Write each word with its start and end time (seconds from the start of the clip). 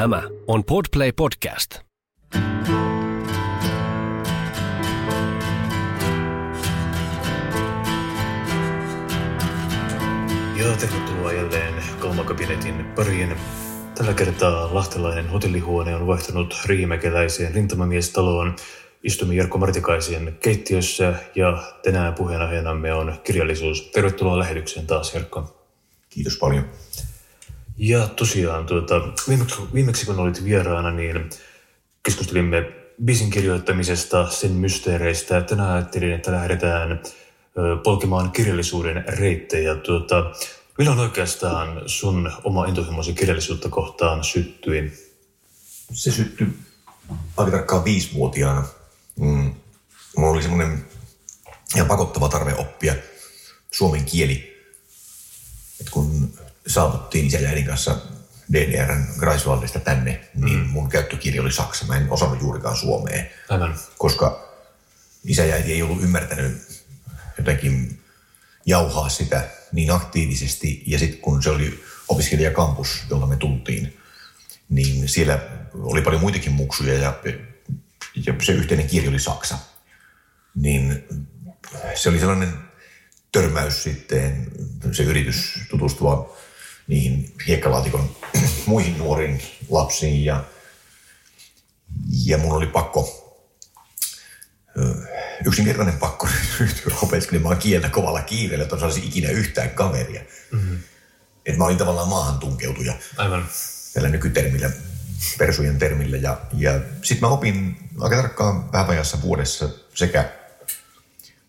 Tämä 0.00 0.22
on 0.46 0.64
Podplay 0.64 1.12
Podcast. 1.12 1.70
Ja 10.56 10.76
tervetuloa 10.80 11.32
jälleen 11.32 11.74
Kalmakabinetin 11.98 12.84
pariin. 12.84 13.36
Tällä 13.94 14.14
kertaa 14.14 14.74
lahtelainen 14.74 15.28
hotellihuone 15.28 15.94
on 15.94 16.06
vaihtunut 16.06 16.56
riimäkeläiseen 16.66 17.54
rintamamiestaloon. 17.54 18.56
Istumme 19.02 19.34
Jarkko 19.34 19.58
Martikaisen 19.58 20.36
keittiössä 20.40 21.14
ja 21.34 21.62
tänään 21.82 22.14
puheenaiheanamme 22.14 22.92
on 22.94 23.14
kirjallisuus. 23.24 23.90
Tervetuloa 23.90 24.38
lähetykseen 24.38 24.86
taas 24.86 25.14
Jarkko. 25.14 25.66
Kiitos 26.10 26.38
paljon. 26.38 26.64
Ja 27.82 28.08
tosiaan, 28.08 28.66
tuota, 28.66 28.94
viimeksi, 29.28 29.56
viimeksi 29.74 30.06
kun 30.06 30.18
olit 30.18 30.44
vieraana, 30.44 30.90
niin 30.90 31.30
keskustelimme 32.02 32.72
bisin 33.04 33.30
kirjoittamisesta, 33.30 34.30
sen 34.30 34.52
mysteereistä. 34.52 35.40
Tänään 35.40 35.70
ajattelin, 35.70 36.12
että 36.12 36.32
lähdetään 36.32 37.02
polkemaan 37.84 38.30
kirjallisuuden 38.30 39.04
reittejä. 39.08 39.74
Tuota, 39.74 40.32
milloin 40.78 40.98
oikeastaan 40.98 41.82
sun 41.86 42.32
oma 42.44 42.66
intohimosi 42.66 43.12
kirjallisuutta 43.12 43.68
kohtaan 43.68 44.24
syttyi? 44.24 44.92
Se 45.92 46.10
syttyi 46.10 46.46
aika 47.36 47.50
tarkkaan 47.50 47.84
viisivuotiaana. 47.84 48.64
Mm. 49.20 49.54
Mulla 50.16 50.30
oli 50.30 50.42
semmoinen 50.42 50.84
ihan 51.74 51.88
pakottava 51.88 52.28
tarve 52.28 52.54
oppia 52.54 52.94
suomen 53.70 54.04
kieli. 54.04 54.66
Et 55.80 55.90
kun 55.90 56.32
saavuttiin 56.66 57.32
ja 57.32 57.48
äidin 57.48 57.66
kanssa 57.66 57.96
DDRn 58.52 59.04
Greifswaldista 59.18 59.80
tänne, 59.80 60.28
niin 60.34 60.58
Mm. 60.58 60.66
mun 60.66 60.88
käyttökieli 60.88 61.38
oli 61.38 61.52
saksa. 61.52 61.84
Mä 61.86 61.96
en 61.96 62.06
osannut 62.10 62.40
juurikaan 62.40 62.76
suomea, 62.76 63.24
Aivan. 63.48 63.74
koska 63.98 64.48
isä 65.24 65.44
ja 65.44 65.54
äiti 65.54 65.72
ei 65.72 65.82
ollut 65.82 66.02
ymmärtänyt 66.02 66.84
jotenkin 67.38 68.02
jauhaa 68.66 69.08
sitä 69.08 69.48
niin 69.72 69.90
aktiivisesti. 69.90 70.82
Ja 70.86 70.98
sitten 70.98 71.20
kun 71.20 71.42
se 71.42 71.50
oli 71.50 71.84
opiskelijakampus, 72.08 73.02
jolla 73.10 73.26
me 73.26 73.36
tultiin, 73.36 73.96
niin 74.68 75.08
siellä 75.08 75.38
oli 75.74 76.02
paljon 76.02 76.20
muitakin 76.20 76.52
muksuja 76.52 76.94
ja, 76.94 77.18
ja 78.26 78.34
se 78.42 78.52
yhteinen 78.52 78.86
kieli 78.88 79.08
oli 79.08 79.20
saksa. 79.20 79.58
Niin 80.54 81.04
se 81.94 82.08
oli 82.08 82.18
sellainen 82.18 82.54
törmäys 83.32 83.82
sitten, 83.82 84.46
se 84.92 85.02
yritys 85.02 85.52
tutustua 85.70 86.36
niihin 86.90 87.34
hiekkalaatikon 87.46 88.16
muihin 88.66 88.98
nuoriin 88.98 89.42
lapsiin 89.68 90.24
ja, 90.24 90.44
ja 92.24 92.38
mun 92.38 92.52
oli 92.52 92.66
pakko, 92.66 93.30
yksinkertainen 95.46 95.98
pakko 95.98 96.28
ryhtyä 96.60 96.94
opiskelemaan 97.02 97.56
kieltä 97.56 97.88
kovalla 97.88 98.22
kiireellä, 98.22 98.62
että 98.62 98.78
saisi 98.78 99.06
ikinä 99.06 99.30
yhtään 99.30 99.70
kaveria. 99.70 100.22
Mm-hmm. 100.52 100.78
Et 101.46 101.56
mä 101.56 101.64
olin 101.64 101.78
tavallaan 101.78 102.08
maahan 102.08 102.38
tunkeutuja 102.38 102.94
Aivan. 103.16 103.48
tällä 103.94 104.08
nykytermillä, 104.08 104.70
persujen 105.38 105.78
termillä. 105.78 106.16
Ja, 106.16 106.40
ja 106.52 106.80
sitten 107.02 107.20
mä 107.20 107.28
opin 107.28 107.76
aika 108.00 108.16
tarkkaan 108.16 108.72
vähän 108.72 108.86
vajassa 108.86 109.22
vuodessa 109.22 109.68
sekä 109.94 110.39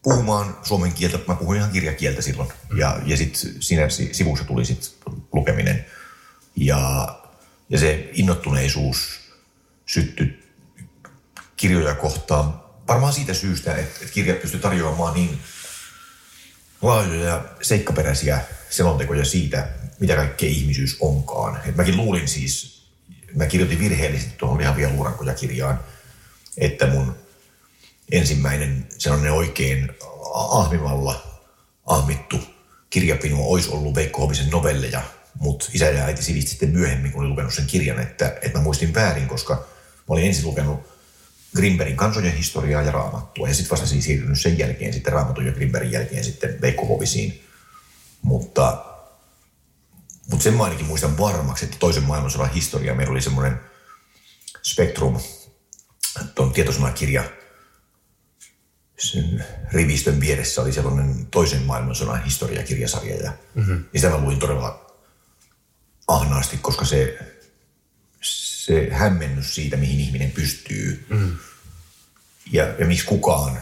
puhumaan 0.04 0.58
suomen 0.64 0.94
kieltä, 0.94 1.20
mä 1.28 1.36
puhuin 1.36 1.58
ihan 1.58 1.72
kirjakieltä 1.72 2.22
silloin. 2.22 2.50
Ja, 2.78 3.00
ja 3.06 3.18
sitten 3.18 3.62
siinä 3.62 3.90
si- 3.90 4.14
sivussa 4.14 4.46
tuli 4.46 4.66
sitten 4.66 5.22
lukeminen. 5.34 5.86
Ja, 6.56 7.16
ja 7.70 7.80
se 7.80 8.10
innottuneisuus 8.14 9.20
syttyi 9.86 10.44
kirjoja 11.58 11.96
kohtaan. 11.96 12.62
Varmaan 12.88 13.14
siitä 13.14 13.34
syystä, 13.34 13.76
että, 13.76 14.00
että 14.02 14.14
kirjat 14.14 14.42
pysty 14.42 14.60
tarjoamaan 14.60 15.14
niin 15.14 15.40
laajoja 16.82 17.46
seikkaperäisiä 17.62 18.42
selontekoja 18.70 19.26
siitä, 19.26 19.70
mitä 20.00 20.16
kaikkea 20.16 20.50
ihmisyys 20.50 20.98
onkaan. 21.00 21.62
Et 21.66 21.76
mäkin 21.76 21.98
luulin 21.98 22.28
siis, 22.28 22.84
mä 23.36 23.46
kirjoitin 23.46 23.80
virheellisesti 23.80 24.34
tuohon 24.38 24.58
lihavia 24.58 24.90
luurankoja 24.90 25.34
kirjaan, 25.34 25.80
että 26.58 26.88
mun 26.88 27.16
ensimmäinen 28.12 28.88
sellainen 28.98 29.32
oikein 29.32 29.92
ahmimalla 30.34 31.42
ahmittu 31.86 32.40
kirjapino 32.90 33.44
olisi 33.44 33.70
ollut 33.70 33.96
Veikko 33.96 34.22
Hovisen 34.22 34.50
novelleja, 34.50 35.02
mutta 35.40 35.66
isä 35.74 35.86
ja 35.86 36.06
äiti 36.06 36.24
sivisti 36.24 36.52
sitten 36.52 36.70
myöhemmin, 36.70 37.12
kun 37.12 37.22
oli 37.22 37.30
lukenut 37.30 37.54
sen 37.54 37.68
kirjan, 37.68 38.00
että, 38.00 38.38
että 38.42 38.58
mä 38.58 38.64
muistin 38.64 38.94
väärin, 38.94 39.28
koska 39.28 39.54
mä 39.56 40.06
olin 40.08 40.26
ensin 40.26 40.46
lukenut 40.46 40.92
Grimbergin 41.56 41.98
kansojen 41.98 42.38
historiaa 42.38 42.82
ja 42.82 42.92
raamattua. 42.92 43.48
Ja 43.48 43.54
sitten 43.54 43.72
vasta 43.72 43.88
siis 43.88 44.06
siirtynyt 44.06 44.42
sen 44.42 44.58
jälkeen 44.58 44.94
sitten 44.94 45.14
raamatun 45.14 45.46
ja 45.46 45.52
Grimbergin 45.52 45.92
jälkeen 45.92 46.24
sitten 46.24 46.62
Veikko 46.62 46.86
Hovisiin. 46.86 47.44
Mutta, 48.22 48.86
mutta 50.30 50.44
sen 50.44 50.54
mä 50.54 50.64
ainakin 50.64 50.86
muistan 50.86 51.18
varmaksi, 51.18 51.66
että 51.66 51.78
toisen 51.80 52.04
maailmansodan 52.04 52.54
historia 52.54 52.96
meillä 52.96 53.12
oli 53.12 53.22
semmoinen 53.22 53.60
Spektrum, 54.64 55.20
tuon 56.36 56.54
tietosanakirja, 56.54 57.24
sen 59.02 59.46
rivistön 59.72 60.20
vieressä 60.20 60.62
oli 60.62 60.74
sellainen 60.74 61.26
toisen 61.26 61.62
maailmansodan 61.62 62.24
historiakirjasarja. 62.24 63.16
Ja, 63.16 63.34
mm-hmm. 63.56 63.84
ja 63.94 64.00
sitä 64.00 64.14
mä 64.14 64.22
luin 64.22 64.40
todella 64.40 64.92
ahnaasti, 66.08 66.58
koska 66.58 66.86
se, 66.86 67.18
se 68.22 68.90
hämmennys 68.92 69.56
siitä, 69.56 69.78
mihin 69.78 70.00
ihminen 70.00 70.32
pystyy. 70.32 71.06
Mm. 71.10 71.38
Ja, 72.52 72.68
ja 72.80 72.86
miksi 72.86 73.06
kukaan 73.06 73.60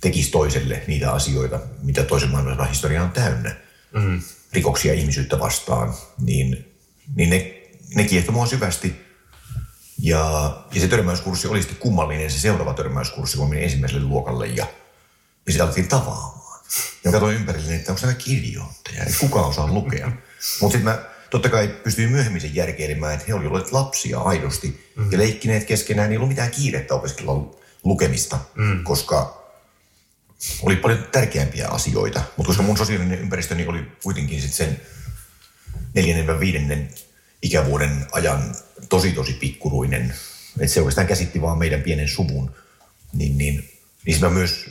tekisi 0.00 0.30
toiselle 0.30 0.82
niitä 0.86 1.12
asioita, 1.12 1.60
mitä 1.82 2.02
toisen 2.02 2.30
maailmansodan 2.30 2.68
historia 2.68 3.02
on 3.02 3.10
täynnä. 3.10 3.56
Mm. 3.92 4.22
Rikoksia 4.52 4.94
ihmisyyttä 4.94 5.38
vastaan. 5.38 5.94
Niin, 6.18 6.74
niin 7.14 7.30
ne, 7.30 7.60
ne 7.94 8.04
kiehtoi 8.04 8.34
mua 8.34 8.46
syvästi. 8.46 9.09
Ja, 10.02 10.56
ja 10.72 10.80
se 10.80 10.88
törmäyskurssi 10.88 11.48
oli 11.48 11.62
sitten 11.62 11.78
kummallinen, 11.78 12.30
se 12.30 12.40
seuraava 12.40 12.74
törmäyskurssi, 12.74 13.36
kun 13.36 13.48
menin 13.48 13.64
ensimmäiselle 13.64 14.04
luokalle 14.04 14.46
ja, 14.46 14.66
ja 15.46 15.52
sitä 15.52 15.64
alettiin 15.64 15.88
tavaamaan. 15.88 16.60
Ja 17.04 17.10
katsoin 17.10 17.36
ympärille, 17.36 17.74
että 17.74 17.92
onko 17.92 18.00
tämä 18.00 18.14
kirjoittaja, 18.14 19.02
että 19.02 19.18
kuka 19.20 19.40
osaa 19.40 19.66
lukea. 19.66 20.12
Mutta 20.60 20.78
sitten 20.78 20.94
mä 20.94 20.98
totta 21.30 21.48
kai 21.48 21.68
pystyin 21.68 22.10
myöhemmin 22.10 22.40
sen 22.40 22.54
järkeilemään, 22.54 23.14
että 23.14 23.24
he 23.28 23.34
olivat 23.34 23.52
olleet 23.52 23.72
lapsia 23.72 24.20
aidosti 24.20 24.92
mm. 24.96 25.12
ja 25.12 25.18
leikkineet 25.18 25.64
keskenään. 25.64 26.10
Ei 26.10 26.16
ollut 26.16 26.28
mitään 26.28 26.50
kiirettä 26.50 26.94
opiskella 26.94 27.54
lukemista, 27.84 28.38
mm. 28.54 28.84
koska 28.84 29.40
oli 30.62 30.76
paljon 30.76 31.04
tärkeämpiä 31.12 31.68
asioita. 31.68 32.22
Mutta 32.36 32.48
koska 32.48 32.62
mun 32.62 32.76
sosiaalinen 32.76 33.18
ympäristöni 33.18 33.66
oli 33.66 33.92
kuitenkin 34.02 34.40
sitten 34.40 34.66
sen 34.66 34.80
neljännen 35.94 36.26
vai 36.26 36.40
viidennen 36.40 36.90
ikävuoden 37.42 38.06
ajan 38.12 38.54
tosi 38.88 39.12
tosi 39.12 39.32
pikkuruinen, 39.32 40.14
että 40.60 40.74
se 40.74 40.80
oikeastaan 40.80 41.06
käsitti 41.06 41.42
vaan 41.42 41.58
meidän 41.58 41.82
pienen 41.82 42.08
suvun, 42.08 42.50
niin, 43.12 43.38
niin, 43.38 43.70
niin 44.06 44.20
mä 44.20 44.30
myös 44.30 44.70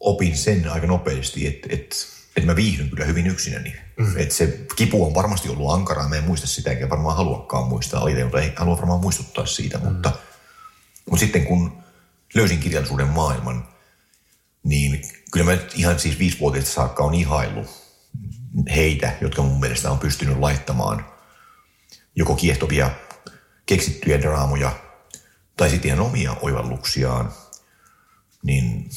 opin 0.00 0.36
sen 0.36 0.68
aika 0.68 0.86
nopeasti, 0.86 1.46
että, 1.46 1.68
että, 1.70 1.96
että 2.36 2.46
mä 2.46 2.56
viihdyn 2.56 2.90
kyllä 2.90 3.04
hyvin 3.04 3.26
yksinäni. 3.26 3.76
Mm. 3.96 4.16
Että 4.16 4.34
se 4.34 4.66
kipu 4.76 5.06
on 5.06 5.14
varmasti 5.14 5.48
ollut 5.48 5.70
ankaraa, 5.70 6.08
mä 6.08 6.16
en 6.16 6.24
muista 6.24 6.46
sitä, 6.46 6.70
enkä 6.70 6.88
varmaan 6.88 7.16
haluakaan 7.16 7.68
muistaa 7.68 8.04
mutta 8.24 8.40
ei 8.40 8.52
halua 8.56 8.76
varmaan 8.76 9.00
muistuttaa 9.00 9.46
siitä, 9.46 9.78
mm. 9.78 9.84
mutta, 9.84 10.12
mutta 11.10 11.20
sitten 11.20 11.46
kun 11.46 11.82
löysin 12.34 12.58
kirjallisuuden 12.58 13.08
maailman, 13.08 13.68
niin 14.64 15.02
kyllä 15.32 15.46
mä 15.46 15.58
ihan 15.74 15.98
siis 15.98 16.18
viisivuotiaista 16.18 16.72
saakka 16.72 17.04
on 17.04 17.14
ihaillut 17.14 17.82
heitä, 18.74 19.16
jotka 19.20 19.42
mun 19.42 19.60
mielestä 19.60 19.90
on 19.90 19.98
pystynyt 19.98 20.38
laittamaan 20.38 21.11
joko 22.16 22.34
kiehtovia 22.34 22.90
keksittyjä 23.66 24.20
draamoja 24.20 24.76
tai 25.56 25.70
sitten 25.70 25.88
ihan 25.88 26.00
omia 26.00 26.36
oivalluksiaan, 26.42 27.32
niin 28.42 28.90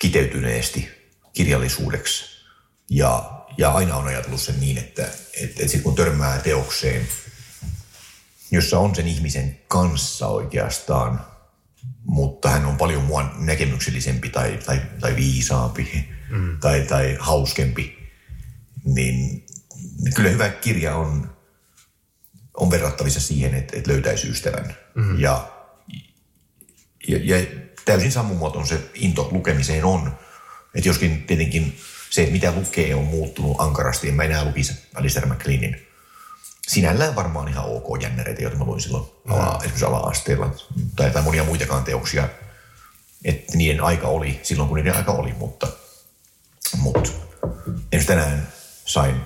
kiteytyneesti 0.00 0.88
kirjallisuudeksi. 1.32 2.24
Ja, 2.90 3.42
ja 3.58 3.70
aina 3.72 3.96
on 3.96 4.06
ajatellut 4.06 4.40
sen 4.40 4.60
niin, 4.60 4.78
että, 4.78 5.02
että, 5.02 5.44
että 5.44 5.62
sitten 5.62 5.82
kun 5.82 5.94
törmää 5.94 6.38
teokseen, 6.38 7.08
jossa 8.50 8.78
on 8.78 8.94
sen 8.94 9.08
ihmisen 9.08 9.58
kanssa 9.68 10.26
oikeastaan, 10.26 11.20
mutta 12.04 12.50
hän 12.50 12.66
on 12.66 12.76
paljon 12.76 13.04
mua 13.04 13.34
näkemyksellisempi 13.38 14.28
tai, 14.28 14.58
tai, 14.66 14.82
tai 15.00 15.16
viisaampi 15.16 16.08
mm. 16.30 16.60
tai, 16.60 16.80
tai 16.80 17.16
hauskempi, 17.20 18.12
niin 18.84 19.46
kyllä 20.14 20.30
hyvä 20.30 20.48
kirja 20.48 20.96
on, 20.96 21.37
on 22.58 22.70
verrattavissa 22.70 23.20
siihen, 23.20 23.54
että, 23.54 23.76
että 23.76 23.90
löytäisi 23.90 24.28
ystävän. 24.28 24.76
Mm. 24.94 25.20
Ja, 25.20 25.50
ja, 27.08 27.18
ja 27.22 27.46
täysin 27.84 28.12
sammumaton 28.12 28.66
se 28.66 28.90
into 28.94 29.28
lukemiseen 29.32 29.84
on. 29.84 30.18
Että 30.74 30.88
joskin 30.88 31.22
tietenkin 31.22 31.78
se, 32.10 32.28
mitä 32.30 32.52
lukee, 32.52 32.94
on 32.94 33.04
muuttunut 33.04 33.60
ankarasti. 33.60 34.08
En 34.08 34.14
mä 34.14 34.22
enää 34.22 34.44
lukisi 34.44 34.72
Alistair 34.94 35.26
MacLeanin 35.26 35.88
sinällään 36.68 37.16
varmaan 37.16 37.48
ihan 37.48 37.64
ok 37.64 38.02
jännereitä, 38.02 38.42
joita 38.42 38.58
mä 38.58 38.64
luin 38.64 38.80
silloin 38.80 39.04
ala, 39.28 39.56
esimerkiksi 39.56 39.84
ala-asteella, 39.84 40.54
tai, 40.96 41.10
tai 41.10 41.22
monia 41.22 41.44
muitakaan 41.44 41.84
teoksia, 41.84 42.28
että 43.24 43.56
niiden 43.56 43.84
aika 43.84 44.08
oli 44.08 44.40
silloin, 44.42 44.68
kun 44.68 44.76
niiden 44.76 44.96
aika 44.96 45.12
oli, 45.12 45.32
mutta, 45.32 45.66
mutta 46.76 47.10
esimerkiksi 47.92 48.06
tänään 48.06 48.48
sain 48.84 49.16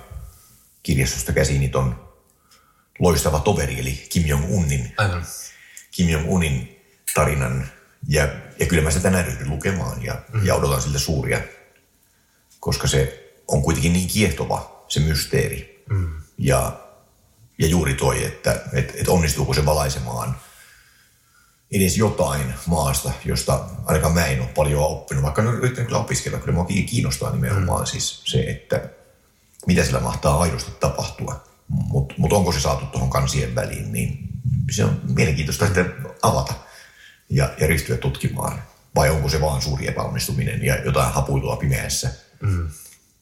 kirjastosta 0.82 1.32
käsiini 1.32 1.68
ton 1.68 2.01
loistava 2.98 3.40
toveri, 3.40 3.80
eli 3.80 4.06
Kim 4.08 4.22
Jong-unin, 4.26 4.94
Aivan. 4.96 5.24
Kim 5.90 6.08
Jong-unin 6.08 6.82
tarinan. 7.14 7.68
Ja, 8.08 8.28
ja 8.58 8.66
kyllä 8.66 8.82
mä 8.82 8.90
sitä 8.90 9.02
tänään 9.02 9.24
ryhdyn 9.24 9.50
lukemaan 9.50 10.02
ja, 10.02 10.22
mm. 10.32 10.46
ja 10.46 10.54
odotan 10.54 10.82
siltä 10.82 10.98
suuria, 10.98 11.40
koska 12.60 12.88
se 12.88 13.32
on 13.48 13.62
kuitenkin 13.62 13.92
niin 13.92 14.08
kiehtova, 14.08 14.84
se 14.88 15.00
mysteeri. 15.00 15.84
Mm. 15.90 16.10
Ja, 16.38 16.80
ja 17.58 17.66
juuri 17.66 17.94
toi, 17.94 18.24
että 18.24 18.60
et, 18.72 18.92
et 18.96 19.08
onnistuuko 19.08 19.54
se 19.54 19.66
valaisemaan 19.66 20.36
edes 21.72 21.96
jotain 21.96 22.54
maasta, 22.66 23.12
josta 23.24 23.64
ainakaan 23.84 24.14
mä 24.14 24.26
en 24.26 24.40
ole 24.40 24.48
paljon 24.48 24.82
oppinut, 24.84 25.24
vaikka 25.24 25.42
olen 25.42 25.54
yrittänyt 25.54 25.86
kyllä 25.86 26.00
opiskella. 26.00 26.38
Kyllä 26.38 26.52
mua 26.52 26.64
kiinnostaa 26.64 27.32
nimenomaan 27.32 27.82
mm. 27.82 27.86
siis 27.86 28.22
se, 28.24 28.40
että 28.40 28.88
mitä 29.66 29.84
sillä 29.84 30.00
mahtaa 30.00 30.40
aidosti 30.40 30.70
tapahtua. 30.80 31.51
Mutta 31.72 32.14
mut 32.18 32.32
onko 32.32 32.52
se 32.52 32.60
saatu 32.60 32.86
tuohon 32.86 33.10
kansien 33.10 33.54
väliin, 33.54 33.92
niin 33.92 34.28
se 34.70 34.84
on 34.84 35.00
mielenkiintoista 35.16 35.64
sitten 35.64 35.94
avata 36.22 36.54
ja, 37.28 37.50
ja 37.60 37.66
ryhtyä 37.66 37.96
tutkimaan. 37.96 38.62
Vai 38.94 39.10
onko 39.10 39.28
se 39.28 39.40
vaan 39.40 39.62
suuri 39.62 39.88
epäonnistuminen 39.88 40.64
ja 40.64 40.84
jotain 40.84 41.12
hapuilua 41.12 41.56
pimeässä? 41.56 42.10
Mm. 42.42 42.68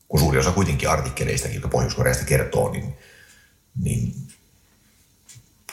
Kun 0.08 0.20
suuri 0.20 0.38
osa 0.38 0.52
kuitenkin 0.52 0.90
artikkeleista, 0.90 1.48
jotka 1.48 1.68
Pohjois-Koreasta 1.68 2.24
kertoo, 2.24 2.72
niin, 2.72 2.96
niin 3.82 4.14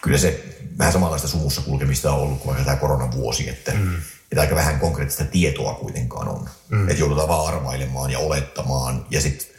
kyllä 0.02 0.18
se 0.18 0.58
vähän 0.78 0.94
samanlaista 0.94 1.28
sumussa 1.28 1.62
kulkemista 1.62 2.12
on 2.12 2.22
ollut 2.22 2.38
kuin 2.38 2.48
vaikka 2.48 2.66
tämä 2.66 2.78
koronavuosi, 2.78 3.50
että, 3.50 3.72
mm. 3.72 3.96
että 4.32 4.42
aika 4.42 4.56
vähän 4.56 4.80
konkreettista 4.80 5.26
tietoa 5.26 5.74
kuitenkaan 5.74 6.28
on. 6.28 6.50
Mm. 6.70 6.90
Että 6.90 7.02
joudutaan 7.02 7.28
vaan 7.28 7.48
arvailemaan 7.48 8.12
ja 8.12 8.20
olettamaan 8.20 9.06
ja 9.10 9.22
sitten 9.22 9.57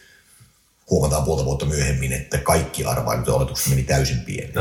huomataan 0.91 1.25
puolta 1.25 1.45
vuotta 1.45 1.67
myöhemmin, 1.67 2.13
että 2.13 2.39
kaikki 2.39 2.85
arvailut 2.85 3.27
ja 3.27 3.35
oletukset 3.35 3.69
meni 3.71 3.83
täysin 3.83 4.21
pieni. 4.21 4.53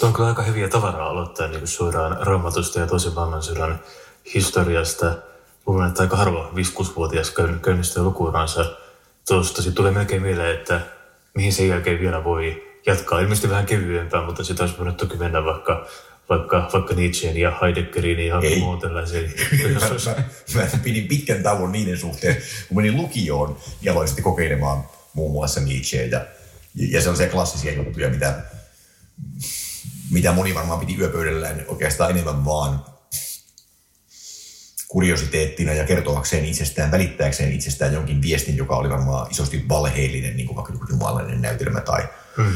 Tuo 0.00 0.08
on 0.08 0.12
kyllä 0.12 0.28
aika 0.28 0.42
hyviä 0.42 0.68
tavaraa 0.68 1.08
aloittaa 1.08 1.48
niin 1.48 1.66
suoraan 1.66 2.26
raamatusta 2.26 2.78
ja 2.80 2.86
tosi 2.86 3.10
maailmansodan 3.10 3.80
historiasta. 4.34 5.14
Luulen, 5.66 5.88
että 5.88 6.02
aika 6.02 6.16
harva 6.16 6.50
5-6-vuotias 6.54 7.34
käynnistää 7.62 8.02
lukuuransa 8.02 8.64
tuosta. 9.28 9.62
Sitten 9.62 9.74
tulee 9.74 9.92
melkein 9.92 10.22
mieleen, 10.22 10.54
että 10.54 10.80
mihin 11.34 11.52
sen 11.52 11.68
jälkeen 11.68 12.00
vielä 12.00 12.24
voi 12.24 12.68
jatkaa. 12.86 13.20
Ilmeisesti 13.20 13.50
vähän 13.50 13.66
kevyempää, 13.66 14.26
mutta 14.26 14.44
sitä 14.44 14.62
olisi 14.62 14.78
voinut 14.78 14.96
toki 14.96 15.16
mennä 15.16 15.44
vaikka 15.44 15.86
vaikka, 16.28 16.70
vaikka 16.72 16.94
Nietzscheen 16.94 17.36
ja 17.36 17.58
Heideggeriin 17.62 18.26
ja 18.26 18.40
muun 18.58 18.80
tällaisiin. 18.80 19.34
mä, 19.74 20.14
mä, 20.54 20.60
mä, 20.60 20.68
pidin 20.82 21.08
pitkän 21.08 21.42
tauon 21.42 21.72
niiden 21.72 21.98
suhteen, 21.98 22.36
kun 22.68 22.76
menin 22.76 22.96
lukioon 22.96 23.58
ja 23.82 23.92
aloin 23.92 24.08
sitten 24.08 24.24
kokeilemaan 24.24 24.84
muun 25.14 25.32
muassa 25.32 25.60
Nietzscheen 25.60 26.10
ja, 26.10 26.26
ja 26.74 27.02
se 27.02 27.10
on 27.10 27.16
se 27.16 27.26
klassisia 27.26 27.72
juttuja, 27.72 28.10
mitä, 28.10 28.42
mitä 30.10 30.32
moni 30.32 30.54
varmaan 30.54 30.80
piti 30.80 30.96
yöpöydällään 30.96 31.64
oikeastaan 31.68 32.10
enemmän 32.10 32.44
vaan 32.44 32.84
kuriositeettina 34.88 35.72
ja 35.72 35.86
kertoakseen 35.86 36.44
itsestään, 36.44 36.90
välittääkseen 36.90 37.52
itsestään 37.52 37.92
jonkin 37.92 38.22
viestin, 38.22 38.56
joka 38.56 38.76
oli 38.76 38.90
varmaan 38.90 39.30
isosti 39.30 39.68
valheellinen, 39.68 40.36
niin 40.36 40.46
kuin 40.46 40.56
vaikka 40.56 40.86
jumalainen 40.90 41.42
näytelmä 41.42 41.80
tai 41.80 42.08
mm. 42.36 42.52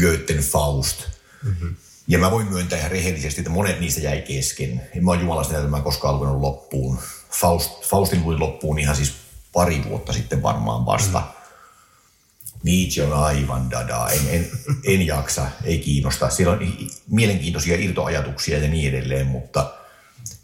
Goethen 0.00 0.38
Faust. 0.38 1.04
Mm-hmm. 1.44 1.76
Ja 2.08 2.18
mä 2.18 2.30
voin 2.30 2.46
myöntää 2.46 2.78
ihan 2.78 2.90
rehellisesti, 2.90 3.40
että 3.40 3.50
monet 3.50 3.80
niistä 3.80 4.00
jäi 4.00 4.22
kesken. 4.22 4.82
En 4.96 5.04
mä 5.04 5.10
oon 5.10 5.20
Jumalasta 5.20 5.52
näytelmää 5.52 5.80
koskaan 5.80 6.14
lukenut 6.14 6.40
loppuun. 6.40 6.98
Faust, 7.30 7.82
Faustin 7.82 8.24
luin 8.24 8.40
loppuun 8.40 8.78
ihan 8.78 8.96
siis 8.96 9.12
pari 9.52 9.84
vuotta 9.88 10.12
sitten 10.12 10.42
varmaan 10.42 10.86
vasta. 10.86 11.18
Mm. 11.18 11.26
Nietzsche 12.62 13.04
on 13.04 13.12
aivan 13.12 13.70
dada. 13.70 14.08
En, 14.08 14.20
en, 14.28 14.50
en 14.84 15.06
jaksa, 15.06 15.46
ei 15.64 15.78
kiinnosta. 15.78 16.30
Siellä 16.30 16.52
on 16.52 16.76
mielenkiintoisia 17.10 17.76
irtoajatuksia 17.76 18.58
ja 18.58 18.68
niin 18.68 18.88
edelleen, 18.88 19.26
mutta, 19.26 19.74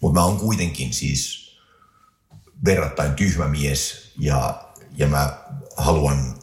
mutta 0.01 0.21
mä 0.21 0.25
oon 0.25 0.39
kuitenkin 0.39 0.93
siis 0.93 1.53
verrattain 2.65 3.15
tyhmä 3.15 3.49
mies 3.49 4.13
ja, 4.19 4.65
ja 4.97 5.07
mä 5.07 5.39
haluan 5.77 6.35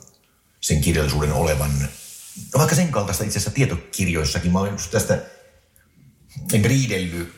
sen 0.62 0.82
kirjallisuuden 0.82 1.34
olevan 1.34 1.72
vaikka 2.58 2.76
sen 2.76 2.92
kaltaista 2.92 3.24
itse 3.24 3.40
asiassa 3.40 3.56
tietokirjoissakin. 3.56 4.52
Mä 4.52 4.60
olen 4.60 4.76
tästä 4.92 5.20
riidellyt, 6.64 7.34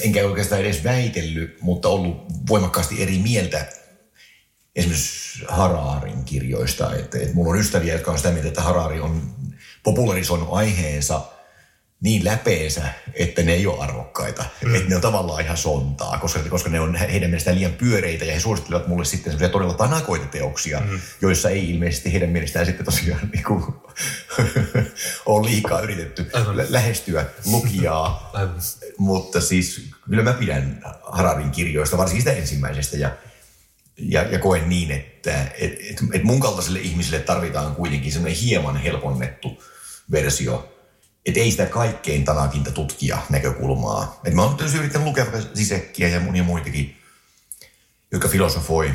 enkä 0.00 0.24
oikeastaan 0.24 0.60
edes 0.60 0.84
väitellyt, 0.84 1.62
mutta 1.62 1.88
ollut 1.88 2.26
voimakkaasti 2.48 3.02
eri 3.02 3.18
mieltä 3.18 3.66
esimerkiksi 4.76 5.44
Hararin 5.48 6.24
kirjoista. 6.24 6.94
Että, 6.94 7.18
että 7.18 7.34
mulla 7.34 7.50
on 7.50 7.58
ystäviä, 7.58 7.92
jotka 7.92 8.10
on 8.10 8.18
sitä 8.18 8.30
mieltä, 8.30 8.48
että 8.48 8.62
Harari 8.62 9.00
on 9.00 9.34
popularisoinut 9.82 10.48
aiheensa– 10.52 11.24
niin 12.02 12.24
läpeensä, 12.24 12.82
että 13.14 13.42
ne 13.42 13.52
ei 13.52 13.66
ole 13.66 13.82
arvokkaita. 13.82 14.44
Mm. 14.64 14.74
Että 14.74 14.88
ne 14.88 14.96
on 14.96 15.02
tavallaan 15.02 15.44
ihan 15.44 15.56
sontaa, 15.56 16.18
koska, 16.18 16.40
koska 16.50 16.70
ne 16.70 16.80
on 16.80 16.94
heidän 16.94 17.30
mielestään 17.30 17.56
liian 17.56 17.72
pyöreitä 17.72 18.24
ja 18.24 18.34
he 18.34 18.40
suosittelevat 18.40 18.86
mulle 18.86 19.04
sitten 19.04 19.32
semmoisia 19.32 19.48
todella 19.48 19.74
tanakoita 19.74 20.26
teoksia, 20.26 20.80
mm. 20.80 21.00
joissa 21.20 21.50
ei 21.50 21.70
ilmeisesti 21.70 22.12
heidän 22.12 22.30
mielestään 22.30 22.66
sitten 22.66 22.84
tosiaan 22.84 23.30
niin 23.32 23.44
kuin, 23.44 23.64
ole 25.26 25.50
liikaa 25.50 25.80
yritetty 25.80 26.30
Aivan. 26.32 26.56
lähestyä 26.68 27.26
lukijaa. 27.44 28.30
Aivan. 28.32 28.60
Mutta 28.98 29.40
siis 29.40 29.90
kyllä 30.10 30.22
mä 30.22 30.32
pidän 30.32 30.80
Hararin 31.02 31.50
kirjoista, 31.50 31.98
varsinkin 31.98 32.22
sitä 32.22 32.38
ensimmäisestä 32.38 32.96
ja 32.96 33.10
ja, 33.98 34.22
ja 34.22 34.38
koen 34.38 34.68
niin, 34.68 34.90
että 34.90 35.42
et, 35.42 35.72
et, 35.72 36.02
et 36.12 36.24
mun 36.24 36.40
kaltaiselle 36.40 36.80
ihmiselle 36.80 37.18
tarvitaan 37.18 37.74
kuitenkin 37.74 38.12
semmoinen 38.12 38.40
hieman 38.40 38.76
helponnettu 38.76 39.62
versio 40.10 40.71
että 41.26 41.40
ei 41.40 41.50
sitä 41.50 41.66
kaikkein 41.66 42.24
tanakinta 42.24 42.70
tutkia 42.70 43.18
näkökulmaa. 43.30 44.20
Et 44.24 44.34
mä 44.34 44.42
oon 44.42 44.56
nyt 44.60 44.74
yrittänyt 44.74 45.06
lukea 45.06 45.26
Sisekkiä 45.54 46.08
ja 46.08 46.20
monia 46.20 46.44
muitakin, 46.44 46.96
jotka 48.12 48.28
filosofoi 48.28 48.90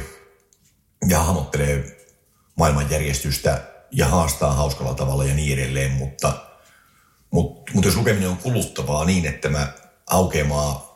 ja 1.08 1.20
hahmottelee 1.20 1.98
maailmanjärjestystä 2.56 3.64
ja 3.92 4.08
haastaa 4.08 4.54
hauskalla 4.54 4.94
tavalla 4.94 5.26
ja 5.26 5.34
niin 5.34 5.60
edelleen, 5.60 5.92
mutta, 5.92 6.34
mutta, 7.32 7.72
mutta 7.74 7.88
jos 7.88 7.98
lukeminen 7.98 8.30
on 8.30 8.38
kuluttavaa 8.38 9.06
niin, 9.06 9.26
että 9.26 9.50
mä 9.50 9.74
aukeamaa 10.08 10.88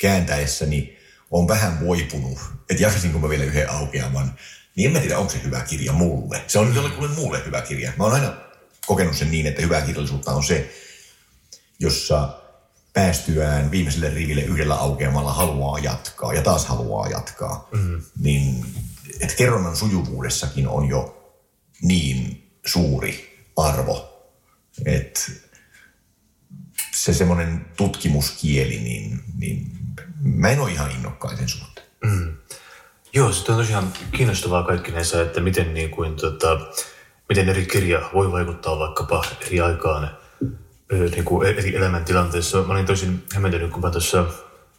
kääntäessäni 0.00 0.96
on 1.30 1.48
vähän 1.48 1.86
voipunut, 1.86 2.38
että 2.70 2.82
jaksasinko 2.82 3.18
mä 3.18 3.28
vielä 3.28 3.44
yhden 3.44 3.70
aukeaman, 3.70 4.34
niin 4.76 4.86
en 4.86 4.92
mä 4.92 5.00
tiedä, 5.00 5.18
onko 5.18 5.32
se 5.32 5.42
hyvä 5.42 5.60
kirja 5.60 5.92
mulle. 5.92 6.44
Se 6.46 6.58
on 6.58 6.74
jollekulle 6.74 7.08
muulle 7.08 7.44
hyvä 7.44 7.62
kirja. 7.62 7.92
Mä 7.96 8.04
oon 8.04 8.12
aina 8.12 8.45
kokenut 8.86 9.16
sen 9.16 9.30
niin, 9.30 9.46
että 9.46 9.62
hyvää 9.62 9.80
kirjallisuutta 9.80 10.32
on 10.32 10.44
se, 10.44 10.74
jossa 11.80 12.38
päästyään 12.92 13.70
viimeiselle 13.70 14.10
riville 14.10 14.42
yhdellä 14.42 14.74
aukeamalla 14.74 15.32
haluaa 15.32 15.78
jatkaa 15.78 16.34
ja 16.34 16.42
taas 16.42 16.66
haluaa 16.66 17.08
jatkaa. 17.08 17.68
Mm. 17.72 18.02
Niin, 18.20 18.66
että 19.20 19.36
kerronnan 19.36 19.76
sujuvuudessakin 19.76 20.68
on 20.68 20.88
jo 20.88 21.32
niin 21.82 22.50
suuri 22.66 23.46
arvo, 23.56 24.28
että 24.84 25.20
se 26.94 27.14
semmoinen 27.14 27.66
tutkimuskieli, 27.76 28.78
niin, 28.78 29.20
niin 29.38 29.72
mä 30.20 30.48
en 30.48 30.60
ole 30.60 30.72
ihan 30.72 30.90
innokkain 30.90 31.36
sen 31.36 31.48
suhteen. 31.48 31.86
Mm. 32.04 32.36
Joo, 33.12 33.32
se 33.32 33.52
on 33.52 33.58
tosiaan 33.58 33.92
kiinnostavaa 34.12 34.62
kaikkinensa, 34.62 35.22
että 35.22 35.40
miten 35.40 35.74
niin 35.74 35.90
kuin, 35.90 36.16
tota, 36.16 36.60
miten 37.28 37.48
eri 37.48 37.66
kirja 37.66 38.10
voi 38.14 38.32
vaikuttaa 38.32 38.78
vaikkapa 38.78 39.24
eri 39.46 39.60
aikaan 39.60 40.10
niin 40.90 41.24
kuin 41.24 41.48
eri 41.48 41.76
elämäntilanteissa. 41.76 42.62
Mä 42.62 42.72
olin 42.72 42.86
tosin 42.86 43.24
hämmentynyt, 43.34 43.70
kun 43.70 43.82
mä 43.82 43.90
tuossa 43.90 44.24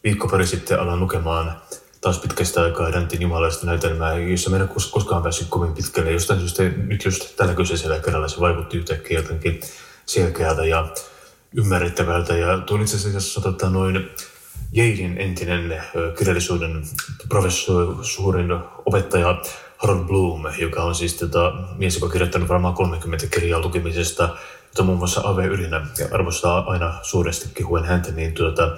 viikko 0.04 0.28
pari 0.28 0.48
sitten 0.48 0.80
alan 0.80 1.00
lukemaan 1.00 1.62
taas 2.02 2.20
pitkästä 2.20 2.62
aikaa 2.62 2.92
Dantin 2.92 3.22
jumalaista 3.22 3.66
näytelmää, 3.66 4.18
jossa 4.18 4.58
en 4.58 4.70
koskaan 4.92 5.24
päässyt 5.24 5.48
kovin 5.50 5.74
pitkälle. 5.74 6.12
Jostain 6.12 6.40
syystä 6.40 6.64
nyt 6.64 7.06
just 7.06 7.36
tällä 7.36 7.54
kyseisellä 7.54 8.00
kerralla 8.00 8.28
se 8.28 8.40
vaikutti 8.40 8.78
yhtäkkiä 8.78 9.20
jotenkin 9.20 9.60
selkeältä 10.06 10.66
ja 10.66 10.88
ymmärrettävältä. 11.56 12.38
Ja 12.38 12.58
tuon 12.58 12.82
itse 12.82 12.98
asiassa 12.98 13.42
tota, 13.42 13.70
noin 13.70 14.10
Yalein 14.78 15.18
entinen 15.18 15.84
kirjallisuuden 16.18 16.84
professorin 17.30 18.52
opettaja 18.86 19.42
Harold 19.78 20.06
Bloom, 20.08 20.44
joka 20.58 20.84
on 20.84 20.96
siis 20.96 21.14
tota, 21.14 21.54
mies, 21.78 21.96
joka 21.96 22.06
on 22.06 22.12
kirjoittanut 22.12 22.50
varmaan 22.50 22.74
30 22.74 23.28
kirjaa 23.28 23.60
lukemisesta, 23.60 24.38
jota 24.66 24.84
muun 24.84 24.98
muassa 24.98 25.22
Ave 25.24 25.46
Ylinä 25.46 25.86
arvostaa 26.12 26.72
aina 26.72 27.00
suuresti 27.02 27.50
kehuen 27.54 27.86
häntä, 27.86 28.12
niin 28.12 28.34
tuota, 28.34 28.78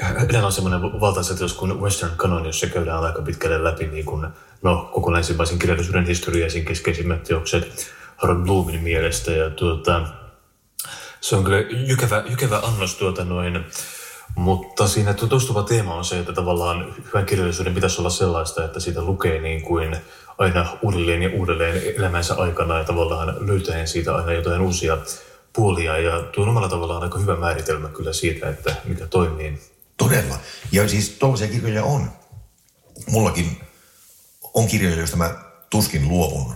Hänellä 0.00 0.46
on 0.46 0.52
semmoinen 0.52 0.82
valtaisa 0.82 1.34
teos 1.34 1.52
kuin 1.52 1.80
Western 1.80 2.16
Canon, 2.16 2.46
jossa 2.46 2.66
käydään 2.66 3.02
aika 3.02 3.22
pitkälle 3.22 3.64
läpi 3.64 3.86
niin 3.86 4.04
kuin, 4.04 4.26
no, 4.62 4.90
koko 4.92 5.12
länsimaisen 5.12 5.58
kirjallisuuden 5.58 6.06
historia 6.06 6.44
ja 6.44 6.50
sen 6.50 6.64
keskeisimmät 6.64 7.22
teokset. 7.22 7.92
Harold 8.16 8.44
Bloomin 8.44 8.82
mielestä. 8.82 9.32
Ja 9.32 9.50
tuota, 9.50 10.06
se 11.20 11.36
on 11.36 11.44
kyllä 11.44 11.60
jykevä, 11.86 12.22
jykevä 12.26 12.58
annos 12.58 12.94
tuota 12.94 13.24
noin, 13.24 13.64
mutta 14.34 14.88
siinä 14.88 15.14
toistuva 15.14 15.62
teema 15.62 15.94
on 15.94 16.04
se, 16.04 16.18
että 16.18 16.32
tavallaan 16.32 16.94
hyvän 17.06 17.26
kirjallisuuden 17.26 17.74
pitäisi 17.74 18.00
olla 18.00 18.10
sellaista, 18.10 18.64
että 18.64 18.80
siitä 18.80 19.02
lukee 19.02 19.40
niin 19.40 19.62
kuin 19.62 19.96
aina 20.38 20.78
uudelleen 20.82 21.22
ja 21.22 21.30
uudelleen 21.34 21.82
elämänsä 21.96 22.34
aikana 22.34 22.78
ja 22.78 22.84
tavallaan 22.84 23.46
löytäen 23.46 23.88
siitä 23.88 24.14
aina 24.14 24.32
jotain 24.32 24.60
uusia 24.60 24.98
puolia. 25.52 25.98
Ja 25.98 26.20
tuo 26.20 26.42
on 26.44 26.50
omalla 26.50 26.68
tavallaan 26.68 27.02
aika 27.02 27.18
hyvä 27.18 27.36
määritelmä 27.36 27.88
kyllä 27.88 28.12
siitä, 28.12 28.48
että 28.48 28.76
mikä 28.84 29.06
toimii. 29.06 29.58
Todella. 29.96 30.38
Ja 30.72 30.88
siis 30.88 31.10
tuollaisia 31.10 31.48
kirjoja 31.48 31.84
on. 31.84 32.10
Mullakin 33.10 33.60
on 34.54 34.66
kirjoja, 34.66 34.96
joista 34.96 35.16
mä 35.16 35.34
tuskin 35.70 36.08
luovun, 36.08 36.54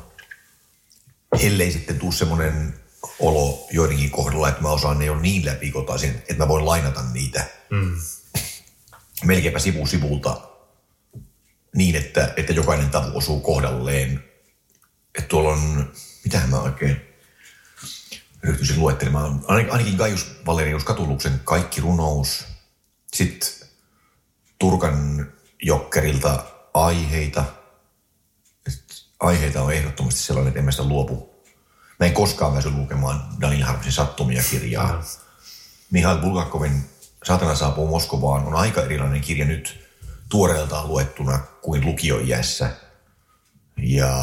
ellei 1.40 1.72
sitten 1.72 1.98
tuu 1.98 2.12
semmoinen 2.12 2.74
olo 3.18 3.66
joidenkin 3.70 4.10
kohdalla, 4.10 4.48
että 4.48 4.62
mä 4.62 4.70
osaan 4.70 4.98
ne 4.98 5.04
jo 5.04 5.18
niin 5.18 5.44
läpikotaisin, 5.44 6.10
että 6.10 6.34
mä 6.34 6.48
voin 6.48 6.66
lainata 6.66 7.02
niitä 7.12 7.44
mm. 7.70 8.00
melkeinpä 9.24 9.58
sivu 9.58 9.86
sivulta 9.86 10.48
niin, 11.76 11.96
että, 11.96 12.34
että 12.36 12.52
jokainen 12.52 12.90
tavu 12.90 13.18
osuu 13.18 13.40
kohdalleen. 13.40 14.24
Että 15.18 15.28
tuolla 15.28 15.52
on, 15.52 15.92
mitähän 16.24 16.50
mä 16.50 16.60
oikein 16.60 17.00
ryhtyisin 18.42 18.80
luettelemaan. 18.80 19.44
Ainakin 19.48 19.96
Gaius 19.96 20.26
Valerius 20.46 20.84
Katuluksen 20.84 21.40
Kaikki 21.44 21.80
runous. 21.80 22.44
Sitten 23.14 23.68
Turkan 24.58 25.26
Jokkerilta 25.62 26.44
aiheita. 26.74 27.44
Aiheita 29.20 29.62
on 29.62 29.72
ehdottomasti 29.72 30.20
sellainen, 30.20 30.48
että 30.48 30.58
en 30.58 30.64
mä 30.64 30.70
sitä 30.70 30.84
luopu. 30.84 31.37
Mä 31.98 32.06
en 32.06 32.12
koskaan 32.12 32.54
väsy 32.54 32.70
lukemaan 32.70 33.24
Daniel 33.40 33.66
Harmsin 33.66 33.92
sattumia 33.92 34.42
kirjaa. 34.50 34.92
Mm. 34.92 35.02
Mihail 35.90 36.18
Bulgakovin 36.18 36.84
Satana 37.24 37.54
saapuu 37.54 37.88
Moskovaan 37.88 38.46
on 38.46 38.54
aika 38.54 38.82
erilainen 38.82 39.20
kirja 39.20 39.44
nyt 39.44 39.88
tuoreeltaan 40.28 40.88
luettuna 40.88 41.38
kuin 41.62 41.84
lukioiässä. 41.84 42.70
Ja 43.76 44.14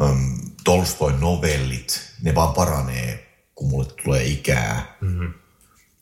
um, 0.00 0.40
Tolstoin 0.64 1.20
novellit, 1.20 2.12
ne 2.22 2.34
vaan 2.34 2.54
paranee, 2.54 3.36
kun 3.54 3.70
mulle 3.70 3.88
tulee 4.04 4.24
ikää. 4.24 4.96
Mm-hmm. 5.00 5.34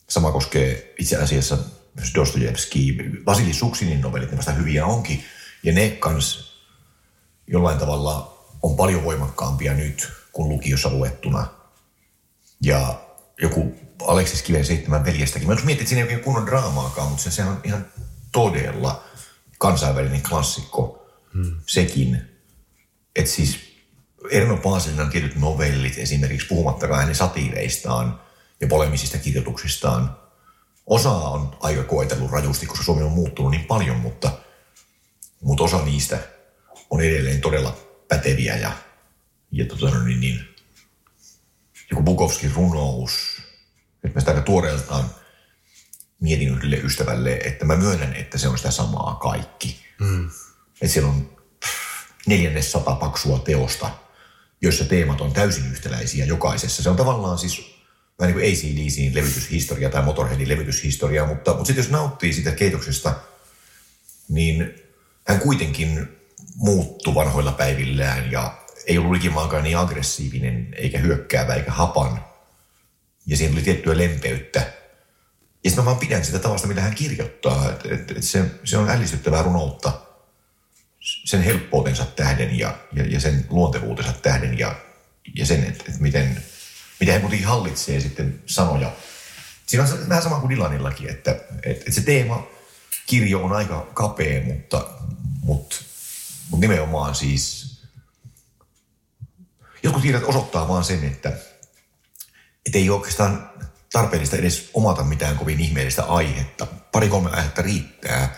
Sama 0.09 0.31
koskee 0.31 0.93
itse 0.99 1.17
asiassa 1.17 1.57
myös 1.95 2.13
Dostojevski. 2.15 2.97
Vasili 3.25 3.53
Suksinin 3.53 4.01
novellit, 4.01 4.31
ne 4.31 4.37
vasta 4.37 4.51
hyviä 4.51 4.85
onkin. 4.85 5.23
Ja 5.63 5.73
ne 5.73 5.89
kans 5.89 6.53
jollain 7.47 7.79
tavalla 7.79 8.38
on 8.61 8.75
paljon 8.75 9.03
voimakkaampia 9.03 9.73
nyt 9.73 10.11
kuin 10.31 10.49
lukiossa 10.49 10.89
luettuna. 10.89 11.47
Ja 12.61 13.01
joku 13.41 13.75
Aleksis 14.07 14.41
Kiven 14.41 14.65
seitsemän 14.65 15.05
veljestäkin. 15.05 15.47
Mä 15.47 15.55
mietin, 15.55 15.71
että 15.71 15.89
siinä 15.89 16.05
ei 16.05 16.15
ole 16.15 16.23
kunnon 16.23 16.45
draamaakaan, 16.45 17.07
mutta 17.07 17.23
se, 17.23 17.31
se 17.31 17.43
on 17.43 17.61
ihan 17.63 17.85
todella 18.31 19.03
kansainvälinen 19.57 20.21
klassikko 20.21 21.07
hmm. 21.33 21.55
sekin. 21.65 22.21
Että 23.15 23.31
siis 23.31 23.59
Erno 24.31 24.57
Paasinan 24.57 25.09
tietyt 25.09 25.35
novellit 25.35 25.97
esimerkiksi, 25.97 26.47
puhumattakaan 26.47 26.99
hänen 26.99 27.15
satiireistaan 27.15 28.21
ja 28.61 28.67
polemisista 28.67 29.17
kirjoituksistaan. 29.17 30.17
Osa 30.85 31.11
on 31.11 31.57
aika 31.59 31.83
koetellut 31.83 32.31
rajusti, 32.31 32.65
koska 32.65 32.83
Suomi 32.83 33.03
on 33.03 33.11
muuttunut 33.11 33.51
niin 33.51 33.65
paljon, 33.65 33.97
mutta, 33.97 34.31
mutta 35.41 35.63
osa 35.63 35.85
niistä 35.85 36.19
on 36.89 37.01
edelleen 37.01 37.41
todella 37.41 37.77
päteviä 38.09 38.55
ja, 38.55 38.71
ja 39.51 39.65
tota, 39.65 39.89
no 39.89 40.03
niin, 40.03 40.19
niin, 40.19 40.55
joku 41.91 42.03
Bukovskin 42.03 42.53
runous, 42.55 43.41
että 44.03 44.17
mä 44.17 44.19
sitä 44.19 44.31
aika 44.31 44.43
tuoreeltaan 44.43 45.05
mietin 46.19 46.49
yhdelle 46.49 46.77
ystävälle, 46.77 47.33
että 47.33 47.65
mä 47.65 47.75
myönnän, 47.75 48.13
että 48.13 48.37
se 48.37 48.47
on 48.47 48.57
sitä 48.57 48.71
samaa 48.71 49.15
kaikki. 49.15 49.85
Mm. 49.99 50.29
Että 50.81 50.93
siellä 50.93 51.09
on 51.09 51.37
neljännes 52.27 52.71
sata 52.71 52.95
paksua 52.95 53.39
teosta, 53.39 53.89
joissa 54.61 54.85
teemat 54.85 55.21
on 55.21 55.33
täysin 55.33 55.71
yhtäläisiä 55.71 56.25
jokaisessa. 56.25 56.83
Se 56.83 56.89
on 56.89 56.95
tavallaan 56.95 57.37
siis 57.37 57.79
vähän 58.19 58.33
niin 58.35 58.41
kuin 58.41 58.73
ACDCin 58.73 59.15
levytyshistoria 59.15 59.89
tai 59.89 60.03
Motorheadin 60.03 60.49
levytyshistoria, 60.49 61.25
mutta, 61.25 61.51
mutta 61.51 61.65
sitten 61.65 61.83
jos 61.83 61.91
nauttii 61.91 62.33
sitä 62.33 62.51
keitoksesta, 62.51 63.15
niin 64.29 64.75
hän 65.27 65.39
kuitenkin 65.39 66.18
muuttui 66.55 67.15
vanhoilla 67.15 67.51
päivillään 67.51 68.31
ja 68.31 68.57
ei 68.87 68.97
ollut 68.97 69.11
likimaankaan 69.11 69.63
niin 69.63 69.77
aggressiivinen, 69.77 70.73
eikä 70.77 70.97
hyökkäävä, 70.97 71.53
eikä 71.53 71.71
hapan. 71.71 72.25
Ja 73.25 73.37
siinä 73.37 73.53
oli 73.53 73.61
tiettyä 73.61 73.97
lempeyttä. 73.97 74.59
Ja 75.63 75.69
sitten 75.69 75.83
mä 75.83 75.85
vaan 75.85 75.97
pidän 75.97 76.25
sitä 76.25 76.39
tavasta, 76.39 76.67
millä 76.67 76.81
hän 76.81 76.95
kirjoittaa. 76.95 77.69
Että 77.69 77.95
et, 77.95 78.11
et 78.11 78.23
se, 78.23 78.45
se 78.63 78.77
on 78.77 78.89
ällistyttävää 78.89 79.43
runoutta 79.43 80.01
sen 80.99 81.41
helppoutensa 81.41 82.05
tähden 82.05 82.59
ja, 82.59 82.77
ja, 82.93 83.05
ja 83.05 83.19
sen 83.19 83.45
luontevuutensa 83.49 84.13
tähden 84.13 84.59
ja, 84.59 84.75
ja 85.35 85.45
sen, 85.45 85.63
että 85.63 85.83
et 85.87 85.99
miten, 85.99 86.43
miten 86.99 87.13
hän 87.13 87.21
kuitenkin 87.21 87.47
hallitsee 87.47 87.99
sitten 87.99 88.43
sanoja. 88.45 88.91
Siinä 89.65 89.83
on 89.83 90.09
vähän 90.09 90.23
sama 90.23 90.39
kuin 90.39 90.49
Dylanillakin, 90.49 91.09
että 91.09 91.31
et, 91.63 91.83
et 91.87 91.93
se 91.93 92.01
teema, 92.01 92.47
kirjo 93.05 93.43
on 93.43 93.53
aika 93.53 93.87
kapea, 93.93 94.41
mutta, 94.43 94.87
mutta, 95.41 95.75
mutta 96.49 96.67
nimenomaan 96.67 97.15
siis 97.15 97.69
jotkut 99.83 100.03
kirjat 100.03 100.23
osoittaa 100.23 100.67
vaan 100.67 100.83
sen, 100.83 101.03
että, 101.03 101.29
että 102.65 102.77
ei 102.77 102.89
oikeastaan 102.89 103.49
tarpeellista 103.91 104.37
edes 104.37 104.69
omata 104.73 105.03
mitään 105.03 105.37
kovin 105.37 105.59
ihmeellistä 105.59 106.03
aihetta. 106.03 106.67
Pari-kolme 106.91 107.29
aihetta 107.29 107.61
riittää, 107.61 108.35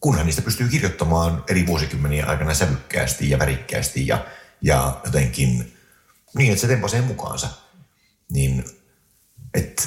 kunhan 0.00 0.26
niistä 0.26 0.42
pystyy 0.42 0.68
kirjoittamaan 0.68 1.44
eri 1.48 1.66
vuosikymmenien 1.66 2.28
aikana 2.28 2.54
sävykkäästi 2.54 3.30
ja 3.30 3.38
värikkäästi 3.38 4.06
ja, 4.06 4.26
ja 4.62 5.00
jotenkin 5.04 5.76
niin, 6.34 6.52
että 6.52 6.60
se 6.60 6.66
tempasee 6.66 7.00
mukaansa. 7.00 7.48
Niin, 8.30 8.64
että 9.54 9.82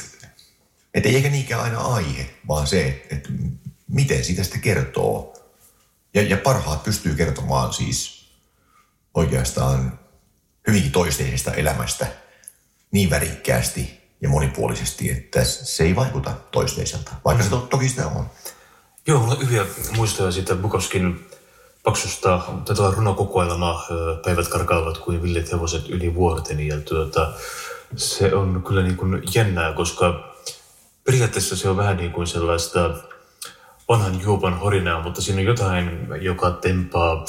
et 0.94 1.06
ei 1.06 1.16
ehkä 1.16 1.30
niinkään 1.30 1.62
aina 1.62 1.80
aihe, 1.80 2.30
vaan 2.48 2.68
se, 2.68 2.88
että 2.88 3.16
et 3.16 3.28
miten 3.88 4.24
siitä 4.24 4.44
sitten 4.44 4.62
kertoo. 4.62 5.33
Ja, 6.14 6.22
ja 6.22 6.38
parhaat 6.38 6.84
pystyy 6.84 7.16
kertomaan 7.16 7.74
siis 7.74 8.26
oikeastaan 9.14 10.00
hyvinkin 10.68 10.92
toisteisesta 10.92 11.54
elämästä 11.54 12.08
niin 12.92 13.10
värikkäästi 13.10 14.04
ja 14.22 14.30
monipuolisesti, 14.30 15.12
että 15.12 15.44
se 15.44 15.84
ei 15.84 15.96
vaikuta 15.96 16.34
toisteiselta, 16.52 17.12
vaikka 17.26 17.44
se 17.44 17.50
to- 17.50 17.68
toki 17.70 17.90
sitä 17.90 18.08
on. 18.08 18.30
Joo, 19.08 19.20
mulla 19.20 19.34
on 19.34 19.48
hyviä 19.48 19.66
muistoja 19.96 20.32
siitä 20.32 20.56
Bukowskin 20.56 21.28
paksusta 21.84 22.42
tätä 22.66 22.92
runokokoelmaa 22.92 23.88
Päivät 24.26 24.48
karkaavat 24.48 24.98
kuin 24.98 25.24
villit 25.24 25.52
hevoset 25.52 25.90
yli 25.90 26.16
vuorten. 26.16 26.60
Ja 26.60 26.82
tuota, 26.82 27.34
se 27.96 28.36
on 28.36 28.64
kyllä 28.68 28.84
niin 28.84 28.98
kuin 28.98 29.24
jännää, 29.36 29.74
koska 29.74 30.36
periaatteessa 31.04 31.56
se 31.56 31.70
on 31.70 31.78
vähän 31.78 31.98
niin 31.98 32.12
kuin 32.12 32.28
sellaista 32.28 32.90
vanhan 33.90 34.22
juopan 34.22 34.60
horinaa, 34.60 35.04
mutta 35.04 35.22
siinä 35.22 35.40
on 35.40 35.46
jotain, 35.46 36.08
joka 36.22 36.52
tempaa 36.52 37.26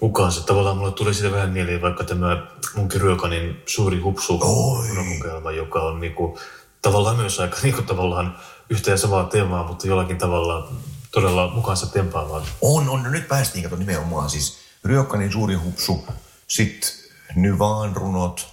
mukaansa. 0.00 0.46
Tavallaan 0.46 0.76
mulle 0.76 0.92
tuli 0.92 1.14
siitä 1.14 1.32
vähän 1.32 1.50
mieleen 1.50 1.82
vaikka 1.82 2.04
tämä 2.04 2.46
munkin 2.76 3.00
Ryökanin 3.00 3.62
suuri 3.66 4.00
hupsu 4.00 4.38
kokeilma, 4.38 5.50
joka 5.50 5.82
on 5.82 6.00
niinku, 6.00 6.38
tavallaan 6.82 7.16
myös 7.16 7.40
aika 7.40 7.56
niinku, 7.62 7.82
tavallaan 7.82 8.38
yhtä 8.70 8.90
ja 8.90 8.96
samaa 8.96 9.24
teemaa, 9.24 9.66
mutta 9.66 9.86
jollakin 9.86 10.18
tavalla 10.18 10.72
todella 11.10 11.50
mukaansa 11.54 11.86
tempaavaa. 11.86 12.46
On, 12.60 12.88
on. 12.88 13.02
No 13.02 13.10
nyt 13.10 13.28
päästiin 13.28 13.62
kato 13.62 13.76
nimenomaan. 13.76 14.30
Siis 14.30 14.58
Ryökkanin 14.84 15.32
suuri 15.32 15.54
hupsu, 15.54 16.06
sitten 16.48 16.90
Nyvaan 17.36 17.96
runot 17.96 18.48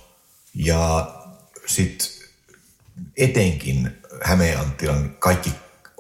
ja 0.56 1.12
sitten 1.66 2.08
etenkin 3.18 3.98
Hämeen 4.24 4.60
Anttilan 4.60 5.16
kaikki 5.20 5.52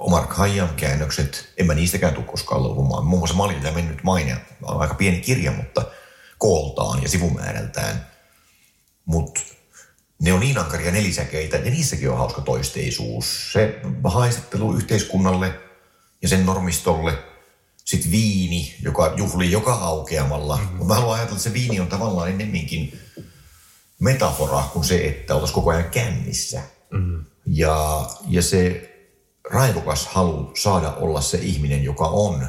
Omar 0.01 0.27
Khayyam 0.27 0.69
käännökset, 0.69 1.53
en 1.57 1.67
mä 1.67 1.73
niistäkään 1.73 2.13
tule 2.13 2.25
koskaan 2.25 2.63
luovumaan. 2.63 3.05
Muun 3.05 3.19
muassa 3.19 3.35
Malilla 3.35 3.71
mennyt 3.71 4.03
maine 4.03 4.37
on 4.63 4.81
aika 4.81 4.93
pieni 4.93 5.21
kirja, 5.21 5.51
mutta 5.51 5.85
kooltaan 6.37 7.03
ja 7.03 7.09
sivumäärältään. 7.09 8.07
Mutta 9.05 9.41
ne 10.21 10.33
on 10.33 10.39
niin 10.39 10.57
ankaria 10.57 10.91
nelisäkeitä 10.91 11.57
ja 11.57 11.71
niissäkin 11.71 12.09
on 12.09 12.17
hauska 12.17 12.41
toisteisuus. 12.41 13.53
Se 13.53 13.81
haistattelu 14.03 14.73
yhteiskunnalle 14.73 15.59
ja 16.21 16.27
sen 16.27 16.45
normistolle. 16.45 17.13
Sitten 17.85 18.11
viini, 18.11 18.75
joka 18.81 19.13
juhlii 19.17 19.51
joka 19.51 19.73
aukeamalla. 19.73 20.57
Mm-hmm. 20.57 20.71
Mutta 20.71 20.87
mä 20.87 20.95
haluan 20.95 21.15
ajatella, 21.15 21.37
että 21.37 21.49
se 21.49 21.53
viini 21.53 21.79
on 21.79 21.87
tavallaan 21.87 22.29
ennemminkin 22.29 22.99
metafora 23.99 24.63
kuin 24.73 24.85
se, 24.85 25.07
että 25.07 25.33
oltaisiin 25.33 25.55
koko 25.55 25.69
ajan 25.69 25.89
kännissä. 25.89 26.61
Mm-hmm. 26.91 27.25
Ja, 27.45 28.09
ja 28.27 28.41
se 28.41 28.90
raivokas 29.49 30.07
halu 30.07 30.51
saada 30.55 30.93
olla 30.93 31.21
se 31.21 31.37
ihminen, 31.37 31.83
joka 31.83 32.07
on, 32.07 32.47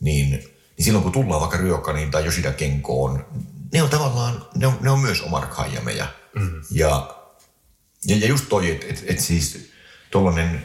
niin, 0.00 0.30
niin 0.30 0.84
silloin 0.84 1.02
kun 1.02 1.12
tullaan 1.12 1.40
vaikka 1.40 1.56
Ryokaniin 1.56 2.10
tai 2.10 2.24
Yoshida 2.24 2.52
Kenkoon, 2.52 3.26
ne 3.72 3.82
on 3.82 3.90
tavallaan, 3.90 4.46
ne 4.54 4.66
on, 4.66 4.78
ne 4.80 4.90
on 4.90 4.98
myös 4.98 5.22
Omar 5.22 5.46
Khayameja. 5.46 6.06
Mm. 6.34 6.62
Ja, 6.70 7.16
ja, 8.06 8.16
ja 8.16 8.26
just 8.26 8.44
toi, 8.48 8.70
että 8.70 8.86
et, 8.90 9.04
et 9.06 9.20
siis 9.20 9.70
tollanen, 10.10 10.64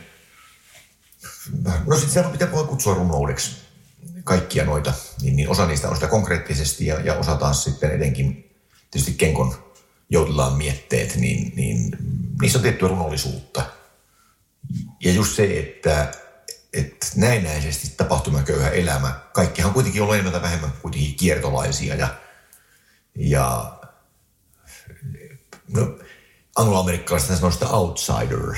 no 1.85 1.97
sitten 1.97 2.23
se 2.23 2.29
pitää 2.29 2.51
voi 2.51 2.65
kutsua 2.65 2.93
runoudeksi 2.93 3.51
kaikkia 4.23 4.65
noita, 4.65 4.93
niin, 5.21 5.35
niin 5.35 5.49
osa 5.49 5.65
niistä 5.65 5.89
on 5.89 5.95
sitä 5.95 6.07
konkreettisesti 6.07 6.85
ja, 6.85 6.99
ja 6.99 7.15
osa 7.15 7.35
taas 7.35 7.63
sitten 7.63 7.91
etenkin 7.91 8.55
tietysti 8.91 9.13
Kenkon 9.13 9.55
joutillaan 10.09 10.57
mietteet, 10.57 11.15
niin, 11.15 11.53
niin 11.55 11.97
niissä 12.41 12.59
on 12.59 12.63
tiettyä 12.63 12.87
runollisuutta. 12.87 13.78
Ja 14.99 15.11
just 15.11 15.35
se, 15.35 15.59
että, 15.59 16.11
että 16.73 17.07
näennäisesti 17.15 17.93
tapahtumaköyhä 17.97 18.69
elämä, 18.69 19.19
kaikkihan 19.33 19.73
kuitenkin 19.73 20.01
on 20.01 20.13
enemmän 20.13 20.31
tai 20.31 20.41
vähemmän 20.41 20.73
kuitenkin 20.81 21.15
kiertolaisia 21.15 21.95
ja, 21.95 22.15
ja 23.15 23.79
no, 25.67 25.99
angloamerikkalaisista 26.55 27.35
sanoo 27.35 27.51
sitä 27.51 27.67
outsider. 27.67 28.39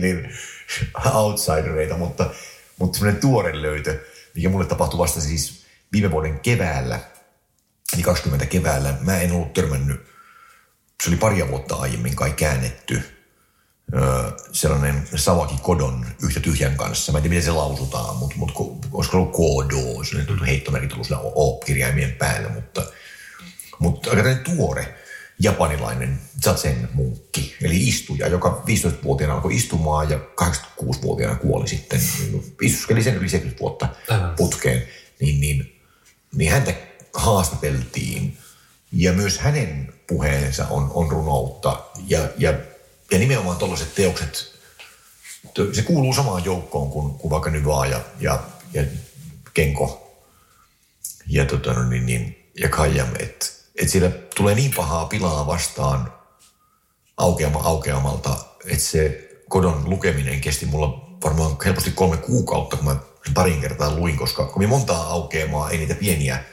niin, 0.00 0.34
outsidereita, 1.14 1.96
mutta, 1.96 2.30
mutta 2.78 2.98
semmoinen 2.98 3.20
tuore 3.20 3.62
löytö, 3.62 4.04
mikä 4.34 4.48
mulle 4.48 4.66
tapahtui 4.66 4.98
vasta 4.98 5.20
siis 5.20 5.66
viime 5.92 6.10
vuoden 6.10 6.40
keväällä, 6.40 7.00
eli 7.94 8.02
20 8.02 8.46
keväällä. 8.46 8.94
Mä 9.00 9.20
en 9.20 9.32
ollut 9.32 9.52
törmännyt, 9.52 10.06
se 11.02 11.10
oli 11.10 11.16
paria 11.16 11.48
vuotta 11.48 11.76
aiemmin 11.76 12.16
kai 12.16 12.32
käännetty, 12.32 13.19
sellainen 14.52 15.08
Savaki 15.16 15.54
Kodon 15.62 16.06
yhtä 16.22 16.40
tyhjän 16.40 16.76
kanssa. 16.76 17.12
Mä 17.12 17.18
en 17.18 17.22
tiedä, 17.22 17.34
miten 17.34 17.44
se 17.44 17.50
lausutaan, 17.52 18.16
mutta, 18.16 18.36
mutta 18.36 18.60
olisiko 18.92 19.16
ollut 19.16 19.32
Kodo, 19.32 20.04
se 20.04 20.32
on 20.32 20.46
heittomerkit 20.46 20.92
ollut 20.92 21.08
O-kirjaimien 21.34 22.12
päällä, 22.12 22.48
mutta, 22.48 22.82
mutta 23.78 24.10
aika 24.10 24.34
tuore 24.44 24.94
japanilainen 25.40 26.20
zazen 26.44 26.88
munkki, 26.92 27.56
eli 27.62 27.88
istuja, 27.88 28.28
joka 28.28 28.62
15-vuotiaana 28.66 29.34
alkoi 29.34 29.56
istumaan 29.56 30.10
ja 30.10 30.18
86-vuotiaana 30.40 31.36
kuoli 31.36 31.68
sitten. 31.68 32.00
Istuskeli 32.62 33.02
sen 33.02 33.14
yli 33.14 33.28
70 33.28 33.60
vuotta 33.60 33.88
putkeen, 34.36 34.82
niin, 35.20 35.40
niin, 35.40 35.80
niin 36.34 36.52
häntä 36.52 36.74
haastateltiin. 37.14 38.38
Ja 38.92 39.12
myös 39.12 39.38
hänen 39.38 39.92
puheensa 40.06 40.66
on, 40.66 40.90
on 40.94 41.10
runoutta. 41.10 41.80
Ja, 42.08 42.20
ja, 42.38 42.54
ja 43.10 43.18
nimenomaan 43.18 43.56
tuollaiset 43.56 43.94
teokset, 43.94 44.52
se 45.72 45.82
kuuluu 45.82 46.14
samaan 46.14 46.44
joukkoon 46.44 46.90
kuin, 46.90 47.14
kuin 47.14 47.30
vaikka 47.30 47.50
Nyvaa 47.50 47.86
ja, 47.86 48.00
ja, 48.20 48.42
ja 48.72 48.82
Kenko. 49.54 50.16
Ja, 51.26 51.44
tota, 51.44 51.72
no 51.72 51.88
niin, 51.88 52.06
niin, 52.06 52.50
ja 52.60 52.68
Kajam, 52.68 53.08
että 53.18 53.46
että 53.80 53.92
siellä 53.92 54.10
tulee 54.36 54.54
niin 54.54 54.74
pahaa 54.76 55.04
pilaa 55.04 55.46
vastaan 55.46 56.12
aukeama 57.16 57.60
aukeamalta, 57.60 58.36
että 58.64 58.84
se 58.84 59.30
kodon 59.48 59.90
lukeminen 59.90 60.40
kesti 60.40 60.66
mulla 60.66 61.10
varmaan 61.24 61.56
helposti 61.64 61.90
kolme 61.90 62.16
kuukautta, 62.16 62.76
kun 62.76 62.84
mä 62.84 62.96
parin 63.34 63.60
kertaa 63.60 63.94
luin, 63.94 64.16
koska 64.16 64.46
kun 64.46 64.68
montaa 64.68 65.02
aukeamaa, 65.02 65.70
ei 65.70 65.78
niitä 65.78 65.94
pieniä 65.94 66.44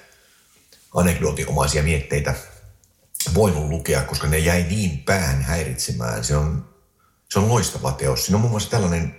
anekdootinomaisia 0.94 1.84
mietteitä 1.84 2.36
voinut 3.34 3.70
lukea, 3.70 4.04
koska 4.04 4.28
ne 4.28 4.40
jäi 4.40 4.64
niin 4.64 4.98
päähän 5.00 5.42
häiritsemään. 5.42 6.24
Se 6.24 6.36
on, 6.36 6.70
se 7.30 7.40
on 7.40 7.50
loistava 7.50 7.92
teos. 7.92 8.26
Siinä 8.26 8.36
on 8.36 8.42
muun 8.42 8.52
muassa 8.52 8.70
tällainen 8.70 9.16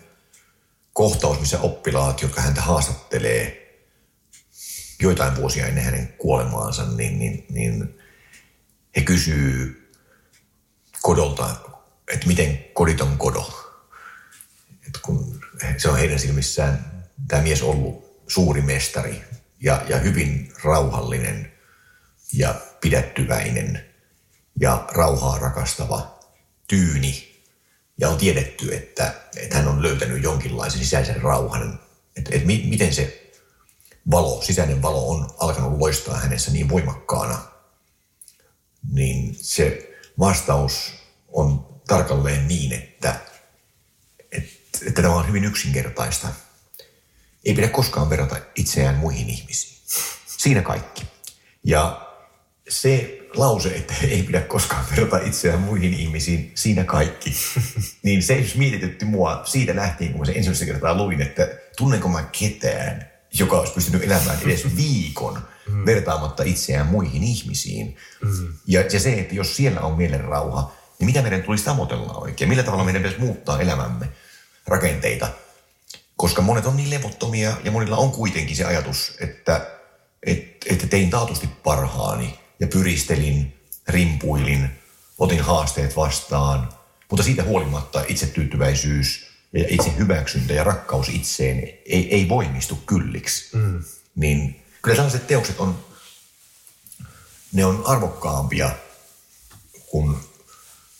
kohtaus, 0.92 1.40
missä 1.40 1.60
oppilaat, 1.60 2.22
jotka 2.22 2.40
häntä 2.40 2.60
haastattelee 2.60 3.68
joitain 5.02 5.36
vuosia 5.36 5.66
ennen 5.66 5.84
hänen 5.84 6.14
kuolemaansa, 6.18 6.84
niin, 6.84 7.18
niin, 7.18 7.46
niin 7.50 7.98
he 8.96 9.02
kysyy 9.02 9.90
kodolta, 11.02 11.56
että 12.12 12.26
miten 12.26 12.64
kodit 12.72 13.00
on 13.00 13.18
kodo. 13.18 13.68
Et 14.86 14.98
kun 15.02 15.40
se 15.76 15.88
on 15.88 15.98
heidän 15.98 16.18
silmissään 16.18 17.04
tämä 17.28 17.42
mies 17.42 17.62
ollut 17.62 18.22
suuri 18.28 18.62
mestari 18.62 19.24
ja, 19.60 19.82
ja 19.88 19.98
hyvin 19.98 20.52
rauhallinen 20.64 21.52
ja 22.32 22.54
pidättyväinen 22.80 23.87
ja 24.60 24.84
rauhaa 24.92 25.38
rakastava 25.38 26.18
tyyni. 26.68 27.42
Ja 28.00 28.08
on 28.08 28.18
tiedetty, 28.18 28.74
että, 28.74 29.14
että 29.36 29.56
hän 29.56 29.68
on 29.68 29.82
löytänyt 29.82 30.22
jonkinlaisen 30.22 30.80
sisäisen 30.80 31.22
rauhan. 31.22 31.80
Että, 32.16 32.30
että 32.34 32.46
mi, 32.46 32.66
miten 32.68 32.94
se 32.94 33.32
valo, 34.10 34.42
sisäinen 34.42 34.82
valo 34.82 35.10
on 35.10 35.30
alkanut 35.38 35.78
loistaa 35.78 36.16
hänessä 36.16 36.50
niin 36.50 36.68
voimakkaana– 36.68 37.38
niin 38.92 39.36
se 39.40 39.90
vastaus 40.18 40.92
on 41.28 41.80
tarkalleen 41.86 42.48
niin, 42.48 42.72
että, 42.72 43.20
että, 44.32 44.50
että 44.86 45.02
tämä 45.02 45.14
on 45.14 45.28
hyvin 45.28 45.44
yksinkertaista. 45.44 46.28
Ei 47.44 47.54
pidä 47.54 47.68
koskaan 47.68 48.10
verrata 48.10 48.36
itseään 48.54 48.96
muihin 48.96 49.30
ihmisiin. 49.30 49.78
Siinä 50.26 50.62
kaikki. 50.62 51.04
Ja 51.64 52.08
se 52.68 53.17
lause, 53.36 53.68
että 53.68 53.94
ei 54.02 54.22
pidä 54.22 54.40
koskaan 54.40 54.84
verrata 54.90 55.18
itseään 55.18 55.60
muihin 55.60 55.94
ihmisiin, 55.94 56.52
siinä 56.54 56.84
kaikki. 56.84 57.32
niin 58.02 58.22
se 58.22 58.46
mietitytti 58.54 59.04
mua 59.04 59.40
siitä 59.44 59.76
lähtien, 59.76 60.10
kun 60.10 60.20
mä 60.20 60.26
sen 60.26 60.36
ensimmäistä 60.36 60.64
kertaa 60.64 60.96
luin, 60.96 61.22
että 61.22 61.48
tunnenko 61.76 62.08
mä 62.08 62.22
ketään, 62.22 63.10
joka 63.38 63.58
olisi 63.58 63.72
pystynyt 63.72 64.04
elämään 64.04 64.38
edes 64.46 64.66
viikon 64.76 65.42
mm. 65.68 65.86
vertaamatta 65.86 66.42
itseään 66.42 66.86
muihin 66.86 67.24
ihmisiin. 67.24 67.96
Mm. 68.22 68.52
Ja, 68.66 68.80
ja 68.92 69.00
se, 69.00 69.12
että 69.12 69.34
jos 69.34 69.56
siellä 69.56 69.80
on 69.80 69.96
mielen 69.96 70.24
rauha, 70.24 70.72
niin 70.98 71.06
mitä 71.06 71.22
meidän 71.22 71.42
tulisi 71.42 71.64
tavoitella 71.64 72.12
oikein? 72.12 72.48
Millä 72.48 72.62
tavalla 72.62 72.84
meidän 72.84 73.02
pitäisi 73.02 73.24
muuttaa 73.24 73.60
elämämme 73.60 74.08
rakenteita? 74.66 75.28
Koska 76.16 76.42
monet 76.42 76.66
on 76.66 76.76
niin 76.76 76.90
levottomia 76.90 77.52
ja 77.64 77.70
monilla 77.70 77.96
on 77.96 78.12
kuitenkin 78.12 78.56
se 78.56 78.64
ajatus, 78.64 79.16
että, 79.20 79.66
että, 80.22 80.66
että 80.70 80.86
tein 80.86 81.10
taatusti 81.10 81.48
parhaani 81.64 82.38
ja 82.60 82.66
pyristelin, 82.66 83.58
rimpuilin, 83.88 84.70
otin 85.18 85.40
haasteet 85.40 85.96
vastaan, 85.96 86.68
mutta 87.10 87.22
siitä 87.22 87.44
huolimatta 87.44 88.04
itsetyytyväisyys 88.08 89.26
ja 89.52 89.64
itse 89.68 89.96
hyväksyntä 89.98 90.54
ja 90.54 90.64
rakkaus 90.64 91.08
itseen 91.08 91.58
ei, 91.86 92.14
ei 92.14 92.28
voimistu 92.28 92.76
kylliksi. 92.76 93.56
Mm. 93.56 93.84
Niin 94.14 94.62
kyllä 94.82 94.96
tällaiset 94.96 95.26
teokset 95.26 95.60
on, 95.60 95.84
ne 97.52 97.64
on 97.64 97.82
arvokkaampia 97.86 98.70
kuin 99.86 100.16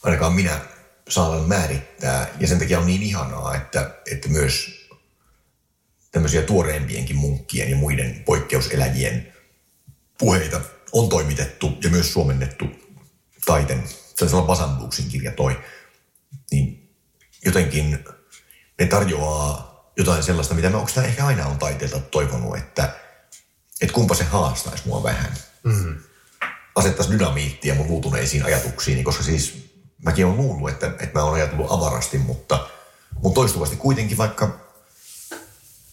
ainakaan 0.03 0.33
minä 0.33 0.61
saan 1.09 1.49
määrittää. 1.49 2.29
Ja 2.41 2.49
sen 2.49 2.59
takia 2.59 2.79
on 2.79 2.87
niin 2.87 3.03
ihanaa, 3.03 3.57
että, 3.57 3.95
että 4.13 4.29
myös 4.29 4.87
tämmöisiä 6.11 6.43
tuoreempienkin 6.43 7.17
munkkien 7.17 7.71
ja 7.71 7.77
muiden 7.77 8.23
poikkeuseläjien 8.25 9.33
puheita 10.19 10.61
on 10.93 11.09
toimitettu 11.09 11.79
ja 11.85 11.91
myös 11.91 12.13
suomennettu 12.13 12.65
taiten. 13.47 13.83
Sellaisella 13.89 14.47
Basambuksin 14.47 15.09
kirja 15.09 15.33
toi. 15.33 15.61
Niin 16.51 16.95
jotenkin 17.45 18.05
ne 18.79 18.87
tarjoaa 18.87 19.69
jotain 19.97 20.23
sellaista, 20.23 20.55
mitä 20.55 20.71
mä 20.71 20.77
oikeastaan 20.77 21.07
ehkä 21.07 21.27
aina 21.27 21.47
on 21.47 21.59
taiteelta 21.59 22.01
toivonut, 22.01 22.57
että, 22.57 22.95
että 23.81 23.95
kumpa 23.95 24.15
se 24.15 24.25
haastaisi 24.25 24.89
mua 24.89 25.03
vähän. 25.03 25.33
Mm. 25.65 25.99
Asettaisi 26.75 27.13
dynamiittia 27.13 27.75
mun 27.75 27.89
luutuneisiin 27.89 28.45
ajatuksiin, 28.45 29.05
koska 29.05 29.23
siis 29.23 29.69
mäkin 30.05 30.27
olen 30.27 30.37
luullut, 30.37 30.71
että, 30.71 30.87
että 30.87 31.11
mä 31.19 31.23
oon 31.23 31.35
ajatellut 31.35 31.73
avarasti, 31.73 32.19
mutta, 32.19 32.69
mutta 33.23 33.35
toistuvasti 33.35 33.77
kuitenkin 33.77 34.19
vaikka, 34.19 34.61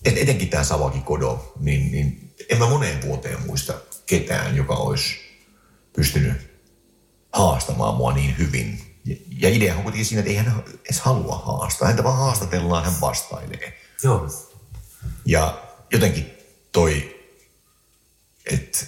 et 0.06 0.18
etenkin 0.18 0.50
tämä 0.50 0.64
Savaki 0.64 1.00
Kodo, 1.00 1.54
niin, 1.60 1.92
niin 1.92 2.36
en 2.50 2.60
mä 2.60 2.70
moneen 2.70 3.02
vuoteen 3.02 3.42
muista 3.46 3.74
ketään, 4.06 4.56
joka 4.56 4.74
olisi 4.74 5.16
pystynyt 5.96 6.34
haastamaan 7.34 7.96
mua 7.96 8.14
niin 8.14 8.38
hyvin 8.38 8.96
ja 9.30 9.50
idea 9.50 9.76
on 9.76 9.84
kuitenkin 9.84 10.06
siinä, 10.06 10.20
että 10.20 10.30
ei 10.32 10.38
hän 10.38 10.64
edes 10.86 11.00
halua 11.00 11.38
haastaa. 11.38 11.88
Häntä 11.88 12.04
vaan 12.04 12.18
haastatellaan, 12.18 12.86
hän 12.86 13.02
vastailee. 13.02 13.82
Joo. 14.04 14.30
Ja 15.26 15.64
jotenkin 15.92 16.32
toi, 16.72 17.22
että 18.46 18.86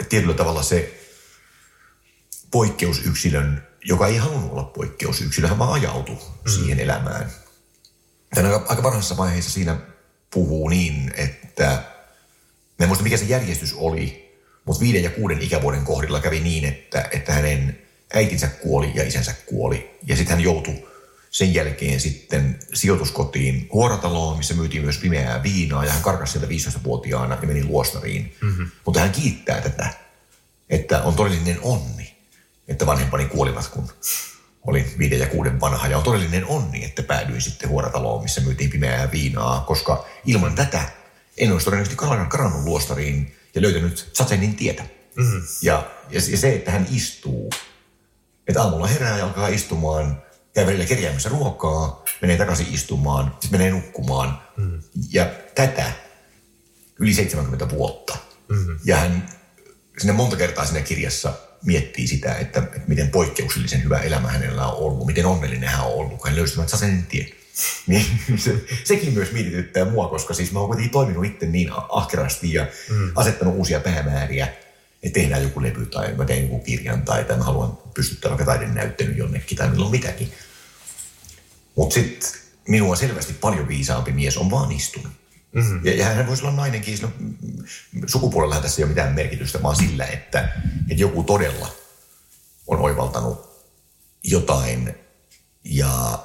et 0.00 0.08
tietyllä 0.08 0.34
tavalla 0.34 0.62
se 0.62 1.04
poikkeusyksilön, 2.50 3.66
joka 3.84 4.06
ei 4.06 4.16
halunnut 4.16 4.52
olla 4.52 4.64
poikkeusyksilö, 4.64 5.48
hän 5.48 5.58
vaan 5.58 5.72
ajautui 5.72 6.14
mm. 6.14 6.50
siihen 6.50 6.80
elämään. 6.80 7.32
Tämän 8.34 8.52
aika, 8.52 8.82
parhaassa 8.82 9.16
vaiheessa 9.16 9.50
siinä 9.50 9.76
puhuu 10.30 10.68
niin, 10.68 11.12
että 11.16 11.82
mä 12.78 12.84
en 12.84 12.88
muista 12.88 13.04
mikä 13.04 13.16
se 13.16 13.24
järjestys 13.24 13.74
oli, 13.74 14.34
mutta 14.64 14.80
viiden 14.80 15.02
ja 15.02 15.10
kuuden 15.10 15.42
ikävuoden 15.42 15.84
kohdilla 15.84 16.20
kävi 16.20 16.40
niin, 16.40 16.64
että, 16.64 17.08
että 17.12 17.32
hänen 17.32 17.78
äitinsä 18.14 18.48
kuoli 18.48 18.92
ja 18.94 19.04
isänsä 19.04 19.34
kuoli. 19.46 19.98
Ja 20.06 20.16
sitten 20.16 20.36
hän 20.36 20.44
joutui 20.44 20.88
sen 21.30 21.54
jälkeen 21.54 22.00
sitten 22.00 22.58
sijoituskotiin 22.74 23.68
Huorataloon, 23.72 24.36
missä 24.36 24.54
myytiin 24.54 24.82
myös 24.82 24.98
pimeää 24.98 25.42
viinaa 25.42 25.84
ja 25.84 25.92
hän 25.92 26.02
karkasi 26.02 26.32
sieltä 26.32 26.78
15-vuotiaana 26.78 27.38
ja 27.40 27.48
meni 27.48 27.64
luostariin. 27.64 28.36
Mm-hmm. 28.40 28.70
Mutta 28.84 29.00
hän 29.00 29.12
kiittää 29.12 29.60
tätä, 29.60 29.88
että 30.70 31.02
on 31.02 31.14
todellinen 31.14 31.58
onni, 31.62 32.16
että 32.68 32.86
vanhempani 32.86 33.24
kuolivat, 33.24 33.68
kun 33.68 33.88
oli 34.66 34.86
viiden 34.98 35.18
ja 35.18 35.26
kuuden 35.26 35.60
vanha. 35.60 35.88
Ja 35.88 35.98
on 35.98 36.04
todellinen 36.04 36.46
onni, 36.46 36.84
että 36.84 37.02
päädyin 37.02 37.42
sitten 37.42 37.68
Huorataloon, 37.68 38.22
missä 38.22 38.40
myytiin 38.40 38.70
pimeää 38.70 39.12
viinaa, 39.12 39.60
koska 39.60 40.06
ilman 40.26 40.54
tätä 40.54 40.82
en 41.38 41.52
olisi 41.52 41.64
todennäköisesti 41.64 42.06
karannut 42.28 42.64
luostariin 42.64 43.36
ja 43.54 43.62
löytänyt 43.62 44.10
Satsenin 44.12 44.56
tietä. 44.56 44.86
Mm-hmm. 45.16 45.42
Ja, 45.62 45.90
ja, 46.10 46.20
se, 46.20 46.54
että 46.54 46.70
hän 46.70 46.86
istuu, 46.90 47.50
että 48.48 48.62
aamulla 48.62 48.86
herää 48.86 49.18
ja 49.18 49.24
alkaa 49.24 49.48
istumaan, 49.48 50.22
käy 50.54 50.66
välillä 50.66 50.84
kerjäämässä 50.84 51.28
ruokaa, 51.28 52.04
menee 52.22 52.36
takaisin 52.36 52.74
istumaan, 52.74 53.36
sitten 53.40 53.60
menee 53.60 53.70
nukkumaan. 53.70 54.42
Mm-hmm. 54.56 54.82
Ja 55.12 55.30
tätä 55.54 55.92
yli 56.98 57.14
70 57.14 57.70
vuotta. 57.70 58.16
Mm-hmm. 58.48 58.78
Ja 58.84 58.96
hän 58.96 59.28
sinne 59.98 60.12
monta 60.12 60.36
kertaa 60.36 60.64
siinä 60.64 60.80
kirjassa 60.80 61.32
miettii 61.64 62.06
sitä, 62.06 62.34
että, 62.34 62.60
että 62.60 62.88
miten 62.88 63.08
poikkeuksellisen 63.08 63.84
hyvä 63.84 63.98
elämä 63.98 64.28
hänellä 64.28 64.66
on 64.66 64.78
ollut, 64.78 65.06
miten 65.06 65.26
onnellinen 65.26 65.68
hän 65.68 65.86
on 65.86 65.92
ollut, 65.92 66.18
kun 66.18 66.28
hän 66.28 66.36
löysi 66.36 66.54
tämän 66.54 66.68
Sasenin 66.68 67.06
tien. 67.06 67.28
Niin 67.86 68.06
se, 68.36 68.64
sekin 68.84 69.12
myös 69.12 69.32
mietityttää 69.32 69.84
mua, 69.84 70.08
koska 70.08 70.34
siis 70.34 70.52
mä 70.52 70.58
oon 70.58 70.68
kuitenkin 70.68 70.92
toiminut 70.92 71.24
itse 71.24 71.46
niin 71.46 71.70
ahkerasti 71.88 72.52
ja 72.52 72.66
mm. 72.90 73.12
asettanut 73.14 73.54
uusia 73.56 73.80
päämääriä, 73.80 74.48
että 75.02 75.20
tehdään 75.20 75.42
joku 75.42 75.62
levy 75.62 75.86
tai 75.86 76.14
mä 76.14 76.24
teen 76.24 76.42
joku 76.42 76.58
kirjan 76.58 77.02
tai, 77.02 77.24
tai 77.24 77.36
mä 77.36 77.44
haluan 77.44 77.78
pystyttää 77.94 78.28
vaikka 78.28 78.44
taidenäyttelyn 78.44 79.16
jonnekin 79.16 79.58
tai 79.58 79.70
milloin 79.70 79.90
mitäkin. 79.90 80.32
Mutta 81.76 81.94
sitten 81.94 82.30
minua 82.68 82.96
selvästi 82.96 83.32
paljon 83.32 83.68
viisaampi 83.68 84.12
mies 84.12 84.36
on 84.36 84.50
vaan 84.50 84.72
istunut. 84.72 85.12
Mm-hmm. 85.52 85.80
Ja, 85.84 85.94
ja 85.94 86.04
hän 86.04 86.26
voisi 86.26 86.42
olla 86.42 86.56
nainenkin, 86.56 86.96
sillä 86.96 87.10
sukupuolella 88.06 88.60
tässä 88.60 88.80
ei 88.80 88.84
ole 88.84 88.88
mitään 88.88 89.14
merkitystä, 89.14 89.62
vaan 89.62 89.76
sillä, 89.76 90.06
että, 90.06 90.48
että 90.90 91.02
joku 91.02 91.22
todella 91.22 91.68
on 92.66 92.78
oivaltanut 92.78 93.48
jotain 94.22 94.94
ja, 95.64 96.18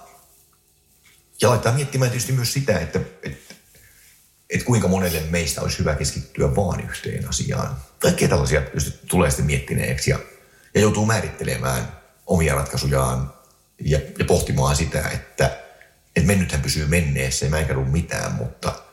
ja 1.41 1.49
laittaa 1.49 1.73
miettimään 1.73 2.11
tietysti 2.11 2.31
myös 2.33 2.53
sitä, 2.53 2.79
että, 2.79 2.99
että, 3.23 3.53
että 4.49 4.65
kuinka 4.65 4.87
monelle 4.87 5.21
meistä 5.29 5.61
olisi 5.61 5.79
hyvä 5.79 5.95
keskittyä 5.95 6.55
vaan 6.55 6.89
yhteen 6.89 7.29
asiaan. 7.29 7.77
Kaikkea 7.99 8.27
tällaisia 8.27 8.61
tulee 9.07 9.29
sitten 9.29 9.45
miettineeksi 9.45 10.11
ja, 10.11 10.19
ja 10.75 10.81
joutuu 10.81 11.05
määrittelemään 11.05 11.87
omia 12.25 12.55
ratkaisujaan 12.55 13.33
ja, 13.81 13.99
ja 14.19 14.25
pohtimaan 14.25 14.75
sitä, 14.75 15.09
että, 15.09 15.45
että 16.15 16.27
mennythän 16.27 16.61
pysyy 16.61 16.87
menneessä 16.87 17.45
ja 17.45 17.49
mä 17.49 17.59
en 17.59 17.65
käy 17.65 17.85
mitään, 17.85 18.31
mutta– 18.31 18.73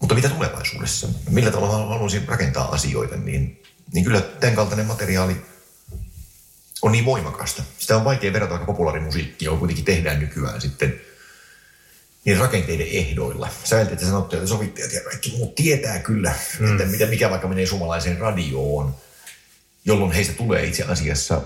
mutta 0.00 0.14
mitä 0.14 0.28
tulevaisuudessa? 0.28 1.08
Millä 1.30 1.50
tavalla 1.50 1.86
haluaisin 1.86 2.28
rakentaa 2.28 2.70
asioita, 2.70 3.16
niin, 3.16 3.62
niin 3.92 4.04
kyllä 4.04 4.20
tämän 4.20 4.56
kaltainen 4.56 4.86
materiaali 4.86 5.36
on 6.82 6.92
niin 6.92 7.04
voimakasta. 7.04 7.62
Sitä 7.78 7.96
on 7.96 8.04
vaikea 8.04 8.32
verrata, 8.32 8.50
vaikka 8.50 8.72
populaarimusiikkia 8.72 9.52
on 9.52 9.58
kuitenkin 9.58 9.84
tehdään 9.84 10.20
nykyään 10.20 10.60
sitten 10.60 11.00
niin 12.24 12.38
rakenteiden 12.38 12.86
ehdoilla. 12.90 13.48
Sä 13.64 13.80
että 13.80 14.06
sanotte, 14.06 14.36
että 14.36 14.48
sovittajat 14.48 14.92
ja 14.92 15.00
kaikki 15.00 15.34
muut 15.36 15.54
tietää 15.54 15.98
kyllä, 15.98 16.34
mm. 16.60 16.72
että 16.72 16.86
mitä, 16.86 17.06
mikä 17.06 17.30
vaikka 17.30 17.48
menee 17.48 17.66
suomalaiseen 17.66 18.18
radioon, 18.18 18.94
jolloin 19.84 20.12
heistä 20.12 20.32
tulee 20.32 20.64
itse 20.66 20.82
asiassa 20.82 21.42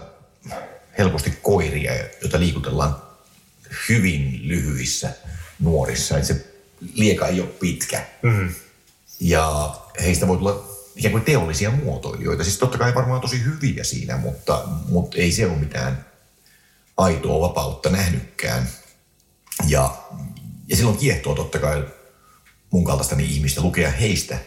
helposti 0.98 1.38
koiria, 1.42 1.92
joita 2.22 2.40
liikutellaan 2.40 2.96
hyvin 3.88 4.40
lyhyissä 4.42 5.10
nuorissa. 5.60 6.16
Että 6.16 6.26
se 6.26 6.46
lieka 6.94 7.28
ei 7.28 7.40
ole 7.40 7.48
pitkä. 7.48 8.06
Mm. 8.22 8.54
Ja 9.20 9.74
heistä 10.02 10.28
voi 10.28 10.36
tulla 10.36 10.74
ikään 10.96 11.12
kuin 11.12 11.24
teollisia 11.24 11.70
muotoilijoita. 11.70 12.44
Siis 12.44 12.58
totta 12.58 12.78
kai 12.78 12.94
varmaan 12.94 13.20
tosi 13.20 13.44
hyviä 13.44 13.84
siinä, 13.84 14.16
mutta, 14.16 14.64
mutta 14.88 15.16
ei 15.16 15.32
se 15.32 15.46
ole 15.46 15.56
mitään 15.56 16.06
aitoa 16.96 17.48
vapautta 17.48 17.90
nähnytkään. 17.90 18.68
Ja, 19.66 19.96
ja 20.68 20.76
silloin 20.76 20.98
kiehtoo 20.98 21.34
totta 21.34 21.58
kai 21.58 21.84
mun 22.70 22.84
kaltaistani 22.84 23.24
ihmistä 23.24 23.62
lukea 23.62 23.90
heistä, 23.90 24.38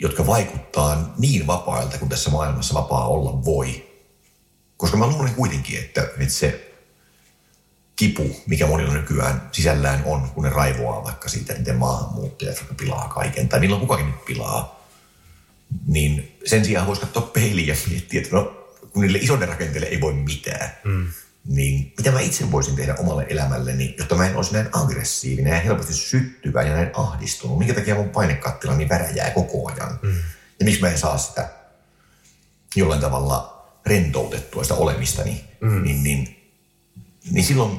jotka 0.00 0.26
vaikuttaa 0.26 1.14
niin 1.18 1.46
vapailta 1.46 1.98
kuin 1.98 2.08
tässä 2.08 2.30
maailmassa 2.30 2.74
vapaa 2.74 3.08
olla 3.08 3.44
voi. 3.44 3.92
Koska 4.76 4.96
mä 4.96 5.06
luulen 5.06 5.34
kuitenkin, 5.34 5.78
että, 5.78 6.02
että 6.02 6.34
se 6.34 6.72
kipu, 7.96 8.36
mikä 8.46 8.66
monilla 8.66 8.94
nykyään 8.94 9.48
sisällään 9.52 10.02
on, 10.04 10.30
kun 10.30 10.44
ne 10.44 10.50
raivoaa 10.50 11.04
vaikka 11.04 11.28
siitä, 11.28 11.54
miten 11.54 11.76
maahanmuuttajat 11.76 12.56
vaikka 12.56 12.74
pilaa 12.74 13.08
kaiken, 13.08 13.48
tai 13.48 13.60
milloin 13.60 13.80
kukakin 13.80 14.06
nyt 14.06 14.24
pilaa, 14.24 14.88
niin 15.86 16.38
sen 16.44 16.64
sijaan 16.64 16.86
voisi 16.86 17.00
katsoa 17.02 17.22
peiliä 17.22 17.74
ja 17.74 17.80
miettiä, 17.90 18.20
että 18.20 18.36
no, 18.36 18.44
kun 18.92 19.02
niille 19.02 19.18
isoille 19.18 19.46
rakenteille 19.46 19.86
ei 19.86 20.00
voi 20.00 20.12
mitään, 20.12 20.70
mm. 20.84 21.06
Niin 21.44 21.94
mitä 21.96 22.10
mä 22.10 22.20
itse 22.20 22.52
voisin 22.52 22.76
tehdä 22.76 22.94
omalle 22.94 23.26
elämälleni, 23.28 23.94
jotta 23.98 24.14
mä 24.14 24.26
en 24.26 24.36
olisi 24.36 24.52
näin 24.52 24.68
aggressiivinen 24.72 25.52
ja 25.52 25.60
helposti 25.60 25.94
syttyvä 25.94 26.62
ja 26.62 26.74
näin 26.74 26.90
ahdistunut. 26.94 27.58
Minkä 27.58 27.74
takia 27.74 27.94
mun 27.94 28.10
painekattila 28.10 28.76
niin 28.76 28.88
väräjää 28.88 29.30
koko 29.30 29.72
ajan? 29.72 29.98
Mm. 30.02 30.14
Ja 30.58 30.64
miksi 30.64 30.80
mä 30.80 30.88
en 30.88 30.98
saa 30.98 31.18
sitä 31.18 31.48
jollain 32.76 33.00
tavalla 33.00 33.68
rentoutettua 33.86 34.62
sitä 34.62 34.74
olemistani, 34.74 35.44
mm. 35.60 35.82
niin, 35.82 36.04
niin 36.04 36.42
niin 37.30 37.44
silloin 37.44 37.78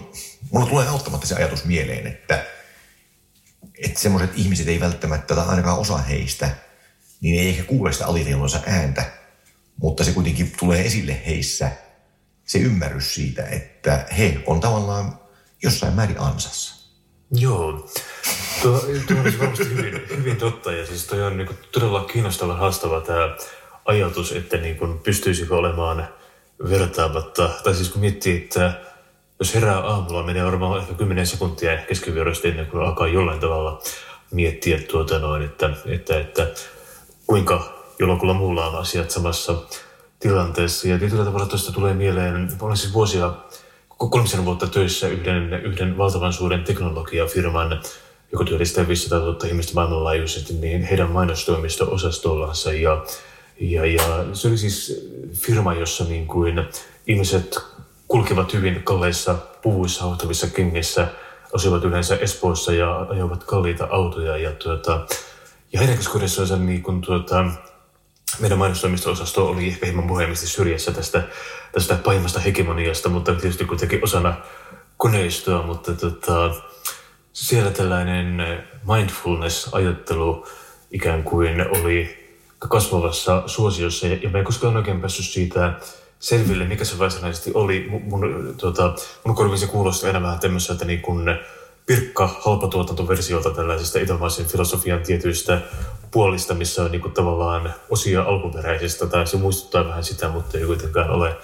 mulla 0.51 0.65
tulee 0.65 0.87
auttamatta 0.87 1.27
se 1.27 1.35
ajatus 1.35 1.65
mieleen, 1.65 2.07
että, 2.07 2.45
että 3.83 3.99
semmoiset 3.99 4.31
ihmiset 4.35 4.67
ei 4.67 4.79
välttämättä, 4.79 5.35
tai 5.35 5.47
ainakaan 5.47 5.79
osa 5.79 5.97
heistä, 5.97 6.49
niin 7.21 7.39
ei 7.39 7.49
ehkä 7.49 7.63
kuule 7.63 7.93
sitä 7.93 8.05
ääntä, 8.65 9.11
mutta 9.81 10.03
se 10.03 10.11
kuitenkin 10.11 10.53
tulee 10.59 10.85
esille 10.85 11.21
heissä 11.25 11.71
se 12.45 12.59
ymmärrys 12.59 13.13
siitä, 13.13 13.43
että 13.45 14.05
he 14.17 14.43
on 14.47 14.59
tavallaan 14.59 15.19
jossain 15.63 15.93
määrin 15.93 16.19
ansassa. 16.19 16.89
Joo, 17.31 17.89
tuo, 18.61 18.79
tuo 19.07 19.17
on 19.17 19.39
varmasti 19.39 19.69
hyvin, 19.69 20.01
hyvin 20.17 20.37
totta 20.37 20.71
ja 20.71 20.85
siis 20.85 21.07
toi 21.07 21.23
on 21.23 21.37
niin 21.37 21.49
todella 21.71 22.05
kiinnostava 22.05 22.53
haastava 22.53 23.01
tämä 23.01 23.35
ajatus, 23.85 24.31
että 24.31 24.57
niin 24.57 24.99
pystyisikö 25.03 25.55
olemaan 25.55 26.07
vertaamatta, 26.69 27.49
tai 27.63 27.75
siis 27.75 27.89
kun 27.89 28.01
miettii, 28.01 28.37
että 28.37 28.81
jos 29.39 29.55
herää 29.55 29.79
aamulla, 29.79 30.23
menee 30.23 30.45
varmaan 30.45 30.81
ehkä 30.81 30.93
10 30.93 31.27
sekuntia 31.27 31.77
keskivyörästä 31.77 32.47
ennen 32.47 32.67
kuin 32.67 32.83
alkaa 32.83 33.07
jollain 33.07 33.39
tavalla 33.39 33.81
miettiä 34.31 34.79
tuota 34.79 35.19
noin, 35.19 35.41
että, 35.41 35.69
että, 35.85 36.19
että 36.19 36.47
kuinka 37.27 37.83
jollakulla 37.99 38.33
muulla 38.33 38.67
on 38.67 38.75
asiat 38.75 39.11
samassa 39.11 39.55
tilanteessa. 40.23 40.87
Ja 40.87 40.99
tietyllä 40.99 41.25
tavalla 41.25 41.45
tuosta 41.45 41.71
tulee 41.71 41.93
mieleen, 41.93 42.51
olen 42.61 42.77
siis 42.77 42.93
vuosia, 42.93 43.33
kolmisen 43.97 44.45
vuotta 44.45 44.67
töissä 44.67 45.07
yhden, 45.07 45.53
yhden 45.53 45.97
valtavan 45.97 46.33
suuren 46.33 46.63
teknologiafirman, 46.63 47.81
joka 48.31 48.43
työllistää 48.43 48.87
500 48.87 49.19
000 49.19 49.47
ihmistä 49.47 49.73
maailmanlaajuisesti, 49.73 50.53
niin 50.53 50.83
heidän 50.83 51.09
mainostoimisto-osastollansa. 51.09 52.73
Ja, 52.73 53.05
ja, 53.59 53.85
ja 53.85 54.25
se 54.33 54.47
oli 54.47 54.57
siis 54.57 55.07
firma, 55.33 55.73
jossa 55.73 56.03
niin 56.03 56.27
kuin 56.27 56.65
ihmiset 57.07 57.59
kulkivat 58.07 58.53
hyvin 58.53 58.83
kalleissa 58.83 59.35
puvuissa 59.61 60.03
hautavissa 60.03 60.47
kengissä, 60.47 61.07
asuivat 61.53 61.83
yleensä 61.83 62.15
Espoossa 62.15 62.73
ja 62.73 62.99
ajoivat 63.09 63.43
kalliita 63.43 63.87
autoja. 63.91 64.37
Ja, 64.37 64.51
tuota, 64.51 65.05
ja 65.73 65.79
heidän 65.79 65.97
keskuudessansa 65.97 66.57
niin 66.57 66.83
kun, 66.83 67.01
tuota, 67.01 67.45
meidän 68.39 68.57
mainostoimisto-osasto 68.57 69.47
oli 69.47 69.67
ehkä 69.67 69.85
hieman 69.85 70.07
puhelimisesti 70.07 70.47
syrjässä 70.47 70.91
tästä, 70.91 71.23
tästä 71.71 71.95
pahimmasta 71.95 72.39
hegemoniasta, 72.39 73.09
mutta 73.09 73.35
tietysti 73.35 73.65
kuitenkin 73.65 74.03
osana 74.03 74.37
koneistoa, 74.97 75.65
mutta 75.65 75.93
tuota, 75.93 76.55
siellä 77.33 77.71
tällainen 77.71 78.43
mindfulness-ajattelu 78.87 80.47
ikään 80.91 81.23
kuin 81.23 81.65
oli 81.79 82.23
kasvavassa 82.59 83.43
suosiossa, 83.45 84.07
ja 84.07 84.29
mä 84.29 84.37
en 84.37 84.45
koskaan 84.45 84.77
oikein 84.77 85.01
päässyt 85.01 85.25
siitä 85.25 85.73
selville, 86.19 86.65
mikä 86.65 86.85
se 86.85 86.99
varsinaisesti 86.99 87.51
oli. 87.53 87.87
Mun, 87.89 88.01
mun, 88.01 88.55
tuota, 88.57 88.95
mun 89.23 89.35
korviin 89.35 89.57
se 89.57 89.67
kuulostaa 89.67 90.09
enemmän 90.09 90.39
tämmöiseltä 90.39 90.85
niin 90.85 91.01
kuin 91.01 91.25
pirkka 91.85 92.41
halpatuotantoversiolta 92.45 93.49
tällaisesta 93.49 93.99
itämaisen 93.99 94.45
filosofian 94.45 95.01
tietyistä 95.01 95.61
puolista, 96.11 96.53
missä 96.53 96.83
on 96.83 96.91
niin 96.91 97.01
kuin 97.01 97.13
tavallaan 97.13 97.73
osia 97.89 98.21
alkuperäisestä, 98.21 99.07
tai 99.07 99.27
se 99.27 99.37
muistuttaa 99.37 99.87
vähän 99.87 100.03
sitä, 100.03 100.29
mutta 100.29 100.57
ei 100.57 100.65
kuitenkaan 100.65 101.09
ole, 101.09 101.37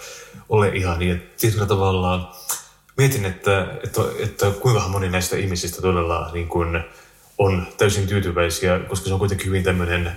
ole 0.49 0.69
ihan 0.69 0.99
niin. 0.99 1.23
Tietyllä 1.37 1.65
tavalla 1.65 2.35
mietin, 2.97 3.25
että, 3.25 3.67
että, 3.83 4.01
että 4.19 4.51
kuinka 4.51 4.87
moni 4.87 5.09
näistä 5.09 5.37
ihmisistä 5.37 5.81
todella 5.81 6.29
niin 6.33 6.47
kuin 6.47 6.83
on 7.37 7.67
täysin 7.77 8.07
tyytyväisiä, 8.07 8.79
koska 8.79 9.07
se 9.07 9.13
on 9.13 9.19
kuitenkin 9.19 9.47
hyvin 9.47 9.63
tämmöinen 9.63 10.11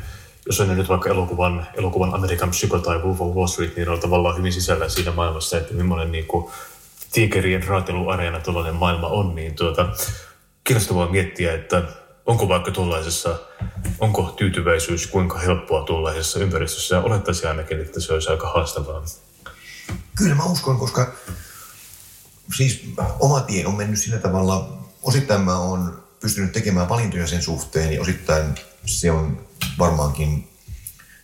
jos 0.46 0.60
on 0.60 0.76
nyt 0.76 0.88
vaikka 0.88 1.10
elokuvan, 1.10 1.66
elokuvan 1.74 2.14
American 2.14 2.50
Psycho 2.50 2.78
tai 2.78 2.98
Wolf 2.98 3.20
of 3.20 3.36
Wall 3.36 3.46
Street, 3.46 3.76
niin 3.76 3.88
on 3.88 4.00
tavallaan 4.00 4.38
hyvin 4.38 4.52
sisällä 4.52 4.88
siinä 4.88 5.12
maailmassa, 5.12 5.56
että 5.58 5.74
millainen 5.74 6.12
niin 6.12 6.26
kuin 6.26 6.52
tiikerien 7.12 7.66
raateluareena 7.66 8.40
tuollainen 8.40 8.74
maailma 8.74 9.06
on, 9.06 9.34
niin 9.34 9.54
tuota, 9.54 9.88
kiinnostavaa 10.64 11.08
miettiä, 11.08 11.54
että 11.54 11.82
onko 12.26 12.48
vaikka 12.48 12.70
tuollaisessa, 12.70 13.38
onko 13.98 14.34
tyytyväisyys 14.36 15.06
kuinka 15.06 15.38
helppoa 15.38 15.84
tuollaisessa 15.84 16.38
ympäristössä, 16.38 16.94
ja 16.94 17.00
olettaisin 17.00 17.48
ainakin, 17.48 17.80
että 17.80 18.00
se 18.00 18.12
olisi 18.12 18.28
aika 18.28 18.48
haastavaa. 18.48 19.04
Kyllä 20.18 20.34
mä 20.34 20.44
uskon, 20.44 20.78
koska 20.78 21.12
siis 22.56 22.84
oma 23.20 23.40
tie 23.40 23.66
on 23.66 23.74
mennyt 23.74 23.98
sillä 23.98 24.18
tavalla, 24.18 24.78
osittain 25.02 25.40
mä 25.40 25.58
oon 25.58 26.02
pystynyt 26.20 26.52
tekemään 26.52 26.88
valintoja 26.88 27.26
sen 27.26 27.42
suhteen, 27.42 27.92
ja 27.92 28.00
osittain 28.00 28.54
se 28.86 29.10
on 29.10 29.46
varmaankin 29.78 30.48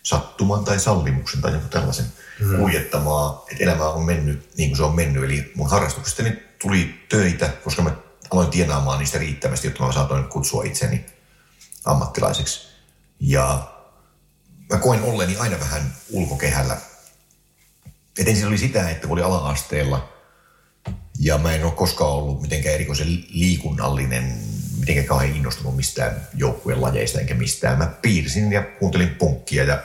sattuman 0.03 0.63
tai 0.63 0.79
sallimuksen 0.79 1.41
tai 1.41 1.53
joku 1.53 1.67
tällaisen 1.67 2.05
mm. 2.39 2.57
kuljettamaa, 2.57 3.45
että 3.51 3.63
elämä 3.63 3.89
on 3.89 4.05
mennyt 4.05 4.49
niin 4.57 4.69
kuin 4.69 4.77
se 4.77 4.83
on 4.83 4.95
mennyt. 4.95 5.23
Eli 5.23 5.51
mun 5.55 5.69
harrastuksestani 5.69 6.43
tuli 6.61 7.05
töitä, 7.09 7.49
koska 7.63 7.81
mä 7.81 7.91
aloin 8.31 8.49
tienaamaan 8.49 8.99
niistä 8.99 9.17
riittävästi, 9.17 9.67
jotta 9.67 9.85
mä 9.85 9.91
saatoin 9.91 10.23
kutsua 10.23 10.63
itseni 10.63 11.05
ammattilaiseksi. 11.85 12.69
Ja 13.19 13.71
mä 14.71 14.77
koin 14.77 15.01
olleni 15.01 15.37
aina 15.37 15.59
vähän 15.59 15.93
ulkokehällä. 16.09 16.77
Et 18.19 18.27
ensin 18.27 18.47
oli 18.47 18.57
sitä, 18.57 18.89
että 18.89 19.07
kun 19.07 19.13
oli 19.13 19.21
ala-asteella 19.21 20.09
ja 21.19 21.37
mä 21.37 21.53
en 21.53 21.63
ole 21.63 21.71
koskaan 21.71 22.11
ollut 22.11 22.41
mitenkään 22.41 22.75
erikoisen 22.75 23.25
liikunnallinen, 23.29 24.37
mitenkään 24.79 25.07
kauhean 25.07 25.35
innostunut 25.35 25.75
mistään 25.75 26.27
joukkueen 26.33 26.81
lajeista 26.81 27.19
enkä 27.19 27.33
mistään. 27.33 27.77
Mä 27.77 27.87
piirsin 28.01 28.51
ja 28.51 28.63
kuuntelin 28.63 29.09
punkkia 29.09 29.63
ja 29.63 29.83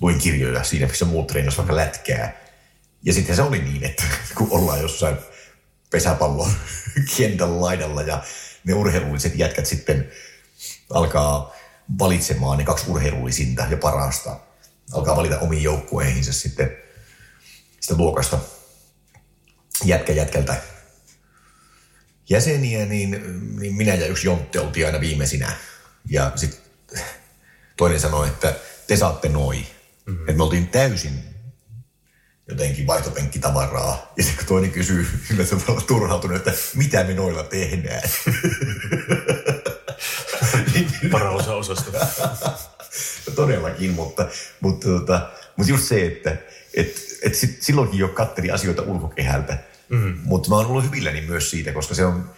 luin 0.00 0.18
kirjoja 0.18 0.64
siinä, 0.64 0.86
missä 0.86 1.04
muut 1.04 1.26
treenasivat 1.26 1.68
vaikka 1.68 1.76
lätkää. 1.76 2.40
Ja 3.02 3.12
sitten 3.12 3.36
se 3.36 3.42
oli 3.42 3.58
niin, 3.58 3.84
että 3.84 4.02
kun 4.38 4.48
ollaan 4.50 4.80
jossain 4.80 5.16
pesäpallon 5.90 6.52
kentän 7.16 7.60
laidalla 7.60 8.02
ja 8.02 8.22
ne 8.64 8.74
urheilulliset 8.74 9.32
jätkät 9.36 9.66
sitten 9.66 10.10
alkaa 10.90 11.56
valitsemaan 11.98 12.58
ne 12.58 12.64
kaksi 12.64 12.84
urheilullisinta 12.88 13.66
ja 13.70 13.76
parasta. 13.76 14.40
Alkaa 14.92 15.16
valita 15.16 15.38
omiin 15.38 15.62
joukkueihinsa 15.62 16.32
sitten 16.32 16.76
sitä 17.80 17.94
luokasta 17.96 18.38
jätkä 19.84 20.12
jätkältä 20.12 20.62
jäseniä, 22.28 22.86
niin, 22.86 23.10
niin 23.60 23.74
minä 23.74 23.94
ja 23.94 24.06
yksi 24.06 24.26
Jontte 24.26 24.60
oltiin 24.60 24.86
aina 24.86 25.00
viimeisinä. 25.00 25.52
Ja 26.10 26.32
sitten 26.34 26.60
toinen 27.76 28.00
sanoi, 28.00 28.28
että 28.28 28.54
te 28.86 28.96
saatte 28.96 29.28
noin. 29.28 29.66
Mm-hmm. 30.06 30.20
Että 30.20 30.32
me 30.32 30.42
oltiin 30.42 30.68
täysin 30.68 31.12
jotenkin 32.48 32.86
vaihtopenkkitavaraa. 32.86 34.12
Ja 34.16 34.22
sitten 34.22 34.38
kun 34.38 34.46
toinen 34.46 34.70
kysyy 34.70 35.06
sillä 35.28 35.44
tavalla 35.44 35.80
turhautunut, 35.80 36.36
että 36.36 36.52
mitä 36.74 37.04
me 37.04 37.14
noilla 37.14 37.42
tehdään. 37.42 38.10
Paraosa 41.10 41.54
osasta. 41.54 41.90
Todellakin, 43.34 43.90
mutta, 43.90 44.28
mutta, 44.60 44.88
mutta, 44.88 45.30
mutta 45.56 45.72
just 45.72 45.84
se, 45.84 46.06
että 46.06 46.36
et, 46.74 47.18
et 47.22 47.34
sit, 47.34 47.62
silloinkin 47.62 47.98
jo 47.98 48.08
katteli 48.08 48.50
asioita 48.50 48.82
ulkokehältä. 48.82 49.58
Mm. 49.88 50.18
Mutta 50.22 50.48
mä 50.48 50.56
oon 50.56 50.66
ollut 50.66 50.84
hyvilläni 50.84 51.20
myös 51.20 51.50
siitä, 51.50 51.72
koska 51.72 51.94
se 51.94 52.04
on 52.04 52.30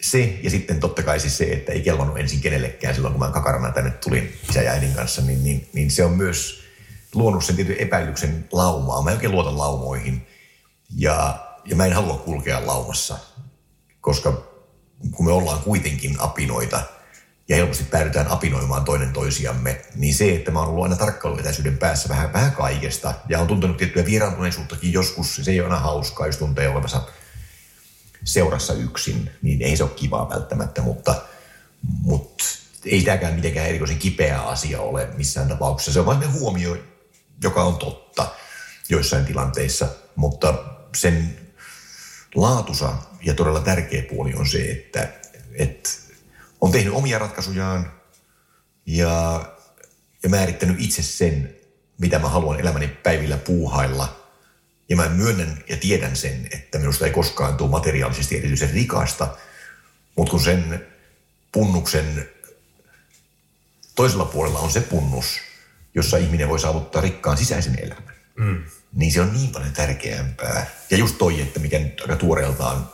se 0.00 0.38
ja 0.42 0.50
sitten 0.50 0.80
totta 0.80 1.02
kai 1.02 1.20
siis 1.20 1.38
se, 1.38 1.44
että 1.44 1.72
ei 1.72 1.80
kelvannut 1.80 2.18
ensin 2.18 2.40
kenellekään 2.40 2.94
silloin, 2.94 3.14
kun 3.14 3.22
mä 3.22 3.30
kakarana 3.30 3.72
tänne 3.72 3.90
tulin 3.90 4.38
isä 4.50 4.62
ja 4.62 4.72
äidin 4.72 4.94
kanssa, 4.94 5.22
niin, 5.22 5.44
niin, 5.44 5.68
niin 5.72 5.90
se 5.90 6.04
on 6.04 6.12
myös 6.12 6.61
luonut 7.14 7.44
sen 7.44 7.56
tietyn 7.56 7.76
epäilyksen 7.76 8.48
laumaa. 8.52 9.02
Mä 9.02 9.10
en 9.10 9.16
oikein 9.16 9.32
luota 9.32 9.58
laumoihin 9.58 10.26
ja, 10.96 11.46
ja 11.64 11.76
mä 11.76 11.86
en 11.86 11.92
halua 11.92 12.16
kulkea 12.16 12.66
laumassa, 12.66 13.18
koska 14.00 14.42
kun 15.10 15.26
me 15.26 15.32
ollaan 15.32 15.62
kuitenkin 15.62 16.16
apinoita 16.18 16.82
ja 17.48 17.56
helposti 17.56 17.84
päädytään 17.84 18.28
apinoimaan 18.28 18.84
toinen 18.84 19.12
toisiamme, 19.12 19.80
niin 19.94 20.14
se, 20.14 20.34
että 20.34 20.50
mä 20.50 20.58
oon 20.58 20.68
ollut 20.68 20.84
aina 20.84 20.96
tarkkailuetäisyyden 20.96 21.78
päässä 21.78 22.08
vähän, 22.08 22.32
vähän 22.32 22.52
kaikesta 22.52 23.14
ja 23.28 23.38
on 23.38 23.46
tuntenut 23.46 23.76
tiettyä 23.76 24.04
vieraantuneisuuttakin 24.04 24.92
joskus, 24.92 25.36
se 25.36 25.50
ei 25.50 25.60
ole 25.60 25.68
aina 25.68 25.80
hauskaa, 25.80 26.26
jos 26.26 26.36
tuntee 26.36 26.68
olevansa 26.68 27.02
seurassa 28.24 28.72
yksin, 28.72 29.30
niin 29.42 29.62
ei 29.62 29.76
se 29.76 29.82
ole 29.82 29.92
kivaa 29.96 30.28
välttämättä, 30.28 30.82
mutta, 30.82 31.14
mutta 31.82 32.44
ei 32.84 33.02
tämäkään 33.02 33.34
mitenkään 33.34 33.68
erikoisen 33.68 33.98
kipeä 33.98 34.40
asia 34.40 34.80
ole 34.80 35.08
missään 35.16 35.48
tapauksessa. 35.48 35.92
Se 35.92 36.00
on 36.00 36.06
vain 36.06 36.32
huomio, 36.32 36.76
joka 37.42 37.62
on 37.62 37.76
totta 37.76 38.34
joissain 38.88 39.24
tilanteissa, 39.24 39.88
mutta 40.16 40.64
sen 40.96 41.38
laatusa 42.34 42.94
ja 43.22 43.34
todella 43.34 43.60
tärkeä 43.60 44.02
puoli 44.02 44.34
on 44.34 44.46
se, 44.46 44.58
että, 44.58 45.08
että 45.54 45.90
on 46.60 46.72
tehnyt 46.72 46.94
omia 46.94 47.18
ratkaisujaan 47.18 47.92
ja, 48.86 49.44
ja 50.22 50.28
määrittänyt 50.28 50.76
itse 50.80 51.02
sen, 51.02 51.56
mitä 51.98 52.18
mä 52.18 52.28
haluan 52.28 52.60
elämäni 52.60 52.88
päivillä 52.88 53.36
puuhailla. 53.36 54.16
Ja 54.88 54.96
mä 54.96 55.08
myönnän 55.08 55.64
ja 55.68 55.76
tiedän 55.76 56.16
sen, 56.16 56.48
että 56.54 56.78
minusta 56.78 57.06
ei 57.06 57.12
koskaan 57.12 57.56
tule 57.56 57.70
materiaalisesti 57.70 58.38
erityisen 58.38 58.70
rikasta, 58.70 59.36
mutta 60.16 60.30
kun 60.30 60.40
sen 60.40 60.86
punnuksen 61.52 62.28
toisella 63.94 64.24
puolella 64.24 64.58
on 64.58 64.70
se 64.70 64.80
punnus– 64.80 65.26
jossa 65.94 66.16
ihminen 66.16 66.48
voi 66.48 66.60
saavuttaa 66.60 67.02
rikkaan 67.02 67.36
sisäisen 67.36 67.78
elämän. 67.82 68.14
Mm. 68.36 68.64
Niin 68.92 69.12
se 69.12 69.20
on 69.20 69.32
niin 69.32 69.50
paljon 69.50 69.72
tärkeämpää. 69.72 70.66
Ja 70.90 70.96
just 70.96 71.18
toi, 71.18 71.40
että 71.40 71.60
mikä 71.60 71.78
nyt 71.78 72.00
aika 72.00 72.16
tuoreeltaan 72.16 72.90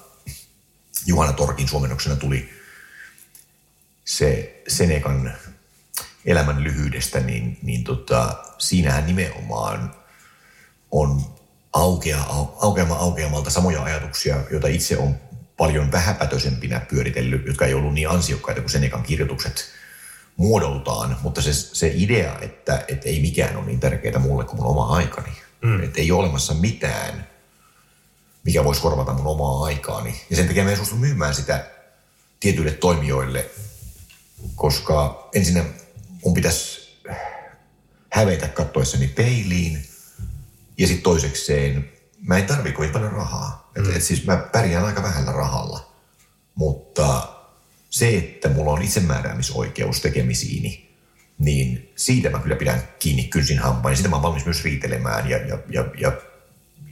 Juhana 1.06 1.32
Torkin 1.32 1.68
suomennoksena 1.68 2.16
tuli 2.16 2.50
se 4.04 4.62
Senekan 4.68 5.32
elämän 6.24 6.64
lyhyydestä, 6.64 7.20
niin, 7.20 7.58
niin 7.62 7.84
tota, 7.84 8.44
siinähän 8.58 9.06
nimenomaan 9.06 9.94
on 10.90 11.22
aukea, 11.72 12.22
aukeama 12.60 12.94
aukeamalta 12.94 13.50
samoja 13.50 13.82
ajatuksia, 13.82 14.36
joita 14.50 14.68
itse 14.68 14.98
on 14.98 15.16
paljon 15.56 15.92
vähäpätöisempinä 15.92 16.80
pyöritellyt, 16.80 17.46
jotka 17.46 17.66
ei 17.66 17.74
ollut 17.74 17.94
niin 17.94 18.10
ansiokkaita 18.10 18.60
kuin 18.60 18.70
Senekan 18.70 19.02
kirjoitukset– 19.02 19.64
muodoltaan, 20.38 21.16
mutta 21.22 21.42
se, 21.42 21.52
se 21.52 21.92
idea, 21.94 22.38
että, 22.40 22.84
että 22.88 23.08
ei 23.08 23.20
mikään 23.20 23.56
ole 23.56 23.66
niin 23.66 23.80
tärkeää 23.80 24.18
mulle 24.18 24.44
kuin 24.44 24.56
mun 24.56 24.70
oma 24.70 24.86
aikani. 24.86 25.32
Mm. 25.62 25.82
Että 25.82 26.00
ei 26.00 26.12
ole 26.12 26.20
olemassa 26.20 26.54
mitään, 26.54 27.28
mikä 28.44 28.64
voisi 28.64 28.82
korvata 28.82 29.12
mun 29.12 29.26
omaa 29.26 29.64
aikaani. 29.64 30.20
Ja 30.30 30.36
sen 30.36 30.46
takia 30.46 30.64
mä 30.64 30.70
en 30.70 30.76
suostu 30.76 30.96
myymään 30.96 31.34
sitä 31.34 31.66
tietyille 32.40 32.72
toimijoille, 32.72 33.50
koska 34.54 35.28
ensinnä 35.34 35.64
mun 36.24 36.34
pitäisi 36.34 36.98
hävetä 38.12 38.48
kattoessani 38.48 39.08
peiliin, 39.08 39.86
ja 40.78 40.86
sitten 40.86 41.02
toisekseen 41.02 41.90
mä 42.20 42.38
en 42.38 42.46
tarvi 42.46 42.72
kovin 42.72 42.90
paljon 42.90 43.12
rahaa. 43.12 43.70
Mm. 43.76 43.90
Et, 43.90 43.96
et 43.96 44.02
siis 44.02 44.26
mä 44.26 44.36
pärjään 44.36 44.84
aika 44.84 45.02
vähällä 45.02 45.32
rahalla, 45.32 45.92
mutta 46.54 47.37
se, 47.90 48.16
että 48.16 48.48
mulla 48.48 48.72
on 48.72 48.82
itsemääräämisoikeus 48.82 50.00
tekemisiini, 50.00 50.88
niin 51.38 51.92
siitä 51.96 52.30
mä 52.30 52.38
kyllä 52.38 52.56
pidän 52.56 52.82
kiinni 52.98 53.24
kynsin 53.24 53.58
hampain. 53.58 53.96
Sitä 53.96 54.08
mä 54.08 54.16
oon 54.16 54.22
valmis 54.22 54.44
myös 54.44 54.64
riitelemään 54.64 55.30
ja, 55.30 55.38
ja, 55.38 55.58
ja, 55.68 55.84
ja, 55.98 56.12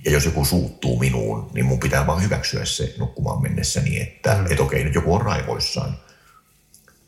ja 0.04 0.10
jos 0.10 0.24
joku 0.24 0.44
suuttuu 0.44 0.98
minuun, 0.98 1.50
niin 1.54 1.64
mun 1.64 1.80
pitää 1.80 2.06
vaan 2.06 2.22
hyväksyä 2.22 2.64
se 2.64 2.94
nukkumaan 2.98 3.42
mennessäni, 3.42 4.00
että 4.00 4.34
mm. 4.34 4.52
et 4.52 4.60
okei, 4.60 4.84
nyt 4.84 4.94
joku 4.94 5.14
on 5.14 5.22
raivoissaan. 5.22 5.98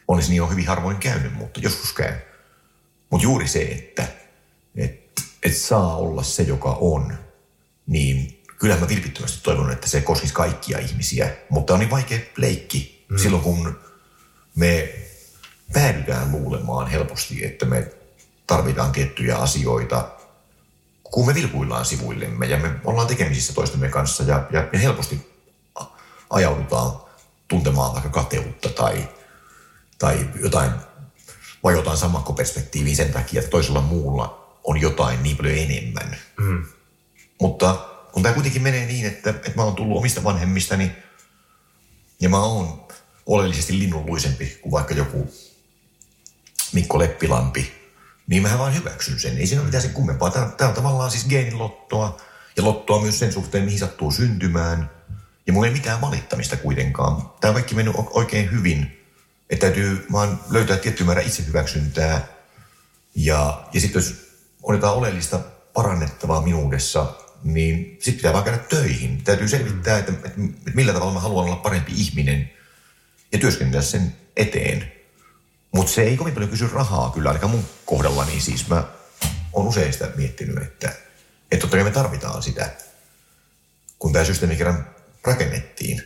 Olisi 0.08 0.30
niin 0.30 0.42
on 0.42 0.50
hyvin 0.50 0.66
harvoin 0.66 0.96
käynyt, 0.96 1.34
mutta 1.34 1.60
joskus 1.60 1.92
käy. 1.92 2.14
Mutta 3.10 3.24
juuri 3.24 3.48
se, 3.48 3.62
että 3.62 4.04
et, 4.76 5.10
et 5.42 5.56
saa 5.56 5.96
olla 5.96 6.22
se, 6.22 6.42
joka 6.42 6.78
on, 6.80 7.14
niin 7.86 8.42
kyllä 8.58 8.76
mä 8.76 8.88
vilpittömästi 8.88 9.40
toivon, 9.42 9.72
että 9.72 9.88
se 9.88 10.00
koskisi 10.00 10.34
kaikkia 10.34 10.78
ihmisiä, 10.78 11.30
mutta 11.50 11.74
on 11.74 11.80
niin 11.80 11.90
vaikea 11.90 12.18
leikki 12.36 12.97
Mm. 13.08 13.18
Silloin 13.18 13.42
kun 13.42 13.78
me 14.54 14.94
päädytään 15.72 16.32
luulemaan 16.32 16.86
helposti, 16.86 17.46
että 17.46 17.66
me 17.66 17.90
tarvitaan 18.46 18.92
tiettyjä 18.92 19.36
asioita, 19.36 20.08
kun 21.02 21.26
me 21.26 21.34
vilkuillaan 21.34 21.84
sivuillemme 21.84 22.46
ja 22.46 22.58
me 22.58 22.70
ollaan 22.84 23.06
tekemisissä 23.06 23.52
toistemme 23.52 23.88
kanssa 23.88 24.22
ja, 24.22 24.46
ja, 24.50 24.68
ja 24.72 24.78
helposti 24.78 25.38
ajaudutaan 26.30 26.92
tuntemaan 27.48 27.92
vaikka 27.92 28.10
kateutta 28.10 28.68
tai, 28.68 29.08
tai 29.98 30.28
jotain, 30.42 30.70
vai 31.64 31.74
jotain 31.74 31.98
samakkoperspektiiviä 31.98 32.94
sen 32.94 33.12
takia, 33.12 33.40
että 33.40 33.50
toisella 33.50 33.80
muulla 33.80 34.56
on 34.64 34.80
jotain 34.80 35.22
niin 35.22 35.36
paljon 35.36 35.58
enemmän. 35.58 36.16
Mm. 36.36 36.64
Mutta 37.40 37.74
kun 38.12 38.22
tämä 38.22 38.34
kuitenkin 38.34 38.62
menee 38.62 38.86
niin, 38.86 39.06
että, 39.06 39.30
että 39.30 39.52
mä 39.56 39.62
oon 39.62 39.74
tullut 39.74 39.98
omista 39.98 40.24
vanhemmistani 40.24 40.92
ja 42.20 42.28
mä 42.28 42.42
oon 42.42 42.88
oleellisesti 43.28 43.78
linnunluisempi 43.78 44.58
kuin 44.62 44.72
vaikka 44.72 44.94
joku 44.94 45.34
Mikko 46.72 46.98
Leppilampi, 46.98 47.72
niin 48.26 48.42
mä 48.42 48.58
vaan 48.58 48.74
hyväksyn 48.74 49.20
sen. 49.20 49.38
Ei 49.38 49.46
siinä 49.46 49.60
ole 49.60 49.66
mitään 49.66 49.82
sen 49.82 49.92
kummempaa. 49.92 50.30
Tämä, 50.30 50.68
on 50.68 50.74
tavallaan 50.74 51.10
siis 51.10 51.26
geenilottoa 51.26 52.20
ja 52.56 52.64
lottoa 52.64 53.02
myös 53.02 53.18
sen 53.18 53.32
suhteen, 53.32 53.64
mihin 53.64 53.78
sattuu 53.78 54.10
syntymään 54.10 54.90
Ja 55.46 55.52
mulla 55.52 55.66
ei 55.66 55.72
mitään 55.72 56.00
valittamista 56.00 56.56
kuitenkaan. 56.56 57.30
Tämä 57.40 57.48
on 57.48 57.54
kaikki 57.54 57.74
mennyt 57.74 57.94
oikein 58.10 58.50
hyvin. 58.50 59.04
Että 59.50 59.66
täytyy 59.66 60.06
vaan 60.12 60.40
löytää 60.50 60.76
tietty 60.76 61.04
määrä 61.04 61.20
itsehyväksyntää. 61.20 62.26
Ja, 63.14 63.66
ja 63.72 63.80
sitten 63.80 64.00
jos 64.00 64.14
on 64.62 64.74
jotain 64.74 64.94
oleellista 64.94 65.40
parannettavaa 65.72 66.42
minuudessa, 66.42 67.14
niin 67.44 67.96
sitten 68.00 68.14
pitää 68.14 68.32
vaan 68.32 68.44
käydä 68.44 68.58
töihin. 68.58 69.24
Täytyy 69.24 69.48
selvittää, 69.48 69.98
että, 69.98 70.12
että 70.12 70.40
millä 70.74 70.92
tavalla 70.92 71.14
mä 71.14 71.20
haluan 71.20 71.44
olla 71.44 71.56
parempi 71.56 71.92
ihminen 71.96 72.57
ja 73.32 73.38
työskennellä 73.38 73.82
sen 73.82 74.16
eteen. 74.36 74.92
Mutta 75.72 75.92
se 75.92 76.02
ei 76.02 76.16
kovin 76.16 76.34
paljon 76.34 76.50
kysy 76.50 76.68
rahaa 76.72 77.10
kyllä, 77.10 77.28
ainakaan 77.28 77.50
mun 77.50 77.64
kohdalla, 77.86 78.24
niin 78.24 78.40
siis 78.40 78.68
mä 78.68 78.84
oon 79.52 79.68
usein 79.68 79.92
sitä 79.92 80.10
miettinyt, 80.16 80.62
että, 80.62 80.88
että 81.52 81.60
totta 81.60 81.76
kai 81.76 81.84
me 81.84 81.90
tarvitaan 81.90 82.42
sitä, 82.42 82.70
kun 83.98 84.12
tämä 84.12 84.24
systeemi 84.24 84.56
kerran 84.56 84.86
rakennettiin 85.24 86.02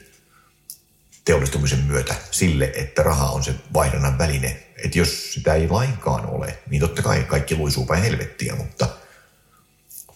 teollistumisen 1.24 1.78
myötä 1.78 2.14
sille, 2.30 2.72
että 2.74 3.02
raha 3.02 3.30
on 3.30 3.44
se 3.44 3.54
vaihdannan 3.74 4.18
väline. 4.18 4.66
Että 4.84 4.98
jos 4.98 5.32
sitä 5.32 5.54
ei 5.54 5.68
lainkaan 5.68 6.26
ole, 6.26 6.58
niin 6.70 6.80
totta 6.80 7.02
kai 7.02 7.24
kaikki 7.24 7.56
luisuu 7.56 7.86
päin 7.86 8.02
helvettiä, 8.02 8.54
mutta, 8.54 8.88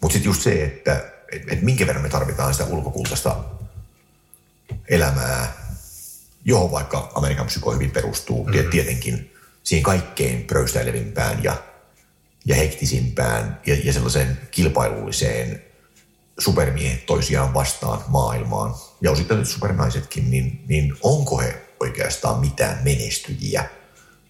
mutta 0.01 0.13
sitten 0.13 0.31
just 0.31 0.43
se, 0.43 0.65
että 0.65 1.05
et, 1.33 1.53
et 1.53 1.63
minkä 1.63 1.87
verran 1.87 2.03
me 2.03 2.09
tarvitaan 2.09 2.55
sitä 2.55 2.65
ulkokultaista 2.65 3.37
elämää, 4.89 5.66
johon 6.47 6.71
vaikka 6.71 7.13
Amerikan 7.15 7.47
psyko 7.47 7.73
hyvin 7.73 7.91
perustuu, 7.91 8.45
mm-hmm. 8.45 8.71
tietenkin 8.71 9.35
siihen 9.63 9.83
kaikkein 9.83 10.45
pröystäilevimpään 10.45 11.45
ja, 11.45 11.57
ja 12.45 12.57
hektisimpään 12.57 13.61
ja, 13.67 13.77
ja 13.85 13.93
sellaiseen 13.93 14.39
kilpailulliseen 14.51 15.63
supermiehet 16.39 17.07
toisiaan 17.07 17.55
vastaan 17.55 18.05
maailmaan, 18.09 18.75
ja 19.01 19.11
osittain 19.11 19.41
nyt 19.41 19.49
supernaisetkin, 19.49 20.31
niin, 20.31 20.65
niin 20.69 20.97
onko 21.03 21.39
he 21.39 21.63
oikeastaan 21.81 22.41
mitään 22.41 22.79
menestyjiä? 22.85 23.65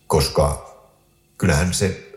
Koska 0.06 0.76
kyllähän 1.38 1.74
se 1.74 2.12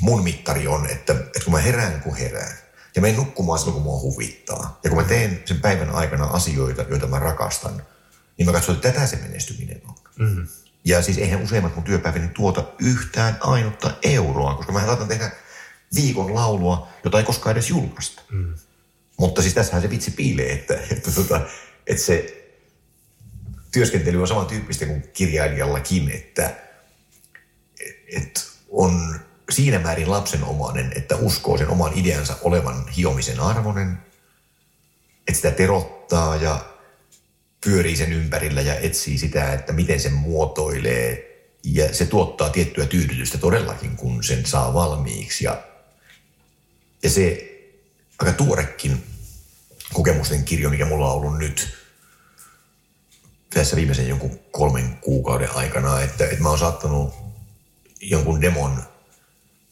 mun 0.00 0.24
mittari 0.24 0.66
on, 0.66 0.86
että, 0.86 1.12
että 1.12 1.40
kun 1.44 1.52
mä 1.52 1.60
herään 1.60 2.02
kun 2.02 2.16
herään, 2.16 2.56
ja 2.96 3.02
menen 3.02 3.16
nukkumaan 3.16 3.58
silloin 3.58 3.74
kun 3.74 3.82
mua 3.82 4.00
huvittaa, 4.00 4.80
ja 4.84 4.90
kun 4.90 4.98
mä 4.98 5.08
teen 5.08 5.42
sen 5.44 5.60
päivän 5.60 5.90
aikana 5.90 6.24
asioita, 6.24 6.82
joita 6.82 7.06
mä 7.06 7.18
rakastan, 7.18 7.82
niin 8.42 8.48
mä 8.48 8.58
katson, 8.58 8.74
että 8.74 8.92
tätä 8.92 9.06
se 9.06 9.16
menestyminen 9.16 9.82
on. 9.88 9.94
Mm-hmm. 10.18 10.48
Ja 10.84 11.02
siis 11.02 11.18
eihän 11.18 11.42
useimmat 11.42 11.74
mun 11.76 11.84
työpäiväni 11.84 12.28
tuota 12.28 12.64
yhtään 12.78 13.36
ainutta 13.40 13.90
euroa, 14.02 14.54
koska 14.54 14.72
mä 14.72 14.86
saatan 14.86 15.08
tehdä 15.08 15.30
viikon 15.94 16.34
laulua, 16.34 16.88
jota 17.04 17.18
ei 17.18 17.24
koskaan 17.24 17.52
edes 17.52 17.70
julkaista. 17.70 18.22
Mm. 18.30 18.54
Mutta 19.16 19.42
siis 19.42 19.54
tässähän 19.54 19.82
se 19.82 19.90
vitsi 19.90 20.10
piilee, 20.10 20.52
että, 20.52 20.78
että, 20.90 21.10
tota, 21.10 21.40
että 21.86 22.02
se 22.02 22.44
työskentely 23.72 24.20
on 24.20 24.28
samantyyppistä 24.28 24.86
kuin 24.86 25.04
kirjailijallakin, 25.12 26.10
että, 26.10 26.56
että 28.16 28.40
on 28.70 29.20
siinä 29.50 29.78
määrin 29.78 30.10
lapsenomainen, 30.10 30.92
että 30.96 31.16
uskoo 31.16 31.58
sen 31.58 31.68
oman 31.68 31.92
ideansa 31.94 32.36
olevan 32.42 32.88
hiomisen 32.88 33.40
arvoinen, 33.40 33.98
että 35.18 35.34
sitä 35.34 35.50
terottaa 35.50 36.36
ja 36.36 36.71
pyörii 37.64 37.96
sen 37.96 38.12
ympärillä 38.12 38.60
ja 38.60 38.78
etsii 38.78 39.18
sitä, 39.18 39.52
että 39.52 39.72
miten 39.72 40.00
se 40.00 40.10
muotoilee. 40.10 41.28
Ja 41.64 41.94
se 41.94 42.06
tuottaa 42.06 42.50
tiettyä 42.50 42.86
tyydytystä 42.86 43.38
todellakin, 43.38 43.96
kun 43.96 44.24
sen 44.24 44.46
saa 44.46 44.74
valmiiksi. 44.74 45.44
Ja, 45.44 45.62
ja 47.02 47.10
se 47.10 47.48
aika 48.18 48.32
tuorekin 48.32 49.02
kokemusten 49.92 50.44
kirjo, 50.44 50.70
mikä 50.70 50.86
mulla 50.86 51.12
on 51.12 51.16
ollut 51.16 51.38
nyt 51.38 51.74
tässä 53.54 53.76
viimeisen 53.76 54.08
jonkun 54.08 54.40
kolmen 54.50 54.96
kuukauden 55.00 55.50
aikana, 55.54 56.00
että, 56.00 56.24
että 56.24 56.42
mä 56.42 56.48
oon 56.48 56.58
saattanut 56.58 57.14
jonkun 58.00 58.40
demon, 58.40 58.82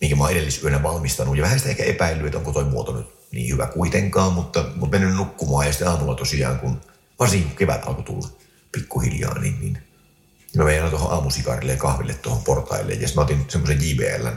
minkä 0.00 0.16
mä 0.16 0.22
oon 0.22 0.33
edellisyönä 0.33 0.83
valmistanut, 0.83 1.37
ja 1.37 1.42
vähän 1.42 1.59
sitä 1.59 1.70
ehkä 1.70 1.85
epäillyt, 1.85 2.26
että 2.26 2.38
onko 2.38 2.53
toi 2.53 2.64
muoto 2.64 2.96
nyt 2.96 3.07
niin 3.33 3.53
hyvä 3.53 3.66
kuitenkaan, 3.66 4.33
mutta, 4.33 4.64
mutta 4.76 4.98
mennyt 4.98 5.16
nukkumaan, 5.16 5.66
ja 5.66 5.72
sitten 5.72 5.88
aamulla 5.88 6.14
tosiaan, 6.14 6.59
kun 6.59 6.81
varsinkin 7.20 7.56
kevät 7.56 7.87
alkoi 7.87 8.04
tulla 8.04 8.28
pikkuhiljaa, 8.72 9.38
niin, 9.38 9.61
niin 9.61 9.78
mä 10.56 10.64
menin 10.64 10.90
tuohon 10.90 11.12
aamusikarille 11.12 11.72
ja 11.72 11.78
kahville 11.78 12.14
tuohon 12.14 12.42
portaille, 12.42 12.92
ja 12.92 13.09
sitten 13.09 13.14
mä 13.14 13.22
otin 13.22 13.44
semmoisen 13.48 13.90
JBLn 13.90 14.37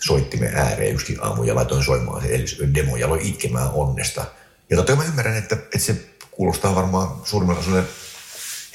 soittimen 0.00 0.54
ääreen 0.54 0.94
yksikin 0.94 1.24
aamu 1.24 1.42
ja 1.42 1.54
laitoin 1.54 1.84
soimaan 1.84 2.22
se 2.22 2.28
edellisyön 2.28 2.74
demo 2.74 2.96
ja 2.96 3.06
aloin 3.06 3.26
itkemään 3.26 3.70
onnesta. 3.70 4.24
Ja 4.70 4.76
totta 4.76 4.96
kai 4.96 5.04
mä 5.04 5.10
ymmärrän, 5.10 5.36
että, 5.36 5.54
että 5.54 5.78
se 5.78 5.96
kuulostaa 6.30 6.74
varmaan 6.74 7.08
suurimman 7.24 7.58
osalle 7.58 7.84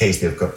heistä, 0.01 0.25
jotka 0.25 0.49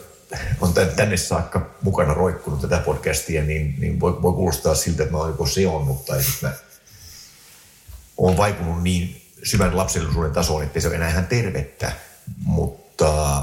on 0.60 0.74
tänne 0.96 1.16
saakka 1.16 1.70
mukana 1.82 2.14
roikkunut 2.14 2.60
tätä 2.60 2.78
podcastia, 2.78 3.42
niin, 3.42 3.74
niin 3.78 4.00
voi, 4.00 4.22
voi 4.22 4.32
kuulostaa 4.32 4.74
siltä, 4.74 5.02
että 5.02 5.12
mä 5.12 5.18
oon 5.18 5.30
joko 5.30 5.46
seonnut 5.46 6.04
tai 6.04 6.22
sitten 6.22 6.50
mä 6.50 6.56
oon 8.16 8.36
vaikunut 8.36 8.82
niin 8.82 9.22
syvän 9.42 9.76
lapsellisuuden 9.76 10.32
tasoon, 10.32 10.62
että 10.62 10.80
se 10.80 10.88
on 10.88 10.94
enää 10.94 11.10
ihan 11.10 11.26
tervettä, 11.26 11.92
mutta, 12.44 13.42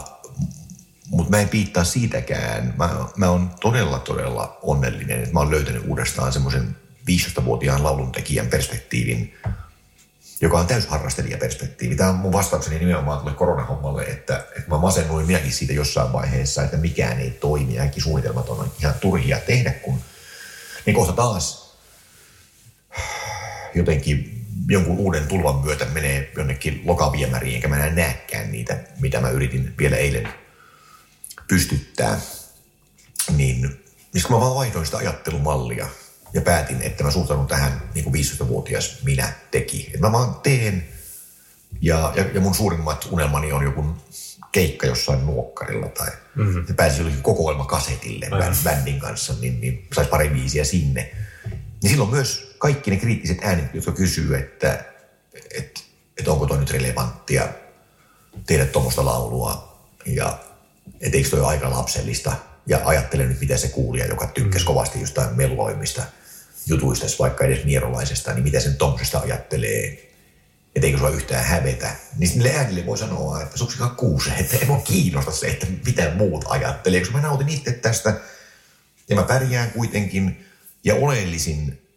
mutta 1.10 1.30
mä 1.30 1.40
en 1.40 1.50
piittaa 1.50 1.84
siitäkään. 1.84 2.74
Mä, 2.78 2.90
mä 3.16 3.30
oon 3.30 3.52
todella, 3.62 4.00
todella 4.00 4.58
onnellinen, 4.62 5.20
että 5.20 5.34
mä 5.34 5.40
oon 5.40 5.52
löytänyt 5.52 5.84
uudestaan 5.88 6.34
semmoisen 6.34 6.76
15-vuotiaan 7.12 7.84
lauluntekijän 7.84 8.48
perspektiivin, 8.48 9.38
joka 10.42 10.60
on 10.60 10.68
täysharrastelijaperspektiivi. 10.68 11.96
Tämä 11.96 12.10
on 12.10 12.16
mun 12.16 12.32
vastaukseni 12.32 12.80
nimenomaan 12.80 13.20
tuolle 13.20 13.38
koronahommalle, 13.38 14.04
että, 14.04 14.38
että 14.38 14.70
mä 14.70 14.78
masennuin 14.78 15.28
minäkin 15.28 15.52
siitä 15.52 15.74
jossain 15.74 16.14
vaiheessa, 16.14 16.64
että 16.64 16.78
mikään 16.78 17.20
ei 17.20 17.32
toimi 17.32 17.76
ja 17.76 17.84
suunnitelmat 17.98 18.50
on 18.50 18.72
ihan 18.80 18.96
turhia 19.02 19.40
tehdä, 19.40 19.72
kun 19.72 20.00
niin 20.86 20.96
kohta 20.96 21.14
taas 21.14 21.76
jotenkin 23.76 24.39
jonkun 24.68 24.98
uuden 24.98 25.28
tulvan 25.28 25.56
myötä 25.56 25.86
menee 25.86 26.32
jonnekin 26.38 26.82
lokaviemäriin, 26.86 27.56
enkä 27.56 27.68
mä 27.68 27.76
enää 27.76 27.90
näekään 27.90 28.52
niitä, 28.52 28.78
mitä 29.00 29.22
mä 29.22 29.30
yritin 29.30 29.74
vielä 29.78 29.96
eilen 29.96 30.30
pystyttää. 31.48 32.20
Niin, 33.38 33.62
niin 34.14 34.24
mä 34.30 34.40
vaan 34.40 34.56
vaihdoin 34.56 34.86
sitä 34.86 34.98
ajattelumallia 34.98 35.88
ja 36.34 36.42
päätin, 36.42 36.82
että 36.82 37.04
mä 37.04 37.12
suhtaudun 37.12 37.48
tähän 37.48 37.82
niin 37.96 38.04
kuin 38.04 38.16
15-vuotias 38.16 38.98
minä 39.04 39.34
teki. 39.52 39.86
Että 39.86 40.00
mä 40.00 40.12
vaan 40.12 40.36
teen 40.36 40.88
ja, 41.82 42.14
ja, 42.16 42.26
ja 42.34 42.42
mun 42.42 42.56
suurimmat 42.56 43.08
unelmani 43.12 43.52
on 43.52 43.64
joku 43.64 43.86
keikka 44.52 44.88
jossain 44.88 45.26
nuokkarilla 45.26 45.88
tai 45.88 46.08
mm-hmm. 46.36 46.76
pääsi 46.76 47.00
jollekin 47.00 47.24
kokoelma 47.24 47.66
kasetille 47.66 48.28
Aivan. 48.32 48.56
bändin 48.64 49.00
kanssa, 49.00 49.34
niin, 49.42 49.62
niin 49.62 49.88
saisi 49.94 50.10
pari 50.10 50.30
biisiä 50.30 50.64
sinne. 50.64 51.12
Niin 51.82 51.90
silloin 51.90 52.10
myös 52.10 52.49
kaikki 52.60 52.92
ne 52.92 52.98
kriittiset 52.98 53.38
äänet, 53.42 53.74
jotka 53.74 53.92
kysyy, 53.92 54.38
että, 54.38 54.86
että, 55.52 55.82
että 56.18 56.32
onko 56.32 56.46
toi 56.46 56.58
nyt 56.58 56.72
relevanttia 56.72 57.48
tehdä 58.46 58.66
tuommoista 58.66 59.06
laulua 59.06 59.80
ja 60.06 60.40
että 61.02 61.18
eikö 61.18 61.30
toi 61.30 61.46
aika 61.46 61.70
lapsellista 61.70 62.36
ja 62.68 62.82
ajattele 62.86 63.26
nyt, 63.26 63.42
mitä 63.42 63.58
se 63.58 63.68
kuulija, 63.68 64.06
joka 64.06 64.28
tykkäsi 64.28 64.66
mm. 64.66 64.68
kovasti 64.68 65.02
jostain 65.02 65.36
meloimista 65.36 66.04
jutuista, 66.68 67.08
vaikka 67.20 67.46
edes 67.46 67.66
nierolaisesta, 67.66 68.34
niin 68.34 68.44
mitä 68.44 68.60
sen 68.60 68.76
tuommoisesta 68.76 69.20
ajattelee, 69.20 70.10
että 70.76 70.88
eikö 70.88 70.98
sua 70.98 71.10
yhtään 71.10 71.46
hävetä. 71.46 71.96
Niin 72.18 72.32
niille 72.32 72.56
äänille 72.56 72.86
voi 72.86 72.98
sanoa, 72.98 73.42
että 73.42 73.58
suksikaan 73.58 73.96
kuuse, 73.96 74.32
että 74.32 74.58
ei 74.58 74.66
mua 74.66 74.82
kiinnosta 74.82 75.32
se, 75.32 75.48
että 75.48 75.68
mitä 75.86 76.12
muut 76.16 76.46
ajattelee, 76.48 77.00
koska 77.00 77.18
mä 77.18 77.22
nautin 77.22 77.50
itse 77.50 77.72
tästä 77.72 78.14
ja 79.10 79.16
mä 79.16 79.24
pärjään 79.24 79.72
kuitenkin 79.72 80.46
ja 80.84 80.96
oleellisin 80.96 81.89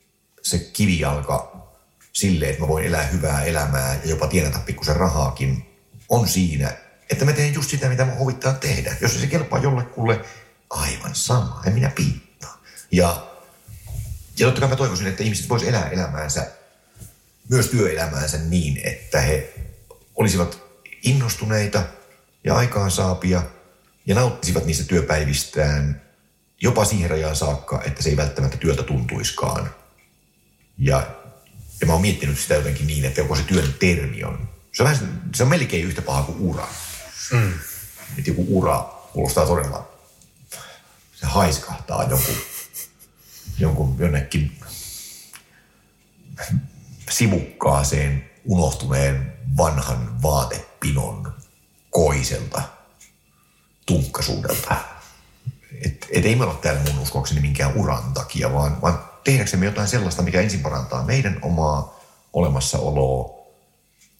se 0.42 0.58
kivijalka 0.58 1.66
sille, 2.12 2.48
että 2.48 2.60
mä 2.60 2.68
voin 2.68 2.84
elää 2.84 3.06
hyvää 3.06 3.44
elämää 3.44 3.94
ja 3.94 4.10
jopa 4.10 4.26
tienata 4.26 4.58
pikkusen 4.58 4.96
rahaakin, 4.96 5.66
on 6.08 6.28
siinä, 6.28 6.72
että 7.10 7.24
mä 7.24 7.32
teen 7.32 7.54
just 7.54 7.70
sitä, 7.70 7.88
mitä 7.88 8.04
mä 8.04 8.14
huvittaa 8.14 8.52
tehdä. 8.52 8.96
Jos 9.00 9.20
se 9.20 9.26
kelpaa 9.26 9.58
jollekulle, 9.58 10.20
aivan 10.70 11.14
sama, 11.14 11.62
en 11.66 11.72
minä 11.72 11.90
piittaa. 11.90 12.62
Ja, 12.92 13.26
ja 14.38 14.46
totta 14.46 14.60
kai 14.60 14.68
mä 14.70 14.76
toivoisin, 14.76 15.06
että 15.06 15.22
ihmiset 15.22 15.48
vois 15.48 15.62
elää 15.62 15.88
elämäänsä, 15.88 16.50
myös 17.48 17.66
työelämäänsä 17.66 18.38
niin, 18.38 18.80
että 18.84 19.20
he 19.20 19.54
olisivat 20.14 20.62
innostuneita 21.02 21.82
ja 22.44 22.56
aikaansaapia 22.56 23.42
ja 24.06 24.14
nauttisivat 24.14 24.64
niistä 24.64 24.84
työpäivistään 24.84 26.02
jopa 26.62 26.84
siihen 26.84 27.10
rajaan 27.10 27.36
saakka, 27.36 27.82
että 27.84 28.02
se 28.02 28.10
ei 28.10 28.16
välttämättä 28.16 28.56
työtä 28.56 28.82
tuntuiskaan. 28.82 29.70
Ja, 30.82 31.06
ja 31.80 31.86
mä 31.86 31.92
oon 31.92 32.02
miettinyt 32.02 32.38
sitä 32.38 32.54
jotenkin 32.54 32.86
niin, 32.86 33.04
että 33.04 33.20
joko 33.20 33.36
se 33.36 33.42
työn 33.42 33.74
termi 33.78 34.24
on, 34.24 34.48
se 34.72 34.82
on, 34.82 34.88
vähän, 34.88 35.22
se 35.34 35.42
on 35.42 35.48
melkein 35.48 35.84
yhtä 35.84 36.02
paha 36.02 36.22
kuin 36.22 36.38
ura. 36.40 36.68
Mm. 37.32 37.52
Että 38.18 38.30
joku 38.30 38.58
ura 38.58 38.82
kuulostaa 39.12 39.46
todella, 39.46 39.88
se 41.14 41.26
haiskahtaa 41.26 42.04
jonkun, 42.04 42.34
jonkun 43.58 43.96
jonnekin 43.98 44.60
sivukkaaseen 47.10 48.30
unohtuneen 48.44 49.32
vanhan 49.56 50.22
vaatepinon 50.22 51.34
koiselta 51.90 52.62
tunkkasuudelta. 53.86 54.76
Et, 55.84 56.06
et 56.10 56.26
ei 56.26 56.36
me 56.36 56.44
ole 56.44 56.54
täällä 56.54 56.82
mun 56.82 57.02
uskoakseni 57.02 57.40
minkään 57.40 57.76
uran 57.76 58.14
takia, 58.14 58.52
vaan, 58.52 58.82
vaan 58.82 59.11
tehdäksemme 59.24 59.66
jotain 59.66 59.88
sellaista, 59.88 60.22
mikä 60.22 60.40
ensin 60.40 60.60
parantaa 60.60 61.04
meidän 61.04 61.38
omaa 61.42 62.00
olemassaoloa 62.32 63.42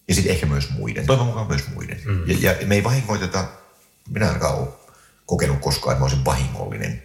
ja 0.07 0.15
sitten 0.15 0.33
ehkä 0.33 0.45
myös 0.45 0.69
muiden. 0.69 1.05
Toivon 1.05 1.25
mukaan 1.25 1.47
myös 1.47 1.67
muiden. 1.73 2.01
Mm. 2.05 2.23
Ja, 2.27 2.51
ja 2.51 2.67
me 2.67 2.75
ei 2.75 2.83
vahingoiteta, 2.83 3.45
minä 4.09 4.27
ainakaan 4.27 4.55
ole 4.55 4.67
kokenut 5.25 5.59
koskaan, 5.59 5.93
että 5.93 5.99
mä 5.99 6.05
olisin 6.05 6.25
vahingollinen. 6.25 7.03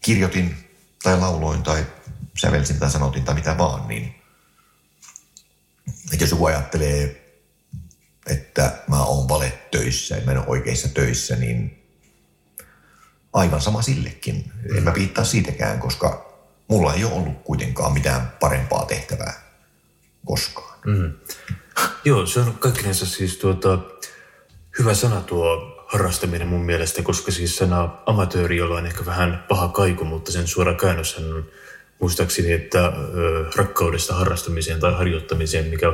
Kirjoitin 0.00 0.68
tai 1.02 1.18
lauloin 1.18 1.62
tai 1.62 1.86
sävelsin 2.38 2.78
tai 2.78 2.90
sanotin 2.90 3.24
tai 3.24 3.34
mitä 3.34 3.58
vaan, 3.58 3.88
niin 3.88 4.14
että 6.12 6.24
jos 6.24 6.30
joku 6.30 6.46
ajattelee, 6.46 7.24
että 8.26 8.78
mä 8.88 9.04
oon 9.04 9.28
valettöissä, 9.28 10.16
että 10.16 10.26
mä 10.26 10.32
en 10.32 10.38
ole 10.38 10.46
oikeissa 10.48 10.88
töissä, 10.88 11.36
niin 11.36 11.84
aivan 13.32 13.60
sama 13.60 13.82
sillekin. 13.82 14.52
En 14.76 14.82
mä 14.82 14.94
viittaa 14.94 15.24
siitäkään, 15.24 15.80
koska 15.80 16.33
mulla 16.68 16.94
ei 16.94 17.04
ole 17.04 17.12
ollut 17.12 17.42
kuitenkaan 17.44 17.92
mitään 17.92 18.32
parempaa 18.40 18.86
tehtävää 18.86 19.32
koskaan. 20.24 20.78
Mm. 20.86 21.12
Joo, 22.04 22.26
se 22.26 22.40
on 22.40 22.54
kaikkinensa 22.58 23.06
siis 23.06 23.36
tuota, 23.36 23.78
hyvä 24.78 24.94
sana 24.94 25.20
tuo 25.20 25.74
harrastaminen 25.86 26.48
mun 26.48 26.64
mielestä, 26.64 27.02
koska 27.02 27.32
siis 27.32 27.56
sana 27.56 27.90
amatööri, 28.06 28.56
jolla 28.56 28.76
on 28.76 28.86
ehkä 28.86 29.06
vähän 29.06 29.44
paha 29.48 29.68
kaiku, 29.68 30.04
mutta 30.04 30.32
sen 30.32 30.46
suora 30.48 30.74
käännös 30.74 31.16
on 31.16 31.46
muistaakseni, 32.00 32.52
että 32.52 32.92
rakkaudesta 33.56 34.14
harrastamiseen 34.14 34.80
tai 34.80 34.92
harjoittamiseen, 34.92 35.66
mikä 35.66 35.86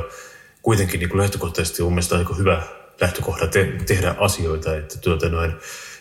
kuitenkin 0.61 0.99
niin 0.99 1.09
kuin 1.09 1.21
lähtökohtaisesti 1.21 1.81
on 1.81 1.85
mun 1.85 1.93
mielestä 1.93 2.17
aika 2.17 2.35
hyvä 2.35 2.63
lähtökohta 3.01 3.47
te- 3.47 3.77
tehdä 3.85 4.15
asioita, 4.19 4.75
että 4.75 4.97
tuota 4.97 5.29
noin, 5.29 5.53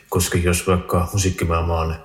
koska 0.09 0.39
jos 0.39 0.67
vaikka 0.67 1.09
musiikkimaailmaan 1.13 2.05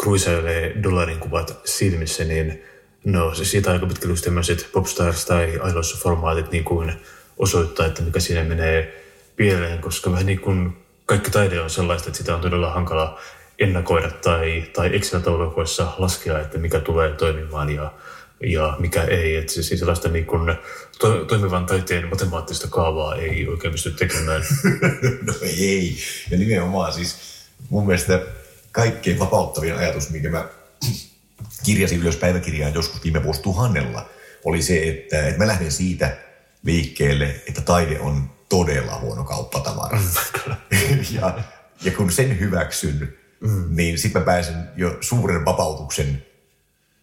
kruisailee 0.00 0.82
dollarin 0.82 1.18
kuvat 1.18 1.60
silmissä, 1.64 2.24
niin 2.24 2.62
no 3.04 3.34
siitä 3.34 3.70
aika 3.70 3.86
pitkälle 3.86 4.12
just 4.12 4.24
tämmöiset 4.24 4.68
popstars 4.72 5.24
tai 5.24 5.60
formaatit 6.02 6.52
niin 6.52 6.64
kuin 6.64 6.92
osoittaa, 7.38 7.86
että 7.86 8.02
mikä 8.02 8.20
siinä 8.20 8.44
menee 8.44 9.04
pieleen, 9.36 9.78
koska 9.78 10.10
vähän 10.10 10.26
niin 10.26 10.40
kuin 10.40 10.76
kaikki 11.06 11.30
taide 11.30 11.60
on 11.60 11.70
sellaista, 11.70 12.08
että 12.08 12.18
sitä 12.18 12.34
on 12.34 12.40
todella 12.40 12.70
hankala 12.70 13.20
ennakoida 13.58 14.10
tai, 14.10 14.64
tai 14.72 14.90
Excel-taulukoissa 14.96 15.88
laskea, 15.98 16.40
että 16.40 16.58
mikä 16.58 16.80
tulee 16.80 17.12
toimimaan 17.12 17.70
ja, 17.70 17.92
ja 18.40 18.76
mikä 18.78 19.02
ei. 19.02 19.36
Että 19.36 19.52
siis 19.52 19.68
sellaista 19.68 20.08
niin 20.08 20.26
kuin 20.26 20.56
to, 20.98 21.24
toimivan 21.24 21.66
taiteen 21.66 22.08
matemaattista 22.08 22.68
kaavaa 22.68 23.16
ei 23.16 23.48
oikein 23.48 23.72
pysty 23.72 23.90
tekemään. 23.90 24.42
no 25.26 25.34
ei. 25.42 25.96
Ja 26.30 26.38
nimenomaan 26.38 26.92
siis 26.92 27.16
mun 27.70 27.86
mielestä 27.86 28.20
kaikkein 28.72 29.18
vapauttavin 29.18 29.76
ajatus, 29.76 30.10
minkä 30.10 30.28
mä 30.28 30.48
kirjasin 31.64 32.00
ylös 32.00 32.16
päiväkirjaan 32.16 32.74
joskus 32.74 33.04
viime 33.04 33.22
vuosituhannella, 33.22 34.08
oli 34.44 34.62
se, 34.62 34.88
että, 34.88 35.26
että 35.26 35.38
mä 35.38 35.46
lähden 35.46 35.72
siitä 35.72 36.16
liikkeelle, 36.62 37.42
että 37.48 37.60
taide 37.60 38.00
on 38.00 38.30
todella 38.48 38.98
huono 38.98 39.24
kauppatavara. 39.24 39.98
Mm, 39.98 41.04
ja, 41.20 41.38
ja 41.82 41.92
kun 41.92 42.12
sen 42.12 42.40
hyväksyn, 42.40 43.14
mm. 43.40 43.76
niin 43.76 43.98
sitten 43.98 44.22
mä 44.22 44.26
pääsen 44.26 44.68
jo 44.76 44.96
suuren 45.00 45.44
vapautuksen 45.44 46.26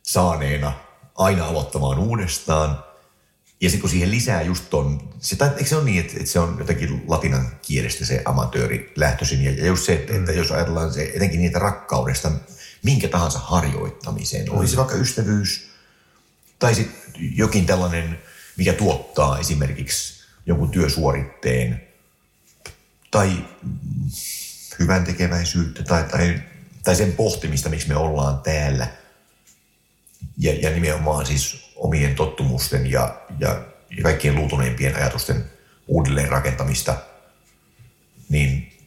saaneena 0.03 0.73
aina 1.15 1.45
aloittamaan 1.45 1.99
uudestaan. 1.99 2.83
Ja 3.61 3.69
sitten 3.69 3.81
kun 3.81 3.89
siihen 3.89 4.11
lisää 4.11 4.41
just 4.41 4.69
ton, 4.69 5.09
se, 5.19 5.35
tai, 5.35 5.49
eikö 5.49 5.65
se 5.65 5.75
ole 5.75 5.83
niin, 5.83 5.99
että, 5.99 6.13
että 6.17 6.31
se 6.31 6.39
on 6.39 6.55
jotenkin 6.59 7.03
latinan 7.07 7.47
kielestä 7.61 8.05
se 8.05 8.21
amatööri 8.25 8.93
lähtöisin. 8.95 9.43
Ja, 9.43 9.51
ja 9.51 9.65
just 9.65 9.85
se, 9.85 9.93
että, 9.93 10.13
mm. 10.13 10.19
että 10.19 10.31
jos 10.31 10.51
ajatellaan 10.51 10.93
se 10.93 11.11
etenkin 11.15 11.39
niitä 11.39 11.59
rakkaudesta 11.59 12.31
minkä 12.83 13.07
tahansa 13.07 13.39
harjoittamiseen, 13.39 14.45
mm. 14.45 14.57
olisi 14.57 14.77
vaikka 14.77 14.95
ystävyys 14.95 15.69
tai 16.59 16.75
sitten 16.75 17.13
jokin 17.35 17.65
tällainen, 17.65 18.19
mikä 18.57 18.73
tuottaa 18.73 19.39
esimerkiksi 19.39 20.23
jonkun 20.45 20.71
työsuoritteen 20.71 21.81
tai 23.11 23.45
hyvän 24.79 25.03
tekeväisyyttä 25.03 25.83
tai, 25.83 26.03
tai, 26.03 26.41
tai 26.83 26.95
sen 26.95 27.11
pohtimista, 27.11 27.69
miksi 27.69 27.87
me 27.87 27.95
ollaan 27.95 28.39
täällä. 28.39 28.87
Ja, 30.37 30.53
ja 30.53 30.69
nimenomaan 30.69 31.25
siis 31.25 31.68
omien 31.79 32.15
tottumusten 32.15 32.91
ja, 32.91 33.21
ja, 33.39 33.65
ja 33.97 34.03
kaikkien 34.03 34.35
luutuneimpien 34.35 34.95
ajatusten 34.95 35.45
uudelleen 35.87 36.29
rakentamista, 36.29 36.97
niin 38.29 38.77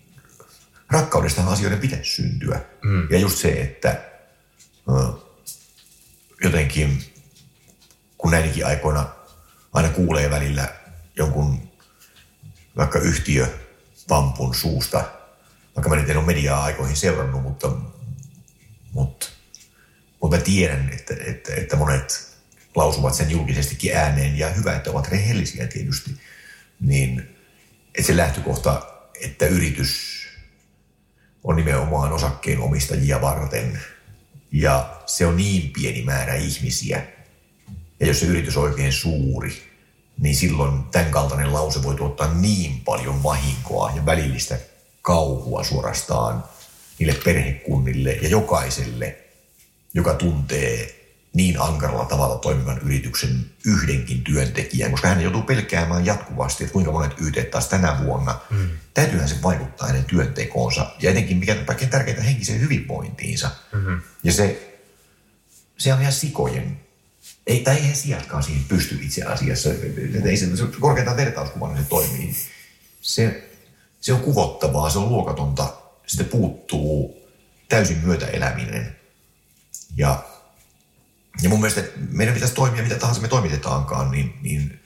rakkaudesta 0.91 1.45
asioiden 1.45 1.79
pitäisi 1.79 2.11
syntyä. 2.11 2.61
Mm. 2.83 3.09
Ja 3.11 3.19
just 3.19 3.39
se, 3.39 3.49
että 3.49 4.05
jotenkin 6.45 7.05
kun 8.19 8.31
näinkin 8.31 8.67
aikoina 8.67 9.09
aina 9.73 9.89
kuulee 9.89 10.31
välillä 10.31 10.69
jonkun 11.17 11.73
vaikka 12.77 12.99
yhtiö 12.99 13.59
pampun 14.09 14.55
suusta, 14.55 15.05
vaikka 15.77 15.89
mä 15.89 15.97
nyt 15.97 16.11
en 16.11 16.17
ole 16.17 16.27
mediaa 16.27 16.65
aikoihin 16.65 16.97
seurannut, 16.97 17.43
mutta, 17.43 17.73
mutta, 18.93 19.27
mutta 20.21 20.37
mä 20.37 20.43
tiedän, 20.43 20.91
että, 20.93 21.15
että, 21.27 21.55
että 21.55 21.77
monet 21.77 22.32
lausuvat 22.75 23.15
sen 23.15 23.31
julkisestikin 23.31 23.97
ääneen 23.97 24.39
ja 24.39 24.51
hyvä, 24.51 24.77
että 24.77 24.91
ovat 24.91 25.09
rehellisiä 25.09 25.67
tietysti, 25.67 26.11
niin 26.81 27.37
että 27.95 28.07
se 28.07 28.17
lähtökohta, 28.17 28.87
että 29.21 29.47
yritys 29.47 30.23
on 31.45 31.57
nimenomaan 31.57 32.13
osakkeen 32.13 32.61
omistajia 32.61 33.21
varten 33.21 33.81
ja 34.53 35.01
se 35.07 35.27
on 35.27 35.37
niin 35.37 35.71
pieni 35.71 36.03
määrä 36.03 36.35
ihmisiä, 36.35 37.07
ja 38.01 38.07
jos 38.07 38.21
se 38.21 38.27
yritys 38.27 38.57
on 38.57 38.63
oikein 38.63 38.93
suuri, 38.93 39.63
niin 40.19 40.37
silloin 40.37 40.83
tämän 40.83 41.11
kaltainen 41.11 41.53
lause 41.53 41.83
voi 41.83 41.95
tuottaa 41.95 42.35
niin 42.35 42.81
paljon 42.81 43.23
vahinkoa 43.23 43.93
ja 43.97 44.07
välillistä 44.07 44.59
kauhua 45.03 45.65
suorastaan 45.65 46.45
niille 46.99 47.15
perhekunnille 47.25 48.13
ja 48.13 48.29
jokaiselle, 48.29 49.19
joka 49.95 50.15
tuntee 50.15 51.02
niin 51.35 51.61
ankaralla 51.61 52.05
tavalla 52.05 52.39
toimivan 52.39 52.79
yrityksen 52.79 53.47
yhdenkin 53.67 54.25
työntekijän, 54.25 54.91
koska 54.91 55.09
hän 55.09 55.21
joutuu 55.21 55.43
pelkäämään 55.43 56.07
jatkuvasti, 56.07 56.65
että 56.65 56.73
kuinka 56.73 56.93
monet 56.93 57.13
YT 57.21 57.51
taas 57.51 57.69
tänä 57.69 57.99
vuonna. 58.05 58.41
Mm. 58.51 58.69
Täytyyhän 58.95 59.29
se 59.29 59.43
vaikuttaa 59.43 59.89
hänen 59.89 60.05
työntekoonsa 60.05 60.87
ja 61.03 61.11
etenkin 61.11 61.37
mikä 61.37 61.53
on 61.53 61.67
kaikkein 61.67 61.91
tärkeintä 61.91 62.23
henkiseen 62.23 62.61
hyvinvointiinsa. 62.61 63.51
Mm-hmm. 63.73 64.01
Ja 64.25 64.33
se, 64.33 64.79
se 65.79 65.93
on 65.93 66.01
ihan 66.01 66.13
sikojen 66.13 66.83
ei, 67.47 67.61
tai 67.61 67.77
eihän 67.77 67.97
sijatkaan 67.97 68.43
siihen 68.43 68.65
pysty 68.65 68.99
itse 69.03 69.23
asiassa. 69.23 69.71
Ei 70.25 70.37
se, 70.37 70.57
se 70.57 70.67
korkeintaan 70.81 71.17
vertauskuvana 71.17 71.77
se 71.77 71.89
toimii. 71.89 72.37
Se, 73.01 73.49
se 74.01 74.13
on 74.13 74.21
kuvottavaa, 74.21 74.91
se 74.91 74.99
on 74.99 75.09
luokatonta, 75.09 75.77
sitten 76.07 76.27
puuttuu 76.27 77.23
täysin 77.69 77.99
myötäeläminen. 77.99 78.97
Ja, 79.97 80.25
ja 81.43 81.49
mun 81.49 81.61
mielestä 81.61 81.83
meidän 82.11 82.35
pitäisi 82.35 82.55
toimia 82.55 82.83
mitä 82.83 82.95
tahansa 82.95 83.23
me 83.23 83.29
toimitetaankaan, 83.29 84.11
niin, 84.11 84.35
niin 84.43 84.81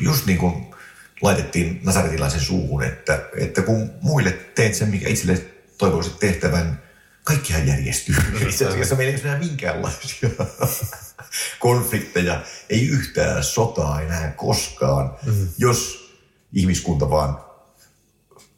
just 0.00 0.26
niin 0.26 0.38
kuin 0.38 0.74
laitettiin 1.22 1.80
Nasaretilaisen 1.84 2.40
suuhun, 2.40 2.82
että, 2.82 3.28
että 3.36 3.62
kun 3.62 3.90
muille 4.00 4.30
teet 4.30 4.74
sen, 4.74 4.88
mikä 4.88 5.08
itselle 5.08 5.44
toivoisit 5.78 6.18
tehtävän, 6.18 6.82
kaikkihan 7.24 7.66
järjestyy. 7.66 8.14
Itse 8.48 8.66
asiassa 8.66 8.94
meillä 8.94 9.18
ei 9.18 9.30
ole 9.30 9.38
minkäänlaisia 9.38 10.30
konflikteja, 11.58 12.42
ei 12.70 12.88
yhtään 12.88 13.44
sotaa 13.44 14.00
enää 14.00 14.30
koskaan, 14.30 15.16
mm-hmm. 15.26 15.48
jos 15.58 16.12
ihmiskunta 16.52 17.10
vaan 17.10 17.44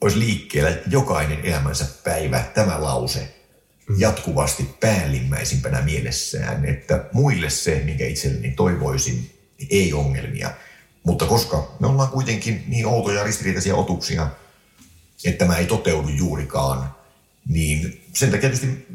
olisi 0.01 0.19
liikkeellä 0.19 0.79
jokainen 0.87 1.41
elämänsä 1.45 1.87
päivä 2.05 2.45
tämä 2.55 2.83
lause. 2.83 3.35
Jatkuvasti 3.99 4.75
päällimmäisimpänä 4.81 5.83
mielessään, 5.83 6.65
että 6.65 7.05
muille 7.13 7.51
se, 7.51 7.83
minkä 7.85 8.07
itselleni 8.07 8.51
toivoisin, 8.51 9.31
ei 9.71 9.93
ongelmia. 9.93 10.51
Mutta 11.03 11.27
koska 11.27 11.77
me 11.81 11.87
ollaan 11.87 12.09
kuitenkin 12.09 12.65
niin 12.69 12.87
outoja 12.87 13.25
ristiriitaisia 13.25 13.77
otuksia, 13.77 14.29
että 15.25 15.39
tämä 15.39 15.57
ei 15.57 15.67
toteudu 15.67 16.09
juurikaan, 16.09 16.95
niin 17.49 18.05
sen 18.13 18.31
takia 18.31 18.51
tietysti 18.51 18.87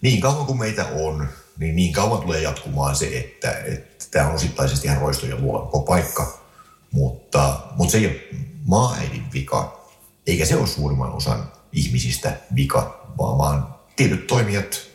niin 0.00 0.20
kauan 0.20 0.46
kuin 0.46 0.58
meitä 0.58 0.86
on, 0.86 1.28
niin 1.58 1.76
niin 1.76 1.92
kauan 1.92 2.22
tulee 2.22 2.40
jatkumaan 2.40 2.96
se, 2.96 3.18
että, 3.18 3.50
että 3.50 4.04
tämä 4.10 4.28
on 4.28 4.34
osittaisesti 4.34 4.86
ihan 4.86 5.00
roistojen 5.00 5.42
luola 5.42 5.82
paikka. 5.82 6.44
Mutta, 6.90 7.60
mutta 7.76 7.92
se 7.92 7.98
ei 7.98 8.06
ole 8.06 8.44
maaäidin 8.64 9.32
vika, 9.32 9.90
eikä 10.26 10.44
se 10.44 10.56
ole 10.56 10.66
suurimman 10.66 11.12
osan 11.12 11.52
ihmisistä 11.72 12.36
vika, 12.54 13.12
vaan, 13.18 13.38
vaan 13.38 13.73
tietyt 13.96 14.26
toimijat, 14.26 14.90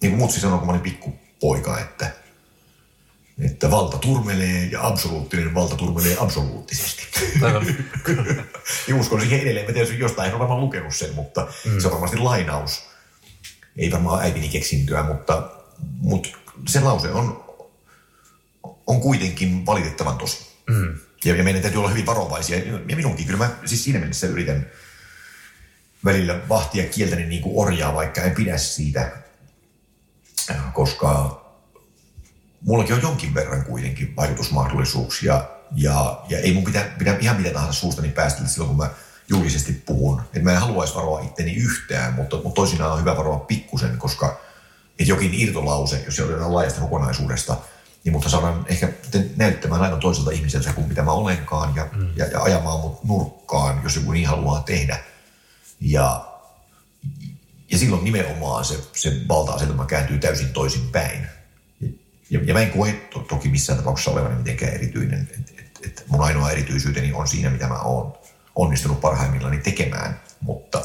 niin 0.00 0.10
kuin 0.10 0.18
mutsi 0.18 0.40
sanoi, 0.40 0.58
kun 0.58 0.66
mä 0.66 0.72
olin 0.72 0.82
pikkupoika, 0.82 1.80
että 1.80 2.10
että 3.44 3.70
valta 3.70 3.98
turmelee 3.98 4.64
ja 4.64 4.86
absoluuttinen 4.86 5.54
valta 5.54 5.76
turmelee 5.76 6.16
absoluuttisesti. 6.20 7.02
ja 8.88 8.94
uskon 8.94 9.20
siihen 9.20 9.40
edelleen. 9.40 9.66
Mä 9.66 9.72
tiedän, 9.72 9.98
jostain 9.98 10.28
en 10.28 10.36
ole 10.36 10.60
lukenut 10.60 10.94
sen, 10.94 11.14
mutta 11.14 11.48
mm. 11.64 11.80
se 11.80 11.86
on 11.86 11.92
varmasti 11.92 12.18
lainaus. 12.18 12.82
Ei 13.76 13.90
varmaan 13.90 14.22
äitini 14.22 14.48
keksintyä, 14.48 15.02
mutta, 15.02 15.50
mutta 15.98 16.28
se 16.68 16.80
lause 16.80 17.10
on, 17.10 17.44
on 18.86 19.00
kuitenkin 19.00 19.66
valitettavan 19.66 20.18
tosi. 20.18 20.46
Mm. 20.70 20.98
Ja, 21.24 21.36
ja 21.36 21.44
meidän 21.44 21.62
täytyy 21.62 21.78
olla 21.78 21.90
hyvin 21.90 22.06
varovaisia. 22.06 22.58
Ja 22.58 22.96
minunkin 22.96 23.26
kyllä 23.26 23.38
mä 23.38 23.50
siis 23.64 23.84
siinä 23.84 23.98
mielessä 23.98 24.26
yritän 24.26 24.70
välillä 26.04 26.48
vahtia 26.48 26.88
kieltäni 26.88 27.26
niin 27.26 27.42
kuin 27.42 27.66
orjaa, 27.66 27.94
vaikka 27.94 28.22
en 28.22 28.34
pidä 28.34 28.58
siitä, 28.58 29.12
koska 30.72 31.40
mullakin 32.60 32.94
on 32.94 33.02
jonkin 33.02 33.34
verran 33.34 33.64
kuitenkin 33.64 34.16
vaikutusmahdollisuuksia 34.16 35.44
ja, 35.74 36.22
ja 36.28 36.38
ei 36.38 36.54
mun 36.54 36.64
pidä, 36.64 36.84
pidä 36.98 37.16
ihan 37.20 37.36
mitä 37.36 37.50
tahansa 37.50 37.80
suustani 37.80 38.08
päästä 38.08 38.46
silloin, 38.46 38.68
kun 38.68 38.86
mä 38.86 38.90
julkisesti 39.28 39.72
puhun. 39.72 40.22
Et 40.34 40.42
mä 40.42 40.52
en 40.52 40.60
haluaisi 40.60 40.94
varoa 40.94 41.20
itteni 41.20 41.54
yhtään, 41.54 42.14
mutta, 42.14 42.36
mutta 42.36 42.54
toisinaan 42.54 42.92
on 42.92 43.00
hyvä 43.00 43.16
varoa 43.16 43.38
pikkusen, 43.38 43.98
koska 43.98 44.40
että 44.98 45.12
jokin 45.12 45.34
irtolause, 45.34 46.02
jos 46.04 46.16
se 46.16 46.24
otetaan 46.24 46.54
laajasta 46.54 46.80
kokonaisuudesta, 46.80 47.56
niin 48.04 48.12
mutta 48.12 48.28
saadaan 48.28 48.64
ehkä 48.68 48.88
näyttämään 49.36 49.82
aivan 49.82 50.00
toiselta 50.00 50.30
ihmiseltä 50.30 50.72
kuin 50.72 50.88
mitä 50.88 51.02
mä 51.02 51.12
olenkaan 51.12 51.76
ja, 51.76 51.88
mm. 51.96 52.08
ja, 52.16 52.26
ja 52.26 52.42
ajamaan 52.42 52.80
mut 52.80 53.04
nurkkaan, 53.04 53.80
jos 53.82 53.96
joku 53.96 54.12
niin 54.12 54.28
haluaa 54.28 54.60
tehdä. 54.60 54.98
Ja, 55.80 56.28
ja 57.70 57.78
silloin 57.78 58.04
nimenomaan 58.04 58.64
se, 58.64 58.78
se 58.92 59.12
valta-asetelma 59.28 59.86
kääntyy 59.86 60.18
täysin 60.18 60.48
toisin 60.48 60.88
päin. 60.92 61.26
Ja, 62.30 62.40
ja 62.44 62.54
mä 62.54 62.60
en 62.60 62.70
koe 62.70 62.92
to, 62.92 63.18
toki 63.18 63.48
missään 63.48 63.78
tapauksessa 63.78 64.10
olevani 64.10 64.34
mitenkään 64.34 64.72
erityinen. 64.72 65.28
Et, 65.38 65.54
et, 65.58 65.86
et 65.86 66.04
mun 66.08 66.24
ainoa 66.24 66.50
erityisyyteni 66.50 67.12
on 67.12 67.28
siinä, 67.28 67.50
mitä 67.50 67.68
mä 67.68 67.78
oon 67.78 68.18
onnistunut 68.54 69.00
parhaimmillani 69.00 69.58
tekemään. 69.58 70.20
Mutta, 70.40 70.78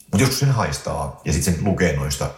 mutta 0.00 0.18
joskus 0.18 0.38
sen 0.38 0.50
haistaa 0.50 1.20
ja 1.24 1.32
sitten 1.32 1.54
sen 1.54 1.64
lukee 1.64 1.96
noista 1.96 2.30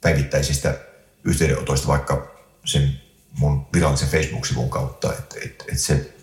päivittäisistä 0.00 0.78
yhteydenotoista 1.24 1.88
vaikka 1.88 2.30
sen 2.64 3.00
mun 3.38 3.66
virallisen 3.72 4.08
Facebook-sivun 4.08 4.70
kautta, 4.70 5.12
että 5.12 5.36
et, 5.44 5.64
et 5.72 5.78
se 5.78 6.14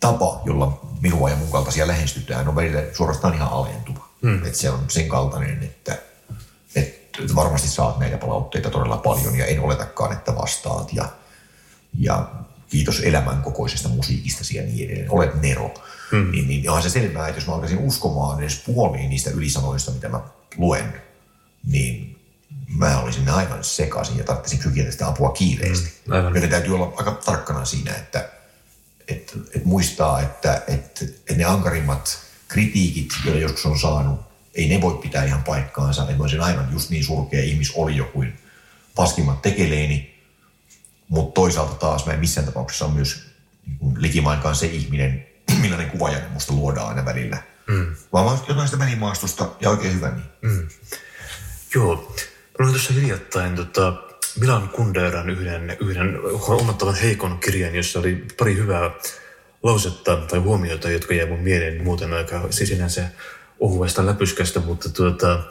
tapa, 0.00 0.42
jolla 0.44 0.80
minua 1.00 1.30
ja 1.30 1.36
mun 1.36 1.50
kaltaisia 1.50 1.86
lähestytään, 1.86 2.48
on 2.48 2.56
välillä 2.56 2.82
suorastaan 2.92 3.34
ihan 3.34 3.48
alentuva. 3.48 4.03
Hmm. 4.24 4.46
Että 4.46 4.58
se 4.58 4.70
on 4.70 4.84
sen 4.88 5.08
kaltainen, 5.08 5.62
että, 5.62 5.98
että 6.74 7.18
varmasti 7.34 7.68
saat 7.68 7.98
näitä 7.98 8.18
palautteita 8.18 8.70
todella 8.70 8.96
paljon 8.96 9.38
ja 9.38 9.46
en 9.46 9.60
oletakaan, 9.60 10.12
että 10.12 10.36
vastaat. 10.36 10.92
Ja, 10.92 11.08
ja 11.98 12.28
kiitos 12.68 13.00
elämän 13.00 13.42
kokoisesta 13.42 13.88
musiikista 13.88 14.44
ja 14.54 14.62
niin 14.62 14.86
edelleen. 14.86 15.10
Olet 15.10 15.42
Nero. 15.42 15.74
Hmm. 16.10 16.30
Niin, 16.30 16.48
niin 16.48 16.70
onhan 16.70 16.82
se 16.82 16.90
selvää, 16.90 17.28
että 17.28 17.40
jos 17.40 17.46
mä 17.46 17.54
alkaisin 17.54 17.78
uskomaan 17.78 18.40
edes 18.40 18.62
puoliin 18.66 19.10
niistä 19.10 19.30
ylisanoista, 19.30 19.90
mitä 19.90 20.08
mä 20.08 20.20
luen, 20.56 21.02
niin 21.66 22.18
mä 22.68 23.00
olisin 23.00 23.28
aivan 23.28 23.64
sekaisin 23.64 24.18
ja 24.18 24.24
tarvitsisin 24.24 24.58
psykiatrista 24.58 25.06
apua 25.06 25.30
kiireesti. 25.30 25.92
Mm, 26.08 26.34
Joten 26.34 26.50
täytyy 26.50 26.74
olla 26.74 26.92
aika 26.96 27.10
tarkkana 27.10 27.64
siinä, 27.64 27.94
että, 27.94 28.28
että, 29.08 29.32
että 29.54 29.68
muistaa, 29.68 30.20
että, 30.20 30.62
että, 30.68 31.04
että 31.04 31.34
ne 31.34 31.44
ankarimmat 31.44 32.23
kritiikit, 32.54 33.08
joita 33.24 33.40
joskus 33.40 33.66
on 33.66 33.78
saanut, 33.78 34.20
ei 34.54 34.68
ne 34.68 34.80
voi 34.80 34.98
pitää 35.02 35.24
ihan 35.24 35.42
paikkaansa. 35.42 36.06
Mä 36.06 36.22
olisin 36.22 36.40
aivan 36.40 36.68
just 36.72 36.90
niin 36.90 37.04
surkea 37.04 37.44
jo 37.96 38.04
kuin 38.04 38.38
paskimmat 38.94 39.42
tekeleeni. 39.42 40.14
Mutta 41.08 41.34
toisaalta 41.34 41.74
taas 41.74 42.06
mä 42.06 42.12
en 42.12 42.20
missään 42.20 42.46
tapauksessa 42.46 42.84
ole 42.84 42.94
myös 42.94 43.26
niin 43.66 43.94
likimainkaan 43.96 44.56
se 44.56 44.66
ihminen, 44.66 45.26
millainen 45.62 45.90
kuva 45.90 46.10
musta 46.32 46.52
luodaan 46.52 46.88
aina 46.88 47.04
välillä. 47.04 47.42
Mm. 47.66 47.94
Vaan 48.12 48.38
jotain 48.48 48.68
sitä 48.68 48.78
välimaastosta 48.78 49.50
ja 49.60 49.70
oikein 49.70 49.94
hyvä 49.94 50.10
niin. 50.10 50.26
Mm. 50.42 50.68
Joo. 51.74 52.14
Mä 52.58 52.70
tuossa 52.70 52.92
hiljattain 52.92 53.56
tota, 53.56 53.92
Milan 54.40 54.68
Kunderan 54.68 55.30
yhden, 55.30 55.76
yhden 55.80 56.18
huomattavan 56.46 56.94
heikon 56.94 57.38
kirjan, 57.38 57.74
jossa 57.74 57.98
oli 57.98 58.26
pari 58.38 58.56
hyvää 58.56 58.90
lausetta 59.64 60.16
tai 60.16 60.38
huomiota, 60.38 60.90
jotka 60.90 61.14
jäi 61.14 61.26
mun 61.26 61.40
mieleen 61.40 61.84
muuten 61.84 62.12
aika 62.12 62.46
siis 62.50 62.68
sinänsä 62.68 63.08
ohuesta 63.60 64.06
läpyskästä, 64.06 64.60
mutta 64.60 64.88
tuota, 64.88 65.42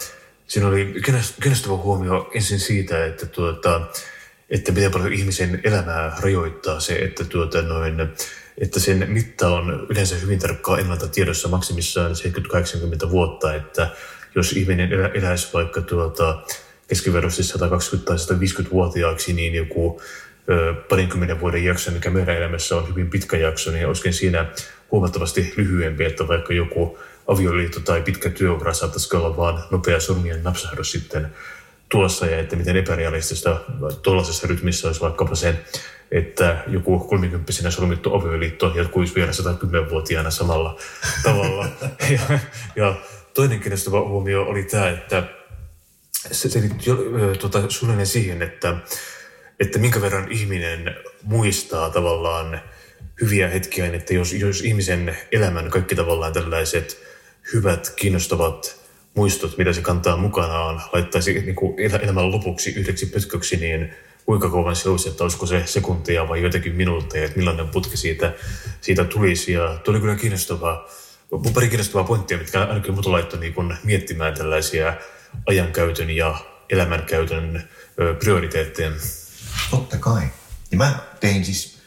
siinä 0.47 0.67
oli 0.67 0.93
kiinnostava 1.41 1.77
huomio 1.77 2.31
ensin 2.33 2.59
siitä, 2.59 3.05
että, 3.05 3.25
tuota, 3.25 3.81
että 4.49 4.71
miten 4.71 4.91
paljon 4.91 5.13
ihmisen 5.13 5.61
elämää 5.63 6.17
rajoittaa 6.19 6.79
se, 6.79 6.93
että, 6.93 7.25
tuota, 7.25 7.61
noin, 7.61 7.95
että 8.57 8.79
sen 8.79 9.05
mitta 9.09 9.49
on 9.49 9.87
yleensä 9.89 10.15
hyvin 10.15 10.39
tarkkaan 10.39 10.79
ennalta 10.79 11.07
tiedossa 11.07 11.47
maksimissaan 11.47 12.11
70-80 13.07 13.09
vuotta, 13.09 13.55
että 13.55 13.89
jos 14.35 14.53
ihminen 14.53 14.93
elä, 14.93 15.07
eläisi 15.07 15.47
vaikka 15.53 15.81
tuota, 15.81 16.43
keskiverrosti 16.87 17.43
120 17.43 18.05
tai 18.05 18.37
150-vuotiaaksi, 18.37 19.33
niin 19.33 19.53
joku 19.53 20.01
parinkymmenen 20.89 21.39
vuoden 21.39 21.63
jakso, 21.63 21.91
mikä 21.91 22.09
meidän 22.09 22.37
elämässä 22.37 22.75
on 22.75 22.89
hyvin 22.89 23.09
pitkä 23.09 23.37
jakso, 23.37 23.71
niin 23.71 23.87
olisikin 23.87 24.13
siinä 24.13 24.45
huomattavasti 24.91 25.53
lyhyempi, 25.57 26.05
että 26.05 26.27
vaikka 26.27 26.53
joku 26.53 26.99
avioliitto 27.27 27.79
tai 27.79 28.01
pitkä 28.01 28.29
työura 28.29 28.73
saattaisi 28.73 29.15
olla 29.15 29.37
vaan 29.37 29.63
nopea 29.71 29.99
sormien 29.99 30.43
napsahdus 30.43 30.91
sitten 30.91 31.27
tuossa 31.89 32.25
ja 32.25 32.39
että 32.39 32.55
miten 32.55 32.77
epärealistista 32.77 33.61
tuollaisessa 34.01 34.47
rytmissä 34.47 34.87
olisi 34.87 35.01
vaikkapa 35.01 35.35
se, 35.35 35.55
että 36.11 36.63
joku 36.67 36.99
kolmikymppisenä 36.99 37.71
solmittu 37.71 38.15
avioliitto 38.15 38.71
jatkuisi 38.75 39.15
vielä 39.15 39.31
110-vuotiaana 39.31 40.31
samalla 40.31 40.79
tavalla. 41.23 41.67
ja, 42.29 42.39
ja 42.75 42.95
toinen 43.33 43.59
kiinnostava 43.59 44.01
huomio 44.01 44.41
oli 44.43 44.63
tämä, 44.63 44.89
että 44.89 45.23
se, 46.31 46.49
se 46.49 46.61
tuota, 47.39 47.69
suunnilleen 47.69 48.07
siihen, 48.07 48.41
että, 48.41 48.77
että 49.63 49.79
minkä 49.79 50.01
verran 50.01 50.31
ihminen 50.31 50.95
muistaa 51.21 51.89
tavallaan 51.89 52.61
hyviä 53.21 53.47
hetkiä, 53.47 53.85
että 53.93 54.13
jos, 54.13 54.33
jos 54.33 54.61
ihmisen 54.61 55.17
elämän 55.31 55.69
kaikki 55.69 55.95
tavallaan 55.95 56.33
tällaiset 56.33 57.03
hyvät, 57.53 57.93
kiinnostavat 57.95 58.83
muistot, 59.15 59.57
mitä 59.57 59.73
se 59.73 59.81
kantaa 59.81 60.17
mukanaan, 60.17 60.81
laittaisi 60.93 61.33
niin 61.33 61.55
kuin 61.55 61.79
elämän 61.79 62.31
lopuksi 62.31 62.69
yhdeksi 62.69 63.05
pötköksi, 63.05 63.57
niin 63.57 63.93
kuinka 64.25 64.49
kauan 64.49 64.75
se 64.75 64.89
olisi, 64.89 65.09
että 65.09 65.23
olisiko 65.23 65.45
se 65.45 65.63
sekuntia 65.65 66.27
vai 66.27 66.43
jotenkin 66.43 66.75
minuutteja, 66.75 67.25
että 67.25 67.37
millainen 67.37 67.67
putki 67.67 67.97
siitä, 67.97 68.33
siitä 68.81 69.03
tulisi. 69.03 69.53
Ja 69.53 69.77
tuli 69.83 69.99
kyllä 69.99 70.15
kiinnostavaa, 70.15 70.89
pari 71.53 71.67
kiinnostavaa 71.67 72.07
pointtia, 72.07 72.37
mitkä 72.37 72.61
ainakin 72.61 72.93
mut 72.93 73.05
laittoi 73.05 73.39
niin 73.39 73.55
miettimään 73.83 74.33
tällaisia 74.33 74.93
ajankäytön 75.45 76.09
ja 76.09 76.35
elämänkäytön 76.69 77.69
prioriteetteja? 78.19 78.91
Totta 79.71 79.97
kai. 79.97 80.29
Ja 80.71 80.77
mä 80.77 80.99
tein 81.19 81.45
siis 81.45 81.77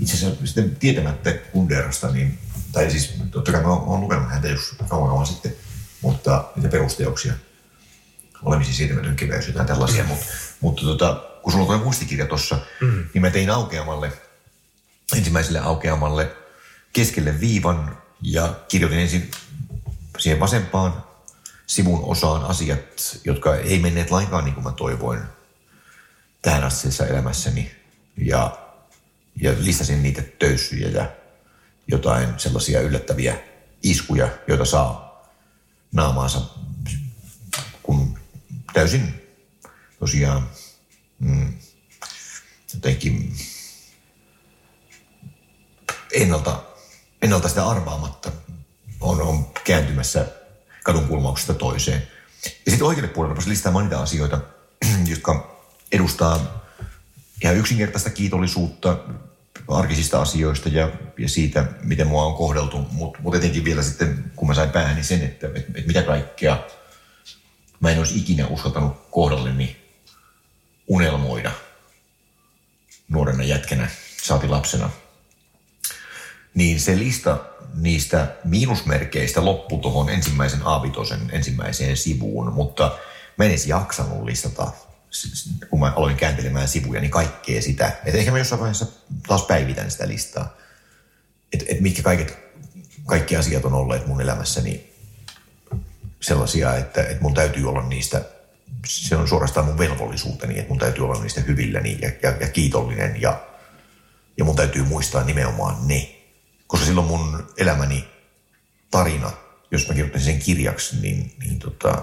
itse 0.00 0.16
asiassa 0.16 0.46
sitten 0.46 0.76
tietämättä 0.76 1.32
Kunderasta, 1.32 2.10
niin, 2.10 2.38
tai 2.72 2.90
siis 2.90 3.14
totta 3.30 3.52
kai 3.52 3.62
mä 3.62 3.68
oon 3.68 4.00
lukenut 4.00 4.30
häntä 4.30 4.48
jos 4.48 4.74
kauan 4.88 5.08
kauan 5.08 5.26
sitten, 5.26 5.56
mutta 6.02 6.44
niitä 6.56 6.68
perusteoksia, 6.68 7.34
olemisi 8.42 8.74
siirtymätön 8.74 9.16
keveys, 9.16 9.46
jotain 9.46 9.66
tällaisia, 9.66 10.02
mm. 10.02 10.08
mutta, 10.08 10.26
mutta 10.60 10.82
tota, 10.82 11.24
kun 11.42 11.52
sulla 11.52 11.64
on 11.64 11.78
tuo 11.78 11.84
muistikirja 11.84 12.26
tuossa, 12.26 12.58
mm. 12.80 13.04
niin 13.14 13.22
mä 13.22 13.30
tein 13.30 13.50
aukeamalle, 13.50 14.12
ensimmäiselle 15.16 15.58
aukeamalle 15.58 16.36
keskelle 16.92 17.40
viivan 17.40 17.98
ja 18.22 18.54
kirjoitin 18.68 18.98
ensin 18.98 19.30
siihen 20.18 20.40
vasempaan 20.40 21.04
sivun 21.66 22.04
osaan 22.04 22.44
asiat, 22.44 22.80
jotka 23.24 23.56
ei 23.56 23.78
menneet 23.78 24.10
lainkaan 24.10 24.44
niin 24.44 24.54
kuin 24.54 24.64
mä 24.64 24.72
toivoin 24.72 25.20
tähän 26.46 26.64
asteessa 26.64 27.06
elämässäni. 27.06 27.70
Ja, 28.16 28.58
ja 29.42 29.52
listasin 29.58 30.02
niitä 30.02 30.22
töyssyjä 30.22 30.88
ja 30.88 31.12
jotain 31.88 32.28
sellaisia 32.36 32.80
yllättäviä 32.80 33.38
iskuja, 33.82 34.28
joita 34.48 34.64
saa 34.64 35.22
naamaansa, 35.92 36.40
kun 37.82 38.18
täysin 38.72 39.22
tosiaan 39.98 40.48
mm, 41.18 41.54
jotenkin 42.74 43.36
ennalta, 46.12 46.62
ennalta 47.22 47.48
sitä 47.48 47.68
arvaamatta 47.68 48.32
on, 49.00 49.22
on 49.22 49.46
kääntymässä 49.64 50.26
kadun 50.84 51.08
kulmauksesta 51.08 51.54
toiseen. 51.54 52.08
Ja 52.44 52.70
sitten 52.70 52.86
oikealle 52.86 53.12
puolelle 53.12 53.32
rupesi 53.32 53.50
listaamaan 53.50 53.94
asioita, 53.94 54.40
jotka 55.10 55.55
edustaa 55.92 56.64
ihan 57.42 57.56
yksinkertaista 57.56 58.10
kiitollisuutta 58.10 58.98
arkisista 59.68 60.22
asioista 60.22 60.68
ja, 60.68 60.90
ja 61.18 61.28
siitä, 61.28 61.64
miten 61.82 62.06
mua 62.06 62.24
on 62.24 62.34
kohdeltu, 62.34 62.86
mutta 62.90 63.18
mut 63.22 63.34
etenkin 63.34 63.64
vielä 63.64 63.82
sitten, 63.82 64.32
kun 64.36 64.48
mä 64.48 64.54
sain 64.54 64.70
päähäni 64.70 65.04
sen, 65.04 65.22
että 65.22 65.46
et, 65.54 65.66
et 65.74 65.86
mitä 65.86 66.02
kaikkea 66.02 66.58
mä 67.80 67.90
en 67.90 67.98
olisi 67.98 68.18
ikinä 68.18 68.46
uskaltanut 68.46 69.10
kohdalleni 69.10 69.76
unelmoida. 70.86 71.50
nuorena 73.08 73.44
jätkenä, 73.44 73.88
saati 74.22 74.48
lapsena. 74.48 74.90
Niin 76.54 76.80
se 76.80 76.98
lista 76.98 77.38
niistä 77.74 78.34
miinusmerkeistä 78.44 79.44
loppui 79.44 79.78
tuohon 79.78 80.10
ensimmäisen 80.10 80.60
aavitosen 80.64 81.30
ensimmäiseen 81.32 81.96
sivuun, 81.96 82.52
mutta 82.52 82.98
mä 83.36 83.44
en 83.44 83.50
edes 83.50 83.66
jaksanut 83.66 84.24
listata, 84.24 84.72
kun 85.70 85.80
mä 85.80 85.92
aloin 85.96 86.16
kääntelemään 86.16 86.68
sivuja, 86.68 87.00
niin 87.00 87.10
kaikkea 87.10 87.62
sitä. 87.62 87.86
Että 88.04 88.18
ehkä 88.18 88.30
mä 88.30 88.38
jossain 88.38 88.60
vaiheessa 88.60 88.86
taas 89.28 89.42
päivitän 89.42 89.90
sitä 89.90 90.08
listaa. 90.08 90.56
Että 91.52 91.64
et 91.68 91.80
mitkä 91.80 92.02
kaiket, 92.02 92.38
kaikki 93.06 93.36
asiat 93.36 93.64
on 93.64 93.74
olleet 93.74 94.06
mun 94.06 94.20
elämässäni 94.20 94.92
sellaisia, 96.20 96.76
että, 96.76 97.02
että 97.02 97.22
mun 97.22 97.34
täytyy 97.34 97.68
olla 97.68 97.82
niistä, 97.82 98.24
se 98.86 99.16
on 99.16 99.28
suorastaan 99.28 99.66
mun 99.66 99.78
velvollisuuteni, 99.78 100.58
että 100.58 100.68
mun 100.68 100.78
täytyy 100.78 101.04
olla 101.04 101.22
niistä 101.22 101.40
hyvilläni 101.40 101.98
ja, 102.02 102.10
ja, 102.22 102.36
ja 102.40 102.48
kiitollinen 102.48 103.22
ja, 103.22 103.40
ja 104.38 104.44
mun 104.44 104.56
täytyy 104.56 104.84
muistaa 104.84 105.24
nimenomaan 105.24 105.88
ne. 105.88 106.12
Koska 106.66 106.86
silloin 106.86 107.06
mun 107.06 107.48
elämäni 107.56 108.08
tarina, 108.90 109.32
jos 109.70 109.88
mä 109.88 109.94
kirjoittaisin 109.94 110.32
sen 110.32 110.42
kirjaksi, 110.42 110.96
niin, 111.00 111.36
niin 111.40 111.58
tota, 111.58 112.02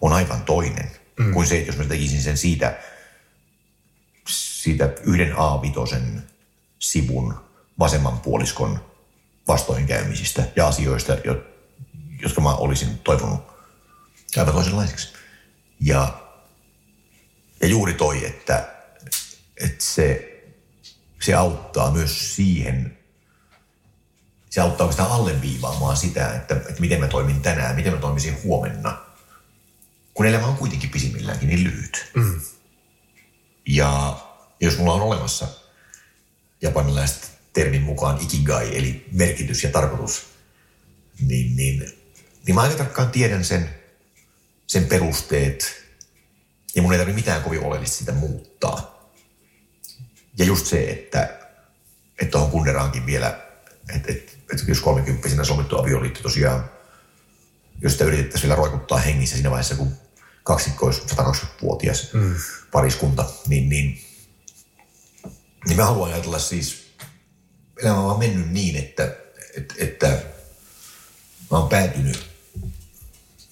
on 0.00 0.12
aivan 0.12 0.42
toinen 0.42 0.90
mm. 1.22 1.32
kuin 1.32 1.46
se, 1.46 1.60
jos 1.60 1.76
mä 1.76 1.84
tekisin 1.84 2.22
sen 2.22 2.36
siitä, 2.36 2.78
siitä 4.28 4.92
yhden 5.04 5.32
A5 5.32 6.20
sivun 6.78 7.34
vasemman 7.78 8.20
puoliskon 8.20 8.80
vastoinkäymisistä 9.48 10.44
ja 10.56 10.66
asioista, 10.66 11.16
jotka 12.22 12.40
mä 12.40 12.54
olisin 12.54 12.98
toivonut 12.98 13.52
aivan 14.36 14.54
toisenlaiseksi. 14.54 15.12
Ja, 15.80 16.22
ja 17.60 17.68
juuri 17.68 17.94
toi, 17.94 18.26
että, 18.26 18.68
että 19.56 19.84
se, 19.84 20.28
se 21.20 21.34
auttaa 21.34 21.90
myös 21.90 22.36
siihen, 22.36 22.98
se 24.50 24.60
auttaa 24.60 24.86
oikeastaan 24.86 25.12
alleviivaamaan 25.12 25.96
sitä, 25.96 26.34
että, 26.34 26.54
että 26.54 26.80
miten 26.80 27.00
mä 27.00 27.08
toimin 27.08 27.42
tänään, 27.42 27.76
miten 27.76 27.92
mä 27.92 27.98
toimisin 27.98 28.42
huomenna, 28.44 29.11
kun 30.14 30.26
elämä 30.26 30.46
on 30.46 30.56
kuitenkin 30.56 30.90
pisimmilläänkin 30.90 31.48
niin 31.48 31.64
lyhyt. 31.64 32.10
Mm. 32.14 32.40
Ja 33.66 34.20
jos 34.60 34.78
mulla 34.78 34.92
on 34.92 35.02
olemassa 35.02 35.48
japanilaiset 36.62 37.30
termin 37.52 37.82
mukaan 37.82 38.20
ikigai, 38.20 38.78
eli 38.78 39.06
merkitys 39.12 39.64
ja 39.64 39.70
tarkoitus, 39.70 40.26
niin, 41.20 41.56
niin 41.56 42.02
niin 42.46 42.54
mä 42.54 42.60
aika 42.60 42.76
tarkkaan 42.76 43.10
tiedän 43.10 43.44
sen, 43.44 43.70
sen 44.66 44.84
perusteet, 44.84 45.84
ja 46.74 46.82
mun 46.82 46.92
ei 46.92 46.98
tarvitse 46.98 47.20
mitään 47.20 47.42
kovin 47.42 47.64
oleellista 47.64 47.96
sitä 47.96 48.12
muuttaa. 48.12 49.08
Ja 50.38 50.44
just 50.44 50.66
se, 50.66 50.90
että 50.90 51.38
että 52.18 52.32
tuohon 52.32 52.50
Kunderaankin 52.50 53.06
vielä, 53.06 53.40
että, 53.94 54.12
että, 54.12 54.32
että 54.52 54.64
jos 54.68 54.80
30 54.80 55.44
solmittu 55.44 55.78
avioliitto 55.78 56.22
tosiaan, 56.22 56.70
jos 57.82 57.92
sitä 57.92 58.04
yritettäisiin 58.04 58.48
vielä 58.48 58.56
roikuttaa 58.56 58.98
hengissä 58.98 59.36
siinä 59.36 59.50
vaiheessa, 59.50 59.74
kun 59.74 59.92
kaksikko 60.42 60.86
olisi 60.86 61.00
120-vuotias 61.00 62.12
mm. 62.12 62.34
pariskunta, 62.72 63.24
niin, 63.48 63.68
niin, 63.68 64.04
niin 65.66 65.76
mä 65.76 65.84
haluan 65.84 66.12
ajatella 66.12 66.38
siis, 66.38 66.94
elämä 67.82 67.98
on 67.98 68.06
vaan 68.06 68.18
mennyt 68.18 68.50
niin, 68.50 68.76
että, 68.76 69.16
että, 69.56 69.74
että 69.78 70.06
mä 71.50 71.58
oon 71.58 71.68
päätynyt 71.68 72.30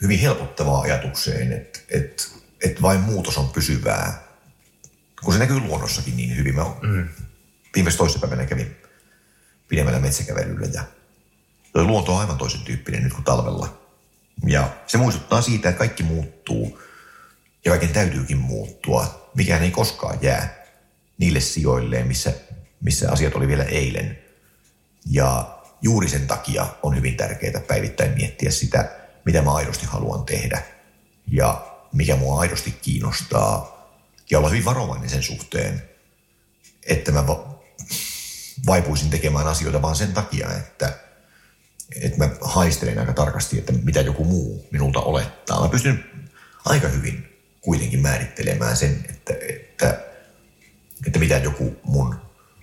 hyvin 0.03 0.21
helpottavaa 0.21 0.81
ajatukseen, 0.81 1.53
että, 1.53 1.79
että, 1.89 2.25
että 2.65 2.83
vain 2.83 3.01
muutos 3.01 3.39
on 3.39 3.49
pysyvää, 3.49 4.29
kun 5.25 5.33
se 5.33 5.39
näkyy 5.39 5.61
luonnossakin 5.61 6.17
niin 6.17 6.37
hyvin. 6.37 6.55
Mä 6.55 6.65
mm. 6.83 7.09
viimeis 7.75 7.97
toissapäivänä 7.97 8.47
kävin 8.47 8.77
pidemmällä 9.69 10.01
metsäkävelyllä 10.01 10.67
ja 10.67 10.85
luonto 11.75 12.15
on 12.15 12.21
aivan 12.21 12.39
toisen 12.39 12.61
tyyppinen 12.61 13.03
nyt 13.03 13.13
kuin 13.13 13.25
talvella. 13.25 13.81
Ja 14.47 14.69
se 14.87 14.99
muistuttaa 14.99 15.43
siitä, 15.43 15.69
että 15.69 15.79
kaikki 15.79 16.03
muuttuu 16.03 16.81
ja 17.65 17.71
kaiken 17.71 17.89
täytyykin 17.89 18.39
muuttua. 18.39 19.31
Mikään 19.35 19.63
ei 19.63 19.71
koskaan 19.71 20.19
jää 20.23 20.65
niille 21.19 21.41
sijoilleen, 21.41 22.07
missä, 22.07 22.33
missä 22.81 23.13
asiat 23.13 23.35
oli 23.35 23.49
vielä 23.49 23.65
eilen. 23.65 24.19
Ja 25.07 25.59
juuri 25.83 26.09
sen 26.09 26.27
takia 26.27 26.67
on 26.83 26.97
hyvin 26.97 27.17
tärkeää 27.17 27.61
päivittäin 27.61 28.15
miettiä 28.15 28.51
sitä, 28.51 28.91
mitä 29.25 29.43
mä 29.43 29.55
aidosti 29.55 29.87
haluan 29.87 30.25
tehdä 30.25 30.63
ja 31.31 31.67
mikä 31.93 32.17
mua 32.17 32.41
aidosti 32.41 32.71
kiinnostaa 32.83 33.81
ja 34.31 34.39
olla 34.39 34.49
hyvin 34.49 34.65
varovainen 34.65 35.11
sen 35.11 35.23
suhteen, 35.23 35.83
että 36.87 37.13
mä 37.13 37.25
vaipuisin 38.67 39.11
tekemään 39.11 39.47
asioita 39.47 39.83
vaan 39.83 39.97
sen 39.97 40.13
takia, 40.13 40.51
että, 40.57 40.99
että 42.03 42.19
mä 42.19 42.31
haistelen 42.41 42.99
aika 42.99 43.13
tarkasti, 43.13 43.59
että 43.59 43.73
mitä 43.73 44.01
joku 44.01 44.25
muu 44.25 44.69
minulta 44.71 45.01
olettaa. 45.01 45.63
Mä 45.63 45.69
pystyn 45.69 46.05
aika 46.65 46.89
hyvin 46.89 47.41
kuitenkin 47.61 48.01
määrittelemään 48.01 48.77
sen, 48.77 49.05
että, 49.09 49.35
että, 49.49 50.05
että 51.07 51.19
mitä 51.19 51.37
joku 51.37 51.77
mun 51.83 52.15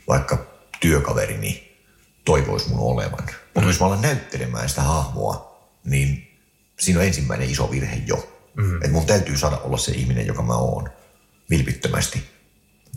vaikka 0.08 0.48
työkaverini 0.80 1.78
toivoisi 2.26 2.70
mun 2.70 2.80
olevan. 2.80 3.30
Mutta 3.54 3.70
jos 3.70 3.80
mä 3.80 3.86
alan 3.86 4.02
näyttelemään 4.02 4.70
sitä 4.70 4.82
hahmoa, 4.82 5.58
niin 5.84 6.38
siinä 6.80 7.00
on 7.00 7.06
ensimmäinen 7.06 7.50
iso 7.50 7.72
virhe 7.72 8.02
jo. 8.06 8.38
Mm. 8.56 8.76
Että 8.76 8.92
mun 8.92 9.06
täytyy 9.06 9.38
saada 9.38 9.58
olla 9.58 9.78
se 9.78 9.92
ihminen, 9.92 10.28
joka 10.28 10.42
mä 10.42 10.56
oon 10.58 10.90
vilpittömästi. 11.50 12.24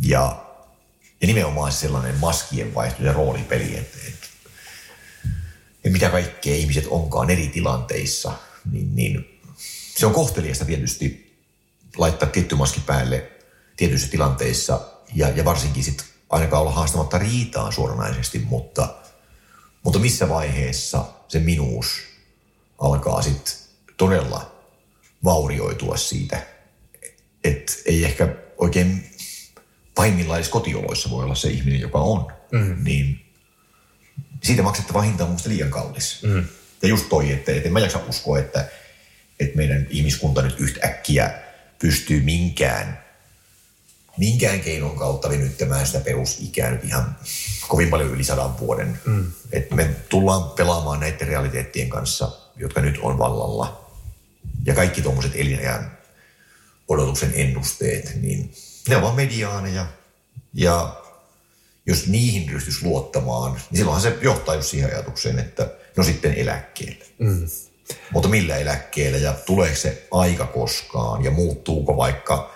Ja, 0.03 0.47
ja 1.21 1.27
nimenomaan 1.27 1.73
sellainen 1.73 2.17
maskien 2.21 2.75
vaihto 2.75 3.03
ja 3.03 3.13
roolipeli, 3.13 3.77
että, 3.77 3.99
että, 4.09 4.20
että 5.81 5.91
mitä 5.91 6.09
kaikkea 6.09 6.55
ihmiset 6.55 6.87
onkaan 6.91 7.31
eri 7.31 7.49
tilanteissa, 7.49 8.33
niin, 8.71 8.97
niin 8.97 9.41
se 9.97 10.07
on 10.07 10.13
kohteliasta 10.13 10.65
tietysti 10.65 11.37
laittaa 11.97 12.29
tietty 12.29 12.55
maski 12.55 12.81
päälle 12.81 13.31
tietyissä 13.77 14.09
tilanteissa 14.09 14.81
ja, 15.15 15.29
ja 15.29 15.45
varsinkin 15.45 15.85
sitten 15.85 16.07
ainakaan 16.31 16.63
olla 16.63 16.73
haastamatta 16.73 17.19
riitaan 17.19 17.73
suoranaisesti, 17.73 18.39
mutta, 18.39 18.95
mutta 19.83 19.99
missä 19.99 20.29
vaiheessa 20.29 21.05
se 21.29 21.39
minuus 21.39 21.87
alkaa 22.79 23.23
sitten 23.23 23.55
todella 23.97 24.53
vaurioitua 25.25 25.97
siitä, 25.97 26.47
että 27.45 27.73
ei 27.87 28.05
ehkä 28.05 28.37
oikein 28.59 29.11
pahimmillaan 29.95 30.39
edes 30.39 30.51
kotioloissa 30.51 31.11
voi 31.11 31.25
olla 31.25 31.35
se 31.35 31.51
ihminen, 31.51 31.81
joka 31.81 31.99
on, 31.99 32.33
mm. 32.53 32.85
niin 32.85 33.30
siitä 34.43 34.63
maksettava 34.63 35.03
hinta 35.03 35.25
on 35.25 35.31
minusta 35.31 35.49
liian 35.49 35.71
kallis. 35.71 36.23
Mm. 36.23 36.45
Ja 36.83 36.89
just 36.89 37.09
toi, 37.09 37.33
että, 37.33 37.53
että 37.53 37.69
en 37.69 37.73
mä 37.73 37.81
jaksa 37.81 38.01
uskoa, 38.09 38.39
että, 38.39 38.69
että 39.41 39.57
meidän 39.57 39.87
ihmiskunta 39.91 40.43
nyt 40.43 40.61
yhtäkkiä 40.61 41.35
pystyy 41.79 42.21
minkään, 42.21 43.05
minkään 44.17 44.61
keinon 44.61 44.97
kautta 44.97 45.29
venyttämään 45.29 45.87
sitä 45.87 46.01
perusikää 46.01 46.71
nyt 46.71 46.85
ihan 46.85 47.17
kovin 47.69 47.91
paljon 47.91 48.11
yli 48.11 48.25
sadan 48.25 48.59
vuoden. 48.59 49.01
Mm. 49.05 49.33
Että 49.53 49.75
me 49.75 49.91
tullaan 50.09 50.51
pelaamaan 50.51 51.01
näiden 51.01 51.29
realiteettien 51.29 51.89
kanssa, 51.89 52.33
jotka 52.57 52.81
nyt 52.81 52.99
on 53.03 53.19
vallalla 53.19 53.91
ja 54.67 54.75
kaikki 54.75 55.03
tuommoiset 55.03 55.33
elinajan 55.35 55.91
odotuksen 56.89 57.33
ennusteet, 57.35 58.13
niin 58.23 58.55
ne 58.89 58.97
ovat 58.97 59.17
mediaaneja. 59.17 59.87
Ja 60.55 61.00
jos 61.91 62.07
niihin 62.07 62.49
ryhtyisi 62.49 62.85
luottamaan, 62.85 63.53
niin 63.53 63.79
silloinhan 63.79 64.03
se 64.03 64.19
johtaa 64.23 64.55
just 64.55 64.69
siihen 64.69 64.91
ajatukseen, 64.91 65.39
että 65.39 65.69
no 65.97 66.05
sitten 66.05 66.35
eläkkeelle. 66.35 67.05
Mm. 67.19 67.49
Mutta 68.13 68.29
millä 68.29 68.57
eläkkeellä 68.57 69.19
ja 69.19 69.33
tuleeko 69.33 69.77
se 69.77 70.07
aika 70.11 70.47
koskaan 70.47 71.25
ja 71.25 71.31
muuttuuko 71.31 71.97
vaikka 71.97 72.55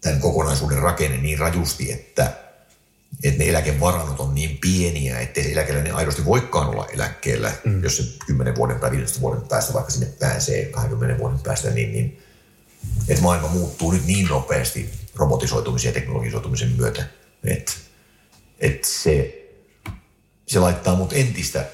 tämän 0.00 0.20
kokonaisuuden 0.20 0.78
rakenne 0.78 1.16
niin 1.16 1.38
rajusti, 1.38 1.92
että 1.92 2.32
että 3.24 3.38
ne 3.38 3.50
eläkevarannot 3.50 4.20
on 4.20 4.34
niin 4.34 4.58
pieniä, 4.60 5.20
ettei 5.20 5.44
se 5.44 5.52
eläkeläinen 5.52 5.94
aidosti 5.94 6.24
voikaan 6.24 6.68
olla 6.68 6.86
eläkkeellä, 6.86 7.52
mm. 7.64 7.82
jos 7.82 7.96
se 7.96 8.02
10 8.26 8.56
vuoden 8.56 8.80
tai 8.80 8.90
15 8.90 9.20
vuoden 9.20 9.42
päästä 9.48 9.74
vaikka 9.74 9.90
sinne 9.90 10.06
pääsee 10.18 10.64
20 10.64 11.18
vuoden 11.18 11.38
päästä, 11.38 11.70
niin, 11.70 11.92
niin 11.92 12.22
että 13.08 13.22
maailma 13.22 13.48
muuttuu 13.48 13.92
nyt 13.92 14.06
niin 14.06 14.26
nopeasti 14.26 14.90
robotisoitumisen 15.14 15.88
ja 15.88 15.92
teknologisoitumisen 15.92 16.68
myötä, 16.76 17.04
että, 17.44 17.72
että 18.60 18.88
se, 18.88 19.42
se 20.46 20.58
laittaa 20.58 20.96
mut 20.96 21.12
entistä 21.12 21.64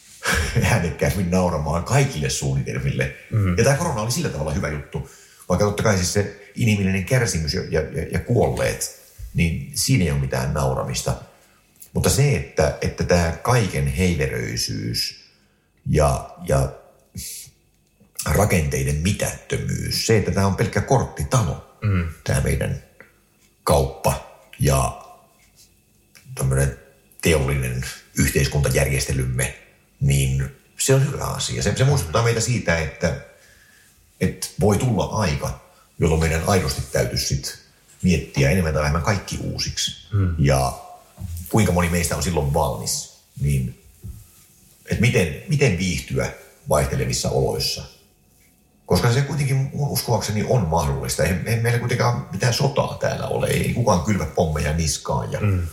äänekkäämmin 0.70 1.30
nauramaan 1.30 1.84
kaikille 1.84 2.30
suunnitelmille. 2.30 3.16
Mm. 3.30 3.58
Ja 3.58 3.64
tämä 3.64 3.76
korona 3.76 4.02
oli 4.02 4.10
sillä 4.10 4.28
tavalla 4.28 4.52
hyvä 4.52 4.68
juttu, 4.68 5.10
vaikka 5.48 5.66
totta 5.66 5.82
kai 5.82 5.96
siis 5.96 6.12
se 6.12 6.50
inhimillinen 6.54 7.04
kärsimys 7.04 7.54
ja, 7.54 7.62
ja, 7.70 7.80
ja 8.12 8.18
kuolleet– 8.18 8.98
niin 9.34 9.72
siinä 9.74 10.04
ei 10.04 10.10
ole 10.10 10.20
mitään 10.20 10.54
nauramista. 10.54 11.14
Mutta 11.92 12.10
se, 12.10 12.36
että, 12.36 12.78
että 12.80 13.04
tämä 13.04 13.32
kaiken 13.42 13.86
heiveröisyys 13.86 15.24
ja, 15.86 16.30
ja 16.48 16.72
rakenteiden 18.26 18.96
mitättömyys, 18.96 20.06
se, 20.06 20.16
että 20.16 20.30
tämä 20.30 20.46
on 20.46 20.56
pelkkä 20.56 20.80
korttitalo, 20.80 21.78
mm. 21.82 22.08
tämä 22.24 22.40
meidän 22.40 22.82
kauppa 23.64 24.42
ja 24.60 25.04
tämmöinen 26.38 26.78
teollinen 27.22 27.84
yhteiskuntajärjestelymme, 28.18 29.58
niin 30.00 30.50
se 30.78 30.94
on 30.94 31.12
hyvä 31.12 31.24
asia. 31.24 31.62
Se, 31.62 31.76
se 31.76 31.84
muistuttaa 31.84 32.24
meitä 32.24 32.40
siitä, 32.40 32.78
että, 32.78 33.20
että 34.20 34.46
voi 34.60 34.78
tulla 34.78 35.04
aika, 35.04 35.60
jolloin 35.98 36.20
meidän 36.20 36.42
aidosti 36.46 36.82
täytyisi 36.92 37.26
sit 37.26 37.58
miettiä 38.02 38.50
enemmän 38.50 38.72
tai 38.72 38.82
vähemmän 38.82 39.02
kaikki 39.02 39.38
uusiksi. 39.42 40.08
Hmm. 40.12 40.34
Ja 40.38 40.78
kuinka 41.48 41.72
moni 41.72 41.88
meistä 41.88 42.16
on 42.16 42.22
silloin 42.22 42.54
valmis, 42.54 43.18
niin 43.40 43.84
että 44.90 45.00
miten, 45.00 45.42
miten 45.48 45.78
viihtyä 45.78 46.32
vaihtelevissa 46.68 47.30
oloissa. 47.30 47.84
Koska 48.86 49.12
se 49.12 49.20
kuitenkin 49.20 49.70
uskoakseni 49.74 50.44
on 50.48 50.66
mahdollista. 50.66 51.24
Ei, 51.24 51.34
ei 51.46 51.60
meillä 51.60 51.78
kuitenkaan 51.78 52.28
mitään 52.32 52.54
sotaa 52.54 52.98
täällä 53.00 53.26
ole. 53.26 53.46
Ei 53.46 53.74
kukaan 53.74 54.00
kylvä 54.00 54.26
pommeja 54.26 54.72
niskaan. 54.72 55.32
Ja, 55.32 55.40
mm. 55.40 55.66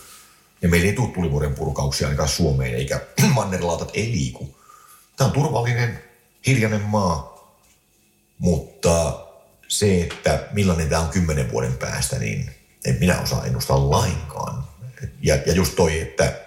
Ja 0.62 0.68
meillä 0.68 0.86
ei 0.86 0.92
tule 0.92 1.12
tulivuoren 1.12 1.54
purkauksia 1.54 2.06
ainakaan 2.06 2.28
Suomeen, 2.28 2.74
eikä 2.74 3.00
mannerlaatat 3.34 3.90
ei 3.94 4.12
liiku. 4.12 4.56
Tämä 5.16 5.28
on 5.28 5.34
turvallinen, 5.34 6.02
hiljainen 6.46 6.82
maa, 6.82 7.36
mutta 8.38 9.26
se, 9.68 10.02
että 10.02 10.48
millainen 10.52 10.88
tämä 10.88 11.00
on 11.00 11.08
kymmenen 11.08 11.50
vuoden 11.50 11.72
päästä, 11.72 12.18
niin 12.18 12.50
en 12.84 12.96
minä 13.00 13.20
osaa 13.20 13.46
ennustaa 13.46 13.90
lainkaan. 13.90 14.64
Ja, 15.22 15.34
ja 15.46 15.52
just 15.52 15.76
toi, 15.76 16.00
että, 16.00 16.40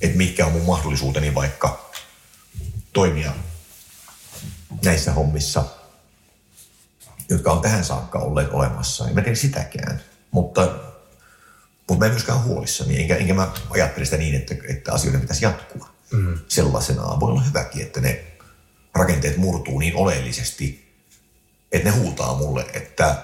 että 0.00 0.16
mitkä 0.16 0.46
on 0.46 0.52
mun 0.52 0.66
mahdollisuuteni 0.66 1.34
vaikka 1.34 1.90
toimia 2.92 3.32
näissä 4.84 5.12
hommissa, 5.12 5.64
jotka 7.28 7.52
on 7.52 7.60
tähän 7.60 7.84
saakka 7.84 8.18
olleet 8.18 8.48
olemassa. 8.52 9.08
En 9.08 9.14
mä 9.14 9.20
tiedä 9.20 9.36
sitäkään, 9.36 10.02
mutta, 10.30 10.87
mutta 11.88 11.98
mä 11.98 12.06
en 12.06 12.12
myöskään 12.12 12.44
huolissani, 12.44 13.00
enkä, 13.00 13.16
enkä 13.16 13.34
mä 13.34 13.52
ajattele 13.70 14.04
sitä 14.04 14.16
niin, 14.16 14.34
että, 14.34 14.54
että 14.68 14.92
asioiden 14.92 15.20
pitäisi 15.20 15.44
jatkua 15.44 15.88
mm. 16.12 16.38
sellaisenaan. 16.48 17.20
Voi 17.20 17.30
olla 17.30 17.42
hyväkin, 17.42 17.82
että 17.82 18.00
ne 18.00 18.24
rakenteet 18.94 19.36
murtuu 19.36 19.78
niin 19.78 19.96
oleellisesti, 19.96 20.94
että 21.72 21.90
ne 21.90 21.96
huutaa 21.96 22.36
mulle, 22.36 22.66
että 22.72 23.22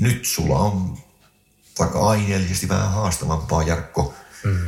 nyt 0.00 0.24
sulla 0.24 0.58
on 0.58 0.98
vaikka 1.78 2.08
aineellisesti 2.08 2.68
vähän 2.68 2.92
haastavampaa, 2.92 3.62
Jarkko. 3.62 4.14
Mm. 4.44 4.66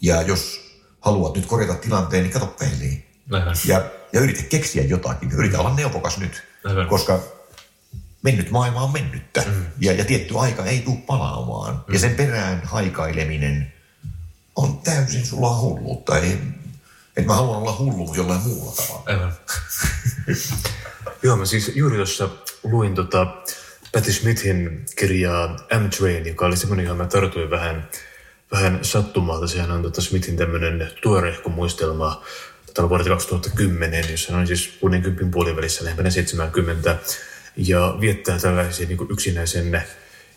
Ja 0.00 0.22
jos 0.22 0.70
haluat 1.00 1.34
nyt 1.34 1.46
korjata 1.46 1.74
tilanteen, 1.74 2.22
niin 2.22 2.32
kato 2.32 2.46
peiliin. 2.46 3.06
Ja, 3.68 3.90
ja 4.12 4.20
yritä 4.20 4.42
keksiä 4.42 4.84
jotakin. 4.84 5.32
Yritä 5.32 5.60
olla 5.60 5.74
neuvokas 5.74 6.18
nyt, 6.18 6.42
koska 6.88 7.20
mennyt 8.22 8.50
maailma 8.50 8.80
on 8.80 8.92
mennyttä. 8.92 9.42
Mm. 9.46 9.66
Ja, 9.80 9.92
ja 9.92 10.04
tietty 10.04 10.38
aika 10.38 10.64
ei 10.64 10.80
tule 10.80 10.98
palaamaan. 11.06 11.74
Mm. 11.74 11.94
Ja 11.94 11.98
sen 11.98 12.14
perään 12.14 12.62
haikaileminen 12.64 13.72
on 14.56 14.78
täysin 14.78 15.26
sulla 15.26 15.56
hulluutta. 15.60 16.18
Ei, 16.18 16.38
että 17.16 17.26
mä 17.26 17.34
haluan 17.34 17.58
olla 17.58 17.76
hullu 17.78 18.14
jollain 18.14 18.40
muulla 18.40 18.72
tavalla. 18.72 19.02
Aivan. 19.06 19.32
Joo, 21.22 21.36
mä 21.36 21.44
siis 21.44 21.72
juuri 21.74 21.96
tuossa 21.96 22.28
luin 22.62 22.94
tota 22.94 23.26
Patti 23.92 24.12
Smithin 24.12 24.84
kirjaa 24.96 25.56
M-Train, 25.80 26.26
joka 26.26 26.46
oli 26.46 26.56
semmoinen, 26.56 26.84
johon 26.84 26.98
mä 26.98 27.06
tartuin 27.06 27.50
vähän, 27.50 27.88
vähän 28.52 28.78
sattumalta. 28.82 29.46
Sehän 29.46 29.70
on 29.70 29.82
tota 29.82 30.00
Smithin 30.00 30.36
tämmöinen 30.36 30.90
tuorehko 31.02 31.50
muistelma 31.50 32.24
tota 32.66 32.88
vuodelta 32.88 33.10
2010, 33.10 34.10
jossa 34.10 34.36
on 34.36 34.46
siis 34.46 34.76
60 34.80 35.32
puolivälissä 35.32 35.84
lähempänä 35.84 36.10
70 36.10 36.98
ja 37.56 37.96
viettää 38.00 38.38
tällaisia 38.38 38.88
niin 38.88 39.12
yksinäisen, 39.12 39.82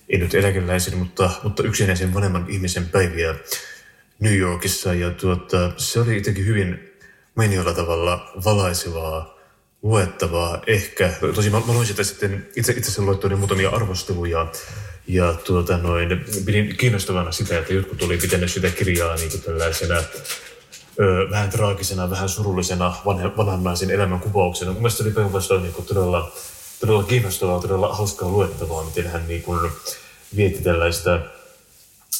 ei 0.10 0.18
nyt 0.18 0.36
eläkeläisen, 0.36 0.98
mutta, 0.98 1.30
mutta 1.44 1.64
yksinäisen 1.64 2.14
vanhemman 2.14 2.46
ihmisen 2.50 2.90
päiviä 2.90 3.36
New 4.20 4.38
Yorkissa. 4.38 4.94
Ja 4.94 5.12
tuota, 5.12 5.72
se 5.78 6.00
oli 6.00 6.16
jotenkin 6.16 6.46
hyvin 6.46 6.94
mainiolla 7.36 7.74
tavalla 7.74 8.32
valaisevaa, 8.46 9.40
luettavaa 9.84 10.62
ehkä. 10.68 11.10
Tosi 11.36 11.50
mä, 11.50 11.60
mä 11.60 11.74
luin 11.74 11.88
sitä 11.88 12.04
sitten, 12.04 12.48
itse, 12.56 12.72
itse 12.72 12.82
asiassa 12.82 13.02
luettuin 13.02 13.40
muutamia 13.40 13.70
arvosteluja 13.70 14.52
ja 15.08 15.34
tuota 15.34 15.78
noin, 15.78 16.26
pidin 16.46 16.78
kiinnostavana 16.78 17.32
sitä, 17.32 17.60
että 17.60 17.74
jotkut 17.74 18.02
oli 18.02 18.18
pitänyt 18.18 18.52
sitä 18.52 18.70
kirjaa 18.70 19.16
niin 19.16 19.32
kuin 19.32 19.42
tällaisena 19.42 19.96
ö, 21.00 21.30
vähän 21.30 21.50
traagisena, 21.50 22.10
vähän 22.10 22.30
surullisena 22.30 22.96
naisen 23.62 23.92
elämän 23.92 24.20
kuvauksena. 24.20 24.72
Mun 24.72 24.82
mielestä 24.82 24.98
se 24.98 25.04
oli 25.04 25.14
päinvastoin 25.14 25.64
niin 25.64 25.86
todella, 25.88 26.32
todella 26.84 27.04
kiinnostavaa, 27.04 27.62
todella 27.62 27.94
hauskaa 27.94 28.30
luettavaa, 28.30 28.84
miten 28.84 29.08
hän 29.08 29.28
niin 29.28 29.44
kuin 29.44 29.72
vietti 30.36 30.64
tällaista 30.64 31.20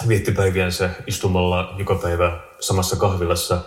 viettipäiviänsä 0.08 0.90
istumalla 1.08 1.76
joka 1.78 1.96
päivä 1.96 2.40
samassa 2.60 2.96
kahvilassa 2.96 3.62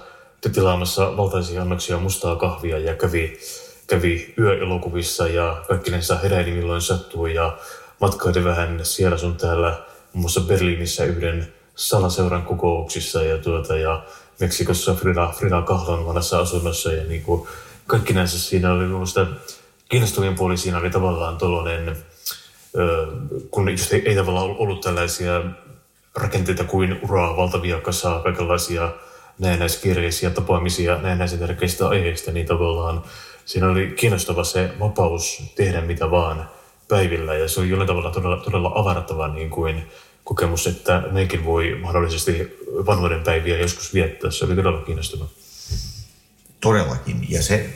tilaamassa 0.53 1.17
valtaisia 1.17 1.63
annoksia 1.63 1.99
mustaa 1.99 2.37
kahvia 2.37 2.79
ja 2.79 2.95
kävi, 2.95 3.39
kävi 3.87 4.35
yöelokuvissa 4.39 5.29
ja 5.29 5.63
kaikkinensa 5.69 6.19
heräili 6.19 6.51
milloin 6.51 6.83
sattuu. 6.83 7.27
Ja 7.27 7.59
matkaili 8.01 8.45
vähän 8.45 8.81
siellä 8.83 9.19
sun 9.19 9.37
täällä 9.37 9.71
muun 10.13 10.21
muassa 10.21 10.41
Berliinissä 10.41 11.05
yhden 11.05 11.53
salaseuran 11.75 12.43
kokouksissa 12.43 13.23
ja, 13.23 13.39
tuota, 13.39 13.77
ja 13.77 14.05
Meksikossa 14.41 14.95
Frida, 14.95 15.33
Frida 15.39 15.63
Kahlan 15.63 16.07
vanhassa 16.07 16.39
asunnossa. 16.39 16.93
Ja 16.93 17.05
niin 17.05 17.23
kuin 17.23 17.49
kaikkinensa 17.87 18.39
siinä 18.39 18.73
oli 18.73 18.85
minusta 18.85 19.27
kiinnostavien 19.89 20.35
puoli 20.35 20.57
siinä 20.57 20.79
oli 20.79 20.91
tavallaan 20.91 21.39
tuollainen, 21.39 21.97
kun 23.51 23.71
just 23.71 23.93
ei, 23.93 24.09
ei 24.09 24.15
tavallaan 24.15 24.57
ollut 24.59 24.81
tällaisia 24.81 25.43
rakenteita 26.15 26.65
kuin 26.65 26.99
uraa, 27.03 27.37
valtavia 27.37 27.81
kasaa, 27.81 28.23
kaikenlaisia 28.23 28.93
näennäiskirjeisiä 29.39 30.31
tapaamisia 30.31 30.99
näennäisen 31.03 31.39
tärkeistä 31.39 31.89
aiheista, 31.89 32.33
niin 32.33 32.47
tavallaan 32.47 33.05
siinä 33.45 33.69
oli 33.69 33.87
kiinnostava 33.87 34.45
se 34.45 34.71
vapaus 34.81 35.43
tehdä 35.55 35.81
mitä 35.81 36.11
vaan 36.11 36.51
päivillä 36.89 37.35
ja 37.35 37.49
se 37.49 37.61
oli 37.61 37.69
jollain 37.69 37.89
tavalla 37.89 38.11
todella, 38.11 38.37
todella 38.37 38.73
avartava 38.75 39.29
niin 39.29 39.51
kuin 39.51 39.83
kokemus, 40.25 40.67
että 40.67 41.03
nekin 41.11 41.45
voi 41.45 41.79
mahdollisesti 41.83 42.59
vanhoiden 42.87 43.23
päiviä 43.23 43.59
joskus 43.59 43.95
viettää. 43.95 44.31
Se 44.31 44.45
oli 44.45 44.57
todella 44.57 44.83
kiinnostava. 44.83 45.25
Todellakin. 46.61 47.27
Ja 47.29 47.43
se, 47.43 47.71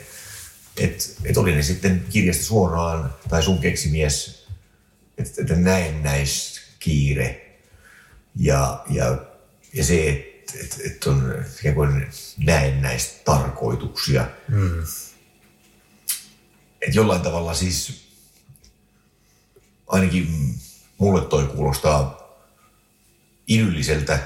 että 0.77 1.03
et 1.25 1.37
oli 1.37 1.55
ne 1.55 1.63
sitten 1.63 2.05
kirjasta 2.09 2.43
suoraan 2.43 3.15
tai 3.29 3.43
sun 3.43 3.59
keksimies, 3.59 4.45
että, 5.17 5.41
että 5.41 5.55
näennäiskiire 5.55 7.57
ja, 8.35 8.85
ja, 8.89 9.17
ja 9.73 9.83
se, 9.83 10.09
että 10.09 10.53
et, 10.63 10.81
et 10.85 11.03
on 11.03 11.45
ikään 11.59 11.75
kuin 11.75 12.07
näennäistä 12.37 13.23
tarkoituksia. 13.25 14.27
Mm. 14.47 14.83
Että 16.81 16.97
jollain 16.97 17.21
tavalla 17.21 17.53
siis 17.53 18.03
ainakin 19.87 20.55
mulle 20.97 21.25
toi 21.25 21.43
kuulostaa 21.43 22.21
idylliseltä, 23.47 24.19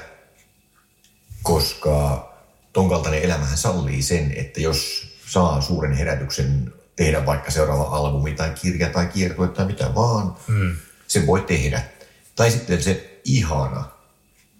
koska 1.42 2.26
ton 2.72 2.88
kaltainen 2.88 3.22
elämähän 3.22 3.58
sallii 3.58 4.02
sen, 4.02 4.32
että 4.36 4.60
jos 4.60 5.08
saa 5.26 5.60
suuren 5.60 5.92
herätyksen 5.92 6.72
tehdä 6.96 7.26
vaikka 7.26 7.50
seuraava 7.50 7.96
albumi 7.96 8.32
tai 8.32 8.50
kirja 8.50 8.88
tai 8.88 9.06
kiertue 9.06 9.48
tai 9.48 9.66
mitä 9.66 9.94
vaan, 9.94 10.36
mm. 10.48 10.76
sen 11.06 11.26
voi 11.26 11.40
tehdä. 11.40 11.82
Tai 12.36 12.50
sitten 12.50 12.82
se 12.82 13.20
ihana 13.24 13.84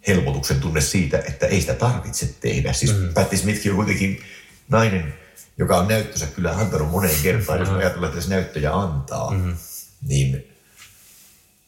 helpotuksen 0.06 0.60
tunne 0.60 0.80
siitä, 0.80 1.18
että 1.18 1.46
ei 1.46 1.60
sitä 1.60 1.74
tarvitse 1.74 2.34
tehdä. 2.40 2.72
Siis 2.72 2.96
mm. 2.96 3.14
Patti 3.14 3.36
Smithkin 3.36 3.72
on 3.72 3.76
kuitenkin 3.76 4.20
nainen, 4.68 5.14
joka 5.58 5.76
on 5.76 5.88
näyttönsä 5.88 6.26
kyllä 6.26 6.56
antanut 6.56 6.90
moneen 6.90 7.22
kertaan, 7.22 7.58
mm. 7.58 7.64
jos 7.64 7.74
ajatellaan, 7.74 8.12
että 8.12 8.24
se 8.24 8.30
näyttöjä 8.30 8.72
antaa, 8.72 9.30
mm. 9.30 9.56
niin 10.02 10.56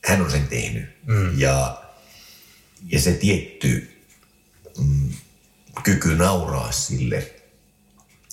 hän 0.04 0.22
on 0.22 0.30
sen 0.30 0.48
tehnyt. 0.48 0.84
Mm. 1.06 1.38
Ja, 1.40 1.82
ja 2.92 3.00
se 3.00 3.12
tietty 3.12 4.02
mm, 4.78 5.12
kyky 5.82 6.14
nauraa 6.14 6.72
sille, 6.72 7.34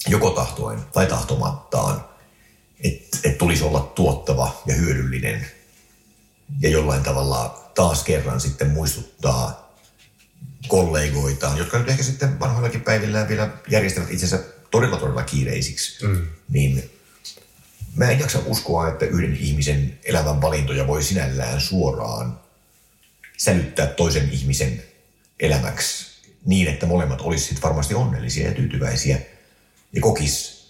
joko 0.07 0.29
tahtoen 0.29 0.79
tai 0.93 1.07
tahtomattaan, 1.07 2.05
että 2.83 3.17
et 3.23 3.37
tulisi 3.37 3.63
olla 3.63 3.91
tuottava 3.95 4.61
ja 4.65 4.75
hyödyllinen. 4.75 5.47
Ja 6.61 6.69
jollain 6.69 7.03
tavalla 7.03 7.71
taas 7.75 8.03
kerran 8.03 8.41
sitten 8.41 8.69
muistuttaa 8.69 9.75
kollegoitaan, 10.67 11.57
jotka 11.57 11.79
nyt 11.79 11.89
ehkä 11.89 12.03
sitten 12.03 12.39
vanhoillakin 12.39 12.81
päivillään 12.81 13.27
vielä 13.27 13.49
järjestävät 13.69 14.11
itsensä 14.11 14.43
todella 14.71 14.97
todella 14.97 15.23
kiireisiksi, 15.23 16.05
mm. 16.05 16.27
niin 16.49 16.91
mä 17.95 18.09
en 18.09 18.19
jaksa 18.19 18.39
uskoa, 18.45 18.89
että 18.89 19.05
yhden 19.05 19.37
ihmisen 19.37 19.99
elämän 20.03 20.41
valintoja 20.41 20.87
voi 20.87 21.03
sinällään 21.03 21.61
suoraan 21.61 22.39
sälyttää 23.37 23.87
toisen 23.87 24.29
ihmisen 24.31 24.83
elämäksi 25.39 26.05
niin, 26.45 26.67
että 26.67 26.85
molemmat 26.85 27.21
olisivat 27.21 27.63
varmasti 27.63 27.93
onnellisia 27.93 28.47
ja 28.47 28.55
tyytyväisiä 28.55 29.19
ja 29.95 30.01
kokis, 30.01 30.65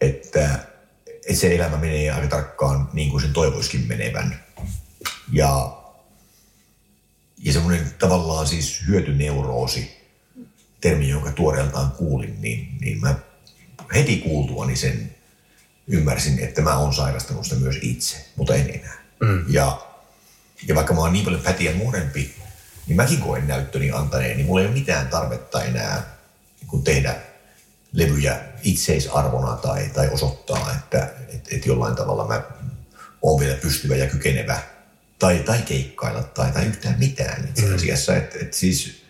että, 0.00 0.58
että 1.06 1.40
se 1.40 1.54
elämä 1.54 1.76
menee 1.76 2.10
aika 2.10 2.28
tarkkaan 2.28 2.88
niin 2.92 3.10
kuin 3.10 3.20
sen 3.20 3.32
toivoiskin 3.32 3.86
menevän. 3.86 4.44
Ja 5.32 5.82
ja 7.38 7.52
semmoinen 7.52 7.94
tavallaan 7.98 8.46
siis 8.46 8.82
hyötyneuroosi, 8.86 9.96
termi, 10.80 11.08
jonka 11.08 11.32
tuoreeltaan 11.32 11.90
kuulin, 11.90 12.42
niin, 12.42 12.78
niin 12.80 13.00
mä 13.00 13.14
heti 13.94 14.16
kuultuani 14.16 14.76
sen 14.76 15.14
ymmärsin, 15.86 16.38
että 16.38 16.62
mä 16.62 16.76
oon 16.76 16.94
sairastanut 16.94 17.44
sitä 17.44 17.56
myös 17.56 17.78
itse, 17.82 18.26
mutta 18.36 18.54
en 18.54 18.70
enää. 18.74 19.04
Mm. 19.20 19.44
Ja, 19.48 19.86
ja 20.68 20.74
vaikka 20.74 20.94
mä 20.94 21.00
oon 21.00 21.12
niin 21.12 21.24
paljon 21.24 21.42
pätiä 21.42 21.72
nuorempi, 21.72 22.34
niin 22.86 22.96
mäkin 22.96 23.20
koen 23.20 23.48
näyttöni 23.48 23.90
antaneen, 23.90 24.36
niin 24.36 24.46
mulla 24.46 24.60
ei 24.60 24.66
ole 24.66 24.74
mitään 24.74 25.08
tarvetta 25.08 25.64
enää 25.64 26.16
niin 26.60 26.68
kun 26.68 26.84
tehdä 26.84 27.16
levyjä 27.96 28.40
itseisarvona 28.62 29.56
tai, 29.56 29.90
tai 29.94 30.08
osoittaa, 30.08 30.72
että 30.76 31.10
et, 31.34 31.52
et 31.52 31.66
jollain 31.66 31.96
tavalla 31.96 32.26
mä 32.26 32.42
oon 33.22 33.40
vielä 33.40 33.56
pystyvä 33.56 33.96
ja 33.96 34.06
kykenevä 34.06 34.58
tai, 35.18 35.38
tai 35.38 35.62
keikkailla 35.62 36.22
tai, 36.22 36.52
tai 36.52 36.66
yhtään 36.66 36.98
mitään 36.98 37.48
itse 37.48 37.66
mm. 37.66 37.74
asiassa. 37.74 38.12
Mm. 38.12 38.18
Että 38.18 38.38
et 38.40 38.54
siis 38.54 39.02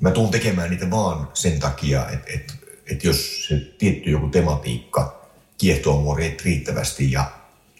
mä 0.00 0.10
tuun 0.10 0.30
tekemään 0.30 0.70
niitä 0.70 0.90
vaan 0.90 1.28
sen 1.34 1.60
takia, 1.60 2.10
että 2.10 2.32
et, 2.34 2.54
et 2.90 3.04
jos 3.04 3.46
se 3.48 3.56
tietty 3.78 4.10
joku 4.10 4.28
tematiikka 4.28 5.30
kiehtoo 5.58 6.00
mua 6.00 6.16
riittävästi 6.44 7.12
ja, 7.12 7.30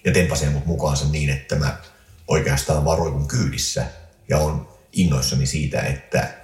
ja 0.04 0.12
tempasee 0.12 0.50
mut 0.50 0.66
mukaansa 0.66 1.08
niin, 1.08 1.30
että 1.30 1.56
mä 1.56 1.78
oikeastaan 2.28 2.84
varoikun 2.84 3.28
kyydissä 3.28 3.86
ja 4.28 4.38
on 4.38 4.68
innoissani 4.92 5.46
siitä, 5.46 5.80
että, 5.80 6.34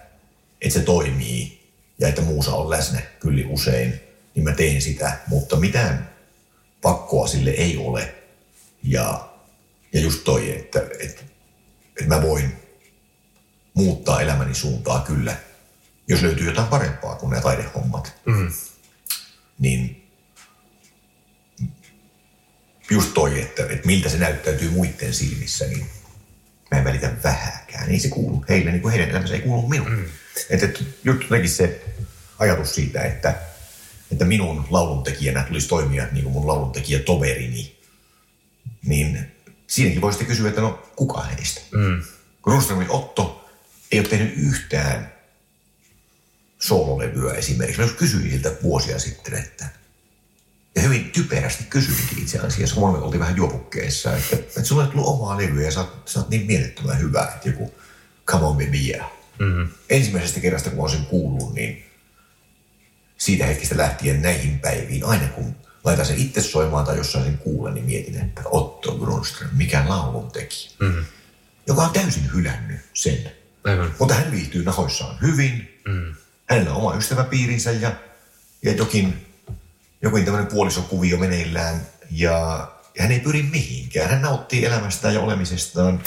että 0.60 0.78
se 0.78 0.80
toimii 0.80 1.61
ja 2.02 2.08
että 2.08 2.22
muusa 2.22 2.54
on 2.54 2.70
läsnä 2.70 3.00
kyllä 3.20 3.48
usein, 3.48 4.00
niin 4.34 4.44
mä 4.44 4.52
teen 4.52 4.82
sitä, 4.82 5.18
mutta 5.26 5.56
mitään 5.56 6.10
pakkoa 6.82 7.26
sille 7.26 7.50
ei 7.50 7.76
ole. 7.76 8.14
Ja, 8.82 9.28
ja 9.92 10.00
just 10.00 10.24
toi, 10.24 10.50
että, 10.56 10.80
että, 11.00 11.22
että 12.00 12.14
mä 12.14 12.22
voin 12.22 12.52
muuttaa 13.74 14.20
elämäni 14.20 14.54
suuntaa 14.54 15.00
kyllä, 15.00 15.36
jos 16.08 16.22
löytyy 16.22 16.46
jotain 16.46 16.68
parempaa 16.68 17.16
kuin 17.16 17.30
nämä 17.30 17.42
taidehommat. 17.42 18.14
Mm. 18.24 18.52
Niin 19.58 20.08
just 22.90 23.14
toi, 23.14 23.40
että, 23.40 23.62
että 23.62 23.86
miltä 23.86 24.08
se 24.08 24.18
näyttäytyy 24.18 24.70
muiden 24.70 25.14
silmissä, 25.14 25.66
niin 25.66 25.86
mä 26.70 26.78
en 26.78 26.84
välitä 26.84 27.12
vähäkään. 27.24 27.90
Ei 27.90 27.98
se 27.98 28.08
kuulu 28.08 28.44
heille, 28.48 28.70
niin 28.70 28.82
kuin 28.82 28.92
heidän 28.92 29.10
elämänsä 29.10 29.34
ei 29.34 29.40
kuulu 29.40 29.68
minun. 29.68 29.90
Mm. 29.90 30.04
Että, 30.50 30.66
just 31.04 31.22
jotenkin 31.22 31.50
se 31.50 31.84
ajatus 32.38 32.74
siitä, 32.74 33.02
että, 33.02 33.34
että 34.12 34.24
minun 34.24 34.66
lauluntekijänä 34.70 35.42
tulisi 35.42 35.68
toimia 35.68 36.06
niin 36.12 36.22
kuin 36.22 36.32
mun 36.32 36.46
lauluntekijä 36.46 36.98
toverini, 36.98 37.78
niin 38.86 39.32
siinäkin 39.66 40.00
voisi 40.00 40.24
kysyä, 40.24 40.48
että 40.48 40.60
no 40.60 40.90
kuka 40.96 41.22
heistä? 41.22 41.60
Mm. 41.70 42.02
Kun 42.42 42.52
Rundströmin 42.52 42.90
Otto 42.90 43.48
ei 43.92 44.00
ole 44.00 44.08
tehnyt 44.08 44.34
yhtään 44.36 45.12
soololevyä 46.58 47.34
esimerkiksi. 47.34 47.82
Mä 47.82 47.88
kysyin 47.88 48.30
siltä 48.30 48.52
vuosia 48.62 48.98
sitten, 48.98 49.34
että 49.34 49.68
ja 50.74 50.82
hyvin 50.82 51.10
typerästi 51.10 51.64
kysyinkin 51.64 52.18
itse 52.18 52.38
asiassa, 52.38 52.74
kun 52.74 52.92
me 52.92 52.98
oltiin 52.98 53.20
vähän 53.20 53.36
juopukkeessa, 53.36 54.16
että, 54.16 54.36
että 54.36 54.64
sulla 54.64 54.84
ei 54.84 54.90
tullut 54.90 55.06
omaa 55.06 55.38
levyä 55.38 55.64
ja 55.64 55.70
sä 55.70 55.80
oot, 55.80 56.08
sä 56.08 56.18
oot 56.18 56.28
niin 56.28 56.46
mielettömän 56.46 56.98
hyvä, 56.98 57.32
että 57.34 57.48
joku 57.48 57.74
come 58.26 58.46
on 58.46 58.56
baby 58.56 58.76
yeah. 58.76 59.10
Mm-hmm. 59.38 59.68
Ensimmäisestä 59.90 60.40
kerrasta, 60.40 60.70
kun 60.70 60.80
olen 60.80 60.90
sen 60.90 61.06
kuullut, 61.06 61.54
niin 61.54 61.84
siitä 63.18 63.46
hetkestä 63.46 63.76
lähtien 63.76 64.22
näihin 64.22 64.60
päiviin, 64.60 65.04
aina 65.04 65.28
kun 65.28 65.56
laitan 65.84 66.06
sen 66.06 66.18
itse 66.18 66.40
soimaan 66.40 66.84
tai 66.84 66.96
jossain 66.96 67.24
sen 67.24 67.38
kuulen, 67.38 67.74
niin 67.74 67.86
mietin, 67.86 68.20
että 68.20 68.42
Otto 68.44 68.92
Grunström, 68.98 69.50
mikä 69.52 69.84
laulun 69.88 70.30
teki, 70.30 70.76
mm-hmm. 70.80 71.04
joka 71.66 71.82
on 71.82 71.90
täysin 71.90 72.30
hylännyt 72.34 72.80
sen. 72.94 73.32
Aivan. 73.64 73.94
Mutta 73.98 74.14
hän 74.14 74.32
viihtyy 74.32 74.64
nahoissaan 74.64 75.18
hyvin, 75.22 75.80
mm. 75.88 76.14
hänellä 76.46 76.70
on 76.70 76.76
oma 76.76 76.96
ystäväpiirinsä 76.96 77.70
ja, 77.70 77.92
ja 78.62 78.72
jokin, 78.72 79.26
jokin 80.02 80.24
tämmöinen 80.24 80.52
puolisokuvio 80.52 81.16
meneillään 81.16 81.86
ja, 82.10 82.68
ja 82.94 83.02
hän 83.02 83.12
ei 83.12 83.20
pyri 83.20 83.42
mihinkään. 83.42 84.10
Hän 84.10 84.22
nauttii 84.22 84.64
elämästään 84.64 85.14
ja 85.14 85.20
olemisestaan. 85.20 86.02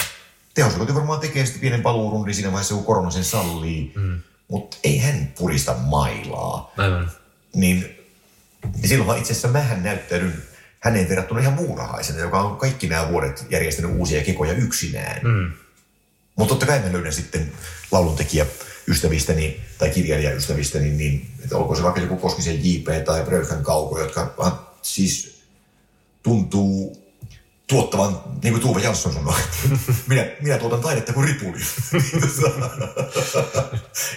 Tehosakoti 0.56 0.94
varmaan 0.94 1.20
tekee 1.20 1.44
sitten 1.44 1.60
pienen 1.60 1.82
paluurundin 1.82 2.34
siinä 2.34 2.52
vaiheessa, 2.52 2.74
kun 2.74 2.84
korona 2.84 3.10
sen 3.10 3.24
sallii. 3.24 3.92
Mm 3.94 4.20
mutta 4.48 4.76
ei 4.84 4.98
hän 4.98 5.32
purista 5.38 5.74
mailaa. 5.74 6.72
Aivan. 6.76 7.10
Niin, 7.54 7.98
niin 8.76 8.88
silloin 8.88 9.18
itse 9.18 9.32
asiassa 9.32 9.48
mähän 9.48 9.82
näyttäydyn 9.82 10.42
hänen 10.80 11.08
verrattuna 11.08 11.40
ihan 11.40 11.52
muurahaisena, 11.52 12.20
joka 12.20 12.40
on 12.40 12.56
kaikki 12.56 12.86
nämä 12.86 13.08
vuodet 13.08 13.46
järjestänyt 13.50 13.98
uusia 13.98 14.24
kekoja 14.24 14.52
yksinään. 14.52 15.20
Mm. 15.22 15.52
Mutta 16.36 16.48
totta 16.48 16.66
kai 16.66 16.80
mä 16.80 16.92
löydän 16.92 17.12
sitten 17.12 17.52
lauluntekijä 17.90 18.46
ystävistäni 18.88 19.60
tai 19.78 19.90
kirjailijaystävistäni, 19.90 20.90
niin 20.90 21.30
että 21.44 21.56
olko 21.56 21.74
se 21.74 21.82
vaikka 21.82 22.00
joku 22.00 22.16
Koskisen 22.16 22.64
JP 22.64 23.04
tai 23.04 23.22
Bröyhän 23.22 23.62
Kauko, 23.62 24.00
jotka 24.00 24.34
siis 24.82 25.40
tuntuu 26.22 27.05
tuottavan, 27.66 28.20
niin 28.42 28.52
kuin 28.52 28.60
Tuve 28.60 28.80
Jansson 28.80 29.12
sanoi, 29.12 29.34
minä, 30.08 30.26
minä 30.42 30.58
tuotan 30.58 30.80
taidetta 30.80 31.12
kuin 31.12 31.28
ripuli. 31.28 31.58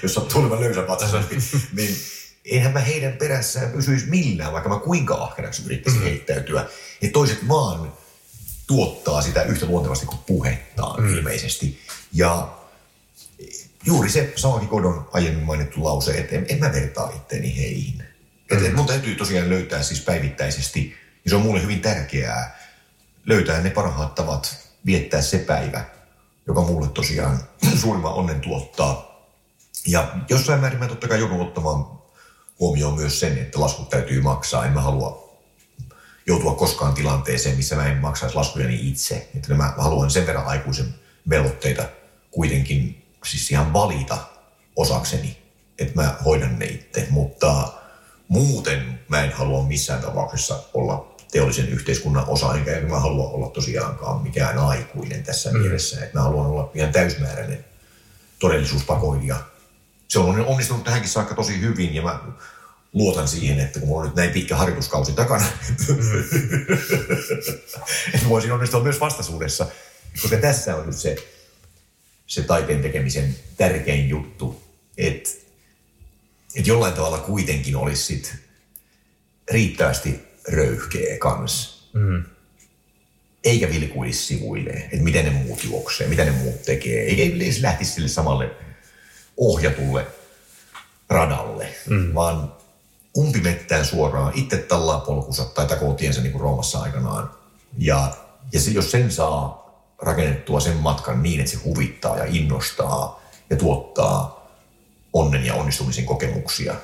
Jos 0.03 0.13
sattuu 0.13 0.41
olemaan 0.41 0.61
löysä 0.61 0.81
patsaasti, 0.81 1.37
niin 1.73 1.95
eihän 2.45 2.73
mä 2.73 2.79
heidän 2.79 3.13
perässään 3.13 3.71
pysyisi 3.71 4.05
millään, 4.05 4.53
vaikka 4.53 4.69
mä 4.69 4.79
kuinka 4.79 5.15
ahkeraksi 5.15 5.63
yrittäisin 5.65 6.01
mm. 6.01 6.07
heittäytyä. 6.07 6.65
Ja 7.01 7.09
toiset 7.13 7.47
vaan 7.47 7.93
tuottaa 8.67 9.21
sitä 9.21 9.43
yhtä 9.43 9.65
luontevasti 9.65 10.05
kuin 10.05 10.19
puhettaan 10.27 11.03
mm. 11.03 11.17
ilmeisesti. 11.17 11.79
Ja 12.13 12.53
juuri 13.85 14.09
se 14.09 14.33
Saaki 14.35 14.65
Kodon 14.65 15.09
aiemmin 15.13 15.43
mainittu 15.43 15.83
lause, 15.83 16.11
että 16.11 16.35
en, 16.35 16.45
en 16.49 16.59
mä 16.59 16.71
vertaa 16.71 17.11
itteeni 17.15 17.57
heihin. 17.57 17.97
Mm. 17.97 18.57
Että 18.57 18.67
et 18.67 18.75
mun 18.75 18.87
täytyy 18.87 19.15
tosiaan 19.15 19.49
löytää 19.49 19.83
siis 19.83 20.01
päivittäisesti, 20.01 20.95
ja 21.25 21.29
se 21.29 21.35
on 21.35 21.41
mulle 21.41 21.61
hyvin 21.61 21.81
tärkeää, 21.81 22.59
löytää 23.30 23.61
ne 23.61 23.69
parhaat 23.69 24.15
tavat 24.15 24.69
viettää 24.86 25.21
se 25.21 25.38
päivä, 25.38 25.86
joka 26.47 26.61
mulle 26.61 26.88
tosiaan 26.88 27.39
suurimman 27.82 28.13
onnen 28.13 28.41
tuottaa. 28.41 29.09
Ja 29.88 30.15
jossain 30.30 30.59
määrin 30.61 30.80
mä 30.80 30.88
totta 30.88 31.07
kai 31.07 31.19
joudun 31.19 31.41
ottamaan 31.41 31.86
huomioon 32.59 32.95
myös 32.95 33.19
sen, 33.19 33.38
että 33.38 33.59
laskut 33.59 33.89
täytyy 33.89 34.21
maksaa. 34.21 34.65
En 34.65 34.71
mä 34.71 34.82
halua 34.82 35.39
joutua 36.27 36.55
koskaan 36.55 36.93
tilanteeseen, 36.93 37.57
missä 37.57 37.75
mä 37.75 37.88
en 37.88 37.97
maksaisi 37.97 38.36
laskujani 38.36 38.89
itse. 38.89 39.30
Että 39.36 39.53
mä 39.53 39.73
haluan 39.77 40.11
sen 40.11 40.27
verran 40.27 40.47
aikuisen 40.47 40.95
velvoitteita 41.30 41.84
kuitenkin 42.32 43.05
siis 43.25 43.51
ihan 43.51 43.73
valita 43.73 44.17
osakseni, 44.75 45.38
että 45.80 46.01
mä 46.01 46.15
hoidan 46.25 46.59
ne 46.59 46.65
itse. 46.65 47.07
Mutta 47.09 47.73
muuten 48.27 48.99
mä 49.07 49.23
en 49.23 49.32
halua 49.32 49.63
missään 49.63 50.01
tapauksessa 50.01 50.63
olla 50.73 51.18
teollisen 51.32 51.69
yhteiskunnan 51.69 52.25
osa, 52.27 52.55
enkä 52.55 52.82
mä 52.82 52.99
halua 52.99 53.30
olla 53.30 53.49
tosiaankaan 53.49 54.21
mikään 54.21 54.57
aikuinen 54.57 55.23
tässä 55.23 55.51
mm. 55.51 55.59
mielessä. 55.59 56.03
Että 56.03 56.17
mä 56.17 56.23
haluan 56.23 56.45
olla 56.45 56.71
ihan 56.75 56.91
täysmääräinen 56.91 57.65
todellisuuspakoilija. 58.39 59.36
Se 60.07 60.19
on 60.19 60.45
onnistunut 60.45 60.84
tähänkin 60.84 61.09
saakka 61.09 61.36
tosi 61.36 61.61
hyvin 61.61 61.95
ja 61.95 62.01
mä 62.01 62.19
luotan 62.93 63.27
siihen, 63.27 63.59
että 63.59 63.80
kun 63.80 63.88
mulla 63.88 64.01
on 64.01 64.07
nyt 64.07 64.15
näin 64.15 64.32
pitkä 64.32 64.55
harjoituskausi 64.55 65.13
takana, 65.13 65.45
että 68.13 68.30
voisin 68.30 68.51
onnistua 68.51 68.84
myös 68.84 68.99
vastaisuudessa. 68.99 69.67
Koska 70.21 70.38
tässä 70.38 70.75
on 70.75 70.86
nyt 70.86 70.97
se, 70.97 71.15
se 72.27 72.41
taiteen 72.41 72.82
tekemisen 72.82 73.36
tärkein 73.57 74.09
juttu, 74.09 74.63
että, 74.97 75.30
että 76.55 76.69
jollain 76.69 76.93
tavalla 76.93 77.17
kuitenkin 77.17 77.75
olisi 77.75 78.03
sit 78.03 78.36
riittävästi 79.51 80.28
röyhkeä 80.47 81.17
kans. 81.17 81.83
Mm. 81.93 82.23
Eikä 83.43 83.69
vilkuisi 83.69 84.25
sivuille, 84.25 84.71
että 84.71 85.03
miten 85.03 85.25
ne 85.25 85.31
muut 85.31 85.63
juoksee, 85.63 86.07
mitä 86.07 86.25
ne 86.25 86.31
muut 86.31 86.63
tekee. 86.63 87.03
Eikä 87.03 87.23
edes 87.23 87.61
lähtisi 87.61 87.91
sille 87.91 88.07
samalle 88.07 88.51
ohjatulle 89.37 90.07
radalle, 91.09 91.67
mm. 91.89 92.13
vaan 92.13 92.53
umpimettään 93.17 93.85
suoraan, 93.85 94.33
itse 94.35 94.57
tallaa 94.57 94.99
polkunsa 94.99 95.45
tai 95.45 95.67
takoo 95.67 95.93
tiensä 95.93 96.21
niin 96.21 96.31
kuin 96.31 96.41
Roomassa 96.41 96.79
aikanaan. 96.79 97.31
Ja, 97.77 98.13
ja 98.51 98.59
se, 98.59 98.71
jos 98.71 98.91
sen 98.91 99.11
saa 99.11 99.69
rakennettua 100.01 100.59
sen 100.59 100.77
matkan 100.77 101.23
niin, 101.23 101.39
että 101.39 101.51
se 101.51 101.57
huvittaa 101.57 102.17
ja 102.17 102.25
innostaa 102.27 103.23
ja 103.49 103.55
tuottaa 103.55 104.47
onnen 105.13 105.45
ja 105.45 105.55
onnistumisen 105.55 106.05
kokemuksia, 106.05 106.75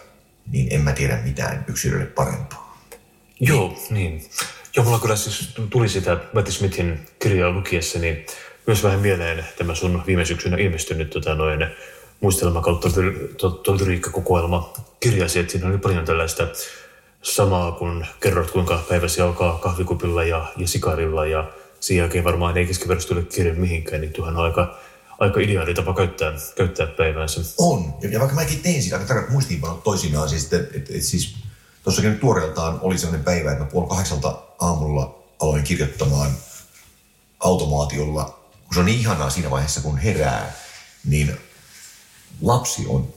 niin 0.51 0.68
en 0.72 0.82
mä 0.82 0.91
tiedä 0.91 1.22
mitään 1.24 1.66
yksilölle 1.68 2.06
parempaa. 2.06 2.64
Joo, 3.40 3.78
niin. 3.90 4.26
Joo, 4.76 4.86
mulla 4.86 5.00
kyllä 5.00 5.16
siis 5.16 5.50
tuli 5.70 5.90
sitä 5.90 6.18
Matti 6.34 6.52
Smithin 6.52 7.00
kirjaa 7.20 7.52
lukiessa, 7.52 8.00
niin 8.00 8.26
myös 8.68 8.84
vähän 8.84 9.00
mieleen 9.00 9.46
tämä 9.58 9.76
sun 9.76 10.04
viime 10.08 10.26
syksynä 10.26 10.58
ilmestynyt 10.58 11.10
tota, 11.10 11.36
noin, 11.36 11.68
muistelma 12.22 12.62
kautta 12.62 12.90
kokoelma 14.12 14.74
kirjasi, 15.00 15.40
että 15.40 15.52
siinä 15.52 15.68
oli 15.68 15.78
paljon 15.78 16.06
tällaista 16.06 16.48
samaa, 17.22 17.72
kun 17.72 18.06
kerrot, 18.20 18.52
kuinka 18.52 18.84
päiväsi 18.90 19.22
alkaa 19.22 19.58
kahvikupilla 19.58 20.24
ja, 20.24 20.46
ja 20.58 20.68
sikarilla 20.68 21.26
ja 21.26 21.52
sen 21.80 21.98
jälkeen 21.98 22.24
varmaan 22.24 22.58
ei 22.58 22.66
keskiverrosta 22.66 23.16
kirja 23.36 23.54
mihinkään, 23.54 24.02
niin 24.02 24.14
tuohan 24.14 24.38
on 24.38 24.44
aika, 24.44 24.80
aika 25.20 25.40
ideaali 25.40 25.74
tapa 25.74 25.94
käyttää, 25.94 26.34
käyttää 26.56 26.88
päiväänsä. 26.88 27.42
On. 27.58 27.94
Ja, 28.02 28.10
ja 28.10 28.20
vaikka 28.20 28.36
mäkin 28.36 28.60
tein 28.60 28.84
sitä 28.84 28.96
aika 28.96 29.08
tarkat 29.08 29.30
muistiinpanot 29.30 29.84
toisinaan, 29.84 30.30
siis, 30.30 30.44
että, 30.44 30.58
että, 30.58 30.94
että 30.94 31.08
siis 31.08 31.36
tuossakin 31.86 32.12
nyt 32.12 32.20
tuoreeltaan 32.20 32.80
oli 32.82 32.98
sellainen 32.98 33.26
päivä, 33.26 33.52
että 33.52 33.64
mä 33.64 33.70
puoli 33.70 33.90
kahdeksalta 33.90 34.42
aamulla 34.60 35.24
aloin 35.40 35.64
kirjoittamaan 35.64 36.32
automaatiolla, 37.40 38.40
kun 38.66 38.74
se 38.74 38.80
on 38.80 38.86
niin 38.86 39.00
ihanaa 39.00 39.30
siinä 39.30 39.50
vaiheessa, 39.50 39.82
kun 39.82 39.98
herää, 39.98 40.54
niin 41.06 41.38
lapsi 42.42 42.86
on 42.88 43.14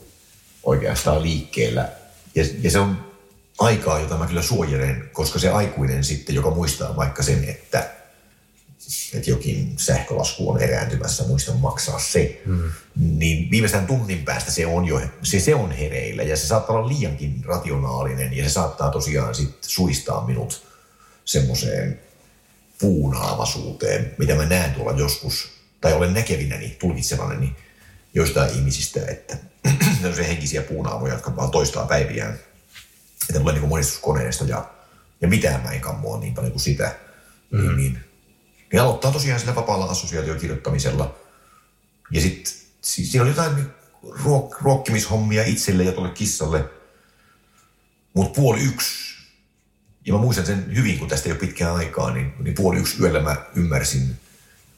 oikeastaan 0.62 1.23
liikkeellä. 1.23 1.89
Ja, 2.35 2.45
ja 2.62 2.71
se 2.71 2.79
on 2.79 3.12
aikaa, 3.59 4.01
jota 4.01 4.16
mä 4.16 4.27
kyllä 4.27 4.43
suojelen, 4.43 5.11
koska 5.12 5.39
se 5.39 5.51
aikuinen 5.51 6.05
sitten, 6.05 6.35
joka 6.35 6.51
muistaa 6.51 6.97
vaikka 6.97 7.23
sen, 7.23 7.45
että, 7.45 7.91
että 9.14 9.30
jokin 9.30 9.74
sähkölasku 9.76 10.51
on 10.51 10.62
erääntymässä, 10.62 11.24
muista 11.24 11.55
maksaa 11.55 11.99
se, 11.99 12.43
mm. 12.47 12.72
niin 12.97 13.51
viimeistään 13.51 13.86
tunnin 13.86 14.24
päästä 14.24 14.51
se 14.51 14.66
on 14.66 14.84
jo 14.84 15.01
se, 15.22 15.41
se 15.41 15.55
on 15.55 15.70
hereillä 15.70 16.22
ja 16.22 16.36
se 16.36 16.47
saattaa 16.47 16.76
olla 16.76 16.89
liiankin 16.89 17.45
rationaalinen 17.45 18.36
ja 18.36 18.45
se 18.45 18.51
saattaa 18.51 18.91
tosiaan 18.91 19.34
sitten 19.34 19.70
suistaa 19.70 20.26
minut 20.26 20.66
semmoiseen 21.24 22.01
puunaamaisuuteen, 22.78 24.14
mitä 24.18 24.34
mä 24.34 24.47
näen 24.47 24.74
tuolla 24.74 24.99
joskus, 24.99 25.49
tai 25.80 25.93
olen 25.93 26.14
näkevinäni, 26.14 26.76
tulkitsevanani 26.80 27.57
joistain 28.14 28.51
ihmisistä, 28.51 29.01
että 29.09 29.36
se 30.16 30.28
henkisiä 30.28 30.62
puunaamoja, 30.62 31.12
jotka 31.12 31.36
vaan 31.36 31.51
toistaa 31.51 31.86
päiviään 31.86 32.39
että 33.28 33.41
tulee 33.41 33.55
niin 33.55 33.68
monistuskoneesta 33.68 34.45
ja, 34.45 34.64
ja 35.20 35.28
mitään 35.28 35.62
mä 35.62 35.70
en 35.70 35.80
kammoa 35.80 36.18
niin 36.18 36.34
paljon 36.34 36.53
kuin 36.53 36.62
sitä. 36.62 36.95
Mm. 37.51 37.61
Niin, 37.61 37.76
niin, 37.76 38.05
niin 38.73 38.83
aloittaa 38.83 39.12
tosiaan 39.12 39.41
sillä 39.41 39.55
vapaalla 39.55 39.85
assosiaatiokirjoittamisella. 39.85 41.19
Ja 42.11 42.21
sitten 42.21 42.55
siinä 42.83 43.23
on 43.23 43.29
jotain 43.29 43.66
ruok, 44.25 44.61
ruokkimishommia 44.61 45.45
itselle 45.45 45.85
ja 45.85 45.93
tuolle 45.93 46.11
kissalle. 46.11 46.64
Mutta 48.14 48.41
puoli 48.41 48.61
yksi, 48.61 49.16
ja 50.07 50.12
mä 50.12 50.19
muistan 50.19 50.47
sen 50.47 50.77
hyvin, 50.77 50.99
kun 50.99 51.09
tästä 51.09 51.29
ei 51.29 51.33
ole 51.33 51.41
pitkään 51.41 51.77
aikaa, 51.77 52.14
niin, 52.14 52.33
niin 52.39 52.55
puoli 52.55 52.79
yksi 52.79 53.03
yöllä 53.03 53.21
mä 53.21 53.37
ymmärsin, 53.55 54.16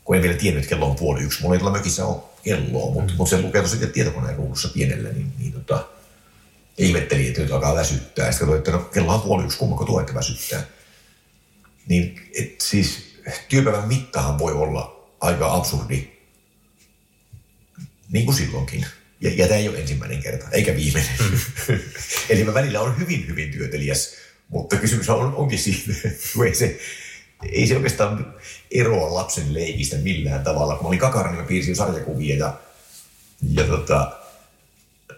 kun 0.05 0.17
en 0.17 0.23
vielä 0.23 0.37
tiennyt, 0.37 0.65
että 0.65 0.75
kello 0.75 0.91
on 0.91 0.97
puoli 0.97 1.23
yksi. 1.23 1.43
Mulla 1.43 1.55
ei 1.55 1.59
tuolla 1.59 1.79
mökissä 1.79 2.07
ole 2.07 2.23
kelloa, 2.43 2.95
mutta 2.95 3.13
mm. 3.13 3.17
mut 3.17 3.29
se 3.29 3.41
lukee 3.43 3.63
tosiaan 3.63 3.93
tietokoneen 3.93 4.37
ruudussa 4.37 4.69
pienellä, 4.69 5.09
niin, 5.09 5.33
niin 5.39 5.53
tota, 5.53 5.89
ihmetteli, 6.79 7.29
että 7.29 7.41
nyt 7.41 7.51
alkaa 7.51 7.75
väsyttää. 7.75 8.33
Sitten 8.33 8.49
katsoin, 8.49 8.59
että 8.59 8.71
no, 8.71 8.79
kello 8.79 9.15
on 9.15 9.21
puoli 9.21 9.45
yksi, 9.45 9.59
kummako 9.59 9.85
tuo, 9.85 10.01
että 10.01 10.15
väsyttää. 10.15 10.63
Niin 11.89 12.31
et 12.35 12.61
siis 12.61 13.10
työpäivän 13.49 13.89
mittahan 13.89 14.39
voi 14.39 14.53
olla 14.53 15.11
aika 15.21 15.55
absurdi, 15.55 16.09
niin 18.13 18.25
kuin 18.25 18.37
silloinkin. 18.37 18.87
Ja, 19.21 19.31
ja 19.37 19.49
tämä 19.49 19.59
ei 19.59 19.69
ole 19.69 19.79
ensimmäinen 19.79 20.23
kerta, 20.23 20.47
eikä 20.53 20.77
viimeinen. 20.77 21.13
Mm. 21.21 21.39
Eli 22.31 22.45
mä 22.45 22.55
välillä 22.55 22.81
on 22.81 22.99
hyvin, 22.99 23.27
hyvin 23.29 23.51
työtelijäs, 23.51 24.15
mutta 24.49 24.77
kysymys 24.77 25.09
on, 25.09 25.35
onkin 25.35 25.59
siitä, 25.59 25.93
että 26.05 26.45
ei 26.47 26.55
se, 26.55 26.79
ei 27.53 27.67
se 27.67 27.77
oikeastaan 27.77 28.35
eroa 28.71 29.15
lapsen 29.15 29.55
leikistä 29.55 29.97
millään 29.97 30.45
tavalla. 30.45 30.75
Kun 30.75 30.85
mä 30.85 30.89
olin 30.89 30.99
kakara, 30.99 31.31
niin 31.31 31.41
mä 31.41 31.47
piirsin 31.47 31.77
sarjakuvia 31.77 32.37
ja, 32.37 32.61
ja 33.53 33.65
tota, 33.65 34.21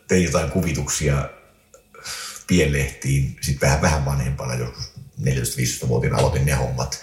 tein 0.09 0.25
jotain 0.25 0.51
kuvituksia 0.51 1.29
pienlehtiin, 2.47 3.37
sitten 3.41 3.69
vähän, 3.69 3.83
vähän 3.83 4.05
vanhempana, 4.05 4.55
joskus 4.55 4.93
14-15-vuotiaana 5.21 6.19
aloitin 6.19 6.47
ne 6.47 6.53
hommat. 6.53 7.03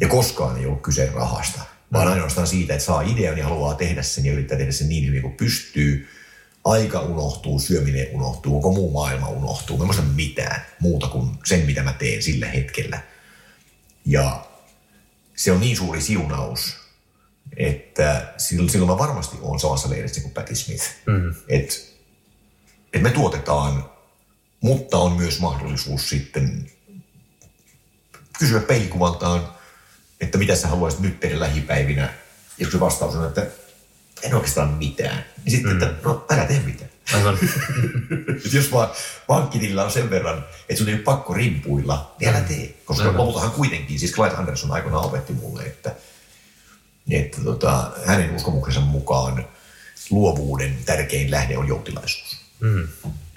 Ja 0.00 0.08
koskaan 0.08 0.58
ei 0.58 0.66
ollut 0.66 0.82
kyse 0.82 1.10
rahasta, 1.14 1.60
vaan 1.92 2.06
mm. 2.06 2.12
ainoastaan 2.12 2.46
siitä, 2.46 2.74
että 2.74 2.84
saa 2.84 3.02
idean 3.02 3.38
ja 3.38 3.44
haluaa 3.44 3.74
tehdä 3.74 4.02
sen 4.02 4.26
ja 4.26 4.32
yrittää 4.32 4.58
tehdä 4.58 4.72
sen 4.72 4.88
niin 4.88 5.06
hyvin 5.06 5.22
kuin 5.22 5.34
pystyy. 5.34 6.08
Aika 6.64 7.00
unohtuu, 7.00 7.58
syöminen 7.58 8.06
unohtuu, 8.12 8.60
koko 8.60 8.74
muu 8.74 8.92
maailma 8.92 9.28
unohtuu. 9.28 9.76
Mä 9.76 9.82
en 9.82 9.86
muista 9.86 10.02
mitään 10.02 10.66
muuta 10.80 11.06
kuin 11.06 11.30
sen, 11.44 11.66
mitä 11.66 11.82
mä 11.82 11.92
teen 11.92 12.22
sillä 12.22 12.46
hetkellä. 12.46 13.00
Ja 14.04 14.46
se 15.36 15.52
on 15.52 15.60
niin 15.60 15.76
suuri 15.76 16.00
siunaus, 16.00 16.76
että 17.56 18.34
silloin 18.36 18.86
mä 18.86 18.98
varmasti 18.98 19.36
olen 19.40 19.60
samassa 19.60 19.90
leirissä 19.90 20.20
kuin 20.20 20.34
Patti 20.34 20.54
Smith. 20.54 20.84
Mm. 21.06 21.34
Että 21.48 21.74
et 22.92 23.02
me 23.02 23.10
tuotetaan 23.10 23.84
mutta 24.60 24.98
on 24.98 25.12
myös 25.12 25.40
mahdollisuus 25.40 26.08
sitten 26.08 26.70
kysyä 28.38 28.60
peilikuvaltaan, 28.60 29.48
että 30.20 30.38
mitä 30.38 30.56
sä 30.56 30.68
haluaisit 30.68 31.00
nyt 31.00 31.20
tehdä 31.20 31.40
lähipäivinä. 31.40 32.14
Ja 32.58 32.66
kun 32.66 32.72
se 32.72 32.80
vastaus 32.80 33.14
on, 33.14 33.26
että 33.26 33.46
en 34.22 34.34
oikeastaan 34.34 34.68
mitään. 34.68 35.24
Niin 35.44 35.50
sitten, 35.50 35.72
mm. 35.72 35.82
että 35.82 36.08
no 36.08 36.26
älä 36.30 36.44
tee 36.44 36.60
mitään. 36.60 36.90
Aivan. 37.14 37.38
jos 38.52 38.72
vaan 38.72 38.90
pankkinilla 39.26 39.84
on 39.84 39.90
sen 39.90 40.10
verran, 40.10 40.44
että 40.60 40.78
sun 40.78 40.88
ei 40.88 40.94
ole 40.94 41.02
pakko 41.02 41.34
rimpuilla, 41.34 42.14
niin 42.20 42.28
älä 42.28 42.40
tee. 42.40 42.74
Koska 42.84 43.04
Aivan. 43.04 43.18
lopultahan 43.18 43.50
kuitenkin, 43.50 43.98
siis 43.98 44.12
Clyde 44.12 44.34
Anderson 44.34 44.72
aikoinaan 44.72 45.04
opetti 45.04 45.32
mulle, 45.32 45.62
että, 45.62 45.94
että 47.10 47.40
tota, 47.44 47.90
hänen 48.06 48.36
uskomuksensa 48.36 48.80
mukaan 48.80 49.46
luovuuden 50.10 50.78
tärkein 50.86 51.30
lähde 51.30 51.58
on 51.58 51.68
joutilaisuus. 51.68 52.40
Mm. 52.60 52.88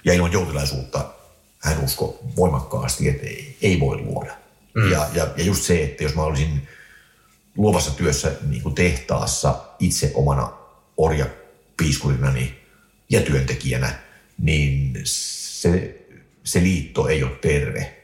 Ja 0.04 0.14
ilman 0.14 0.32
joutilaisuutta 0.32 1.12
hän 1.58 1.84
uskoi 1.84 2.18
voimakkaasti, 2.36 3.08
että 3.08 3.26
ei, 3.26 3.56
ei 3.62 3.80
voi 3.80 3.96
luoda. 3.96 4.41
Mm. 4.74 4.90
Ja, 4.90 5.08
ja, 5.14 5.28
ja 5.36 5.44
just 5.44 5.62
se, 5.62 5.82
että 5.82 6.02
jos 6.02 6.14
mä 6.14 6.22
olisin 6.22 6.68
luovassa 7.56 7.90
työssä 7.90 8.32
niin 8.48 8.62
kuin 8.62 8.74
tehtaassa 8.74 9.64
itse 9.78 10.10
omana 10.14 10.52
orjapiiskurinani 10.96 12.54
ja 13.08 13.20
työntekijänä, 13.20 13.94
niin 14.38 15.00
se, 15.04 16.00
se 16.44 16.62
liitto 16.62 17.08
ei 17.08 17.22
ole 17.22 17.32
terve. 17.40 17.98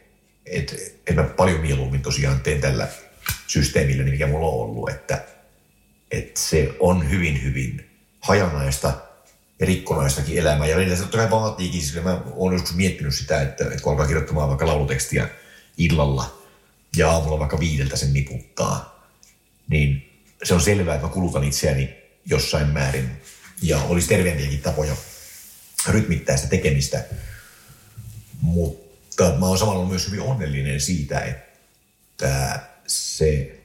Et, 0.46 1.00
et 1.06 1.16
mä 1.16 1.22
paljon 1.22 1.60
mieluummin 1.60 2.02
tosiaan 2.02 2.40
teen 2.40 2.60
tällä 2.60 2.88
systeemillä, 3.46 4.04
mikä 4.04 4.26
mulla 4.26 4.46
on 4.46 4.54
ollut, 4.54 4.90
että, 4.90 5.24
että 6.10 6.40
se 6.40 6.74
on 6.80 7.10
hyvin, 7.10 7.42
hyvin 7.42 7.90
hajanaista– 8.20 8.92
ja 9.60 9.66
rikkonaistakin 9.66 10.38
elämää. 10.38 10.66
Ja 10.66 10.76
välillä 10.76 10.96
se 10.96 11.02
totta 11.02 11.16
kai 11.16 11.30
vaatiikin, 11.30 11.82
sillä 11.82 12.02
mä 12.02 12.20
oon 12.36 12.52
joskus 12.52 12.74
miettinyt 12.74 13.14
sitä, 13.14 13.42
että, 13.42 13.64
että 13.64 13.82
kun 13.82 13.92
alkaa 13.92 14.06
kirjoittamaan 14.06 14.48
vaikka 14.48 14.66
laulutekstiä 14.66 15.28
illalla 15.78 16.38
ja 16.99 17.11
aamulla 17.11 17.38
vaikka 17.38 17.61
viideltä 17.61 17.96
sen 17.96 18.12
niputtaa, 18.12 19.09
niin 19.68 20.11
se 20.42 20.55
on 20.55 20.61
selvää, 20.61 20.94
että 20.94 21.07
mä 21.07 21.12
kulutan 21.12 21.44
itseäni 21.44 21.94
jossain 22.26 22.68
määrin 22.68 23.11
ja 23.62 23.82
olisi 23.82 24.09
terveempiäkin 24.09 24.62
tapoja 24.62 24.96
rytmittää 25.88 26.36
sitä 26.36 26.49
tekemistä. 26.49 27.05
Mutta 28.40 29.36
mä 29.38 29.46
oon 29.46 29.59
samalla 29.59 29.88
myös 29.88 30.07
hyvin 30.07 30.20
onnellinen 30.20 30.80
siitä, 30.80 31.20
että 31.20 32.61
se 32.86 33.59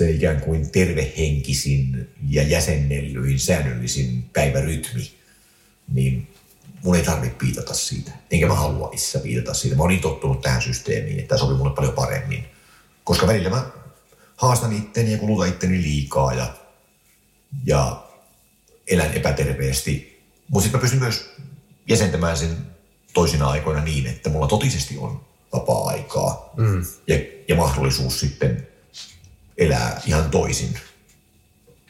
se 0.00 0.10
ikään 0.10 0.40
kuin 0.40 0.70
tervehenkisin 0.70 2.08
ja 2.28 2.42
jäsennellyin 2.42 3.40
säännöllisin 3.40 4.22
päivärytmi, 4.32 5.12
niin 5.92 6.28
mun 6.84 6.96
ei 6.96 7.02
tarvitse 7.02 7.38
piitata 7.38 7.74
siitä. 7.74 8.10
Enkä 8.30 8.46
mä 8.46 8.54
halua 8.54 8.90
itse 8.92 9.18
piitata 9.18 9.54
siitä. 9.54 9.76
Mä 9.76 9.82
oon 9.82 9.90
niin 9.90 10.00
tottunut 10.00 10.40
tähän 10.40 10.62
systeemiin, 10.62 11.18
että 11.18 11.28
tämä 11.28 11.38
sopii 11.38 11.56
mulle 11.56 11.74
paljon 11.74 11.94
paremmin. 11.94 12.46
Koska 13.04 13.26
välillä 13.26 13.50
mä 13.50 13.66
haastan 14.36 14.72
itteni 14.72 15.12
ja 15.12 15.18
kulutan 15.18 15.48
itteni 15.48 15.82
liikaa 15.82 16.34
ja, 16.34 16.54
ja 17.66 18.06
elän 18.86 19.12
epäterveesti. 19.12 20.22
Mutta 20.48 20.62
sitten 20.62 20.78
mä 20.78 20.82
pystyn 20.82 21.00
myös 21.00 21.30
jäsentämään 21.88 22.36
sen 22.36 22.56
toisina 23.12 23.50
aikoina 23.50 23.84
niin, 23.84 24.06
että 24.06 24.30
mulla 24.30 24.48
totisesti 24.48 24.98
on 24.98 25.20
vapaa-aikaa 25.52 26.52
mm. 26.56 26.84
ja, 27.06 27.16
ja 27.48 27.56
mahdollisuus 27.56 28.20
sitten 28.20 28.68
elää 29.58 30.00
ihan 30.06 30.30
toisin. 30.30 30.78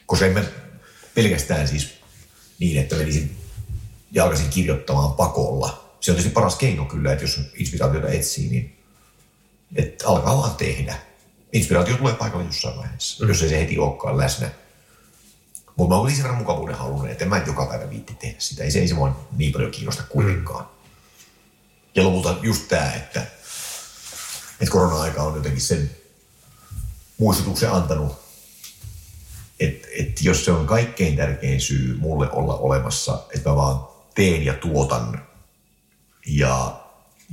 Koska 0.05 0.25
emme 0.25 0.45
pelkästään 1.15 1.67
siis 1.67 1.93
niin, 2.59 2.77
että 2.77 2.95
menisin 2.95 3.40
ja 4.11 4.23
alkaisin 4.23 4.49
kirjoittamaan 4.49 5.13
pakolla. 5.13 5.95
Se 5.99 6.11
on 6.11 6.15
tietysti 6.15 6.33
paras 6.33 6.55
keino 6.55 6.85
kyllä, 6.85 7.11
että 7.11 7.23
jos 7.23 7.39
inspiraatiota 7.53 8.09
etsii, 8.09 8.49
niin 8.49 8.77
että 9.75 10.07
alkaa 10.07 10.37
vaan 10.37 10.55
tehdä. 10.55 10.95
Inspiraatio 11.53 11.97
tulee 11.97 12.13
paikalle 12.13 12.45
jossain 12.45 12.77
vaiheessa, 12.77 13.23
mm. 13.23 13.29
jos 13.29 13.43
ei 13.43 13.49
se 13.49 13.59
heti 13.59 13.79
olekaan 13.79 14.17
läsnä. 14.17 14.49
Mutta 15.75 15.95
mä 15.95 16.01
olin 16.01 16.15
sen 16.15 16.23
verran 16.23 16.39
mukavuuden 16.39 16.75
halunnut, 16.75 17.09
että 17.09 17.23
en 17.25 17.29
mä 17.29 17.43
joka 17.47 17.65
päivä 17.65 17.89
viitti 17.89 18.13
tehdä 18.13 18.35
sitä. 18.39 18.63
Ei 18.63 18.71
se, 18.71 18.79
ei 18.79 18.87
se 18.87 18.93
mua 18.93 19.27
niin 19.37 19.51
paljon 19.51 19.71
kiinnosta 19.71 20.03
kuitenkaan. 20.03 20.65
Mm. 20.65 20.71
Ja 21.95 22.03
lopulta 22.03 22.35
just 22.41 22.67
tämä, 22.67 22.93
että, 22.93 23.21
että 24.61 24.71
korona-aika 24.71 25.23
on 25.23 25.35
jotenkin 25.35 25.61
sen 25.61 25.91
muistutuksen 27.17 27.71
antanut, 27.71 28.21
että 29.59 29.87
et 29.99 30.21
jos 30.21 30.45
se 30.45 30.51
on 30.51 30.67
kaikkein 30.67 31.15
tärkein 31.15 31.61
syy 31.61 31.97
mulle 31.99 32.31
olla 32.31 32.55
olemassa, 32.55 33.23
että 33.35 33.49
mä 33.49 33.55
vaan 33.55 33.90
teen 34.15 34.45
ja 34.45 34.53
tuotan 34.53 35.25
ja, 36.25 36.81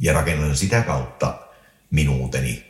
ja 0.01 0.13
rakennan 0.13 0.57
sitä 0.57 0.83
kautta 0.83 1.39
minuuteni, 1.91 2.69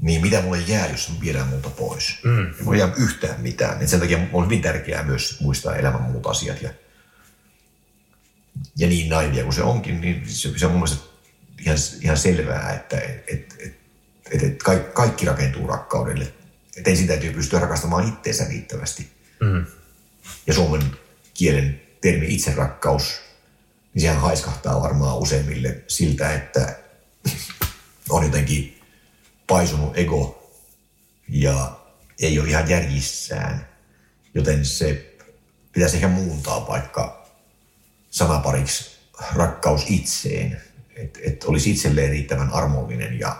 niin 0.00 0.22
mitä 0.22 0.42
mulle 0.42 0.58
jää, 0.58 0.86
jos 0.86 1.20
viedään 1.20 1.48
multa 1.48 1.70
pois? 1.70 2.18
Mm. 2.24 2.46
Ei 2.46 2.62
mulle 2.62 2.78
jää 2.78 2.92
yhtään 2.96 3.40
mitään. 3.40 3.82
Et 3.82 3.88
sen 3.88 4.00
takia 4.00 4.18
on 4.32 4.44
hyvin 4.44 4.62
tärkeää 4.62 5.02
myös 5.02 5.40
muistaa 5.40 5.76
elämän 5.76 6.02
muut 6.02 6.26
asiat. 6.26 6.62
Ja, 6.62 6.70
ja 8.76 8.86
niin 8.86 9.08
naivia 9.08 9.42
kuin 9.42 9.54
se 9.54 9.62
onkin, 9.62 10.00
niin 10.00 10.22
se, 10.26 10.58
se 10.58 10.66
on 10.66 10.72
mun 10.72 10.80
mielestä 10.80 11.06
ihan, 11.60 11.78
ihan 12.00 12.16
selvää, 12.16 12.72
että 12.72 12.98
et, 12.98 13.24
et, 13.26 13.56
et, 13.58 13.78
et, 14.30 14.42
et 14.42 14.62
kaikki, 14.62 14.92
kaikki 14.92 15.26
rakentuu 15.26 15.66
rakkaudelle. 15.66 16.32
Että 16.76 16.90
ensin 16.90 17.06
täytyy 17.06 17.32
pystyä 17.32 17.60
rakastamaan 17.60 18.08
itteensä 18.08 18.44
riittävästi. 18.48 19.08
Mm. 19.40 19.66
Ja 20.46 20.54
suomen 20.54 20.82
kielen 21.34 21.85
termi 22.00 22.34
itserakkaus, 22.34 23.20
niin 23.94 24.00
sehän 24.00 24.20
haiskahtaa 24.20 24.82
varmaan 24.82 25.18
useimmille 25.18 25.82
siltä, 25.88 26.34
että 26.34 26.78
on 28.10 28.24
jotenkin 28.24 28.80
paisunut 29.46 29.98
ego 29.98 30.52
ja 31.28 31.78
ei 32.22 32.38
ole 32.38 32.48
ihan 32.48 32.70
järjissään. 32.70 33.68
Joten 34.34 34.64
se 34.64 35.16
pitäisi 35.72 35.96
ehkä 35.96 36.08
muuntaa 36.08 36.68
vaikka 36.68 37.26
sanapariksi 38.10 38.96
rakkaus 39.34 39.84
itseen. 39.88 40.60
Että 40.96 41.20
et 41.22 41.44
olisi 41.44 41.70
itselleen 41.70 42.10
riittävän 42.10 42.50
armollinen 42.50 43.20
ja, 43.20 43.36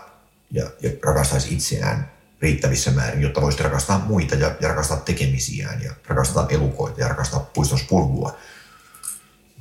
ja, 0.51 0.71
ja 0.81 0.89
rakastaisi 1.03 1.53
itseään 1.53 2.16
riittävissä 2.41 2.91
määrin, 2.91 3.21
jotta 3.21 3.41
voisi 3.41 3.63
rakastaa 3.63 3.99
muita 3.99 4.35
ja, 4.35 4.55
ja 4.61 4.67
rakastaa 4.67 4.97
tekemisiään 4.97 5.83
ja 5.83 5.93
rakastaa 6.07 6.47
elukoita 6.49 7.01
ja 7.01 7.07
rakastaa 7.07 7.39
puiston 7.39 7.79
spurgua. 7.79 8.37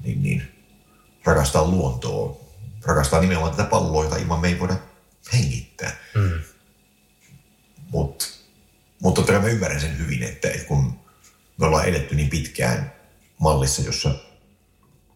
Niin, 0.05 0.23
niin 0.23 0.43
rakastaa 1.25 1.65
luontoa, 1.65 2.41
rakastaa 2.85 3.21
nimenomaan 3.21 3.57
tätä 3.57 3.69
palloa, 3.69 4.05
jota 4.05 4.17
ilman 4.17 4.41
me 4.41 4.49
ei 4.49 4.61
voida 4.61 4.77
hengittää. 5.33 5.97
Mm. 6.15 6.41
Mutta 7.91 8.27
mut 9.03 9.15
totta 9.15 9.33
kai 9.33 9.43
mä 9.43 9.49
ymmärrän 9.49 9.81
sen 9.81 9.99
hyvin, 9.99 10.23
että, 10.23 10.49
että 10.49 10.65
kun 10.65 11.01
me 11.59 11.67
ollaan 11.67 11.85
edetty 11.85 12.15
niin 12.15 12.31
pitkään 12.31 12.93
mallissa, 13.39 13.83
jossa 13.83 14.15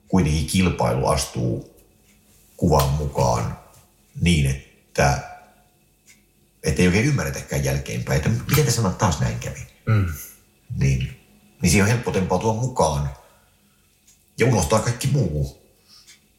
kuitenkin 0.09 0.47
kilpailu 0.47 1.07
astuu 1.07 1.77
kuvan 2.57 2.89
mukaan 2.89 3.59
niin, 4.21 4.47
että 4.47 5.30
että 6.63 6.83
ei 6.83 6.89
oikein 6.89 7.07
ymmärretäkään 7.07 7.65
jälkeenpäin, 7.65 8.17
että 8.17 8.31
miten 8.51 8.65
te 8.65 8.71
sanot 8.71 8.99
taas 8.99 9.21
näin 9.21 9.39
kävi. 9.39 9.67
Mm. 9.87 10.07
Niin, 10.79 11.21
niin 11.63 11.71
siihen 11.71 11.85
on 11.85 11.91
helppo 11.91 12.11
tempautua 12.11 12.53
mukaan 12.53 13.11
ja 14.39 14.47
unohtaa 14.47 14.79
kaikki 14.79 15.09
muu, 15.09 15.63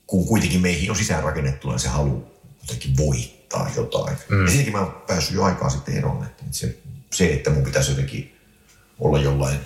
kun 0.07 0.27
kuitenkin 0.27 0.61
meihin 0.61 0.89
on 0.89 0.97
sisäänrakennettuna 0.97 1.77
se 1.77 1.87
halu 1.87 2.31
jotenkin 2.61 2.97
voittaa 2.97 3.71
jotain. 3.75 4.17
Mm. 4.29 4.45
Ja 4.45 4.49
siitäkin 4.49 4.73
mä 4.73 4.79
oon 4.79 5.03
päässyt 5.07 5.35
jo 5.35 5.43
aikaa 5.43 5.69
sitten 5.69 5.97
eroon, 5.97 6.25
että 6.25 6.43
se, 6.51 6.77
se, 7.11 7.33
että 7.33 7.49
mun 7.49 7.63
pitäisi 7.63 7.91
jotenkin 7.91 8.37
olla 8.99 9.19
jollain 9.19 9.59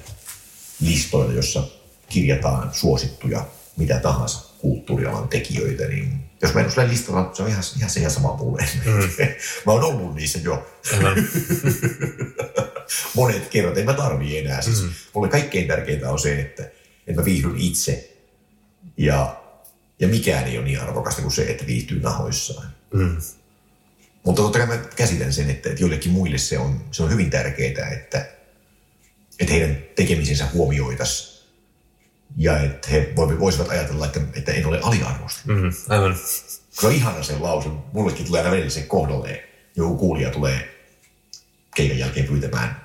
listoilla, 0.81 1.33
jossa 1.33 1.63
kirjataan 2.09 2.73
suosittuja 2.73 3.45
mitä 3.77 3.99
tahansa 3.99 4.44
kulttuurialan 4.65 5.27
tekijöitä, 5.27 5.87
niin 5.87 6.19
jos 6.41 6.53
mä 6.53 6.61
en 6.61 6.71
ole 6.77 6.87
listalla, 6.87 7.31
se 7.33 7.43
on 7.43 7.49
ihan, 7.49 7.63
ihan 7.77 7.89
se 7.89 7.99
ja 7.99 8.09
sama 8.09 8.37
mulle. 8.37 8.65
Mm. 8.85 8.91
mä 9.65 9.71
oon 9.71 9.83
ollut 9.83 10.15
niissä 10.15 10.39
jo. 10.43 10.67
Monet 13.15 13.47
kerrat, 13.47 13.77
en 13.77 13.85
mä 13.85 13.93
tarvii 13.93 14.37
enää. 14.37 14.61
Siis 14.61 14.83
mm. 14.83 14.89
Mulle 15.13 15.29
kaikkein 15.29 15.67
tärkeintä 15.67 16.11
on 16.11 16.19
se, 16.19 16.39
että, 16.39 16.63
että 17.07 17.21
mä 17.21 17.25
viihdyn 17.25 17.57
itse 17.57 18.17
ja, 18.97 19.41
ja 19.99 20.07
mikään 20.07 20.45
ei 20.45 20.57
ole 20.57 20.65
niin 20.65 20.81
arvokasta 20.81 21.21
kuin 21.21 21.31
se, 21.31 21.43
että 21.43 21.67
viihtyy 21.67 21.99
nahoissaan. 21.99 22.67
Mm. 22.93 23.17
Mutta 24.23 24.41
totta 24.41 24.59
kai 24.59 24.67
mä 24.67 24.77
käsitän 24.77 25.33
sen, 25.33 25.49
että, 25.49 25.69
että 25.69 25.81
joillekin 25.81 26.11
muille 26.11 26.37
se 26.37 26.57
on, 26.57 26.85
se 26.91 27.03
on 27.03 27.11
hyvin 27.11 27.29
tärkeää, 27.29 27.89
että, 27.89 28.25
että 29.39 29.53
heidän 29.53 29.77
tekemisensä 29.95 30.47
huomioitaisiin 30.53 31.34
ja 32.37 32.59
että 32.59 32.87
he 32.89 33.13
voisivat 33.15 33.69
ajatella, 33.69 34.05
että, 34.05 34.19
että 34.33 34.51
en 34.51 34.65
ole 34.65 34.79
aliarvostettu. 34.81 35.51
Mm, 35.51 35.71
aivan. 35.89 36.15
Se 36.71 36.87
on 36.87 36.93
ihana 36.93 37.23
se 37.23 37.37
lause. 37.39 37.69
Mullekin 37.93 38.25
tulee 38.25 38.49
aina 38.49 38.69
se 38.69 38.81
kohdalle. 38.81 39.43
Joku 39.75 39.97
kuulija 39.97 40.31
tulee 40.31 40.75
keikan 41.75 41.97
jälkeen 41.97 42.27
pyytämään 42.27 42.81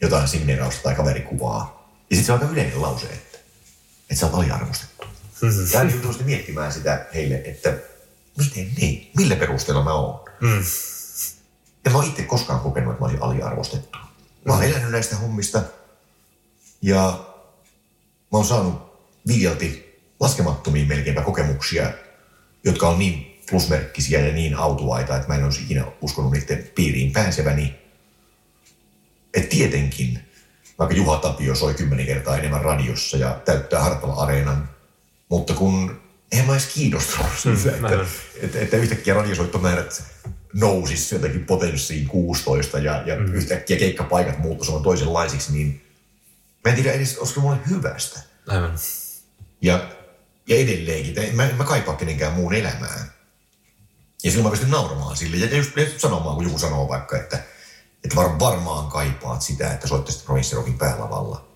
jotain 0.00 0.28
signeerausta 0.28 0.82
tai 0.82 0.94
kaverikuvaa. 0.94 1.88
Ja 2.10 2.16
sitten 2.16 2.26
se 2.26 2.32
on 2.32 2.40
aika 2.40 2.52
yleinen 2.52 2.82
lause, 2.82 3.06
että, 3.06 3.38
että 4.02 4.14
sä 4.14 4.26
oot 4.26 4.34
aliarvostettu. 4.34 5.06
Mm-hmm. 5.40 5.68
Tämä 5.72 5.90
joutuu 5.90 6.12
sitten 6.12 6.26
miettimään 6.26 6.72
sitä 6.72 7.06
heille, 7.14 7.42
että 7.44 7.74
miten 8.38 8.70
niin, 8.76 9.10
millä 9.16 9.36
perusteella 9.36 9.84
mä 9.84 9.92
oon. 9.92 10.24
Mm. 10.40 10.64
Ja 11.84 11.90
mä 11.90 11.98
oon 11.98 12.06
itse 12.06 12.22
koskaan 12.22 12.60
kokenut, 12.60 12.92
että 12.92 13.04
mä 13.04 13.10
olin 13.10 13.22
aliarvostettu. 13.22 13.98
Mä 14.44 14.52
oon 14.52 14.62
mm. 14.62 14.70
elänyt 14.70 14.90
näistä 14.90 15.16
hommista 15.16 15.62
ja 16.82 17.24
mä 18.32 18.38
oon 18.38 18.44
saanut 18.44 18.87
viljalti 19.28 20.00
laskemattomia 20.20 20.86
melkeinpä 20.86 21.22
kokemuksia, 21.22 21.92
jotka 22.64 22.88
on 22.88 22.98
niin 22.98 23.40
plusmerkkisiä 23.50 24.20
ja 24.20 24.32
niin 24.32 24.54
autuaita, 24.54 25.16
että 25.16 25.28
mä 25.28 25.34
en 25.34 25.44
olisi 25.44 25.62
ikinä 25.62 25.84
uskonut 26.00 26.32
niiden 26.32 26.70
piiriin 26.74 27.12
pääseväni. 27.12 27.74
Et 29.34 29.48
tietenkin, 29.48 30.18
vaikka 30.78 30.96
Juha 30.96 31.16
Tapio 31.16 31.54
soi 31.54 31.74
kymmenen 31.74 32.06
kertaa 32.06 32.36
enemmän 32.36 32.62
radiossa 32.62 33.16
ja 33.16 33.40
täyttää 33.44 33.80
Hartwall-areenan, 33.80 34.68
mutta 35.28 35.54
kun 35.54 36.00
en 36.32 36.46
mä 36.46 36.52
edes 36.52 36.66
kiinnostunut 36.66 37.38
siitä, 37.42 37.70
mm, 37.70 37.84
että, 37.84 38.06
että, 38.42 38.60
että, 38.60 38.76
yhtäkkiä 38.76 39.14
radiosoittomäärät 39.14 40.02
nousisi 40.54 41.14
jotenkin 41.14 41.44
potenssiin 41.44 42.06
16 42.06 42.78
ja, 42.78 43.02
ja 43.06 43.16
mm. 43.16 43.34
yhtäkkiä 43.34 43.76
keikkapaikat 43.76 44.38
muuttuisivat 44.38 44.82
toisenlaisiksi, 44.82 45.52
niin 45.52 45.84
mä 46.64 46.70
en 46.70 46.74
tiedä 46.74 46.92
edes, 46.92 47.18
olisiko 47.18 47.40
mulle 47.40 47.58
hyvästä. 47.70 48.20
Aivan. 48.46 48.78
Ja, 49.62 49.88
ja 50.46 50.56
edelleenkin, 50.56 51.18
en 51.18 51.36
mä, 51.36 51.48
mä 51.56 51.64
kaipaa 51.64 51.96
kenenkään 51.96 52.32
muun 52.32 52.54
elämää. 52.54 53.18
Ja 54.24 54.30
silloin 54.30 54.46
mä 54.46 54.50
pystyn 54.50 54.70
nauramaan 54.70 55.16
sille 55.16 55.36
ja 55.36 55.56
just, 55.56 55.76
just 55.76 56.00
sanomaan, 56.00 56.36
kun 56.36 56.44
joku 56.44 56.58
sanoo 56.58 56.88
vaikka, 56.88 57.16
että, 57.16 57.36
että 58.04 58.16
var, 58.16 58.38
varmaan 58.38 58.90
kaipaat 58.90 59.42
sitä, 59.42 59.72
että 59.72 59.88
soittaisit 59.88 60.24
provinssirokin 60.24 60.78
päälavalla. 60.78 61.48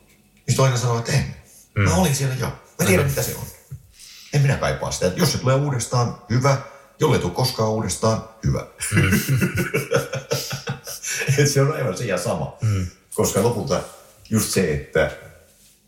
Niin 0.47 0.61
aina 0.61 0.77
sanoo, 0.77 0.99
että 0.99 1.13
en. 1.13 1.37
Mm. 1.75 1.83
Mä 1.83 1.95
olin 1.95 2.15
siellä 2.15 2.35
jo. 2.35 2.47
Mä 2.79 2.87
tiedän, 2.87 3.07
mitä 3.07 3.23
se 3.23 3.35
on. 3.35 3.47
En 4.33 4.43
minä 4.43 4.57
kaipaa 4.57 4.91
sitä. 4.91 5.07
Että 5.07 5.21
jos 5.21 5.33
se 5.33 5.39
tulee 5.39 5.55
uudestaan, 5.55 6.19
hyvä. 6.31 6.57
Jollei 7.01 7.21
tule 7.21 7.33
koskaan 7.33 7.71
uudestaan, 7.71 8.29
hyvä. 8.47 8.67
Mm. 8.95 9.11
Et 11.39 11.49
se 11.49 11.61
on 11.61 11.73
aivan 11.73 11.97
se 11.97 12.05
ja 12.05 12.19
sama. 12.19 12.57
Mm. 12.61 12.87
Koska 13.15 13.43
lopulta 13.43 13.83
just 14.31 14.51
se, 14.51 14.75
että, 14.75 15.11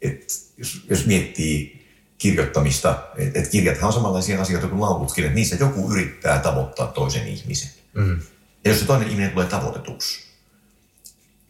että 0.02 0.34
jos, 0.56 0.80
jos 0.90 1.06
miettii 1.06 1.83
kirjoittamista, 2.18 3.04
että 3.16 3.38
et 3.38 3.48
kirjathan 3.48 3.86
on 3.86 3.92
samanlaisia 3.92 4.42
asioita 4.42 4.68
kuin 4.68 4.80
laulutkin, 4.80 5.24
että 5.24 5.34
niissä 5.34 5.56
joku 5.60 5.92
yrittää 5.92 6.38
tavoittaa 6.38 6.86
toisen 6.86 7.28
ihmisen. 7.28 7.70
Mm. 7.94 8.20
Ja 8.64 8.70
jos 8.70 8.80
se 8.80 8.86
toinen 8.86 9.08
ihminen 9.08 9.30
tulee 9.30 9.46
tavoitetuksi 9.46 10.24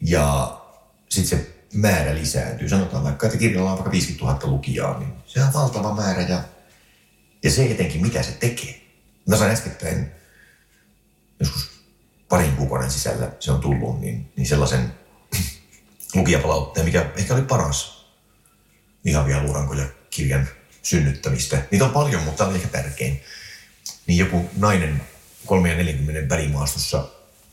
ja 0.01 0.57
sitten 1.09 1.39
se 1.39 1.55
määrä 1.73 2.15
lisääntyy, 2.15 2.69
sanotaan 2.69 3.03
vaikka, 3.03 3.25
että 3.27 3.39
kirjalla 3.39 3.71
on 3.71 3.77
vaikka 3.77 3.91
50 3.91 4.25
000 4.25 4.47
lukijaa, 4.47 4.99
niin 4.99 5.13
se 5.25 5.43
on 5.43 5.53
valtava 5.53 5.95
määrä 5.95 6.21
ja, 6.21 6.43
ja 7.43 7.51
se 7.51 7.65
etenkin, 7.65 8.01
mitä 8.01 8.23
se 8.23 8.31
tekee. 8.31 8.81
Mä 9.29 9.37
sain 9.37 9.51
äskettäin 9.51 10.11
joskus 11.39 11.69
parin 12.29 12.55
kuukauden 12.55 12.91
sisällä 12.91 13.31
se 13.39 13.51
on 13.51 13.61
tullut, 13.61 14.01
niin, 14.01 14.31
niin 14.35 14.47
sellaisen 14.47 14.93
lukijapalautteen, 16.15 16.85
mikä 16.85 17.11
ehkä 17.15 17.33
oli 17.33 17.41
paras 17.41 18.05
vihavia 19.05 19.43
luurankoja 19.43 19.85
kirjan 20.15 20.47
synnyttämistä. 20.83 21.61
Niitä 21.71 21.85
on 21.85 21.91
paljon, 21.91 22.23
mutta 22.23 22.37
tämä 22.37 22.49
on 22.49 22.55
ehkä 22.55 22.67
tärkein. 22.67 23.21
Niin 24.07 24.17
joku 24.17 24.49
nainen 24.57 25.01
340 25.45 26.35
välimaastossa 26.35 27.07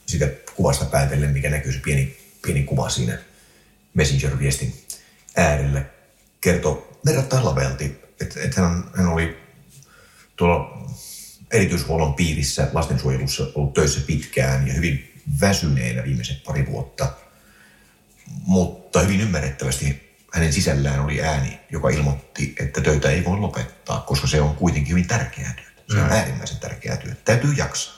sitä 0.06 0.28
kuvasta 0.56 0.84
päätellen, 0.84 1.30
mikä 1.30 1.50
näkyy 1.50 1.72
se 1.72 1.78
pieni, 1.78 2.18
pieni 2.42 2.62
kuva 2.62 2.88
siinä 2.88 3.18
Messenger-viestin 3.94 4.74
äärellä, 5.36 5.84
kertoi 6.40 6.88
verrattain 7.06 7.44
lavealti, 7.44 7.84
että, 8.20 8.40
että 8.42 8.60
hän, 8.60 8.84
hän 8.94 9.08
oli 9.08 9.36
tuolla 10.36 10.88
erityishuollon 11.50 12.14
piirissä 12.14 12.68
lastensuojelussa 12.72 13.46
ollut 13.54 13.74
töissä 13.74 14.00
pitkään 14.06 14.68
ja 14.68 14.74
hyvin 14.74 15.22
väsyneenä 15.40 16.04
viimeiset 16.04 16.44
pari 16.44 16.66
vuotta, 16.66 17.12
mutta 18.46 19.00
hyvin 19.00 19.20
ymmärrettävästi 19.20 20.11
hänen 20.32 20.52
sisällään 20.52 21.00
oli 21.00 21.22
ääni, 21.22 21.60
joka 21.70 21.88
ilmoitti, 21.88 22.54
että 22.60 22.80
töitä 22.80 23.10
ei 23.10 23.24
voi 23.24 23.38
lopettaa, 23.38 24.00
koska 24.00 24.26
se 24.26 24.40
on 24.40 24.56
kuitenkin 24.56 24.90
hyvin 24.90 25.08
tärkeää 25.08 25.54
työtä. 25.54 25.82
Se 25.88 25.98
on 25.98 26.04
mm. 26.04 26.12
äärimmäisen 26.12 26.58
tärkeää 26.58 26.96
työtä. 26.96 27.20
Täytyy 27.24 27.52
jaksaa. 27.52 27.94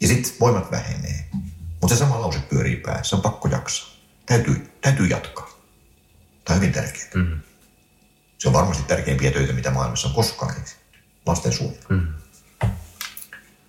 Ja 0.00 0.08
sitten 0.08 0.32
voimat 0.40 0.70
vähenee. 0.70 1.28
Mutta 1.80 1.96
se 1.96 1.98
sama 1.98 2.20
lause 2.20 2.38
pyörii 2.38 2.76
päässä. 2.76 3.16
On 3.16 3.22
pakko 3.22 3.48
jaksaa. 3.48 3.90
Täytyy, 4.26 4.72
täytyy 4.80 5.06
jatkaa. 5.06 5.50
Tämä 6.44 6.54
on 6.54 6.60
hyvin 6.60 6.72
tärkeää. 6.72 7.10
Mm. 7.14 7.40
Se 8.38 8.48
on 8.48 8.54
varmasti 8.54 8.82
tärkeimpiä 8.82 9.30
töitä, 9.30 9.52
mitä 9.52 9.70
maailmassa 9.70 10.08
on 10.08 10.14
koskaan 10.14 10.54
Lastensuojelu. 11.26 11.76
Mm. 11.88 12.06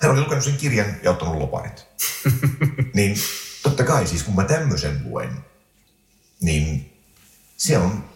hän 0.02 0.12
oli 0.12 0.22
lukenut 0.22 0.44
sen 0.44 0.58
kirjan 0.58 0.96
ja 1.04 1.12
ottanut 1.12 1.36
loparit. 1.36 1.88
niin 2.94 3.16
totta 3.64 3.84
kai 3.84 4.08
siis 4.08 4.24
kun 4.24 4.36
mä 4.36 4.44
tämmöisen 4.44 5.02
luen, 5.04 5.46
niin 6.42 6.91
se 7.62 7.78
on, 7.78 8.10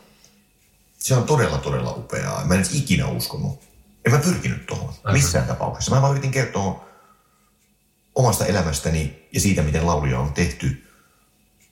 se 0.97 1.15
on 1.15 1.23
todella 1.23 1.57
todella 1.57 1.91
upeaa. 1.91 2.45
Mä 2.45 2.55
en 2.55 2.65
ikinä 2.73 3.07
uskonut. 3.07 3.63
En 4.05 4.11
mä 4.11 4.17
pyrkinyt 4.17 4.65
tuohon 4.65 4.93
missään 5.11 5.47
tapauksessa. 5.47 5.95
Mä 5.95 6.01
vaan 6.01 6.11
yritin 6.11 6.31
kertoa 6.31 6.85
omasta 8.15 8.45
elämästäni 8.45 9.27
ja 9.33 9.39
siitä, 9.39 9.61
miten 9.61 9.87
lauluja 9.87 10.19
on 10.19 10.33
tehty. 10.33 10.87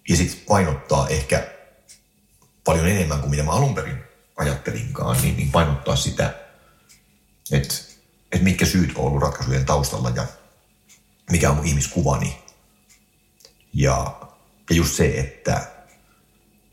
Ja 0.09 0.17
sitten 0.17 0.45
painottaa 0.47 1.07
ehkä 1.07 1.47
paljon 2.63 2.87
enemmän 2.87 3.19
kuin 3.19 3.29
mitä 3.29 3.43
mä 3.43 3.51
alun 3.51 3.75
perin 3.75 4.03
ajattelinkaan, 4.35 5.21
niin, 5.21 5.37
niin 5.37 5.51
painottaa 5.51 5.95
sitä, 5.95 6.33
että, 7.51 7.75
että 8.31 8.43
mitkä 8.43 8.65
syyt 8.65 8.97
on 8.97 9.05
ollut 9.05 9.21
ratkaisujen 9.21 9.65
taustalla 9.65 10.09
ja 10.09 10.25
mikä 11.31 11.49
on 11.49 11.55
mun 11.55 11.65
ihmiskuvani. 11.65 12.43
Ja, 13.73 14.21
ja 14.69 14.75
just 14.75 14.95
se, 14.95 15.19
että, 15.19 15.72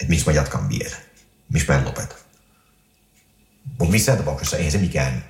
että 0.01 0.11
miksi 0.11 0.27
mä 0.27 0.33
jatkan 0.33 0.69
vielä, 0.69 0.97
miksi 1.53 1.69
mä 1.69 1.79
en 1.79 1.85
lopeta. 1.85 2.15
Mutta 3.79 3.93
missään 3.93 4.19
tapauksessa 4.19 4.57
eihän 4.57 4.73
se 4.73 4.79
mikään 4.79 5.25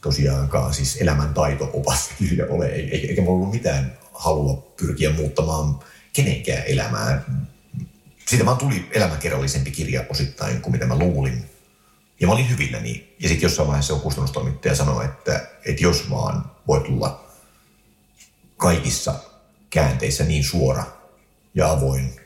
tosiaankaan 0.00 0.74
siis 0.74 0.96
elämäntaito-opas 1.00 2.10
kirja 2.18 2.46
ole, 2.48 2.66
eikä 2.66 3.22
mulla 3.22 3.38
ollut 3.38 3.54
mitään 3.54 3.98
halua 4.12 4.72
pyrkiä 4.76 5.10
muuttamaan 5.10 5.78
kenenkään 6.12 6.62
elämää. 6.66 7.22
Siitä 8.26 8.46
vaan 8.46 8.56
tuli 8.56 8.88
elämäkerrallisempi 8.92 9.70
kirja 9.70 10.04
osittain 10.10 10.60
kuin 10.60 10.72
mitä 10.72 10.86
mä 10.86 10.98
luulin. 10.98 11.50
Ja 12.20 12.26
mä 12.26 12.32
olin 12.32 12.50
hyvilläni. 12.50 13.16
Ja 13.20 13.28
sitten 13.28 13.46
jossain 13.46 13.68
vaiheessa 13.68 13.94
on 13.94 14.00
kustannustoimittaja 14.00 14.74
sanoi, 14.74 15.04
että, 15.04 15.48
että 15.64 15.82
jos 15.82 16.10
vaan 16.10 16.50
voi 16.68 16.80
tulla 16.80 17.24
kaikissa 18.56 19.14
käänteissä 19.70 20.24
niin 20.24 20.44
suora 20.44 20.84
ja 21.54 21.70
avoin 21.70 22.23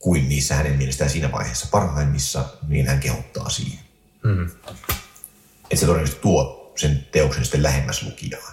kuin 0.00 0.28
niissä 0.28 0.54
hänen 0.54 0.76
mielestään 0.76 1.10
siinä 1.10 1.32
vaiheessa 1.32 1.68
parhaimmissa, 1.70 2.48
niin 2.68 2.86
hän 2.86 3.00
kehottaa 3.00 3.48
siihen. 3.48 3.80
Mm-hmm. 4.22 4.50
Että 5.62 5.76
se 5.76 5.86
todennäköisesti 5.86 6.22
tuo 6.22 6.72
sen 6.76 7.06
teoksen 7.12 7.44
sitten 7.44 7.62
lähemmäs 7.62 8.02
lukijaa. 8.02 8.50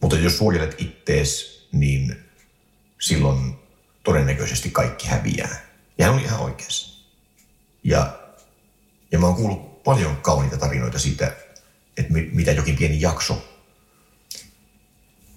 Mutta 0.00 0.18
jos 0.18 0.38
suojelet 0.38 0.74
ittees, 0.78 1.62
niin 1.72 2.16
silloin 3.00 3.54
todennäköisesti 4.02 4.70
kaikki 4.70 5.08
häviää. 5.08 5.66
Ja 5.98 6.04
hän 6.04 6.14
oli 6.14 6.22
ihan 6.22 6.40
oikeassa. 6.40 7.06
Ja, 7.84 8.18
ja 9.12 9.18
mä 9.18 9.26
oon 9.26 9.36
kuullut 9.36 9.82
paljon 9.82 10.16
kauniita 10.16 10.56
tarinoita 10.56 10.98
siitä, 10.98 11.36
että 11.96 12.12
mitä 12.32 12.52
jokin 12.52 12.76
pieni 12.76 13.00
jakso 13.00 13.48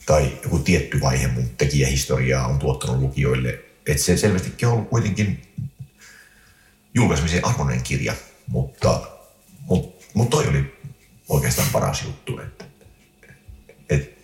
tai 0.05 0.37
joku 0.43 0.59
tietty 0.59 1.01
vaihe 1.01 1.27
mun 1.27 1.49
tekijähistoriaa 1.49 2.47
on 2.47 2.59
tuottanut 2.59 3.01
lukijoille. 3.01 3.64
Että 3.87 4.03
se 4.03 4.17
selvästikin 4.17 4.67
on 4.67 4.73
ollut 4.73 4.89
kuitenkin 4.89 5.41
julkaisemisen 6.93 7.45
arvoinen 7.45 7.83
kirja, 7.83 8.13
mutta, 8.47 9.01
mutta, 9.59 10.05
mutta 10.13 10.37
toi 10.37 10.47
oli 10.47 10.79
oikeastaan 11.29 11.69
paras 11.71 12.01
juttu, 12.01 12.39
että, 12.39 12.65
että 13.89 14.21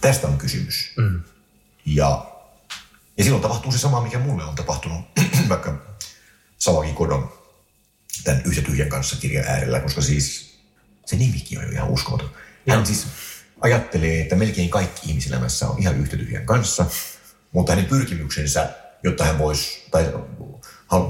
tästä 0.00 0.28
on 0.28 0.38
kysymys. 0.38 0.92
Mm. 0.96 1.20
Ja, 1.86 2.30
ja 3.18 3.24
silloin 3.24 3.42
tapahtuu 3.42 3.72
se 3.72 3.78
sama, 3.78 4.00
mikä 4.00 4.18
mulle 4.18 4.44
on 4.44 4.54
tapahtunut 4.54 5.00
vaikka 5.48 5.82
Savaki 6.58 6.92
Kodon 6.92 7.32
tämän 8.24 8.42
Yhtä 8.44 8.62
tyhjän 8.62 8.88
kanssa 8.88 9.16
kirjan 9.16 9.46
äärellä, 9.46 9.80
koska 9.80 10.00
siis 10.00 10.54
se 11.06 11.16
nimikin 11.16 11.58
on 11.58 11.64
jo 11.64 11.70
ihan 11.70 11.88
uskomaton. 11.88 12.30
Hän 12.68 12.86
siis 12.86 13.06
ajattelee, 13.60 14.20
että 14.20 14.36
melkein 14.36 14.70
kaikki 14.70 15.10
ihmiselämässä 15.10 15.68
on 15.68 15.78
ihan 15.78 15.96
yhtä 16.00 16.16
tyhjän 16.16 16.46
kanssa, 16.46 16.86
mutta 17.52 17.72
hänen 17.72 17.86
pyrkimyksensä, 17.86 18.70
jotta 19.02 19.24
hän 19.24 19.38
voisi, 19.38 19.86
tai 19.90 20.12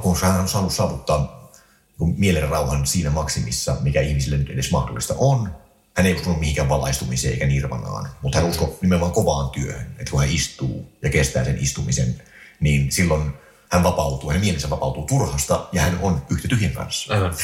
kun 0.03 0.17
hän 0.23 0.41
on 0.41 0.49
saanut 0.49 0.73
saavuttaa 0.73 1.51
mielenrauhan 1.99 2.87
siinä 2.87 3.11
maksimissa, 3.11 3.77
mikä 3.81 4.01
ihmisille 4.01 4.37
nyt 4.37 4.51
edes 4.51 4.71
mahdollista 4.71 5.15
on, 5.19 5.55
hän 5.97 6.07
ei 6.07 6.15
uskonut 6.15 6.41
mihinkään 6.41 6.69
valaistumiseen 6.69 7.35
eikä 7.35 7.47
nirvanaan, 7.47 8.09
mutta 8.23 8.39
hän 8.39 8.49
uskoi 8.49 8.79
nimenomaan 8.83 9.13
kovaan 9.13 9.51
työhön, 9.51 9.95
että 9.99 10.11
kun 10.11 10.21
hän 10.21 10.31
istuu 10.31 10.93
ja 11.03 11.11
kestää 11.11 11.45
sen 11.45 11.59
istumisen, 11.59 12.23
niin 12.61 12.93
silloin 12.93 13.33
hän 13.69 13.83
vapautuu, 13.83 14.31
hänen 14.31 14.45
mielensä 14.45 14.71
vapautuu 14.71 15.07
turhasta 15.07 15.69
ja 15.73 15.83
hän 15.83 15.99
on 16.03 16.23
yhtä 16.31 16.49
tyhjän 16.49 16.73
kanssa. 16.73 17.15
Aivan. 17.15 17.35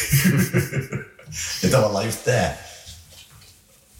ja 1.62 1.70
tavallaan 1.70 2.06
just 2.06 2.24
tämä 2.24 2.52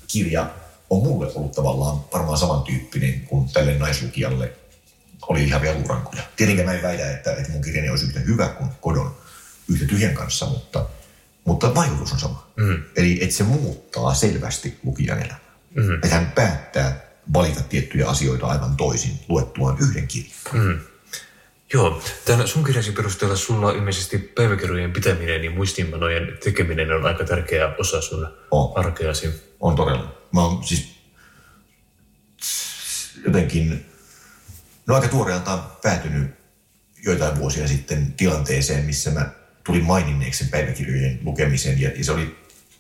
kirja 0.09 0.51
on 0.91 1.03
mulle 1.03 1.33
ollut 1.35 1.53
tavallaan 1.53 2.01
varmaan 2.13 2.39
samantyyppinen 2.39 3.21
kuin 3.21 3.49
tälle 3.49 3.79
naislukijalle 3.79 4.53
oli 5.29 5.45
ihan 5.45 5.63
vielä 5.63 5.79
luurankoja. 5.79 6.23
Tietenkään 6.37 6.69
mä 6.69 6.75
en 6.75 6.83
väitä, 6.83 7.11
että, 7.11 7.33
että 7.33 7.53
mun 7.53 7.63
kirjani 7.63 7.91
olisi 7.91 8.07
yhtä 8.07 8.21
hyvä 8.21 8.49
kuin 8.49 8.71
Kodon 8.81 9.17
yhtä 9.69 9.87
tyhjän 9.87 10.15
kanssa, 10.15 10.47
mutta, 10.47 10.87
mutta 11.45 11.75
vaikutus 11.75 12.13
on 12.13 12.19
sama. 12.19 12.51
Mm. 12.57 12.83
Eli 12.97 13.19
että 13.23 13.37
se 13.37 13.45
muuttaa 13.45 14.15
selvästi 14.15 14.79
lukijan 14.83 15.19
elämää. 15.19 15.41
Mm. 15.75 15.95
Että 15.95 16.09
hän 16.09 16.33
päättää 16.35 17.07
valita 17.33 17.63
tiettyjä 17.63 18.09
asioita 18.09 18.47
aivan 18.47 18.77
toisin 18.77 19.21
luettuaan 19.29 19.77
yhden 19.81 20.09
kirjan. 20.09 20.33
Mm. 20.53 20.81
Joo, 21.73 22.03
tämän 22.25 22.49
sun 22.49 22.65
kirjasi 22.65 22.93
perusteella 22.93 23.37
sulla 23.37 23.71
ilmeisesti 23.71 24.19
päiväkirjojen 24.19 24.93
pitäminen 24.93 25.45
ja 25.45 25.51
muistiinpanojen 25.51 26.39
tekeminen 26.45 26.93
on 26.93 27.07
aika 27.07 27.25
tärkeä 27.25 27.75
osa 27.79 28.01
sun 28.01 28.29
on. 28.51 28.79
arkeasi. 28.79 29.47
On 29.61 29.77
todella. 29.77 30.15
Mä 30.33 30.45
oon 30.45 30.65
siis 30.65 30.97
jotenkin, 33.25 33.87
no 34.87 34.95
aika 34.95 35.09
tuoreeltaan 35.09 35.63
päätynyt 35.83 36.35
joitain 37.05 37.39
vuosia 37.39 37.69
sitten 37.69 38.13
tilanteeseen, 38.13 38.85
missä 38.85 39.11
mä 39.11 39.31
tulin 39.65 39.85
maininneeksi 39.85 40.39
sen 40.39 40.49
päiväkirjojen 40.49 41.19
lukemisen. 41.23 41.81
Ja, 41.81 41.91
ja 41.99 42.05
se 42.05 42.13
oli 42.13 42.37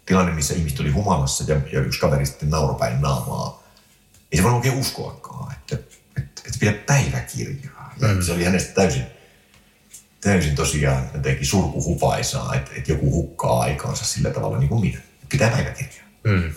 tilanne, 0.06 0.32
missä 0.32 0.54
ihmiset 0.54 0.80
oli 0.80 0.90
humalassa 0.90 1.44
ja, 1.52 1.60
ja 1.72 1.80
yksi 1.80 2.00
kaveri 2.00 2.26
sitten 2.26 2.50
nauropäin 2.50 3.00
naamaa. 3.00 3.62
Ei 4.32 4.36
se 4.36 4.42
voi 4.42 4.52
oikein 4.52 4.78
uskoakaan, 4.78 5.52
että, 5.52 5.74
että, 6.16 6.42
että 6.46 6.58
pidä 6.60 6.72
päiväkirjaa. 6.72 7.94
Ja 8.00 8.08
mm. 8.08 8.22
Se 8.22 8.32
oli 8.32 8.44
hänestä 8.44 8.74
täysin, 8.74 9.06
täysin 10.20 10.54
tosiaan 10.54 11.10
jotenkin 11.14 11.46
surkuhupaisaa, 11.46 12.54
että, 12.54 12.70
että 12.76 12.92
joku 12.92 13.10
hukkaa 13.10 13.60
aikaansa 13.60 14.04
sillä 14.04 14.30
tavalla 14.30 14.58
niin 14.58 14.68
kuin 14.68 14.80
minä. 14.80 15.00
Pitää 15.28 15.50
päiväkirjaa. 15.50 16.06
Mm. 16.24 16.52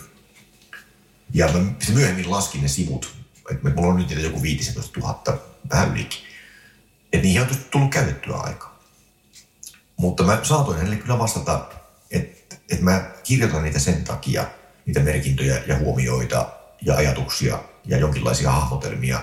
Ja 1.34 1.48
mä 1.52 1.60
myöhemmin 1.92 2.30
laskin 2.30 2.62
ne 2.62 2.68
sivut, 2.68 3.14
että 3.50 3.70
mulla 3.70 3.88
on 3.88 3.96
nyt 3.96 4.08
niitä 4.08 4.22
joku 4.22 4.42
15 4.42 5.00
000 5.00 5.22
vähän 5.70 5.90
ylikin. 5.92 6.18
Että 7.12 7.26
niihin 7.26 7.42
on 7.42 7.48
tullut 7.70 7.90
käytettyä 7.90 8.36
aikaa. 8.36 8.80
Mutta 9.96 10.22
mä 10.22 10.40
saatoin 10.42 10.76
hänelle 10.76 10.96
kyllä 10.96 11.18
vastata, 11.18 11.70
että, 12.10 12.56
että 12.70 12.84
mä 12.84 13.10
kirjoitan 13.24 13.62
niitä 13.62 13.78
sen 13.78 14.04
takia, 14.04 14.46
niitä 14.86 15.00
merkintöjä 15.00 15.62
ja 15.66 15.78
huomioita 15.78 16.52
ja 16.82 16.96
ajatuksia 16.96 17.62
ja 17.86 17.98
jonkinlaisia 17.98 18.50
hahmotelmia 18.50 19.20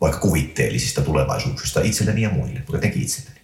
vaikka 0.00 0.20
kuvitteellisista 0.20 1.02
tulevaisuuksista 1.02 1.80
itselleni 1.80 2.22
ja 2.22 2.30
muille, 2.30 2.58
mutta 2.58 2.76
etenkin 2.78 3.02
itselleni. 3.02 3.40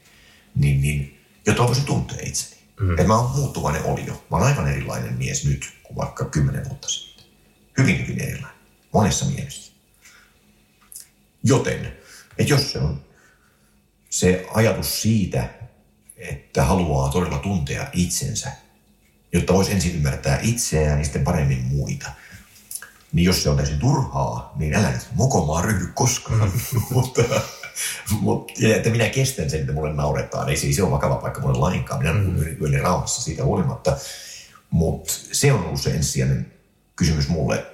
Niin, 0.54 0.80
niin, 0.80 1.20
jotta 1.46 1.66
voisin 1.66 1.84
tuntea 1.84 2.18
itseni. 2.22 2.60
Mm. 2.80 2.90
Että 2.90 3.06
mä 3.06 3.18
oon 3.18 3.30
muuttuvainen 3.30 3.84
olio. 3.84 4.24
Mä 4.30 4.36
oon 4.36 4.46
aivan 4.46 4.68
erilainen 4.68 5.14
mies 5.14 5.44
nyt 5.44 5.72
kuin 5.82 5.96
vaikka 5.96 6.24
kymmenen 6.24 6.64
vuotta 6.68 6.88
sitten. 6.88 7.24
Hyvin, 7.78 8.08
hyvin 8.08 8.20
erilainen. 8.20 8.60
Monessa 8.92 9.24
mielessä. 9.24 9.69
Joten, 11.44 11.86
että 12.38 12.52
jos 12.52 12.72
se 12.72 12.78
on 12.78 13.00
se 14.10 14.46
ajatus 14.54 15.02
siitä, 15.02 15.48
että 16.16 16.64
haluaa 16.64 17.12
todella 17.12 17.38
tuntea 17.38 17.86
itsensä, 17.92 18.52
jotta 19.32 19.52
voisi 19.52 19.72
ensin 19.72 19.94
ymmärtää 19.94 20.38
itseään 20.42 20.98
ja 20.98 21.04
sitten 21.04 21.24
paremmin 21.24 21.64
muita. 21.64 22.10
Niin 23.12 23.24
jos 23.24 23.42
se 23.42 23.50
on 23.50 23.56
täysin 23.56 23.78
turhaa, 23.78 24.52
niin 24.56 24.74
älä 24.74 24.90
nyt 24.90 25.08
mokomaan 25.14 25.64
ryhdy 25.64 25.86
koskaan. 25.94 26.52
mutta, 26.90 27.22
mutta, 28.20 28.52
ja 28.58 28.76
että 28.76 28.90
minä 28.90 29.08
kestän 29.08 29.50
sen, 29.50 29.60
että 29.60 29.72
mulle 29.72 29.92
nauretaan. 29.92 30.48
Ei 30.48 30.56
siis 30.56 30.76
se 30.76 30.82
ole 30.82 30.90
vakava 30.90 31.14
paikka 31.14 31.40
mulle 31.40 31.58
lainkaan. 31.58 32.00
Minä 32.00 32.12
mm. 32.12 32.36
yritän 32.36 32.80
rauhassa 32.80 33.22
siitä 33.22 33.44
huolimatta. 33.44 33.96
Mutta 34.70 35.12
se 35.32 35.52
on 35.52 35.64
ollut 35.64 35.80
se 35.80 35.90
ensisijainen 35.90 36.52
kysymys 36.96 37.28
mulle. 37.28 37.66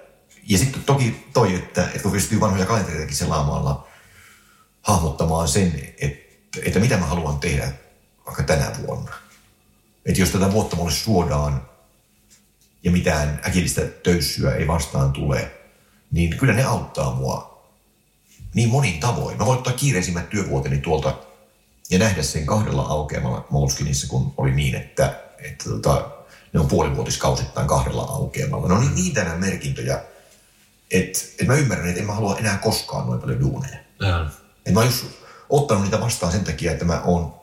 Ja 0.49 0.59
sitten 0.59 0.85
toki 0.85 1.27
toi, 1.33 1.55
että, 1.55 1.83
että 1.83 1.99
kun 1.99 2.13
pystyy 2.13 2.41
vanhoja 2.41 2.67
kalentereitakin 2.67 3.17
selaamalla 3.17 3.89
hahmottamaan 4.83 5.49
sen, 5.49 5.93
että, 5.99 6.61
että 6.63 6.79
mitä 6.79 6.97
mä 6.97 7.07
haluan 7.07 7.39
tehdä 7.39 7.73
vaikka 8.27 8.43
tänä 8.43 8.73
vuonna. 8.87 9.13
Että 10.07 10.21
jos 10.21 10.31
tätä 10.31 10.53
vuotta 10.53 10.77
mulle 10.77 10.93
suodaan 10.93 11.63
ja 12.83 12.91
mitään 12.91 13.41
äkillistä 13.47 13.81
töyssyä 13.81 14.55
ei 14.55 14.67
vastaan 14.67 15.13
tule, 15.13 15.51
niin 16.13 16.37
kyllä 16.37 16.53
ne 16.53 16.65
auttaa 16.65 17.15
mua 17.15 17.63
niin 18.55 18.69
monin 18.69 19.01
tavoin. 19.01 19.39
Mä 19.39 19.47
voin 19.47 19.59
ottaa 19.59 19.73
kiireisimmät 19.73 20.31
työvuoteni 20.31 20.79
tuolta 20.79 21.15
ja 21.91 21.99
nähdä 21.99 22.23
sen 22.23 22.47
kahdella 22.47 22.83
aukeamalla 22.83 23.47
Molskinissa, 23.51 24.09
kun 24.09 24.35
oli 24.37 24.53
niin, 24.53 24.75
että, 24.75 25.21
että 25.39 25.65
tota, 25.71 26.11
ne 26.53 26.61
on 26.61 26.69
puolivuotiskausittain 26.69 27.69
kahdella 27.69 28.03
aukeamalla. 28.03 28.69
No 28.69 28.81
niin, 28.81 28.95
niin 28.95 29.15
tänään 29.15 29.41
merkintöjä, 29.41 30.03
että 30.91 31.19
et 31.39 31.47
mä 31.47 31.55
ymmärrän, 31.55 31.89
että 31.89 32.01
en 32.01 32.07
mä 32.07 32.15
halua 32.15 32.39
enää 32.39 32.59
koskaan 32.59 33.07
noin 33.07 33.21
paljon 33.21 33.41
duuneja. 33.41 33.79
Ja. 34.01 34.31
Et 34.67 34.75
mä 34.75 34.81
oon 34.81 34.89
just 34.89 35.07
ottanut 35.49 35.83
niitä 35.83 36.01
vastaan 36.01 36.33
sen 36.33 36.45
takia, 36.45 36.73
että 36.73 36.85
mä 36.85 37.01
oon 37.01 37.35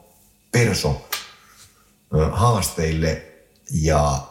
perso 0.51 1.09
haasteille 2.31 3.25
ja, 3.71 4.27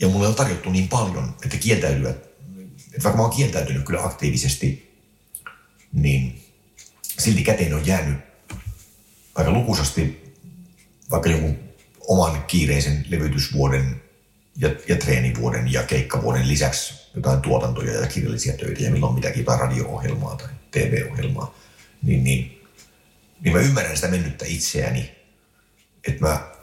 ja 0.00 0.08
mulle 0.08 0.28
on 0.28 0.34
tarjottu 0.34 0.70
niin 0.70 0.88
paljon, 0.88 1.34
että 1.44 1.56
kieltäytyä, 1.56 2.10
että 2.10 2.28
vaikka 3.04 3.16
mä 3.16 3.22
oon 3.22 3.36
kieltäytynyt 3.36 3.84
kyllä 3.84 4.04
aktiivisesti, 4.04 4.98
niin 5.92 6.44
silti 7.18 7.42
käteen 7.42 7.74
on 7.74 7.86
jäänyt 7.86 8.18
aika 9.34 9.50
lukuisasti 9.50 10.34
vaikka 11.10 11.30
jonkun 11.30 11.58
oman 12.00 12.44
kiireisen 12.44 13.06
levytysvuoden 13.08 14.03
ja, 14.56 14.70
ja 14.88 14.96
treenivuoden 14.96 15.72
ja 15.72 15.82
keikkavuoden 15.82 16.48
lisäksi 16.48 16.94
jotain 17.14 17.40
tuotantoja 17.40 18.00
ja 18.00 18.06
kirjallisia 18.06 18.56
töitä 18.56 18.82
ja 18.82 18.90
milloin 18.90 19.14
mitäkin 19.14 19.40
jotain 19.40 19.60
radio-ohjelmaa 19.60 20.36
tai 20.36 20.48
TV-ohjelmaa, 20.70 21.54
niin, 22.02 22.24
niin, 22.24 22.62
niin 23.40 23.52
mä 23.56 23.60
ymmärrän 23.60 23.96
sitä 23.96 24.08
mennyttä 24.08 24.44
itseäni, 24.48 25.10
että 26.08 26.20
mä 26.20 26.54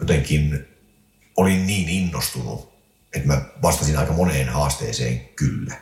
jotenkin 0.00 0.68
olin 1.36 1.66
niin 1.66 1.88
innostunut, 1.88 2.72
että 3.14 3.28
mä 3.28 3.42
vastasin 3.62 3.98
aika 3.98 4.12
moneen 4.12 4.48
haasteeseen 4.48 5.20
kyllä. 5.20 5.74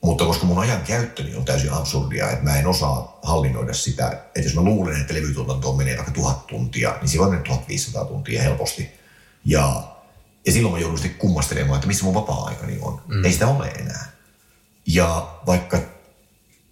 Mutta 0.00 0.24
koska 0.24 0.46
mun 0.46 0.58
ajan 0.58 0.82
käyttöni 0.82 1.34
on 1.34 1.44
täysin 1.44 1.72
absurdia, 1.72 2.30
että 2.30 2.44
mä 2.44 2.58
en 2.58 2.66
osaa 2.66 3.18
hallinnoida 3.22 3.74
sitä, 3.74 4.10
että 4.10 4.40
jos 4.40 4.54
mä 4.54 4.60
luulen, 4.60 5.00
että 5.00 5.14
levytuotantoon 5.14 5.76
menee 5.76 5.96
vaikka 5.96 6.12
tuhat 6.12 6.46
tuntia, 6.46 6.96
niin 7.00 7.08
siinä 7.08 7.24
voi 7.24 7.30
mennä 7.30 7.44
1500 7.44 8.04
tuntia 8.04 8.42
helposti. 8.42 8.97
Ja, 9.44 9.96
ja 10.46 10.52
silloin 10.52 10.74
mä 10.74 10.80
joudun 10.80 10.98
sitten 10.98 11.18
kummastelemaan, 11.18 11.76
että 11.76 11.86
missä 11.86 12.04
mun 12.04 12.14
vapaa-aikani 12.14 12.78
on. 12.80 13.02
Mm. 13.06 13.24
Ei 13.24 13.32
sitä 13.32 13.48
ole 13.48 13.68
enää. 13.68 14.12
Ja 14.86 15.38
vaikka 15.46 15.80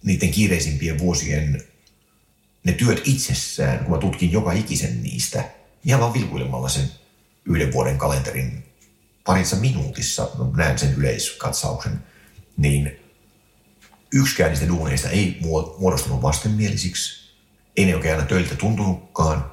niiden 0.03 0.31
kiireisimpien 0.31 0.99
vuosien 0.99 1.63
ne 2.63 2.71
työt 2.71 3.01
itsessään, 3.05 3.79
kun 3.79 3.91
mä 3.91 3.97
tutkin 3.97 4.31
joka 4.31 4.51
ikisen 4.51 5.03
niistä, 5.03 5.43
ihan 5.85 6.01
vaan 6.01 6.13
vilkuilemalla 6.13 6.69
sen 6.69 6.91
yhden 7.45 7.71
vuoden 7.73 7.97
kalenterin 7.97 8.63
parissa 9.25 9.55
minuutissa, 9.55 10.29
näen 10.55 10.79
sen 10.79 10.93
yleiskatsauksen, 10.93 12.03
niin 12.57 12.99
yksikään 14.13 14.49
niistä 14.49 14.67
duuneista 14.67 15.09
ei 15.09 15.37
muodostunut 15.79 16.21
vastenmielisiksi. 16.21 17.27
Ei 17.77 17.85
ne 17.85 17.95
oikein 17.95 18.15
aina 18.15 18.27
töiltä 18.27 18.55
tuntunutkaan. 18.55 19.51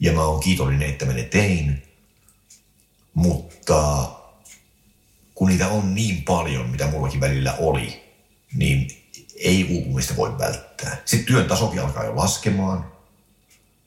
Ja 0.00 0.12
mä 0.12 0.24
oon 0.24 0.40
kiitollinen, 0.40 0.88
että 0.88 1.04
mä 1.04 1.12
ne 1.12 1.22
tein. 1.22 1.82
Mutta 3.16 4.10
kun 5.34 5.48
niitä 5.48 5.68
on 5.68 5.94
niin 5.94 6.22
paljon, 6.22 6.70
mitä 6.70 6.86
mullakin 6.86 7.20
välillä 7.20 7.54
oli, 7.58 8.02
niin 8.54 8.88
ei 9.36 9.66
uupumista 9.70 10.16
voi 10.16 10.38
välttää. 10.38 10.96
Sitten 11.04 11.26
työn 11.26 11.48
tasokin 11.48 11.80
alkaa 11.80 12.04
jo 12.04 12.16
laskemaan. 12.16 12.92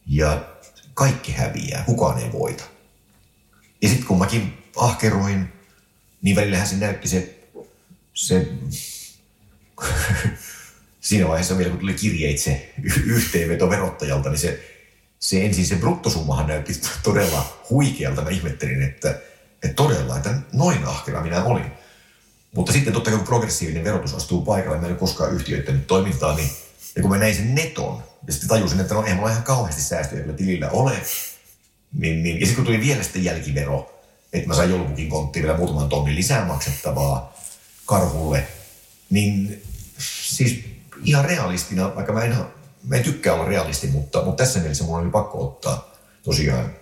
Ja 0.07 0.45
kaikki 0.93 1.31
häviää, 1.31 1.83
kukaan 1.85 2.19
ei 2.19 2.31
voita. 2.31 2.63
Ja 3.81 3.89
sitten 3.89 4.07
kun 4.07 4.19
mäkin 4.19 4.57
ahkeroin, 4.75 5.53
niin 6.21 6.35
välillähän 6.35 6.67
se 6.67 6.75
näytti 6.75 7.07
se, 7.07 7.39
se 8.13 8.47
siinä 11.01 11.27
vaiheessa 11.27 11.57
vielä 11.57 11.69
kun 11.69 11.79
tuli 11.79 11.93
kirjeitse 11.93 12.73
yhteenveto 13.05 13.69
verottajalta, 13.69 14.29
niin 14.29 14.39
se, 14.39 14.78
se 15.19 15.45
ensin 15.45 15.65
se 15.65 15.75
bruttosummahan 15.75 16.47
näytti 16.47 16.81
todella 17.03 17.59
huikealta. 17.69 18.21
Mä 18.21 18.29
ihmettelin, 18.29 18.83
että, 18.83 19.09
että 19.63 19.75
todella, 19.75 20.17
että 20.17 20.33
noin 20.53 20.85
ahkera 20.85 21.23
minä 21.23 21.43
olin. 21.43 21.71
Mutta 22.55 22.71
sitten 22.71 22.93
totta 22.93 23.09
kai 23.09 23.17
kun 23.17 23.27
progressiivinen 23.27 23.83
verotus 23.83 24.13
astuu 24.13 24.41
paikalle, 24.41 24.77
mä 24.77 24.85
en 24.85 24.91
ole 24.91 24.99
koskaan 24.99 25.33
yhtiöittänyt 25.33 25.87
toimintaa, 25.87 26.35
niin 26.35 26.49
ja 26.95 27.01
kun 27.01 27.11
mä 27.11 27.17
näin 27.17 27.35
sen 27.35 27.55
neton, 27.55 28.03
ja 28.27 28.33
sitten 28.33 28.49
tajusin, 28.49 28.79
että 28.79 28.93
no 28.93 29.03
ei 29.03 29.13
mulla 29.13 29.29
ihan 29.29 29.43
kauheasti 29.43 29.81
säästöjä 29.81 30.21
kyllä 30.21 30.37
tilillä 30.37 30.69
ole, 30.69 31.01
niin, 31.93 32.23
niin, 32.23 32.39
ja 32.39 32.45
sitten 32.45 32.55
kun 32.55 32.65
tuli 32.65 32.85
vielä 32.85 33.03
sitten 33.03 33.23
jälkivero, 33.23 34.01
että 34.33 34.47
mä 34.47 34.55
sain 34.55 34.69
joulupukin 34.69 35.09
konttiin 35.09 35.43
vielä 35.43 35.57
muutaman 35.57 35.89
tonnin 35.89 36.15
lisää 36.15 36.45
maksettavaa 36.45 37.33
karhulle, 37.85 38.47
niin 39.09 39.63
siis 40.23 40.59
ihan 41.03 41.25
realistina, 41.25 41.95
vaikka 41.95 42.13
mä 42.13 42.23
en, 42.23 42.35
mä 42.89 42.95
en 42.95 43.03
tykkää 43.03 43.33
olla 43.33 43.45
realisti, 43.45 43.87
mutta, 43.87 44.23
mutta 44.25 44.43
tässä 44.43 44.59
mielessä 44.59 44.83
mun 44.83 44.99
oli 44.99 45.09
pakko 45.09 45.43
ottaa 45.43 45.95
tosiaan 46.23 46.73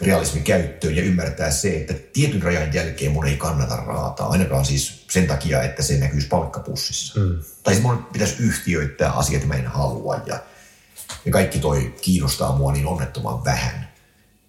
realismi 0.00 0.40
käyttöön 0.40 0.96
ja 0.96 1.02
ymmärtää 1.02 1.50
se, 1.50 1.76
että 1.76 1.94
tietyn 2.12 2.42
rajan 2.42 2.74
jälkeen 2.74 3.12
mun 3.12 3.26
ei 3.26 3.36
kannata 3.36 3.76
raataa, 3.76 4.28
ainakaan 4.28 4.64
siis 4.64 5.04
sen 5.10 5.26
takia, 5.26 5.62
että 5.62 5.82
se 5.82 5.98
näkyisi 5.98 6.28
palkkapussissa. 6.28 7.20
Mm. 7.20 7.38
Tai 7.62 7.74
siis 7.74 7.86
mun 7.86 8.06
pitäisi 8.12 8.42
yhtiöittää 8.42 9.12
asiat, 9.12 9.44
mä 9.44 9.54
en 9.54 9.66
halua 9.66 10.16
ja, 10.26 10.40
ja 11.24 11.32
kaikki 11.32 11.58
toi 11.58 11.94
kiinnostaa 12.00 12.56
mua 12.56 12.72
niin 12.72 12.86
onnettoman 12.86 13.44
vähän. 13.44 13.92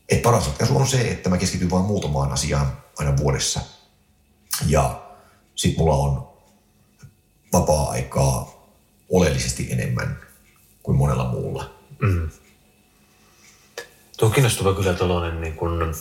Et 0.09 0.21
paras 0.21 0.47
ratkaisu 0.47 0.77
on 0.77 0.87
se, 0.87 1.01
että 1.01 1.29
mä 1.29 1.37
keskityn 1.37 1.69
vain 1.69 1.85
muutamaan 1.85 2.31
asiaan 2.31 2.77
aina 2.97 3.17
vuodessa. 3.17 3.59
Ja 4.67 5.03
sit 5.55 5.77
mulla 5.77 5.95
on 5.95 6.33
vapaa-aikaa 7.53 8.63
oleellisesti 9.09 9.71
enemmän 9.71 10.17
kuin 10.83 10.97
monella 10.97 11.25
muulla. 11.25 11.69
Mm. 11.99 12.29
Tuo 14.17 14.27
on 14.27 14.33
kiinnostava 14.33 14.73
kyllä 14.73 14.93
tällainen 14.93 15.41
niin 15.41 15.53
kuin, 15.53 15.93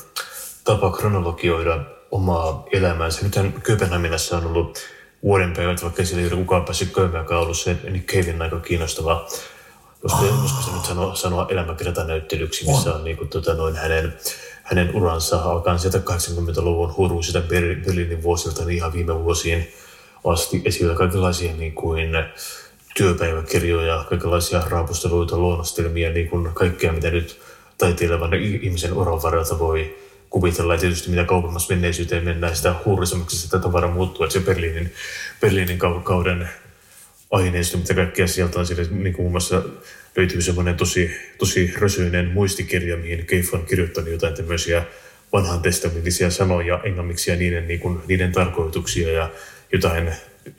tapa 0.65 0.91
kronologioida 0.91 1.85
omaa 2.11 2.67
elämäänsä. 2.73 3.23
Nythän 3.23 3.53
Kööpenhaminassa 3.53 4.37
on 4.37 4.47
ollut 4.47 4.79
vuoden 5.23 5.53
päivät, 5.53 5.83
vaikka 5.83 6.05
siellä 6.05 6.23
ei 6.23 6.33
ole 6.33 6.43
kukaan 6.43 6.65
päässyt 6.65 6.95
käymään 6.95 7.33
ollut 7.33 7.59
se 7.59 7.77
Nick 7.91 8.07
Cavein 8.07 8.43
aika 8.43 8.61
kiinnostava 8.61 9.29
jos 10.03 10.13
oh. 10.13 10.65
se 10.65 10.73
nyt 10.73 10.85
sanoa, 10.85 11.15
sanoa 11.15 11.47
elämäkertanäyttelyksi, 11.51 12.67
missä 12.67 12.91
on, 12.91 12.97
on 12.97 13.05
niin 13.05 13.17
kuin, 13.17 13.29
tota, 13.29 13.55
noin 13.55 13.77
hänen, 13.77 14.17
hänen 14.63 14.97
uransa 14.97 15.43
alkaen 15.43 15.79
sieltä 15.79 15.99
80-luvun 15.99 16.97
huruisilta 16.97 17.41
Berliinin 17.41 18.23
vuosilta 18.23 18.65
niin 18.65 18.77
ihan 18.77 18.93
viime 18.93 19.25
vuosiin 19.25 19.73
asti 20.25 20.63
esillä 20.65 20.95
kaikenlaisia 20.95 21.53
niin 21.53 21.75
kuin, 21.75 22.11
työpäiväkirjoja, 22.97 24.05
kaikenlaisia 24.09 24.63
raapusteluita, 24.69 25.39
luonnostelmia, 25.39 26.11
niin 26.11 26.29
kuin 26.29 26.55
kaikkea, 26.55 26.93
mitä 26.93 27.11
nyt 27.11 27.41
taiteilevan 27.79 28.35
ihmisen 28.35 28.93
uran 28.93 29.23
varrelta 29.23 29.59
voi 29.59 29.97
kuvitella. 30.31 30.75
Ja 30.75 30.81
tietysti 30.81 31.11
mitä 31.11 31.25
kauemmas 31.25 31.69
menneisyyteen 31.69 32.25
mennään, 32.25 32.57
sitä 32.57 32.75
huurisemmaksi 32.85 33.37
sitä 33.37 33.59
tavara 33.59 33.89
muuttuu. 33.89 34.25
Että 34.25 34.33
se 34.33 34.41
Berliinin, 34.41 34.93
Berliinin 35.41 35.79
kauden 36.05 36.49
aineisto, 37.31 37.79
mitä 37.79 37.95
kaikkea 37.95 38.27
sieltä 38.27 38.59
on. 38.59 38.67
Siellä 38.67 38.85
niin 38.91 39.15
kuin 39.15 39.23
muun 39.23 39.31
muassa 39.33 39.63
löytyy 40.17 40.43
semmoinen 40.43 40.77
tosi, 40.77 41.11
tosi 41.39 41.75
rösyinen 41.79 42.27
muistikirja, 42.27 42.97
mihin 42.97 43.27
Keif 43.27 43.55
on 43.55 43.67
kirjoittanut 43.67 44.11
jotain 44.11 44.35
tämmöisiä 44.35 44.85
vanhan 45.33 45.63
testamentisia 45.63 46.31
sanoja 46.31 46.81
englanniksi 46.85 47.31
ja 47.31 47.37
niiden, 47.37 47.69
niin 47.69 47.81
kuin, 47.81 48.01
niiden 48.07 48.33
tarkoituksia 48.33 49.13
ja 49.13 49.31
jotain 49.73 50.13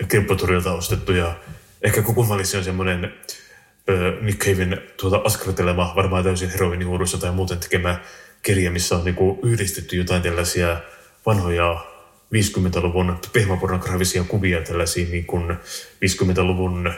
kirppotorilta 0.08 0.74
ostettuja. 0.74 1.36
Ehkä 1.84 2.02
koko 2.02 2.24
mallissa 2.24 2.58
on 2.58 2.64
semmoinen 2.64 3.06
äh, 3.06 4.22
Nick 4.22 4.40
Cavein 4.40 4.78
tuota 4.98 5.22
askartelema, 5.24 5.94
varmaan 5.96 6.24
täysin 6.24 6.50
heroinihuudussa 6.50 7.18
tai 7.18 7.32
muuten 7.32 7.60
tekemä 7.60 8.00
kirja, 8.42 8.72
missä 8.72 8.96
on 8.96 9.06
niin 9.06 9.16
kuin, 9.16 9.40
yhdistetty 9.44 9.96
jotain 9.96 10.22
tällaisia 10.22 10.78
vanhoja 11.26 11.86
50-luvun 12.34 13.20
pehmäpornografisia 13.34 14.24
kuvia 14.24 14.62
tällaisiin 14.62 15.12
niin 15.12 15.26
kuin 15.26 15.58
50-luvun 16.06 16.94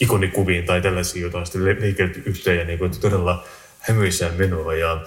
ikonikuviin 0.00 0.66
tai 0.66 0.80
tällaisiin, 0.80 1.22
joita 1.22 1.38
on 1.38 1.46
sitten 1.46 1.64
leikelty 1.64 2.22
yhteen 2.26 2.58
ja 2.58 2.64
niin 2.64 2.78
kuin, 2.78 3.00
todella 3.00 3.44
hämyisään 3.78 4.34
menoa. 4.34 4.74
Ja, 4.74 5.00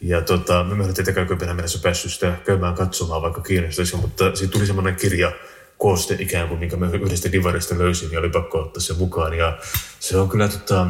ja 0.00 0.20
tota, 0.20 0.64
mä 0.64 0.84
en 0.84 0.94
tietenkään 0.94 1.26
Kööpenhaminassa 1.26 1.78
päässyt 1.82 2.12
sitä 2.12 2.36
käymään 2.44 2.74
katsomaan, 2.74 3.22
vaikka 3.22 3.40
kiinnostaisi, 3.40 3.96
mutta 3.96 4.36
siitä 4.36 4.52
tuli 4.52 4.66
semmoinen 4.66 4.96
kirja, 4.96 5.32
kooste 5.78 6.16
ikään 6.18 6.48
kuin, 6.48 6.60
minkä 6.60 6.76
mä 6.76 6.90
yhdestä 6.92 7.32
divarista 7.32 7.78
löysin 7.78 8.12
ja 8.12 8.18
oli 8.18 8.28
pakko 8.28 8.58
ottaa 8.58 8.80
se 8.80 8.92
mukaan. 8.92 9.34
Ja 9.34 9.58
se 10.00 10.16
on 10.16 10.28
kyllä 10.28 10.48
tota, 10.48 10.86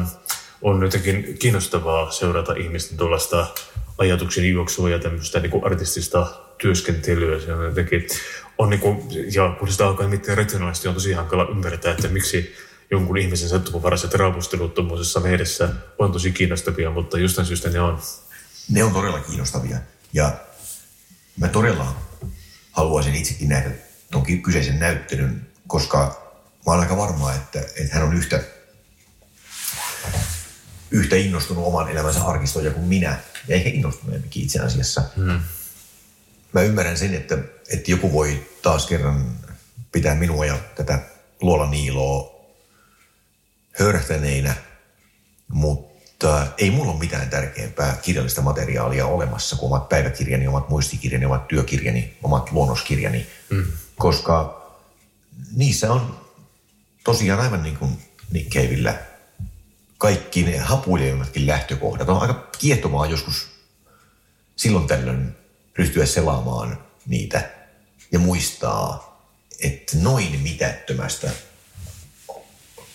on 0.61 0.83
jotenkin 0.83 1.37
kiinnostavaa 1.39 2.11
seurata 2.11 2.53
ihmisten 2.53 2.97
tuollaista 2.97 3.47
ajatuksen 3.97 4.49
juoksua 4.49 4.89
ja 4.89 4.99
tämmöistä 4.99 5.39
niin 5.39 5.51
kuin 5.51 5.65
artistista 5.65 6.27
työskentelyä. 6.57 7.39
Se 7.39 7.53
on 7.53 7.65
jotenkin, 7.65 8.07
on 8.57 8.69
niin 8.69 8.79
kuin, 8.79 9.07
ja 9.33 9.55
kun 9.59 9.71
sitä 9.71 9.87
alkaa 9.87 10.07
mitään 10.07 10.37
rationaalisesti, 10.37 10.87
on 10.87 10.93
tosi 10.93 11.13
hankala 11.13 11.47
ymmärtää, 11.51 11.91
että 11.91 12.07
miksi 12.07 12.55
jonkun 12.91 13.17
ihmisen 13.17 13.49
sattumanvaraiset 13.49 14.13
raapustelut 14.13 14.73
tuommoisessa 14.73 15.23
lehdessä 15.23 15.69
on 15.99 16.11
tosi 16.11 16.31
kiinnostavia, 16.31 16.91
mutta 16.91 17.19
jostain 17.19 17.47
syystä 17.47 17.69
ne 17.69 17.81
on. 17.81 17.99
Ne 18.69 18.83
on 18.83 18.93
todella 18.93 19.19
kiinnostavia. 19.19 19.77
Ja 20.13 20.31
mä 21.39 21.47
todella 21.47 21.95
haluaisin 22.71 23.15
itsekin 23.15 23.49
nähdä 23.49 23.86
tuon 24.11 24.25
kyseisen 24.43 24.79
näyttelyn, 24.79 25.47
koska 25.67 26.27
mä 26.65 26.73
olen 26.73 26.81
aika 26.81 26.97
varma, 26.97 27.33
että, 27.33 27.59
että 27.59 27.95
hän 27.95 28.03
on 28.03 28.13
yhtä, 28.13 28.43
yhtä 30.91 31.15
innostunut 31.15 31.65
oman 31.65 31.89
elämänsä 31.89 32.23
arkistoja 32.23 32.71
kuin 32.71 32.85
minä, 32.85 33.19
ja 33.47 33.55
ehkä 33.55 33.69
innostuneempikin 33.69 34.43
itse 34.43 34.59
asiassa. 34.59 35.03
Hmm. 35.15 35.39
mä 36.53 36.61
ymmärrän 36.61 36.97
sen, 36.97 37.13
että, 37.13 37.37
että 37.69 37.91
joku 37.91 38.11
voi 38.13 38.49
taas 38.61 38.85
kerran 38.87 39.35
pitää 39.91 40.15
minua 40.15 40.45
ja 40.45 40.57
tätä 40.75 40.99
luolaniiloa 41.41 42.37
hörhtäneinä, 43.79 44.55
mutta 45.47 46.47
ei 46.57 46.71
mulla 46.71 46.91
ole 46.91 46.99
mitään 46.99 47.29
tärkeämpää 47.29 47.97
kirjallista 48.01 48.41
materiaalia 48.41 49.05
olemassa 49.05 49.55
kuin 49.55 49.71
omat 49.73 49.89
päiväkirjani, 49.89 50.47
omat 50.47 50.69
muistikirjani, 50.69 51.25
omat 51.25 51.47
työkirjani, 51.47 52.17
omat 52.23 52.51
luonnoskirjani, 52.51 53.27
mm. 53.49 53.65
Koska 53.97 54.61
niissä 55.55 55.93
on 55.93 56.19
tosiaan 57.03 57.39
aivan 57.39 57.63
niin 57.63 57.77
kuin 57.77 57.97
Nick 58.31 58.55
kaikki 59.97 60.43
ne 60.43 60.57
hapuileimmatkin 60.57 61.47
lähtökohdat. 61.47 62.09
On 62.09 62.21
aika 62.21 62.47
kiehtovaa 62.59 63.05
joskus 63.05 63.47
silloin 64.55 64.87
tällöin 64.87 65.35
ryhtyä 65.75 66.05
selaamaan 66.05 66.83
niitä 67.07 67.49
ja 68.11 68.19
muistaa, 68.19 69.21
että 69.63 69.97
noin 69.97 70.39
mitättömästä 70.39 71.31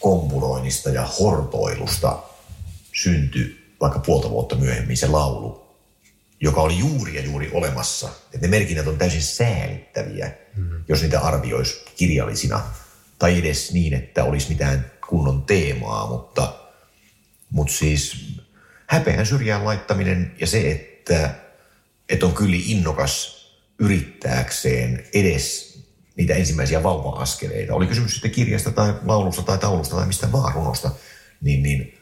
kompuroinnista 0.00 0.90
ja 0.90 1.06
hortoilusta 1.20 2.22
syntyi 2.92 3.74
vaikka 3.80 3.98
puolta 3.98 4.30
vuotta 4.30 4.56
myöhemmin 4.56 4.96
se 4.96 5.06
laulu, 5.06 5.76
joka 6.40 6.60
oli 6.60 6.78
juuri 6.78 7.14
ja 7.14 7.22
juuri 7.22 7.50
olemassa. 7.52 8.08
Että 8.34 8.46
ne 8.46 8.48
merkinnät 8.48 8.86
on 8.86 8.98
täysin 8.98 9.22
säälittäviä, 9.22 10.32
mm-hmm. 10.56 10.84
jos 10.88 11.02
niitä 11.02 11.20
arvioisi 11.20 11.84
kirjallisina. 11.96 12.60
Tai 13.18 13.38
edes 13.38 13.72
niin, 13.72 13.94
että 13.94 14.24
olisi 14.24 14.48
mitään 14.48 14.92
kunnon 15.08 15.42
teemaa, 15.42 16.06
mutta, 16.06 16.54
mutta 17.50 17.72
siis 17.72 18.36
häpeän 18.86 19.26
syrjään 19.26 19.64
laittaminen 19.64 20.34
ja 20.40 20.46
se, 20.46 20.70
että, 20.70 21.34
että 22.08 22.26
on 22.26 22.34
kyllä 22.34 22.56
innokas 22.66 23.42
yrittääkseen 23.78 25.04
edes 25.14 25.72
niitä 26.16 26.34
ensimmäisiä 26.34 26.82
vauva-askeleita, 26.82 27.74
oli 27.74 27.86
kysymys 27.86 28.12
sitten 28.12 28.30
kirjasta 28.30 28.70
tai 28.70 28.94
laulusta 29.04 29.42
tai 29.42 29.58
taulusta 29.58 29.96
tai 29.96 30.06
mistä 30.06 30.32
vaan 30.32 30.54
runosta, 30.54 30.90
niin, 31.40 31.62
niin 31.62 31.98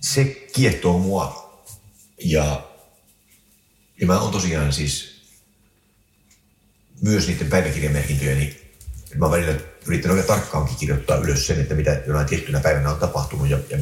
se 0.00 0.24
kiehtoo 0.24 0.98
mua 0.98 1.48
ja, 2.24 2.68
ja 4.00 4.06
mä 4.06 4.20
oon 4.20 4.32
tosiaan 4.32 4.72
siis 4.72 5.17
myös 7.00 7.26
niiden 7.28 7.46
päiväkirjamerkintöjeni, 7.46 8.60
mä 9.14 9.24
oon 9.24 9.32
välillä 9.32 9.60
yrittänyt 9.86 10.10
oikein 10.10 10.26
tarkkaankin 10.26 10.76
kirjoittaa 10.76 11.16
ylös 11.16 11.46
sen, 11.46 11.60
että 11.60 11.74
mitä 11.74 12.02
jonain 12.06 12.26
tiettynä 12.26 12.60
päivänä 12.60 12.90
on 12.90 12.98
tapahtunut 12.98 13.48
ja, 13.48 13.58
ja 13.70 13.78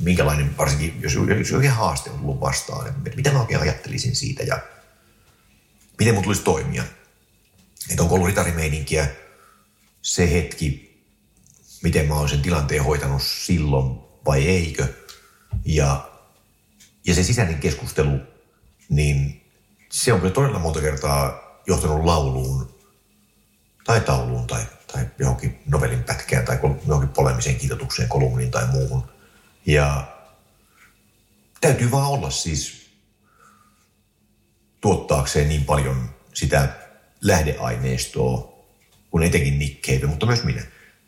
minkälainen, 0.00 0.58
varsinkin 0.58 1.02
jos, 1.02 1.14
jos 1.38 1.52
oikein 1.52 1.72
haaste 1.72 2.10
on 2.10 2.18
tullut 2.18 2.40
vastaan, 2.40 2.88
että 2.88 3.16
mitä 3.16 3.32
mä 3.32 3.40
oikein 3.40 3.60
ajattelisin 3.60 4.16
siitä 4.16 4.42
ja 4.42 4.60
miten 5.98 6.14
mun 6.14 6.24
tulisi 6.24 6.42
toimia. 6.42 6.84
Että 7.90 8.02
onko 8.02 8.14
ollut 8.14 8.28
ritarimeininkiä 8.28 9.08
se 10.02 10.32
hetki, 10.32 10.88
miten 11.82 12.08
mä 12.08 12.14
oon 12.14 12.28
sen 12.28 12.42
tilanteen 12.42 12.84
hoitanut 12.84 13.22
silloin 13.22 13.98
vai 14.26 14.48
eikö. 14.48 14.86
Ja, 15.64 16.10
ja 17.06 17.14
se 17.14 17.22
sisäinen 17.22 17.58
keskustelu, 17.58 18.18
niin 18.88 19.44
se 19.90 20.12
on 20.12 20.20
kyllä 20.20 20.34
todella 20.34 20.58
monta 20.58 20.80
kertaa 20.80 21.47
johtanut 21.68 22.04
lauluun 22.04 22.74
tai 23.84 24.00
tauluun 24.00 24.46
tai, 24.46 24.62
tai 24.92 25.06
johonkin 25.18 25.62
novelin 25.66 26.04
pätkään 26.04 26.44
tai 26.44 26.58
johonkin 26.86 27.08
polemiseen 27.08 27.56
kirjoitukseen, 27.56 28.08
kolumniin 28.08 28.50
tai 28.50 28.66
muuhun. 28.66 29.04
Ja 29.66 30.16
täytyy 31.60 31.90
vaan 31.90 32.08
olla 32.08 32.30
siis 32.30 32.90
tuottaakseen 34.80 35.48
niin 35.48 35.64
paljon 35.64 36.10
sitä 36.34 36.68
lähdeaineistoa, 37.20 38.64
kun 39.10 39.22
etenkin 39.22 39.80
Cave, 39.82 40.06
mutta 40.06 40.26
myös 40.26 40.44
minä, 40.44 40.62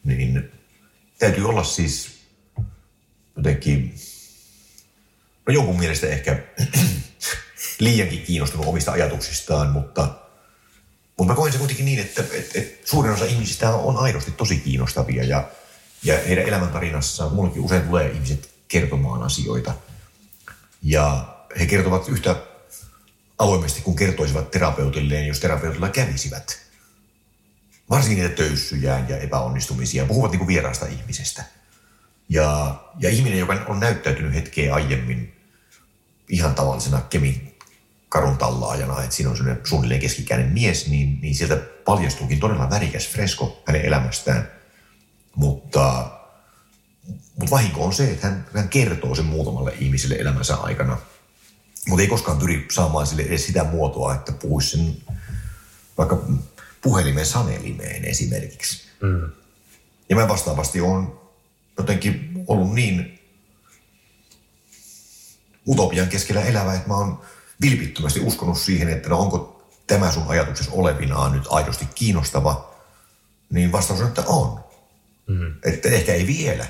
niin 0.05 0.53
täytyy 1.19 1.49
olla 1.49 1.65
siis 1.65 2.20
jotenkin, 3.37 3.95
no 5.47 5.55
jonkun 5.55 5.78
mielestä 5.78 6.07
ehkä 6.07 6.43
liiankin 7.78 8.23
kiinnostunut 8.23 8.66
omista 8.66 8.93
ajatuksistaan, 8.93 9.70
mutta, 9.70 10.30
mutta 11.20 11.32
mä 11.32 11.36
koen 11.36 11.52
se 11.52 11.59
kuitenkin 11.59 11.84
niin, 11.84 11.98
että, 11.98 12.22
että, 12.32 12.59
että 12.59 12.90
suurin 12.90 13.12
osa 13.12 13.24
ihmisistä 13.24 13.74
on 13.74 13.97
aidosti 13.97 14.30
tosi 14.30 14.56
kiinnostavia 14.56 15.24
ja, 15.24 15.48
ja 16.02 16.18
heidän 16.18 16.44
elämäntarinnassa 16.44 17.28
mullekin 17.28 17.62
usein 17.62 17.82
tulee 17.82 18.10
ihmiset 18.10 18.51
kertomaan 18.68 19.22
asioita. 19.22 19.74
Ja 20.82 21.34
he 21.59 21.66
kertovat 21.66 22.09
yhtä 22.09 22.36
avoimesti, 23.38 23.80
kun 23.80 23.97
kertoisivat 23.97 24.51
terapeutilleen, 24.51 25.26
jos 25.26 25.40
terapeutilla 25.40 25.88
kävisivät. 25.88 26.59
Varsinkin 27.90 28.22
niitä 28.22 28.36
töyssyjään 28.36 29.09
ja 29.09 29.18
epäonnistumisia. 29.18 30.06
Puhuvat 30.06 30.30
niin 30.30 30.38
kuin 30.38 30.48
vieraasta 30.48 30.86
ihmisestä. 30.86 31.44
Ja, 32.28 32.80
ja 33.01 33.10
ihminen, 33.10 33.38
joka 33.38 33.64
on 33.68 33.80
näyttäytynyt 33.80 34.34
hetkeä 34.34 34.74
aiemmin 34.74 35.36
ihan 36.28 36.55
tavallisena 36.55 37.01
kemin 37.01 37.49
karun 38.11 38.39
tallaajana, 38.39 39.03
että 39.03 39.16
siinä 39.16 39.31
on 39.31 39.37
sellainen 39.37 39.66
suunnilleen 39.66 40.01
keskikäinen 40.01 40.53
mies, 40.53 40.89
niin, 40.89 41.19
niin 41.23 41.35
sieltä 41.35 41.57
paljastuukin 41.85 42.41
todella 42.41 42.70
värikäs 42.70 43.09
fresko 43.09 43.62
hänen 43.66 43.85
elämästään. 43.85 44.51
Mutta, 45.35 46.11
mutta 47.09 47.51
vahinko 47.51 47.85
on 47.85 47.93
se, 47.93 48.11
että 48.11 48.27
hän, 48.27 48.47
hän 48.55 48.69
kertoo 48.69 49.15
sen 49.15 49.24
muutamalle 49.24 49.74
ihmiselle 49.81 50.15
elämänsä 50.15 50.57
aikana– 50.57 50.97
mutta 51.89 52.03
ei 52.03 52.09
koskaan 52.09 52.39
pyri 52.39 52.66
saamaan 52.70 53.07
sille 53.07 53.23
edes 53.23 53.47
sitä 53.47 53.65
muotoa, 53.65 54.15
että 54.15 54.32
puhuisi 54.32 54.77
sen 54.77 54.97
vaikka 55.99 56.23
puhelimen 56.82 57.27
sanelimeen 57.27 58.05
esimerkiksi. 58.05 58.82
Mm. 59.01 59.31
Ja 60.09 60.16
mä 60.16 60.28
vastaavasti 60.28 60.81
on 60.81 61.20
jotenkin 61.78 62.45
ollut 62.47 62.74
niin 62.74 63.20
utopian 65.69 66.09
keskellä 66.09 66.43
elävä, 66.43 66.74
että 66.74 66.89
mä 66.89 66.97
oon 66.97 67.20
vilpittömästi 67.61 68.20
uskonut 68.20 68.59
siihen, 68.59 68.89
että 68.89 69.09
no 69.09 69.19
onko 69.19 69.62
tämä 69.87 70.12
sun 70.12 70.28
ajatuksessa 70.28 70.73
olevinaan 70.73 71.32
nyt 71.32 71.45
aidosti 71.51 71.89
kiinnostava, 71.95 72.74
niin 73.51 73.73
vastaus 73.73 74.01
on, 74.01 74.09
että 74.09 74.23
on. 74.27 74.65
Mm. 75.27 75.55
Että 75.65 75.89
ehkä 75.89 76.12
ei 76.12 76.27
vielä, 76.27 76.66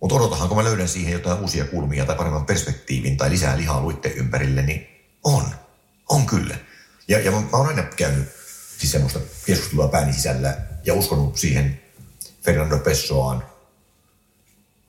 mutta 0.00 0.14
odotahan, 0.14 0.48
kun 0.48 0.56
mä 0.56 0.64
löydän 0.64 0.88
siihen 0.88 1.12
jotain 1.12 1.40
uusia 1.40 1.64
kulmia 1.64 2.06
tai 2.06 2.16
paremman 2.16 2.46
perspektiivin 2.46 3.16
tai 3.16 3.30
lisää 3.30 3.56
lihaa 3.56 3.80
luitteen 3.80 4.16
ympärille, 4.16 4.62
niin 4.62 4.86
on. 5.24 5.44
On 6.08 6.26
kyllä. 6.26 6.56
Ja, 7.08 7.20
ja 7.20 7.30
mä, 7.30 7.40
mä 7.40 7.48
oon 7.52 7.66
aina 7.66 7.82
käynyt 7.82 8.28
siis 8.78 8.92
semmoista 8.92 9.20
keskustelua 9.46 9.88
pääni 9.88 10.12
sisällä 10.12 10.56
ja 10.84 10.94
uskonut 10.94 11.36
siihen 11.36 11.80
Fernando 12.42 12.78
Pessoaan 12.78 13.42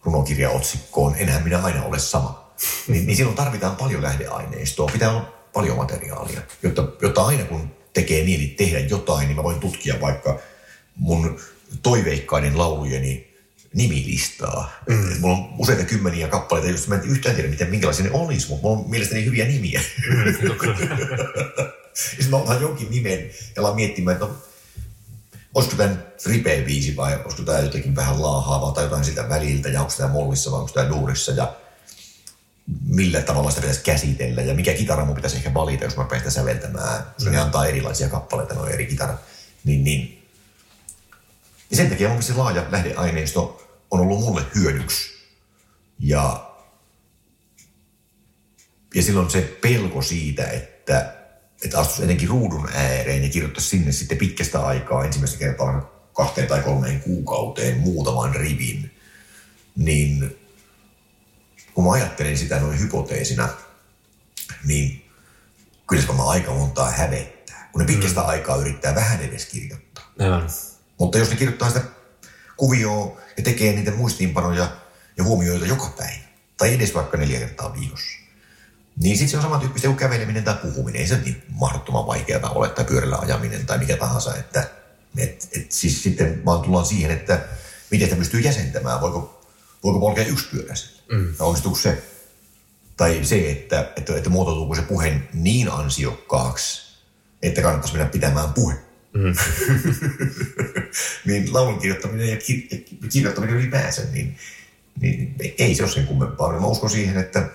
runokirjaotsikkoon, 0.04 1.16
enhän 1.16 1.44
minä 1.44 1.60
aina 1.60 1.84
ole 1.84 2.00
sama. 2.00 2.54
Niin, 2.88 3.08
niin 3.08 3.18
silloin 3.18 3.36
tarvitaan 3.36 3.76
paljon 3.76 4.04
lähdeaineistoa, 4.04 4.92
pitää 4.92 5.12
olla 5.12 5.37
paljon 5.58 5.78
materiaalia, 5.78 6.42
jotta, 6.64 6.88
jotta 7.02 7.26
aina 7.26 7.46
kun 7.46 7.72
tekee 7.94 8.24
mieli 8.24 8.48
tehdä 8.48 8.80
jotain, 8.80 9.28
niin 9.28 9.36
mä 9.36 9.44
voin 9.44 9.60
tutkia 9.60 10.02
vaikka 10.02 10.40
mun 10.96 11.40
toiveikkaiden 11.84 12.58
laulujeni 12.58 13.34
nimilistaa. 13.74 14.72
Mm. 14.90 15.20
Mulla 15.20 15.38
on 15.38 15.50
useita 15.58 15.84
kymmeniä 15.84 16.28
kappaleita, 16.28 16.70
joista 16.70 16.90
mä 16.90 16.96
en 16.96 17.10
yhtään 17.10 17.36
tiedä, 17.36 17.50
miten, 17.50 17.70
minkälaisia 17.70 18.06
ne 18.06 18.12
olisi, 18.14 18.50
mutta 18.50 18.68
mulla 18.68 18.80
on 18.80 18.90
mielestäni 18.90 19.26
hyviä 19.26 19.46
nimiä. 19.46 19.82
Mm, 20.10 20.34
sitten 21.94 22.30
mä 22.30 22.38
otan 22.38 22.62
jonkin 22.62 22.92
nimen 22.92 23.20
ja 23.56 23.62
alan 23.62 23.76
miettimään, 23.76 24.14
että 24.16 24.26
no, 24.26 24.36
olisiko 25.54 25.76
tämä 25.76 25.96
ripeä 26.26 26.62
biisi 26.62 26.96
vai 26.96 27.20
olisiko 27.24 27.44
tämä 27.44 27.60
jotenkin 27.60 27.96
vähän 27.96 28.22
laahaavaa 28.22 28.72
tai 28.72 28.84
jotain 28.84 29.06
sitä 29.06 29.30
väliltä 29.30 29.70
ja 29.70 29.82
onko 29.82 29.94
tämä 29.98 30.10
mollissa 30.10 30.52
vai 30.52 30.60
onko 30.60 30.72
tämä 30.74 30.90
duurissa 30.90 31.32
ja 31.32 31.54
millä 32.86 33.22
tavalla 33.22 33.50
sitä 33.50 33.62
pitäisi 33.62 33.84
käsitellä 33.84 34.42
ja 34.42 34.54
mikä 34.54 34.74
kitara 34.74 35.06
mun 35.06 35.16
pitäisi 35.16 35.38
ehkä 35.38 35.54
valita, 35.54 35.84
jos 35.84 35.98
mä 35.98 36.04
päästä 36.04 36.30
säveltämään. 36.30 37.04
Mm. 37.24 37.32
Ne 37.32 37.38
antaa 37.38 37.66
erilaisia 37.66 38.10
kappaleita, 38.10 38.54
noin 38.54 38.74
eri 38.74 38.86
kitarat. 38.86 39.22
Niin, 39.64 39.84
niin 39.84 40.18
ja 41.72 41.78
sen 41.78 41.90
takia 41.90 42.10
mun 42.10 42.24
se 42.24 42.34
laaja 42.34 42.66
lähdeaineisto 42.72 43.68
on 43.92 44.00
ollut 44.00 44.20
mulle 44.20 44.42
hyödyksi. 44.56 45.10
Ja, 46.00 46.52
ja 48.96 49.04
silloin 49.04 49.30
se 49.30 49.58
pelko 49.62 50.02
siitä, 50.02 50.48
että, 50.48 51.14
että 51.66 51.80
astuisi 51.80 52.04
etenkin 52.04 52.30
ruudun 52.30 52.70
ääreen 52.74 53.24
ja 53.24 53.30
kirjoittaisi 53.30 53.70
sinne 53.70 53.92
sitten 53.92 54.18
pitkästä 54.18 54.66
aikaa 54.66 55.06
ensimmäistä 55.06 55.40
kertaa 55.40 55.92
kahteen 56.14 56.48
tai 56.48 56.62
kolmeen 56.62 57.02
kuukauteen 57.02 57.78
muutaman 57.78 58.36
rivin, 58.36 58.92
niin 59.76 60.38
kun 61.78 61.84
mä 61.84 61.92
ajattelen 61.92 62.38
sitä 62.38 62.60
noin 62.60 62.80
hypoteesina, 62.80 63.50
niin 64.66 65.10
kyllä 65.88 66.02
se 66.02 66.08
aika 66.28 66.52
montaa 66.52 66.92
hävettää, 66.92 67.70
kun 67.72 67.82
ne 67.82 67.88
pitkästä 67.88 68.22
mm. 68.22 68.28
aikaa 68.28 68.56
yrittää 68.56 68.96
vähän 68.96 69.22
edes 69.22 69.46
kirjoittaa. 69.46 70.12
Aivan. 70.20 70.50
Mutta 71.00 71.18
jos 71.18 71.30
ne 71.30 71.36
kirjoittaa 71.36 71.68
sitä 71.68 71.82
kuvioa 72.58 73.18
ja 73.38 73.44
tekee 73.44 73.74
niitä 73.74 73.92
muistiinpanoja 73.92 74.78
ja 75.18 75.24
huomioita 75.24 75.66
joka 75.66 75.94
päivä, 75.98 76.24
tai 76.58 76.74
edes 76.74 76.96
vaikka 76.96 77.18
neljä 77.18 77.40
kertaa 77.40 77.74
viikossa, 77.74 78.20
Niin 79.02 79.18
sitten 79.18 79.32
se 79.32 79.38
on 79.38 79.44
samantyyppistä 79.44 79.88
kuin 79.88 79.98
käveleminen 79.98 80.44
tai 80.44 80.56
puhuminen. 80.56 81.02
Ei 81.02 81.08
se 81.08 81.18
niin 81.18 81.44
mahdottoman 81.50 82.08
vaikeaa 82.08 82.50
ole, 82.50 82.70
tai 82.70 82.86
pyörällä 82.86 83.18
ajaminen 83.18 83.66
tai 83.66 83.78
mikä 83.78 83.98
tahansa. 83.98 84.36
Että, 84.36 84.70
et, 85.18 85.48
et 85.56 85.72
siis 85.72 86.04
sitten 86.04 86.46
vaan 86.46 86.62
tullaan 86.62 86.86
siihen, 86.86 87.12
että 87.12 87.40
miten 87.92 88.08
sitä 88.08 88.20
pystyy 88.20 88.40
jäsentämään. 88.40 89.02
Voiko, 89.02 89.48
voiko 89.84 90.00
polkea 90.00 90.26
yksi 90.26 90.48
pyöräisellä? 90.52 90.97
Mm. 91.12 91.34
Onnistuuko 91.40 91.80
se? 91.80 92.04
Tai 92.98 93.20
se, 93.24 93.52
että, 93.52 93.94
että, 93.96 94.18
että 94.18 94.30
muotoutuuko 94.30 94.76
se 94.76 94.82
puhe 94.82 95.22
niin 95.34 95.72
ansiokkaaksi, 95.72 96.98
että 97.42 97.62
kannattaisi 97.62 97.96
mennä 97.96 98.12
pitämään 98.12 98.54
puhe. 98.54 98.76
Mm. 99.14 99.36
niin 101.26 101.54
laulun 101.54 101.80
kirjoittaminen 101.80 102.30
ja 102.30 102.36
kir- 102.36 103.08
kirjoittaminen 103.12 103.56
ylipäänsä, 103.56 104.02
niin, 104.12 104.38
niin 105.02 105.36
ei 105.58 105.76
se 105.76 105.84
ole 105.84 105.92
sen 105.92 106.08
kummempaa. 106.08 106.60
Mä 106.60 106.68
uskon 106.68 106.90
siihen, 106.90 107.18
että 107.18 107.50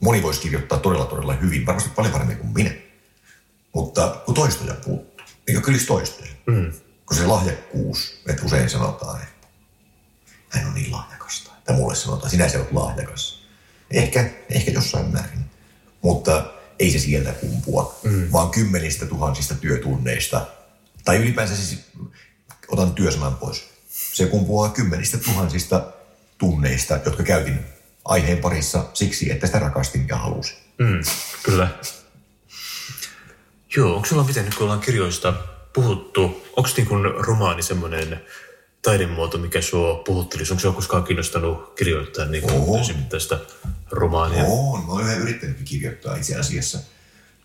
moni 0.00 0.22
voisi 0.22 0.40
kirjoittaa 0.40 0.78
todella 0.78 1.06
todella 1.06 1.34
hyvin, 1.34 1.66
varmasti 1.66 1.90
paljon 1.90 2.12
paremmin 2.12 2.36
kuin 2.36 2.52
minä. 2.52 2.70
Mutta 3.74 4.22
kun 4.26 4.34
toistoja 4.34 4.74
puuttuu, 4.74 5.20
eikö 5.48 5.60
kyllä 5.60 5.78
toistoja? 5.86 6.30
Mm. 6.46 6.72
Kun 7.06 7.16
se 7.16 7.26
lahjakkuus, 7.26 8.20
että 8.28 8.42
usein 8.44 8.70
sanotaan, 8.70 9.22
että 9.22 9.46
hän 10.48 10.66
on 10.66 10.74
niin 10.74 10.92
lahjakasta. 10.92 11.45
Tai 11.66 11.76
mulle 11.76 11.94
sanotaan, 11.94 12.30
sinä 12.30 12.48
se 12.48 12.58
olet 12.58 12.72
lahjakas. 12.72 13.46
Ehkä, 13.90 14.30
ehkä 14.50 14.70
jossain 14.70 15.12
määrin. 15.12 15.44
Mutta 16.02 16.44
ei 16.78 16.90
se 16.90 16.98
sieltä 16.98 17.32
kumpua, 17.32 17.98
mm. 18.02 18.32
vaan 18.32 18.50
kymmenistä 18.50 19.06
tuhansista 19.06 19.54
työtunneista. 19.54 20.46
Tai 21.04 21.16
ylipäänsä 21.16 21.56
siis, 21.56 21.80
otan 22.68 22.92
työsanan 22.92 23.36
pois. 23.36 23.64
Se 24.12 24.26
kumpuaa 24.26 24.68
kymmenistä 24.68 25.18
tuhansista 25.18 25.92
tunneista, 26.38 27.00
jotka 27.04 27.22
käytin 27.22 27.60
aiheen 28.04 28.38
parissa 28.38 28.84
siksi, 28.94 29.32
että 29.32 29.46
sitä 29.46 29.58
rakastin 29.58 30.08
ja 30.08 30.16
halusin. 30.16 30.56
Mm, 30.78 31.00
kyllä. 31.42 31.68
Joo, 33.76 33.94
onko 33.94 34.06
sulla 34.06 34.24
miten 34.24 34.44
nyt 34.44 34.54
kun 34.54 34.64
ollaan 34.64 34.80
kirjoista 34.80 35.34
puhuttu, 35.72 36.46
onko 36.56 36.70
niin 36.76 36.86
kuin 36.86 37.04
romaani 37.04 37.62
semmoinen 37.62 38.20
taidemuoto, 38.86 39.38
mikä 39.38 39.60
sua 39.60 39.94
puhuttelisi? 39.94 40.52
Onko 40.52 40.60
sinua 40.60 40.74
koskaan 40.74 41.04
kiinnostanut 41.04 41.74
kirjoittaa 41.74 42.24
niin 42.24 42.44
tästä 43.08 43.38
romaania? 43.90 44.44
On, 44.44 44.84
mä 44.86 44.92
olen 44.92 45.18
yrittänyt 45.18 45.56
kirjoittaa 45.64 46.16
itse 46.16 46.36
asiassa. 46.36 46.78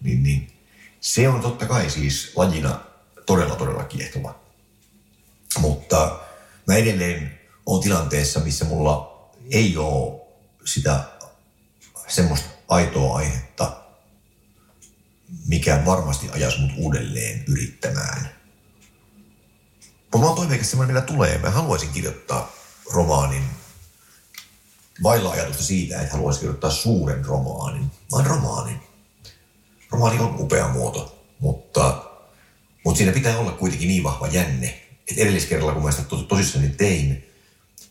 Niin, 0.01 0.23
niin. 0.23 0.51
Se 0.99 1.29
on 1.29 1.41
totta 1.41 1.65
kai 1.65 1.89
siis 1.89 2.31
lajina 2.35 2.79
todella, 3.25 3.55
todella 3.55 3.83
kiehtova. 3.83 4.39
Mutta 5.59 6.19
mä 6.67 6.75
edelleen 6.75 7.39
olen 7.65 7.83
tilanteessa, 7.83 8.39
missä 8.39 8.65
mulla 8.65 9.27
ei 9.51 9.77
ole 9.77 10.21
sitä 10.65 11.03
semmoista 12.07 12.49
aitoa 12.67 13.17
aihetta, 13.17 13.81
mikä 15.47 15.81
varmasti 15.85 16.29
ajaisi 16.29 16.59
mut 16.59 16.71
uudelleen 16.77 17.43
yrittämään. 17.47 18.40
Mutta 20.11 20.17
mä 20.17 20.25
oon 20.25 20.35
toiveikas 20.35 20.69
semmoinen, 20.69 20.95
millä 20.95 21.07
tulee. 21.07 21.37
Mä 21.37 21.49
haluaisin 21.49 21.89
kirjoittaa 21.89 22.51
romaanin 22.93 23.43
vailla 25.03 25.31
ajatusta 25.31 25.63
siitä, 25.63 26.01
että 26.01 26.13
haluaisin 26.13 26.39
kirjoittaa 26.39 26.71
suuren 26.71 27.25
romaanin, 27.25 27.91
vaan 28.11 28.25
romaanin. 28.25 28.79
Romaani 29.91 30.19
on 30.19 30.35
upea 30.39 30.67
muoto, 30.67 31.25
mutta, 31.39 32.03
mutta 32.85 32.97
siinä 32.97 33.11
pitää 33.11 33.37
olla 33.37 33.51
kuitenkin 33.51 33.87
niin 33.87 34.03
vahva 34.03 34.27
jänne, 34.27 34.81
että 35.09 35.21
edelliskerralla, 35.21 35.73
kun 35.73 35.83
mä 35.83 35.91
sitä 35.91 36.03
tos, 36.03 36.23
tosissani 36.23 36.69
tein, 36.69 37.27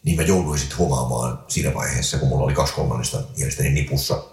niin 0.02 0.16
mä 0.16 0.22
jouduin 0.22 0.58
sitten 0.58 0.78
huomaamaan 0.78 1.44
siinä 1.48 1.74
vaiheessa, 1.74 2.18
kun 2.18 2.28
mulla 2.28 2.44
oli 2.44 2.54
kaksi 2.54 2.74
kolmannesta 2.74 3.22
mielestäni 3.36 3.70
nipussa, 3.70 4.24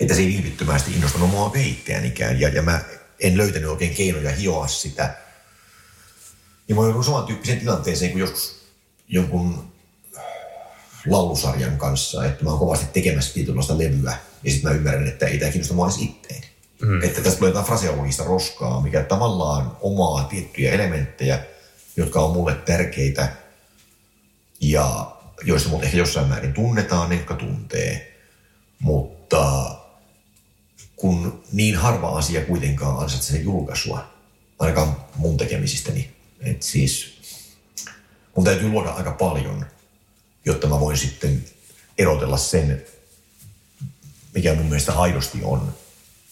että 0.00 0.14
se 0.14 0.20
ei 0.20 0.26
vilpittömästi 0.26 0.92
innostanut 0.92 1.30
mua 1.30 1.52
veitteänikään. 1.52 2.40
Ja, 2.40 2.48
ja 2.48 2.62
mä 2.62 2.80
en 3.20 3.36
löytänyt 3.36 3.70
oikein 3.70 3.94
keinoja 3.94 4.32
hioa 4.32 4.68
sitä. 4.68 5.14
Ja 6.68 6.74
mä 6.74 6.82
joudun 6.82 7.04
samantyyppiseen 7.04 7.60
tilanteeseen 7.60 8.10
kuin 8.10 8.20
joskus 8.20 8.58
jonkun 9.08 9.72
laulusarjan 11.06 11.78
kanssa, 11.78 12.24
että 12.24 12.44
mä 12.44 12.50
oon 12.50 12.58
kovasti 12.58 12.86
tekemässä 12.92 13.34
tietynlaista 13.34 13.78
levyä. 13.78 14.16
Ja 14.42 14.50
sitten 14.50 14.70
mä 14.70 14.76
ymmärrän, 14.76 15.08
että 15.08 15.26
ei 15.26 15.38
tämä 15.38 15.50
kiinnosta 15.50 15.74
mua 15.74 15.86
edes 15.86 15.98
itteen. 15.98 16.42
Mm. 16.82 17.02
Että 17.02 17.20
tästä 17.20 17.38
tulee 17.38 17.50
jotain 17.50 17.66
fraseologista 17.66 18.24
roskaa, 18.24 18.80
mikä 18.80 19.02
tavallaan 19.02 19.76
omaa 19.80 20.24
tiettyjä 20.24 20.72
elementtejä, 20.72 21.44
jotka 21.96 22.20
on 22.20 22.32
mulle 22.32 22.54
tärkeitä– 22.54 23.28
ja 24.60 25.16
joista 25.44 25.68
mut 25.68 25.84
ehkä 25.84 25.96
jossain 25.96 26.28
määrin 26.28 26.52
tunnetaan, 26.52 27.12
jotka 27.12 27.34
tuntee. 27.34 28.18
Mutta 28.78 29.74
kun 30.96 31.44
niin 31.52 31.76
harva 31.76 32.08
asia 32.08 32.44
kuitenkaan 32.44 32.98
ansaitsee 32.98 33.40
julkaisua, 33.40 34.04
ainakaan 34.58 34.96
mun 35.16 35.36
tekemisistäni, 35.36 36.10
että 36.40 36.66
siis 36.66 37.18
mun 38.36 38.44
täytyy 38.44 38.68
luoda 38.68 38.90
aika 38.90 39.12
paljon, 39.12 39.66
jotta 40.44 40.66
mä 40.66 40.80
voin 40.80 40.96
sitten 40.96 41.44
erotella 41.98 42.36
sen, 42.36 42.84
mikä 44.34 44.54
mun 44.54 44.66
mielestä 44.66 44.92
aidosti 44.92 45.38
on, 45.44 45.74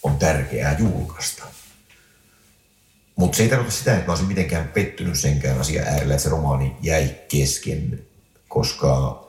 on 0.03 0.19
tärkeää 0.19 0.77
julkaista. 0.79 1.45
Mutta 3.17 3.37
se 3.37 3.43
ei 3.43 3.49
tarkoita 3.49 3.73
sitä, 3.73 3.95
että 3.95 4.07
mä 4.07 4.13
olisin 4.13 4.29
mitenkään 4.29 4.69
pettynyt 4.69 5.19
senkään 5.19 5.61
asian 5.61 5.87
äärellä, 5.87 6.15
että 6.15 6.23
se 6.23 6.29
romaani 6.29 6.77
jäi 6.83 7.15
kesken 7.29 8.07
koska 8.57 9.23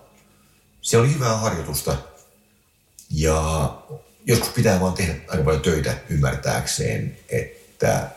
se 0.81 0.97
oli 0.97 1.13
hyvää 1.13 1.37
harjoitusta 1.37 1.97
ja 3.09 3.71
joskus 4.25 4.49
pitää 4.49 4.79
vaan 4.79 4.93
tehdä 4.93 5.15
aika 5.27 5.43
paljon 5.43 5.61
töitä 5.61 5.97
ymmärtääkseen, 6.09 7.17
että, 7.29 8.09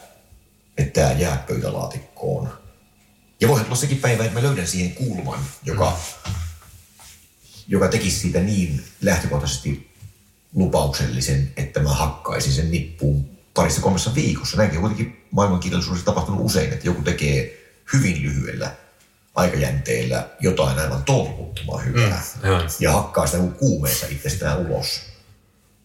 että 0.80 1.00
tämä 1.00 1.12
jää 1.12 1.44
pöytälaatikkoon. 1.48 2.48
Ja 3.40 3.48
voi 3.48 3.60
olla 3.60 3.74
sekin 3.74 3.98
päivä, 3.98 4.24
että 4.24 4.40
mä 4.40 4.46
löydän 4.46 4.66
siihen 4.66 4.92
kulman, 4.92 5.40
joka, 5.64 6.00
mm. 6.26 6.34
joka 7.68 7.88
tekisi 7.88 8.18
siitä 8.18 8.40
niin 8.40 8.84
lähtökohtaisesti 9.02 9.90
lupauksellisen, 10.54 11.52
että 11.56 11.80
mä 11.80 11.94
hakkaisin 11.94 12.52
sen 12.52 12.70
nippuun 12.70 13.30
parissa 13.54 13.80
kolmessa 13.80 14.14
viikossa. 14.14 14.56
Näinkin 14.56 14.78
on 14.78 14.82
kuitenkin 14.82 15.26
maailmankirjallisuudessa 15.30 16.06
tapahtunut 16.06 16.44
usein, 16.44 16.72
että 16.72 16.86
joku 16.88 17.02
tekee 17.02 17.60
hyvin 17.92 18.22
lyhyellä 18.22 18.76
aikajänteellä 19.34 20.28
jotain 20.40 20.78
aivan 20.78 21.04
tolkuttoman 21.04 21.84
hyvää. 21.84 22.22
Mm, 22.42 22.68
ja 22.80 22.92
hakkaa 22.92 23.26
sitä 23.26 23.42
kuumeessa 23.58 24.06
itsestään 24.06 24.58
ulos. 24.58 25.00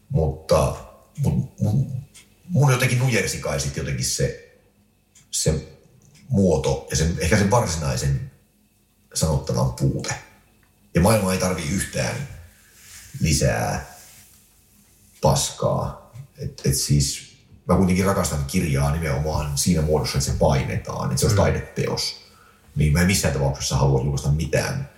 Mutta 0.09 0.75
mun, 1.17 1.51
mun, 1.59 1.91
mun 2.49 2.71
jotenkin 2.71 2.99
nujersi 2.99 3.37
kai 3.37 3.59
sitten 3.59 3.81
jotenkin 3.81 4.05
se, 4.05 4.44
se 5.35 5.67
muoto 6.29 6.87
ja 6.89 6.95
sen, 6.95 7.15
ehkä 7.19 7.37
sen 7.37 7.51
varsinaisen 7.51 8.31
sanottavan 9.13 9.73
puute. 9.73 10.15
Ja 10.93 11.01
maailma 11.01 11.33
ei 11.33 11.39
tarvi 11.39 11.63
yhtään 11.69 12.15
lisää 13.19 13.95
paskaa. 15.21 16.11
Et, 16.37 16.61
et 16.65 16.75
siis 16.75 17.35
mä 17.67 17.75
kuitenkin 17.75 18.05
rakastan 18.05 18.45
kirjaa 18.45 18.91
nimenomaan 18.91 19.57
siinä 19.57 19.81
muodossa, 19.81 20.17
että 20.17 20.31
se 20.31 20.37
painetaan, 20.39 21.11
että 21.11 21.19
se 21.19 21.25
olisi 21.25 21.37
mm. 21.37 21.43
taideteos 21.43 22.25
niin 22.75 22.93
mä 22.93 23.01
en 23.01 23.07
missään 23.07 23.33
tapauksessa 23.33 23.77
halua 23.77 24.01
julkaista 24.01 24.29
mitään, 24.29 24.89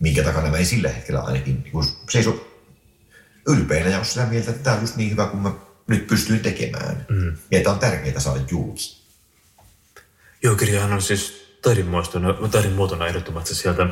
minkä 0.00 0.22
takana 0.22 0.50
mä 0.50 0.56
en 0.56 0.66
sillä 0.66 0.88
hetkellä 0.88 1.20
ainakin 1.20 1.62
niin 1.62 1.84
seiso 2.10 2.46
ylpeänä 3.46 3.90
ja 3.90 4.04
sitä 4.04 4.26
mieltä, 4.26 4.50
että 4.50 4.62
tämä 4.62 4.76
on 4.76 4.82
just 4.82 4.96
niin 4.96 5.10
hyvä 5.10 5.26
kuin 5.26 5.42
mä 5.42 5.52
nyt 5.86 6.06
pystyn 6.06 6.40
tekemään. 6.40 7.06
Mm. 7.08 7.36
Ja 7.50 7.58
että 7.58 7.70
on 7.70 7.78
tärkeää 7.78 8.20
saada 8.20 8.40
julki. 8.50 9.05
Joo, 10.42 10.54
kirjahan 10.54 10.92
on 10.92 11.02
siis 11.02 11.46
taidemuotona, 11.62 12.34
taidemuotona 12.50 13.06
ehdottomasti 13.06 13.54
sieltä 13.54 13.86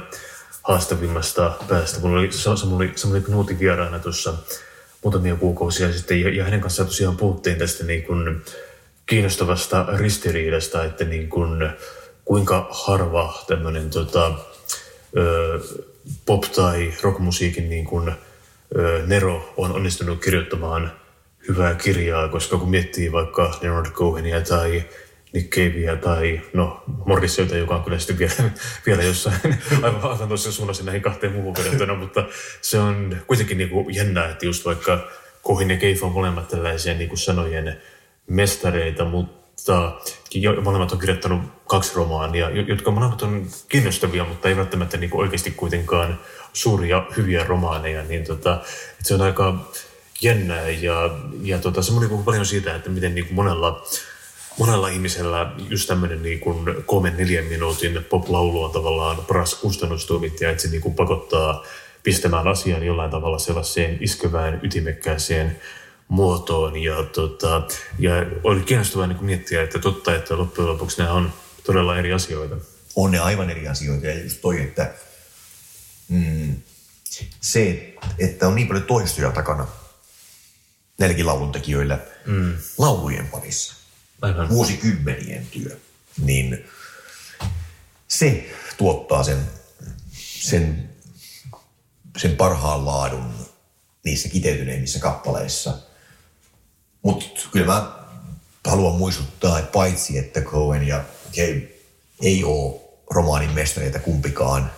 haastavimmasta 0.62 1.52
päästä. 1.68 2.00
Mulla 2.00 2.18
oli, 2.18 2.32
se 2.32 3.06
oli 3.08 3.20
Knuutin 3.20 3.58
vieraana 3.58 3.98
tuossa 3.98 4.34
muutamia 5.02 5.36
kuukausia 5.36 5.92
sitten 5.92 6.20
ja, 6.20 6.34
ja 6.34 6.44
hänen 6.44 6.60
kanssaan 6.60 6.88
tosiaan 6.88 7.16
puhuttiin 7.16 7.58
tästä 7.58 7.84
niin 7.84 8.02
kuin 8.02 8.42
kiinnostavasta 9.06 9.86
ristiriidasta, 9.96 10.84
että 10.84 11.04
niin 11.04 11.28
kuin, 11.28 11.70
kuinka 12.24 12.68
harva 12.70 13.44
tämmöinen 13.46 13.90
tota, 13.90 14.34
pop- 16.26 16.54
tai 16.54 16.92
rockmusiikin 17.02 17.68
niin 17.68 17.84
kuin, 17.84 18.12
ö, 18.76 19.02
Nero 19.06 19.52
on 19.56 19.72
onnistunut 19.72 20.24
kirjoittamaan 20.24 20.92
hyvää 21.48 21.74
kirjaa, 21.74 22.28
koska 22.28 22.58
kun 22.58 22.70
miettii 22.70 23.12
vaikka 23.12 23.58
Leonard 23.62 23.90
Cohenia 23.90 24.40
tai 24.40 24.84
Nick 25.34 25.50
Cavea 25.50 25.96
tai 25.96 26.40
no 26.52 26.84
Morrisseita, 27.06 27.56
joka 27.56 27.76
on 27.76 27.84
kyllä 27.84 27.98
sitten 27.98 28.18
vielä, 28.18 28.50
vielä 28.86 29.02
jossain 29.02 29.58
aivan, 29.82 30.02
aivan 30.02 30.38
suunnassa 30.38 30.84
näihin 30.84 31.02
kahteen 31.02 31.32
muuhun 31.32 31.54
verrattuna, 31.56 31.94
mutta 31.94 32.24
se 32.60 32.78
on 32.78 33.16
kuitenkin 33.26 33.58
niin 33.58 33.70
kuin 33.70 33.94
jännää, 33.94 34.28
että 34.28 34.46
just 34.46 34.64
vaikka 34.64 35.08
Cohen 35.46 35.70
ja 35.70 35.76
Cave 35.76 35.98
on 36.02 36.12
molemmat 36.12 36.48
tällaisia 36.48 36.94
niin 36.94 37.08
kuin 37.08 37.18
sanojen 37.18 37.82
mestareita, 38.26 39.04
mutta 39.04 39.92
molemmat 40.62 40.92
on 40.92 40.98
kirjoittanut 40.98 41.40
kaksi 41.66 41.92
romaania, 41.94 42.50
jo- 42.50 42.64
jotka 42.66 42.90
molemmat 42.90 43.22
on 43.22 43.46
kiinnostavia, 43.68 44.24
mutta 44.24 44.48
ei 44.48 44.56
välttämättä 44.56 44.96
niin 44.96 45.10
kuin 45.10 45.20
oikeasti 45.20 45.50
kuitenkaan 45.50 46.20
suuria 46.52 47.06
hyviä 47.16 47.44
romaaneja, 47.44 48.02
niin 48.02 48.24
tota, 48.24 48.60
se 49.02 49.14
on 49.14 49.22
aika 49.22 49.70
jännää 50.22 50.70
ja, 50.70 51.10
ja 51.42 51.58
tota, 51.58 51.82
semmoinen 51.82 52.10
niin 52.10 52.24
paljon 52.24 52.46
siitä, 52.46 52.74
että 52.74 52.90
miten 52.90 53.14
niin 53.14 53.24
kuin 53.24 53.34
monella, 53.34 53.86
monella 54.58 54.88
ihmisellä 54.88 55.52
just 55.68 55.88
tämmöinen 55.88 56.22
niin 56.22 56.40
kuin 56.40 56.84
kolmen 56.86 57.16
neljän 57.16 57.44
minuutin 57.44 58.04
pop-laulu 58.10 58.64
on 58.64 58.70
tavallaan 58.70 59.16
paras 59.16 59.54
kustannustuomittaja, 59.54 60.50
että 60.50 60.62
se 60.62 60.68
niin 60.68 60.82
kuin 60.82 60.94
pakottaa 60.94 61.64
pistämään 62.02 62.48
asian 62.48 62.82
jollain 62.82 63.10
tavalla 63.10 63.38
sellaiseen 63.38 63.98
iskevään, 64.00 64.60
ytimekkääseen 64.62 65.60
muotoon. 66.08 66.76
Ja, 66.76 67.02
tota, 67.02 67.62
ja 67.98 68.12
oli 68.44 68.60
kiinnostavaa 68.60 69.06
niin 69.06 69.24
miettiä, 69.24 69.62
että 69.62 69.78
totta, 69.78 70.14
että 70.14 70.38
loppujen 70.38 70.70
lopuksi 70.70 70.98
nämä 70.98 71.12
on 71.12 71.32
todella 71.64 71.98
eri 71.98 72.12
asioita. 72.12 72.56
on 72.96 73.10
ne 73.10 73.18
aivan 73.18 73.50
eri 73.50 73.68
asioita. 73.68 74.06
Ja 74.06 74.22
just 74.22 74.40
toi, 74.40 74.60
että 74.60 74.94
mm, 76.08 76.56
se, 77.40 77.94
että 78.18 78.48
on 78.48 78.54
niin 78.54 78.68
paljon 78.68 78.84
toistoja 78.84 79.30
takana 79.30 79.66
näilläkin 80.98 81.26
lauluntekijöillä 81.26 81.98
mm. 82.26 82.56
laulujen 82.78 83.28
parissa. 83.28 83.83
Aivan. 84.22 84.48
Vuosikymmenien 84.48 85.46
työ. 85.46 85.76
Niin 86.24 86.64
se 88.08 88.50
tuottaa 88.76 89.24
sen, 89.24 89.38
sen, 90.40 90.90
sen 92.16 92.36
parhaan 92.36 92.86
laadun 92.86 93.34
niissä 94.04 94.28
kiteytyneimmissä 94.28 94.98
kappaleissa. 94.98 95.74
Mutta 97.02 97.26
kyllä 97.52 97.66
mä 97.66 97.92
haluan 98.66 98.94
muistuttaa, 98.94 99.58
että 99.58 99.72
paitsi 99.72 100.18
että 100.18 100.40
Cohen 100.40 100.86
ja 100.86 101.04
Cave 101.32 101.62
ei 102.22 102.44
ole 102.44 102.80
romaanin 103.10 103.50
mestareita 103.50 103.98
kumpikaan, 103.98 104.70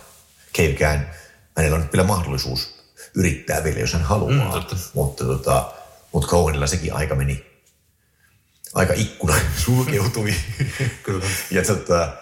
Cavekään, 0.57 1.11
hänellä 1.57 1.75
on 1.75 1.81
nyt 1.81 1.93
vielä 1.93 2.07
mahdollisuus 2.07 2.77
yrittää 3.15 3.63
vielä, 3.63 3.79
jos 3.79 3.93
hän 3.93 4.01
haluaa. 4.01 4.31
Mm, 4.31 4.51
totta. 4.51 4.75
mutta, 4.93 5.23
tota, 5.23 5.73
mutta 6.11 6.29
Cohenilla 6.29 6.67
sekin 6.67 6.93
aika 6.93 7.15
meni, 7.15 7.45
aika 8.77 8.93
ikkuna 8.93 9.35
sulkeutui. 9.65 10.33
Kyllä. 11.03 11.25
ja, 11.51 11.63
tota, 11.65 12.13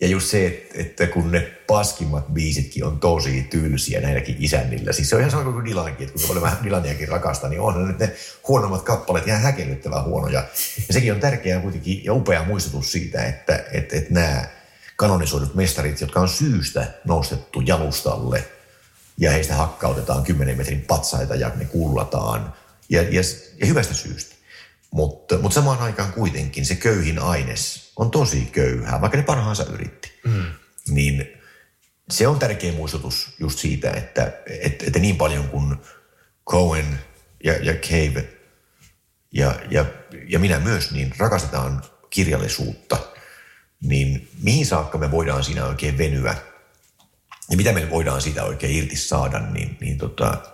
ja 0.00 0.08
just 0.08 0.26
se, 0.26 0.46
että, 0.46 0.74
että 0.74 1.06
kun 1.06 1.32
ne 1.32 1.40
paskimmat 1.66 2.34
biisitkin 2.34 2.84
on 2.84 3.00
tosi 3.00 3.46
tylsiä 3.50 4.00
näilläkin 4.00 4.36
isännillä. 4.38 4.92
Siis 4.92 5.10
se 5.10 5.14
on 5.14 5.20
ihan 5.20 5.30
sama 5.30 5.52
kuin 5.52 5.64
Dylankin, 5.64 6.06
että 6.06 6.14
kuinka 6.14 6.28
paljon 6.28 6.44
mä 6.44 6.64
Dylaniakin 6.64 7.08
rakastan, 7.08 7.50
niin 7.50 7.60
onhan 7.60 7.88
nyt 7.88 7.98
ne 7.98 8.12
huonommat 8.48 8.82
kappaleet 8.82 9.26
ihan 9.26 9.40
häkellyttävän 9.40 10.04
huonoja. 10.04 10.44
Ja 10.88 10.94
sekin 10.94 11.12
on 11.12 11.20
tärkeää 11.20 11.60
kuitenkin 11.60 12.04
ja 12.04 12.14
upea 12.14 12.44
muistutus 12.44 12.92
siitä, 12.92 13.24
että, 13.24 13.64
että, 13.72 13.96
että 13.96 14.14
nämä 14.14 14.44
kanonisoidut 14.96 15.54
mestarit, 15.54 16.00
jotka 16.00 16.20
on 16.20 16.28
syystä 16.28 16.86
nostettu 17.04 17.60
jalustalle 17.60 18.44
ja 19.18 19.30
heistä 19.30 19.54
hakkautetaan 19.54 20.24
10 20.24 20.56
metrin 20.56 20.84
patsaita 20.88 21.34
ja 21.34 21.50
ne 21.56 21.64
kullataan. 21.64 22.54
Ja, 22.88 23.02
ja, 23.02 23.20
ja 23.60 23.66
hyvästä 23.66 23.94
syystä. 23.94 24.33
Mutta, 24.94 25.38
mutta 25.38 25.54
samaan 25.54 25.80
aikaan 25.80 26.12
kuitenkin 26.12 26.66
se 26.66 26.74
köyhin 26.74 27.18
aines 27.18 27.92
on 27.96 28.10
tosi 28.10 28.48
köyhää, 28.52 29.00
vaikka 29.00 29.18
ne 29.18 29.22
parhaansa 29.22 29.64
yritti. 29.72 30.20
Mm. 30.24 30.44
Niin 30.88 31.26
se 32.10 32.28
on 32.28 32.38
tärkeä 32.38 32.72
muistutus 32.72 33.34
just 33.38 33.58
siitä, 33.58 33.90
että, 33.90 34.32
että, 34.60 34.84
että 34.86 34.98
niin 34.98 35.16
paljon 35.16 35.48
kuin 35.48 35.76
Cohen 36.50 36.98
ja, 37.44 37.52
ja 37.52 37.74
Cave 37.74 38.28
ja, 39.32 39.54
ja, 39.70 39.84
ja 40.28 40.38
minä 40.38 40.60
myös, 40.60 40.90
niin 40.90 41.14
rakastetaan 41.18 41.82
kirjallisuutta, 42.10 42.98
niin 43.80 44.28
mihin 44.42 44.66
saakka 44.66 44.98
me 44.98 45.10
voidaan 45.10 45.44
siinä 45.44 45.66
oikein 45.66 45.98
venyä 45.98 46.34
ja 47.50 47.56
mitä 47.56 47.72
me 47.72 47.90
voidaan 47.90 48.22
siitä 48.22 48.44
oikein 48.44 48.76
irti 48.76 48.96
saada, 48.96 49.40
niin, 49.40 49.76
niin 49.80 49.98
tota, 49.98 50.53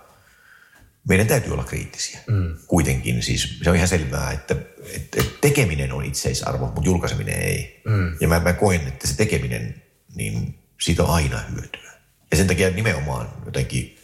meidän 1.09 1.27
täytyy 1.27 1.53
olla 1.53 1.63
kriittisiä. 1.63 2.19
Mm. 2.27 2.57
Kuitenkin 2.67 3.23
siis 3.23 3.59
se 3.63 3.69
on 3.69 3.75
ihan 3.75 3.87
selvää, 3.87 4.31
että, 4.31 4.55
että 4.93 5.23
tekeminen 5.41 5.91
on 5.93 6.05
itseisarvo, 6.05 6.65
mutta 6.65 6.81
julkaiseminen 6.89 7.41
ei. 7.41 7.81
Mm. 7.85 8.17
Ja 8.19 8.27
mä, 8.27 8.39
mä 8.39 8.53
koen, 8.53 8.87
että 8.87 9.07
se 9.07 9.15
tekeminen, 9.15 9.83
niin 10.15 10.55
siitä 10.81 11.03
on 11.03 11.09
aina 11.09 11.39
hyötyä. 11.39 11.91
Ja 12.31 12.37
sen 12.37 12.47
takia 12.47 12.69
nimenomaan 12.69 13.29
jotenkin 13.45 13.97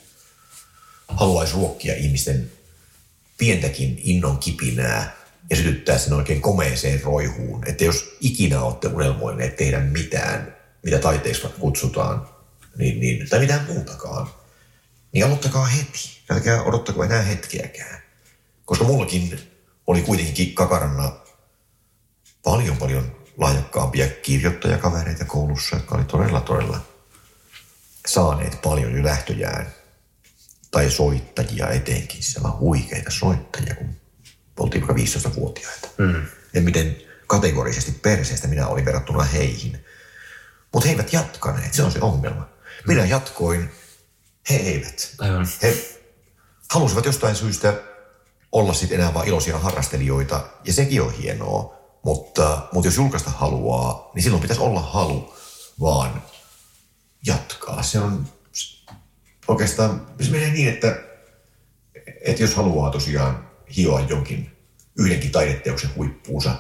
haluaisi 1.08 1.54
ruokkia 1.54 1.96
ihmisten 1.96 2.52
pientäkin 3.38 4.02
innon 4.04 4.38
kipinää 4.38 5.16
ja 5.50 5.56
sytyttää 5.56 5.98
sen 5.98 6.14
oikein 6.14 6.42
komeeseen 6.42 7.04
roihuun. 7.04 7.68
Että 7.68 7.84
jos 7.84 8.18
ikinä 8.22 8.62
olette 8.62 8.88
unelmoineet 8.88 9.56
tehdä 9.56 9.80
mitään, 9.80 10.56
mitä 10.84 11.00
taiteeksi 11.00 11.44
vaikka 11.44 11.60
kutsutaan, 11.60 12.30
niin, 12.78 13.00
niin, 13.00 13.30
tai 13.30 13.40
mitään 13.40 13.66
muutakaan, 13.68 14.30
niin 15.12 15.26
aloittakaa 15.26 15.66
heti. 15.66 16.22
Älkää 16.30 16.64
odottako 16.64 17.04
enää 17.04 17.22
hetkeäkään. 17.22 18.02
Koska 18.66 18.84
mullakin 18.84 19.40
oli 19.88 20.02
kuitenkin 20.02 20.56
kakaranna 20.56 21.12
paljon 22.44 22.78
paljon 22.78 23.16
lahjakkaampia 23.38 24.08
kirjoittajakavereita 24.08 25.26
koulussa, 25.26 25.76
jotka 25.76 25.96
oli 25.96 26.04
todella 26.04 26.42
todella 26.42 26.80
saaneet 28.08 28.62
paljon 28.62 28.98
jo 28.98 29.04
lähtöjään. 29.04 29.74
Tai 30.72 30.92
soittajia 30.92 31.70
etenkin, 31.70 32.22
aivan 32.38 32.60
huikeita 32.60 33.12
soittajia, 33.12 33.76
kun 33.76 33.96
oltiin 34.60 34.88
vaikka 34.88 35.04
15-vuotiaita. 35.04 35.88
Mm. 35.98 36.26
Ja 36.54 36.62
miten 36.62 36.98
kategorisesti 37.28 37.92
perseestä 37.92 38.48
minä 38.48 38.68
olin 38.68 38.86
verrattuna 38.86 39.24
heihin. 39.24 39.86
Mutta 40.74 40.88
he 40.88 40.94
eivät 40.94 41.14
jatkaneet, 41.14 41.74
se 41.74 41.84
on 41.84 41.92
se 41.92 42.00
ongelma. 42.02 42.50
Minä 42.88 43.06
jatkoin, 43.06 43.72
he 44.50 44.56
eivät. 44.56 45.16
Aivan. 45.18 45.48
He 45.62 45.78
halusivat 46.72 47.06
jostain 47.06 47.36
syystä 47.36 47.74
olla 48.52 48.74
sitten 48.74 49.00
enää 49.00 49.14
vain 49.14 49.28
iloisia 49.28 49.60
harrastelijoita, 49.60 50.50
ja 50.64 50.74
sekin 50.74 51.02
on 51.02 51.14
hienoa. 51.14 51.78
Mutta, 52.04 52.68
mutta 52.72 52.88
jos 52.88 52.96
julkaista 52.96 53.30
haluaa, 53.30 54.12
niin 54.16 54.24
silloin 54.24 54.42
pitäisi 54.42 54.62
olla 54.62 54.82
halu 54.82 55.34
vaan 55.80 56.24
jatkaa. 57.26 57.84
Se 57.84 58.00
on 58.00 58.28
oikeastaan, 59.48 60.08
se 60.22 60.32
menee 60.32 60.50
niin, 60.50 60.70
että, 60.70 61.00
että 62.22 62.44
jos 62.44 62.56
haluaa 62.56 62.92
tosiaan 62.92 63.50
hioa 63.78 64.00
jonkin 64.00 64.52
yhdenkin 64.98 65.32
taideteoksen 65.32 65.90
huippuunsa, 65.96 66.56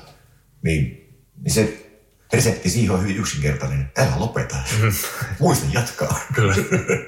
niin, 0.62 1.14
niin 1.42 1.54
se 1.54 1.87
resepti 2.34 2.70
siihen 2.70 2.92
on 2.92 3.02
hyvin 3.02 3.18
yksinkertainen. 3.18 3.92
Älä 3.98 4.20
lopeta. 4.20 4.56
Mm. 4.82 4.94
Muista 5.40 5.66
jatkaa. 5.74 6.20
Kyllä. 6.34 6.56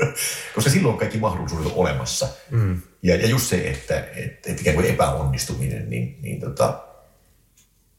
Koska 0.56 0.70
silloin 0.70 0.94
on 0.94 1.00
kaikki 1.00 1.18
mahdollisuudet 1.18 1.68
on 1.68 1.74
olemassa. 1.76 2.28
Mm. 2.50 2.82
Ja, 3.04 3.16
ja 3.16 3.28
just 3.28 3.46
se, 3.46 3.70
että, 3.70 4.00
että, 4.00 4.50
että 4.50 4.62
ikään 4.62 4.76
kuin 4.76 4.86
epäonnistuminen, 4.86 5.90
niin, 5.90 6.20
niin, 6.22 6.40
tota, 6.40 6.84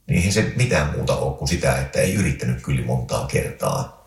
niin 0.07 0.33
se 0.33 0.53
mitään 0.57 0.93
muuta 0.97 1.17
ole 1.17 1.37
kuin 1.37 1.49
sitä, 1.49 1.81
että 1.81 2.01
ei 2.01 2.15
yrittänyt 2.15 2.63
kyllä 2.63 2.87
montaa 2.87 3.27
kertaa. 3.27 4.01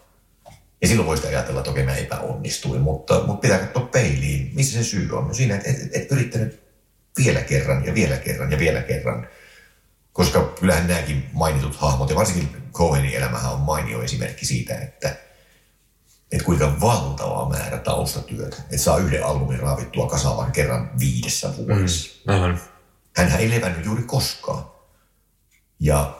Ja 0.81 0.87
silloin 0.87 1.07
voisi 1.07 1.27
ajatella, 1.27 1.59
että 1.59 1.71
okei 1.71 1.85
mä 1.85 1.95
epäonnistuin, 1.95 2.81
mutta, 2.81 3.23
mutta 3.27 3.41
pitää 3.41 3.59
katsoa 3.59 3.85
peiliin. 3.85 4.51
Missä 4.55 4.77
se 4.77 4.83
syy 4.83 5.09
on? 5.11 5.27
No 5.27 5.33
siinä, 5.33 5.55
että 5.55 5.69
et, 5.69 5.81
et, 5.81 5.95
et 5.95 6.11
yrittänyt 6.11 6.63
vielä 7.17 7.41
kerran 7.41 7.85
ja 7.85 7.93
vielä 7.93 8.17
kerran 8.17 8.51
ja 8.51 8.59
vielä 8.59 8.81
kerran. 8.81 9.27
Koska 10.13 10.53
kyllähän 10.59 10.87
nämäkin 10.87 11.23
mainitut 11.33 11.75
hahmot, 11.75 12.09
ja 12.09 12.15
varsinkin 12.15 12.62
Cohenin 12.73 13.13
elämähän 13.13 13.53
on 13.53 13.59
mainio 13.59 14.03
esimerkki 14.03 14.45
siitä, 14.45 14.75
että, 14.75 15.15
että 16.31 16.45
kuinka 16.45 16.79
valtava 16.81 17.49
määrä 17.49 17.77
taustatyötä, 17.77 18.57
että 18.61 18.77
saa 18.77 18.97
yhden 18.97 19.25
albumin 19.25 19.59
raavittua 19.59 20.09
kasaan 20.09 20.51
kerran 20.51 20.99
viidessä 20.99 21.57
vuodessa. 21.57 22.11
Mm, 22.27 22.33
aivan. 22.33 22.61
Hänhän 23.15 23.39
ei 23.39 23.49
levännyt 23.49 23.85
juuri 23.85 24.03
koskaan. 24.03 24.65
Ja 25.79 26.19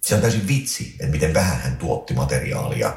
se 0.00 0.14
on 0.14 0.20
täysin 0.20 0.48
vitsi, 0.48 0.96
että 1.00 1.12
miten 1.12 1.34
vähän 1.34 1.60
hän 1.60 1.76
tuotti 1.76 2.14
materiaalia 2.14 2.96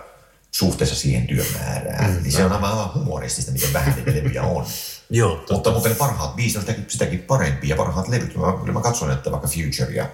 suhteessa 0.52 0.96
siihen 0.96 1.28
työmäärään. 1.28 2.12
Mm, 2.12 2.24
niin 2.24 2.32
se 2.32 2.46
on 2.46 2.52
aivan 2.52 2.94
humoristista, 2.94 3.52
miten 3.52 3.74
vähän 3.74 3.96
niitä 3.96 4.12
levyjä 4.12 4.44
on. 4.44 4.66
Joo, 5.10 5.36
totta. 5.36 5.54
Mutta, 5.54 5.72
mutta 5.72 5.90
ne 5.90 5.96
parhaat 5.96 6.36
biisit 6.36 6.58
on 6.58 6.62
sitäkin, 6.62 6.86
sitäkin 6.88 7.20
parempia 7.20 7.70
ja 7.70 7.76
parhaat 7.76 8.08
levyt. 8.08 8.36
Mä, 8.36 8.74
mä 8.74 8.82
katson, 8.82 9.12
että 9.12 9.32
vaikka 9.32 9.48
Future 9.48 9.96
ja, 9.96 10.10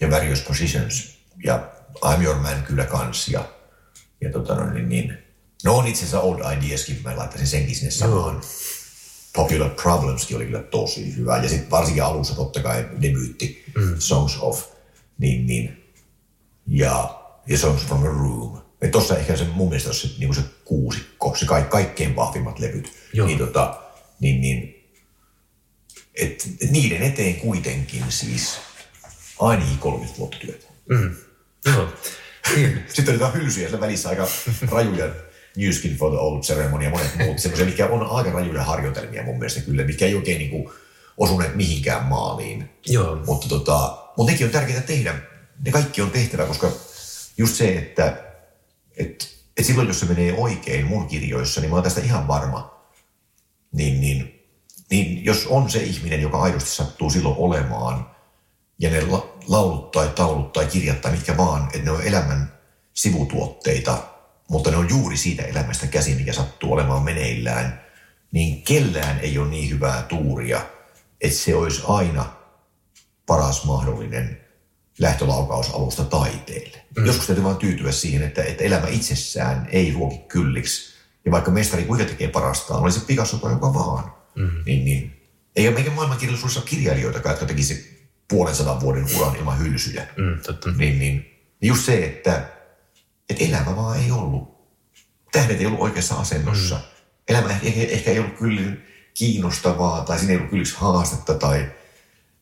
ja 0.00 0.10
Various 0.10 0.40
Positions 0.40 1.18
ja 1.44 1.70
I'm 2.04 2.22
Your 2.22 2.38
Man 2.38 2.62
kyllä 2.62 2.84
kans 2.84 3.28
ja, 3.28 3.48
ja 4.20 4.32
tota 4.32 4.54
no, 4.54 4.72
niin, 4.72 4.88
niin. 4.88 5.18
No 5.64 5.76
on 5.76 5.86
itse 5.86 6.00
asiassa 6.00 6.20
Old 6.20 6.38
Ideaskin, 6.38 7.00
mä 7.04 7.16
laittaisin 7.16 7.46
senkin 7.46 7.76
sinne 7.76 7.90
samaan. 7.90 8.40
Popular 9.32 9.70
Problemskin 9.70 10.36
oli 10.36 10.46
kyllä 10.46 10.62
tosi 10.62 11.16
hyvä. 11.16 11.36
Ja 11.36 11.48
sitten 11.48 11.70
varsinkin 11.70 12.04
alussa 12.04 12.34
totta 12.34 12.60
kai 12.60 12.88
debyytti 13.02 13.64
mm. 13.76 13.94
Songs 13.98 14.38
of, 14.40 14.64
niin, 15.18 15.46
niin. 15.46 15.92
Ja, 16.66 17.24
ja 17.46 17.58
Songs 17.58 17.82
from 17.82 18.02
a 18.02 18.06
Room. 18.06 18.60
Ja 18.80 18.88
tossa 18.88 19.18
ehkä 19.18 19.36
se 19.36 19.44
mun 19.44 19.68
mielestä 19.68 19.92
se, 19.92 20.08
niin 20.18 20.34
se 20.34 20.40
kuusikko, 20.64 21.36
se 21.36 21.46
ka- 21.46 21.62
kaikkein 21.62 22.16
vahvimmat 22.16 22.58
levyt. 22.58 22.92
Joo. 23.12 23.26
Niin, 23.26 23.38
tota, 23.38 23.82
niin, 24.20 24.40
niin 24.40 24.90
et, 26.14 26.48
et 26.60 26.70
niiden 26.70 27.02
eteen 27.02 27.36
kuitenkin 27.36 28.04
siis 28.08 28.58
ainakin 29.38 29.78
30 29.78 30.18
vuotta 30.18 30.36
työtä. 30.40 30.66
Mm. 30.88 31.16
Joo. 31.66 31.88
Niin. 32.56 32.84
Sitten 32.94 33.14
oli 33.14 33.22
jotain 33.22 33.42
hylsyjä 33.42 33.68
siellä 33.68 33.86
välissä 33.86 34.08
aika 34.08 34.28
rajuja 34.70 35.06
New 35.56 35.70
Skin 35.70 35.96
for 35.96 36.10
the 36.10 36.18
Old 36.18 36.42
Ceremony 36.42 36.84
ja 36.84 36.90
monet 36.90 37.16
muut 37.18 37.38
semmoisia, 37.38 37.66
mikä 37.66 37.86
on 37.86 38.10
aika 38.10 38.30
rajuja 38.30 38.64
harjoitelmia 38.64 39.22
mun 39.22 39.38
mielestä 39.38 39.60
kyllä, 39.60 39.84
mitkä 39.84 40.06
ei 40.06 40.14
oikein 40.14 40.38
niin 40.38 40.50
kuin 40.50 40.68
osuneet 41.16 41.54
mihinkään 41.54 42.04
maaliin. 42.04 42.70
Joo. 42.86 43.16
Mutta, 43.26 43.48
tota, 43.48 43.98
mutta 44.16 44.32
nekin 44.32 44.46
on 44.46 44.52
tärkeää 44.52 44.80
tehdä. 44.80 45.14
Ne 45.64 45.70
kaikki 45.70 46.02
on 46.02 46.10
tehtävä, 46.10 46.46
koska 46.46 46.70
just 47.38 47.54
se, 47.54 47.78
että 47.78 48.24
et, 48.96 49.28
et 49.56 49.66
silloin 49.66 49.88
jos 49.88 50.00
se 50.00 50.06
menee 50.06 50.32
oikein 50.32 50.86
mun 50.86 51.06
kirjoissa, 51.06 51.60
niin 51.60 51.70
mä 51.70 51.76
oon 51.76 51.84
tästä 51.84 52.00
ihan 52.00 52.28
varma, 52.28 52.84
niin, 53.72 54.00
niin, 54.00 54.44
niin 54.90 55.24
jos 55.24 55.46
on 55.46 55.70
se 55.70 55.78
ihminen, 55.78 56.22
joka 56.22 56.42
aidosti 56.42 56.70
sattuu 56.70 57.10
silloin 57.10 57.34
olemaan, 57.38 58.10
ja 58.78 58.90
ne 58.90 59.00
la- 59.00 59.38
laulut 59.48 59.90
tai 59.90 60.08
taulut 60.08 60.52
tai 60.52 60.66
kirjat 60.66 61.00
tai 61.00 61.12
mitkä 61.12 61.36
vaan, 61.36 61.64
että 61.64 61.84
ne 61.84 61.90
on 61.90 62.02
elämän 62.02 62.52
sivutuotteita, 62.94 63.98
mutta 64.48 64.70
ne 64.70 64.76
on 64.76 64.88
juuri 64.88 65.16
siitä 65.16 65.42
elämästä 65.42 65.86
käsin, 65.86 66.16
mikä 66.16 66.32
sattuu 66.32 66.72
olemaan 66.72 67.02
meneillään, 67.02 67.80
niin 68.32 68.62
kellään 68.62 69.20
ei 69.20 69.38
ole 69.38 69.48
niin 69.48 69.70
hyvää 69.70 70.02
tuuria, 70.02 70.60
että 71.20 71.38
se 71.38 71.54
olisi 71.54 71.82
aina 71.86 72.32
paras 73.26 73.64
mahdollinen 73.64 74.40
lähtölaukaus 74.98 75.70
alusta 75.70 76.04
taiteelle. 76.04 76.84
Mm. 76.96 77.06
Joskus 77.06 77.26
täytyy 77.26 77.44
vaan 77.44 77.56
tyytyä 77.56 77.92
siihen, 77.92 78.22
että, 78.22 78.42
että 78.42 78.64
elämä 78.64 78.88
itsessään 78.88 79.68
ei 79.72 79.92
ruoki 79.92 80.18
kylliksi. 80.18 80.98
Ja 81.24 81.30
vaikka 81.32 81.50
mestari 81.50 81.84
kuinka 81.84 82.04
tekee 82.04 82.28
parastaan, 82.28 82.82
oli 82.82 82.92
se 82.92 83.00
Picasso 83.00 83.36
tai 83.36 83.52
joka 83.52 83.74
vaan, 83.74 84.12
mm. 84.34 84.50
niin, 84.66 84.84
niin 84.84 85.30
ei 85.56 85.68
ole 85.68 85.74
meidän 85.74 85.92
maailmankirjallisuudessa 85.92 86.60
kirjailijoita, 86.60 87.28
jotka 87.28 87.46
tekisivät 87.46 87.97
puolen 88.28 88.54
sadan 88.54 88.80
vuoden 88.80 89.06
uran 89.16 89.36
ilman 89.36 89.58
hylsyjä. 89.58 90.06
Mm, 90.16 90.40
totta. 90.40 90.70
Niin, 90.70 90.98
niin, 90.98 91.40
niin 91.60 91.68
just 91.68 91.84
se, 91.84 92.04
että, 92.04 92.48
että 93.30 93.44
elämä 93.44 93.76
vaan 93.76 94.00
ei 94.00 94.10
ollut. 94.10 94.58
Tähdet 95.32 95.60
ei 95.60 95.66
ollut 95.66 95.80
oikeassa 95.80 96.14
asennossa. 96.14 96.74
Mm. 96.74 96.82
Elämä 97.28 97.48
ehkä, 97.62 97.80
ehkä 97.80 98.10
ei 98.10 98.18
ollut 98.18 98.38
kyllä 98.38 98.72
kiinnostavaa 99.14 100.04
tai 100.04 100.18
siinä 100.18 100.32
ei 100.32 100.36
ollut 100.36 100.50
kylliksi 100.50 100.76
haastetta 100.78 101.34
tai, 101.34 101.70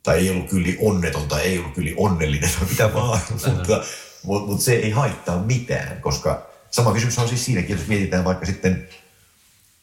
tai 0.03 0.19
ei 0.19 0.31
ollut 0.31 0.49
kyllä 0.49 0.69
onneton 0.81 1.29
tai 1.29 1.43
ei 1.43 1.59
ollut 1.59 1.75
kyllä 1.75 1.91
onnellinen 1.97 2.51
tai 2.59 2.69
mitä 2.69 2.95
vaan. 2.95 3.21
mutta, 3.31 3.51
mutta, 3.51 4.47
mutta 4.47 4.65
se 4.65 4.73
ei 4.73 4.91
haittaa 4.91 5.43
mitään, 5.43 6.01
koska 6.01 6.51
sama 6.71 6.93
kysymys 6.93 7.19
on 7.19 7.29
siis 7.29 7.45
siinäkin, 7.45 7.77
jos 7.77 7.87
mietitään 7.87 8.25
vaikka 8.25 8.47
sitten 8.47 8.89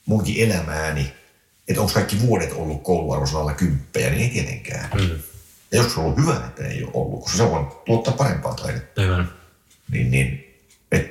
munkin 0.05 0.51
elämääni, 0.51 1.13
että 1.67 1.81
onko 1.81 1.93
kaikki 1.93 2.21
vuodet 2.21 2.53
ollut 2.53 2.83
kouluarvoisella 2.83 3.41
alla 3.41 3.53
kymppejä, 3.53 4.09
niin 4.09 4.21
ei 4.21 4.29
tietenkään. 4.29 4.89
Mm. 4.93 5.19
Ja 5.73 5.79
joskus 5.79 5.97
on 5.97 6.03
ollut 6.03 6.17
hyvä, 6.17 6.35
että 6.35 6.67
ei 6.67 6.83
ole 6.83 6.91
ollut, 6.93 7.23
koska 7.23 7.37
se 7.37 7.49
voi 7.49 7.81
tuottaa 7.85 8.13
parempaa 8.13 8.53
taidetta. 8.53 9.01
Aivan. 9.01 9.33
Niin, 9.91 10.11
niin 10.11 10.57
et, 10.91 11.05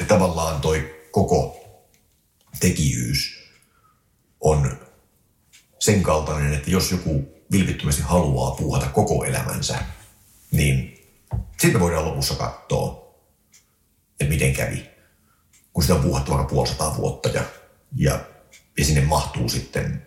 et 0.00 0.08
tavallaan 0.08 0.60
toi 0.60 1.06
koko 1.10 1.56
tekijyys 2.60 3.50
on 4.40 4.78
sen 5.78 6.02
kaltainen, 6.02 6.54
että 6.54 6.70
jos 6.70 6.90
joku 6.90 7.28
vilpittömästi 7.52 8.02
haluaa 8.02 8.50
puuhata 8.50 8.86
koko 8.86 9.24
elämänsä, 9.24 9.78
niin 10.50 10.98
sitten 11.60 11.80
voidaan 11.80 12.04
lopussa 12.04 12.34
katsoa, 12.34 13.14
että 14.20 14.32
miten 14.32 14.52
kävi. 14.52 14.90
Kun 15.72 15.82
sitä 15.82 15.94
on 15.94 16.02
puuhattu 16.02 16.32
vaikka 16.32 16.54
puolisataa 16.54 16.96
vuotta 16.96 17.28
ja, 17.28 17.42
ja, 17.96 18.20
ja 18.78 18.84
sinne 18.84 19.00
mahtuu 19.00 19.48
sitten 19.48 20.06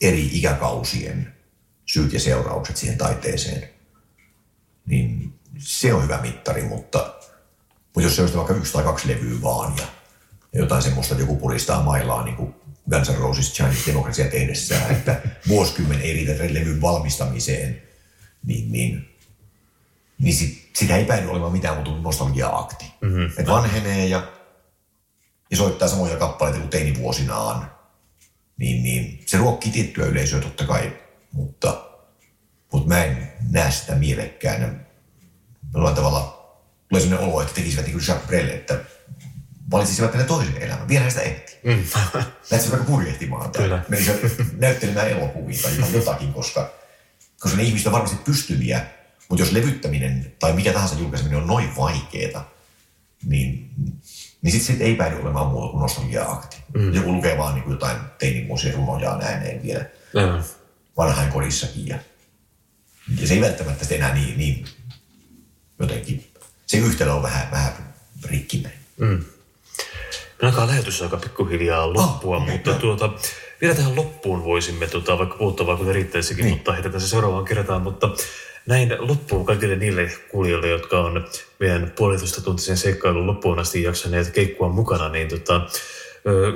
eri 0.00 0.30
ikäkausien 0.32 1.33
syyt 1.94 2.12
ja 2.12 2.20
seuraukset 2.20 2.76
siihen 2.76 2.98
taiteeseen, 2.98 3.68
niin 4.86 5.34
se 5.58 5.94
on 5.94 6.02
hyvä 6.02 6.20
mittari, 6.20 6.62
mutta, 6.62 7.14
mutta 7.84 8.02
jos 8.02 8.16
se 8.16 8.22
olisi 8.22 8.36
vaikka 8.36 8.54
yksi 8.54 8.72
tai 8.72 8.84
kaksi 8.84 9.08
levyä 9.08 9.42
vaan 9.42 9.76
ja, 9.76 9.86
ja 10.52 10.60
jotain 10.60 10.82
semmoista, 10.82 11.14
että 11.14 11.22
joku 11.22 11.36
puristaa 11.36 11.82
mailaa 11.82 12.24
niin 12.24 12.36
kuin 12.36 12.54
Guns 12.90 13.10
N' 13.10 13.18
Roses 13.18 13.52
Chinese 13.52 13.86
Democracia 13.86 14.30
tehdessään, 14.30 14.90
että 14.90 15.20
vuosikymmen 15.48 16.00
ei 16.00 16.12
riitä 16.12 16.32
levyn 16.32 16.80
valmistamiseen, 16.80 17.82
niin, 18.46 18.72
niin, 18.72 19.08
niin 20.18 20.34
sit, 20.34 20.70
sitä 20.76 20.96
ei 20.96 21.04
päädy 21.04 21.26
olemaan 21.26 21.52
mitään 21.52 21.74
muuta 21.74 21.90
kuin 21.90 22.02
nostalgia-akti. 22.02 22.84
Mm-hmm. 23.00 23.26
Että 23.26 23.46
vanhenee 23.46 24.06
ja, 24.06 24.32
ja 25.50 25.56
soittaa 25.56 25.88
samoja 25.88 26.16
kappaleita 26.16 26.58
kuin 26.58 26.70
teinivuosinaan, 26.70 27.70
niin, 28.56 28.82
niin 28.82 29.22
se 29.26 29.38
ruokkii 29.38 29.72
tiettyä 29.72 30.06
yleisöä 30.06 30.40
totta 30.40 30.64
kai, 30.66 31.03
mutta, 31.34 31.84
mutta 32.72 32.88
mä 32.88 33.04
en 33.04 33.32
näe 33.50 33.70
sitä 33.70 33.94
mielekkäänä. 33.94 34.74
Jollain 35.74 35.96
tavalla 35.96 36.50
tulee 36.88 37.02
sellainen 37.02 37.28
olo, 37.28 37.42
että 37.42 37.54
tekisivät 37.54 37.86
niin 37.86 37.92
kuin 37.92 38.04
Jacques 38.08 38.26
Brel, 38.26 38.48
että 38.48 38.80
valitsisivat 39.70 40.10
tänne 40.10 40.26
toisen 40.26 40.62
elämän. 40.62 40.88
Vielä 40.88 41.10
sitä 41.10 41.22
ehti. 41.22 41.58
Mm. 41.64 41.84
Lähtisivät 42.50 42.70
vaikka 42.70 42.86
purjehtimaan 42.86 43.50
tai 43.52 43.80
menisivät 43.88 44.20
näyttelemään 44.58 45.08
elokuvia 45.08 45.58
tai 45.62 45.92
jotakin, 45.92 46.32
koska, 46.32 46.70
koska 47.40 47.56
ne 47.56 47.62
ihmiset 47.62 47.86
on 47.86 47.92
varmasti 47.92 48.16
pystyviä, 48.24 48.86
mutta 49.28 49.42
jos 49.42 49.52
levyttäminen 49.52 50.32
tai 50.38 50.52
mikä 50.52 50.72
tahansa 50.72 50.98
julkaiseminen 50.98 51.38
on 51.38 51.46
noin 51.46 51.76
vaikeeta, 51.76 52.44
niin, 53.24 53.70
niin 54.42 54.52
sitten 54.52 54.74
sit 54.74 54.80
ei 54.80 54.94
päädy 54.94 55.20
olemaan 55.22 55.46
muuta 55.46 55.70
kuin 55.70 55.80
nostalgia-akti. 55.80 56.56
Mm. 56.74 56.94
Joku 56.94 57.12
lukee 57.12 57.38
vaan 57.38 57.54
niin 57.54 57.70
jotain 57.70 57.96
teinivuosien 58.18 58.74
runoja 58.74 59.18
ääneen 59.22 59.62
vielä 59.62 59.84
Aivan. 60.14 60.44
Vanhain 60.96 61.32
kodissakin. 61.32 61.86
Ja, 61.86 61.98
ja 63.20 63.26
se 63.28 63.34
ei 63.34 63.40
välttämättä 63.40 63.94
enää 63.94 64.14
niin, 64.14 64.38
niin 64.38 64.64
jotenkin, 65.78 66.26
se 66.66 66.76
yhtälö 66.76 67.12
on 67.12 67.22
vähän, 67.22 67.50
vähän 67.50 67.94
rikkinen. 68.24 68.72
Me 70.42 70.48
alkaa 70.48 70.66
lähetys 70.66 71.02
aika 71.02 71.16
pikkuhiljaa 71.16 71.92
loppua, 71.92 72.36
Ah, 72.36 72.42
okei, 72.42 72.54
mutta 72.54 72.70
joo. 72.70 72.78
tuota, 72.78 73.10
vielä 73.60 73.74
tähän 73.74 73.96
loppuun 73.96 74.44
voisimme, 74.44 74.86
tuota, 74.86 75.18
vaikka 75.18 75.36
puhuttavaa 75.38 75.76
kuten 75.76 75.94
riittäisikin, 75.94 76.44
Niin. 76.44 76.54
mutta 76.54 76.72
heitetään 76.72 77.00
se 77.00 77.08
seuraavaan 77.08 77.44
kertaan. 77.44 77.82
Mutta 77.82 78.10
näin 78.66 78.96
loppuun 78.98 79.46
kaikille 79.46 79.76
niille 79.76 80.12
kuulijoille, 80.30 80.68
jotka 80.68 81.00
on 81.00 81.26
meidän 81.60 81.92
puolitoista 81.96 82.40
tuntisen 82.40 82.76
seikkailun 82.76 83.26
loppuun 83.26 83.58
asti 83.58 83.82
jaksaneet 83.82 84.30
keikkua 84.30 84.68
mukana, 84.68 85.08
niin 85.08 85.28
tota, 85.28 85.60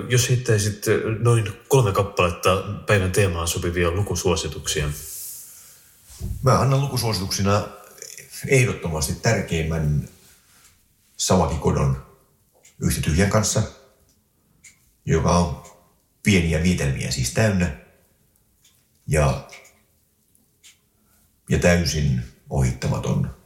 jos 0.08 0.28
heittäisit 0.28 0.86
noin 1.18 1.52
kolme 1.68 1.92
kappaletta 1.92 2.62
päivän 2.86 3.12
teemaan 3.12 3.48
sopivia 3.48 3.90
lukusuosituksia. 3.90 4.88
Mä 6.42 6.60
annan 6.60 6.80
lukusuosituksina 6.80 7.68
ehdottomasti 8.46 9.14
tärkeimmän 9.14 10.08
Savaki 11.16 11.54
Kodon 11.54 12.06
yhtä 12.82 13.00
tyhjän 13.00 13.30
kanssa, 13.30 13.62
joka 15.04 15.30
on 15.30 15.62
pieniä 16.22 16.62
viitelmiä 16.62 17.10
siis 17.10 17.32
täynnä 17.34 17.76
ja, 19.06 19.48
ja 21.48 21.58
täysin 21.58 22.22
ohittamaton 22.50 23.37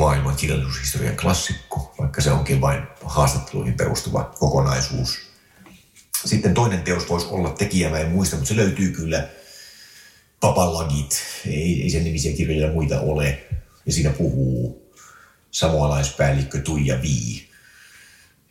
maailman 0.00 0.36
kirjallisuushistorian 0.36 1.16
klassikko, 1.16 1.94
vaikka 1.98 2.20
se 2.20 2.30
onkin 2.30 2.60
vain 2.60 2.82
haastatteluihin 3.04 3.74
perustuva 3.74 4.34
kokonaisuus. 4.38 5.18
Sitten 6.24 6.54
toinen 6.54 6.82
teos 6.82 7.08
voisi 7.08 7.26
olla 7.26 7.50
tekijä, 7.50 7.90
mä 7.90 7.98
en 7.98 8.10
muista, 8.10 8.36
mutta 8.36 8.48
se 8.48 8.56
löytyy 8.56 8.92
kyllä 8.92 9.28
Papalagit, 10.40 11.22
ei, 11.46 11.82
ei 11.82 11.90
sen 11.90 12.04
nimisiä 12.04 12.36
kirjoja 12.36 12.66
ja 12.66 12.72
muita 12.72 13.00
ole. 13.00 13.46
Ja 13.86 13.92
siinä 13.92 14.10
puhuu 14.10 14.92
samoalaispäällikkö 15.50 16.60
Tuija 16.60 17.02
Vii. 17.02 17.48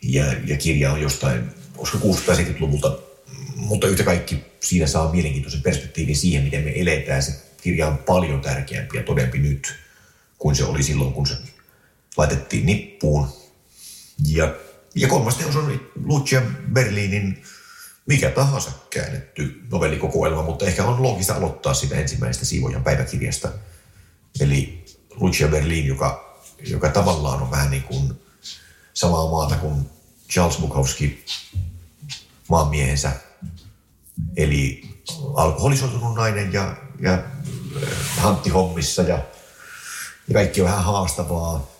Ja, 0.03 0.25
ja 0.45 0.57
kirja 0.57 0.91
on 0.91 1.01
jostain, 1.01 1.49
olisiko 1.77 1.97
60-70-luvulta, 1.97 2.97
mutta 3.55 3.87
yhtä 3.87 4.03
kaikki 4.03 4.45
siinä 4.59 4.87
saa 4.87 5.11
mielenkiintoisen 5.11 5.61
perspektiivin 5.61 6.15
siihen, 6.15 6.43
miten 6.43 6.63
me 6.63 6.73
eletään. 6.75 7.23
Se 7.23 7.31
kirja 7.61 7.87
on 7.87 7.97
paljon 7.97 8.41
tärkeämpi 8.41 8.97
ja 8.97 9.03
todempi 9.03 9.37
nyt 9.37 9.88
kuin 10.39 10.55
se 10.55 10.65
oli 10.65 10.83
silloin, 10.83 11.13
kun 11.13 11.27
se 11.27 11.37
laitettiin 12.17 12.65
nippuun. 12.65 13.27
Ja, 14.27 14.55
ja 14.95 15.07
kolmas 15.07 15.35
teos 15.35 15.55
on 15.55 15.79
Lucia 16.05 16.41
Berlinin 16.73 17.43
mikä 18.09 18.29
tahansa 18.29 18.71
käännetty 18.89 19.61
novellikokoelma, 19.71 20.43
mutta 20.43 20.65
ehkä 20.65 20.85
on 20.85 21.03
loogista 21.03 21.33
aloittaa 21.33 21.73
sitä 21.73 21.95
ensimmäisestä 21.95 22.45
siivojan 22.45 22.83
päiväkirjasta. 22.83 23.49
Eli 24.39 24.85
Lucia 25.15 25.47
Berlin, 25.47 25.85
joka, 25.87 26.39
joka 26.69 26.89
tavallaan 26.89 27.41
on 27.41 27.51
vähän 27.51 27.71
niin 27.71 27.83
kuin 27.83 28.21
samaa 28.93 29.31
maata 29.31 29.55
kuin 29.55 29.89
Charles 30.29 30.57
Bukowski 30.57 31.25
maanmiehensä. 32.47 33.11
Eli 34.37 34.81
alkoholisoitunut 35.35 36.15
nainen 36.15 36.53
ja, 36.53 36.75
ja 36.99 37.13
äh, 37.13 37.23
hanttihommissa 38.17 39.01
ja, 39.01 39.19
ja 40.29 40.33
kaikki 40.33 40.61
on 40.61 40.67
vähän 40.67 40.83
haastavaa. 40.83 41.71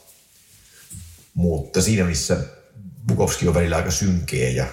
Mutta 1.34 1.82
siinä 1.82 2.04
missä 2.04 2.38
Bukowski 3.08 3.48
on 3.48 3.54
välillä 3.54 3.76
aika 3.76 3.92
synkeä 3.92 4.50
ja, 4.50 4.68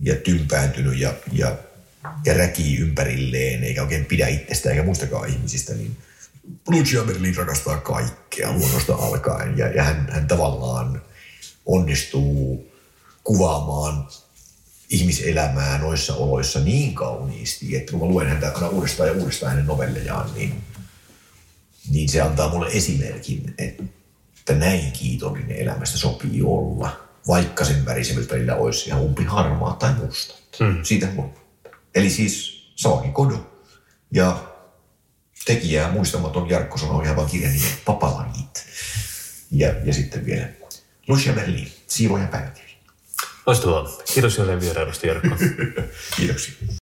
ja 0.00 0.16
tympääntynyt 0.16 0.98
ja, 0.98 1.14
ja, 1.32 1.56
ja 2.24 2.34
räkii 2.34 2.78
ympärilleen, 2.78 3.64
eikä 3.64 3.82
oikein 3.82 4.04
pidä 4.04 4.28
itsestään 4.28 4.74
eikä 4.74 4.86
muistakaan 4.86 5.28
ihmisistä, 5.28 5.74
niin 5.74 5.96
Lucia 6.68 7.04
Merlin 7.04 7.36
rakastaa 7.36 7.78
kaikkea 7.78 8.52
luonnosta 8.52 8.94
alkaen 8.94 9.58
ja, 9.58 9.68
ja 9.68 9.82
hän, 9.82 10.08
hän 10.12 10.26
tavallaan 10.26 11.02
onnistuu 11.66 12.70
kuvaamaan 13.24 14.08
ihmiselämää 14.90 15.78
noissa 15.78 16.14
oloissa 16.14 16.60
niin 16.60 16.94
kauniisti, 16.94 17.76
että 17.76 17.92
kun 17.92 18.00
mä 18.00 18.06
luen 18.06 18.28
häntä 18.28 18.52
aina 18.54 18.68
uudestaan 18.68 19.08
ja 19.08 19.14
uudestaan 19.14 19.52
hänen 19.52 19.66
novellejaan, 19.66 20.30
niin, 20.34 20.62
niin 21.90 22.08
se 22.08 22.20
antaa 22.20 22.48
mulle 22.48 22.68
esimerkin, 22.72 23.54
että 23.58 24.54
näin 24.54 24.92
kiitollinen 24.92 25.56
elämästä 25.56 25.98
sopii 25.98 26.42
olla, 26.42 27.00
vaikka 27.28 27.64
sen 27.64 27.84
värisemmät 27.84 28.30
välillä 28.30 28.56
olisi 28.56 28.88
ihan 28.88 29.02
umpi 29.02 29.24
harmaa 29.24 29.72
tai 29.72 29.94
musta. 29.94 30.34
Hmm. 30.58 30.84
Siitä 30.84 31.08
mun. 31.14 31.34
Eli 31.94 32.10
siis 32.10 32.60
Saaki 32.76 33.08
Kodo 33.08 33.66
ja 34.12 34.44
tekijää 35.44 35.92
muistamaton 35.92 36.50
Jarkko 36.50 36.78
sanoi 36.78 37.04
ihan 37.04 37.16
vaan 37.16 37.30
kirjan 37.30 37.52
nimen 37.52 37.70
Papalanit. 37.84 38.66
Ja, 39.50 39.74
ja 39.84 39.94
sitten 39.94 40.26
vielä 40.26 40.48
Lucia 41.08 41.32
Merlin, 41.32 41.72
siivoja 41.86 42.26
päiväkirja. 42.26 42.70
Loistavaa. 43.46 43.88
Kiitos 44.14 44.38
jälleen 44.38 44.60
vierailusta, 44.60 45.06
Jarkko. 45.06 45.36
Kiitoksia. 46.16 46.54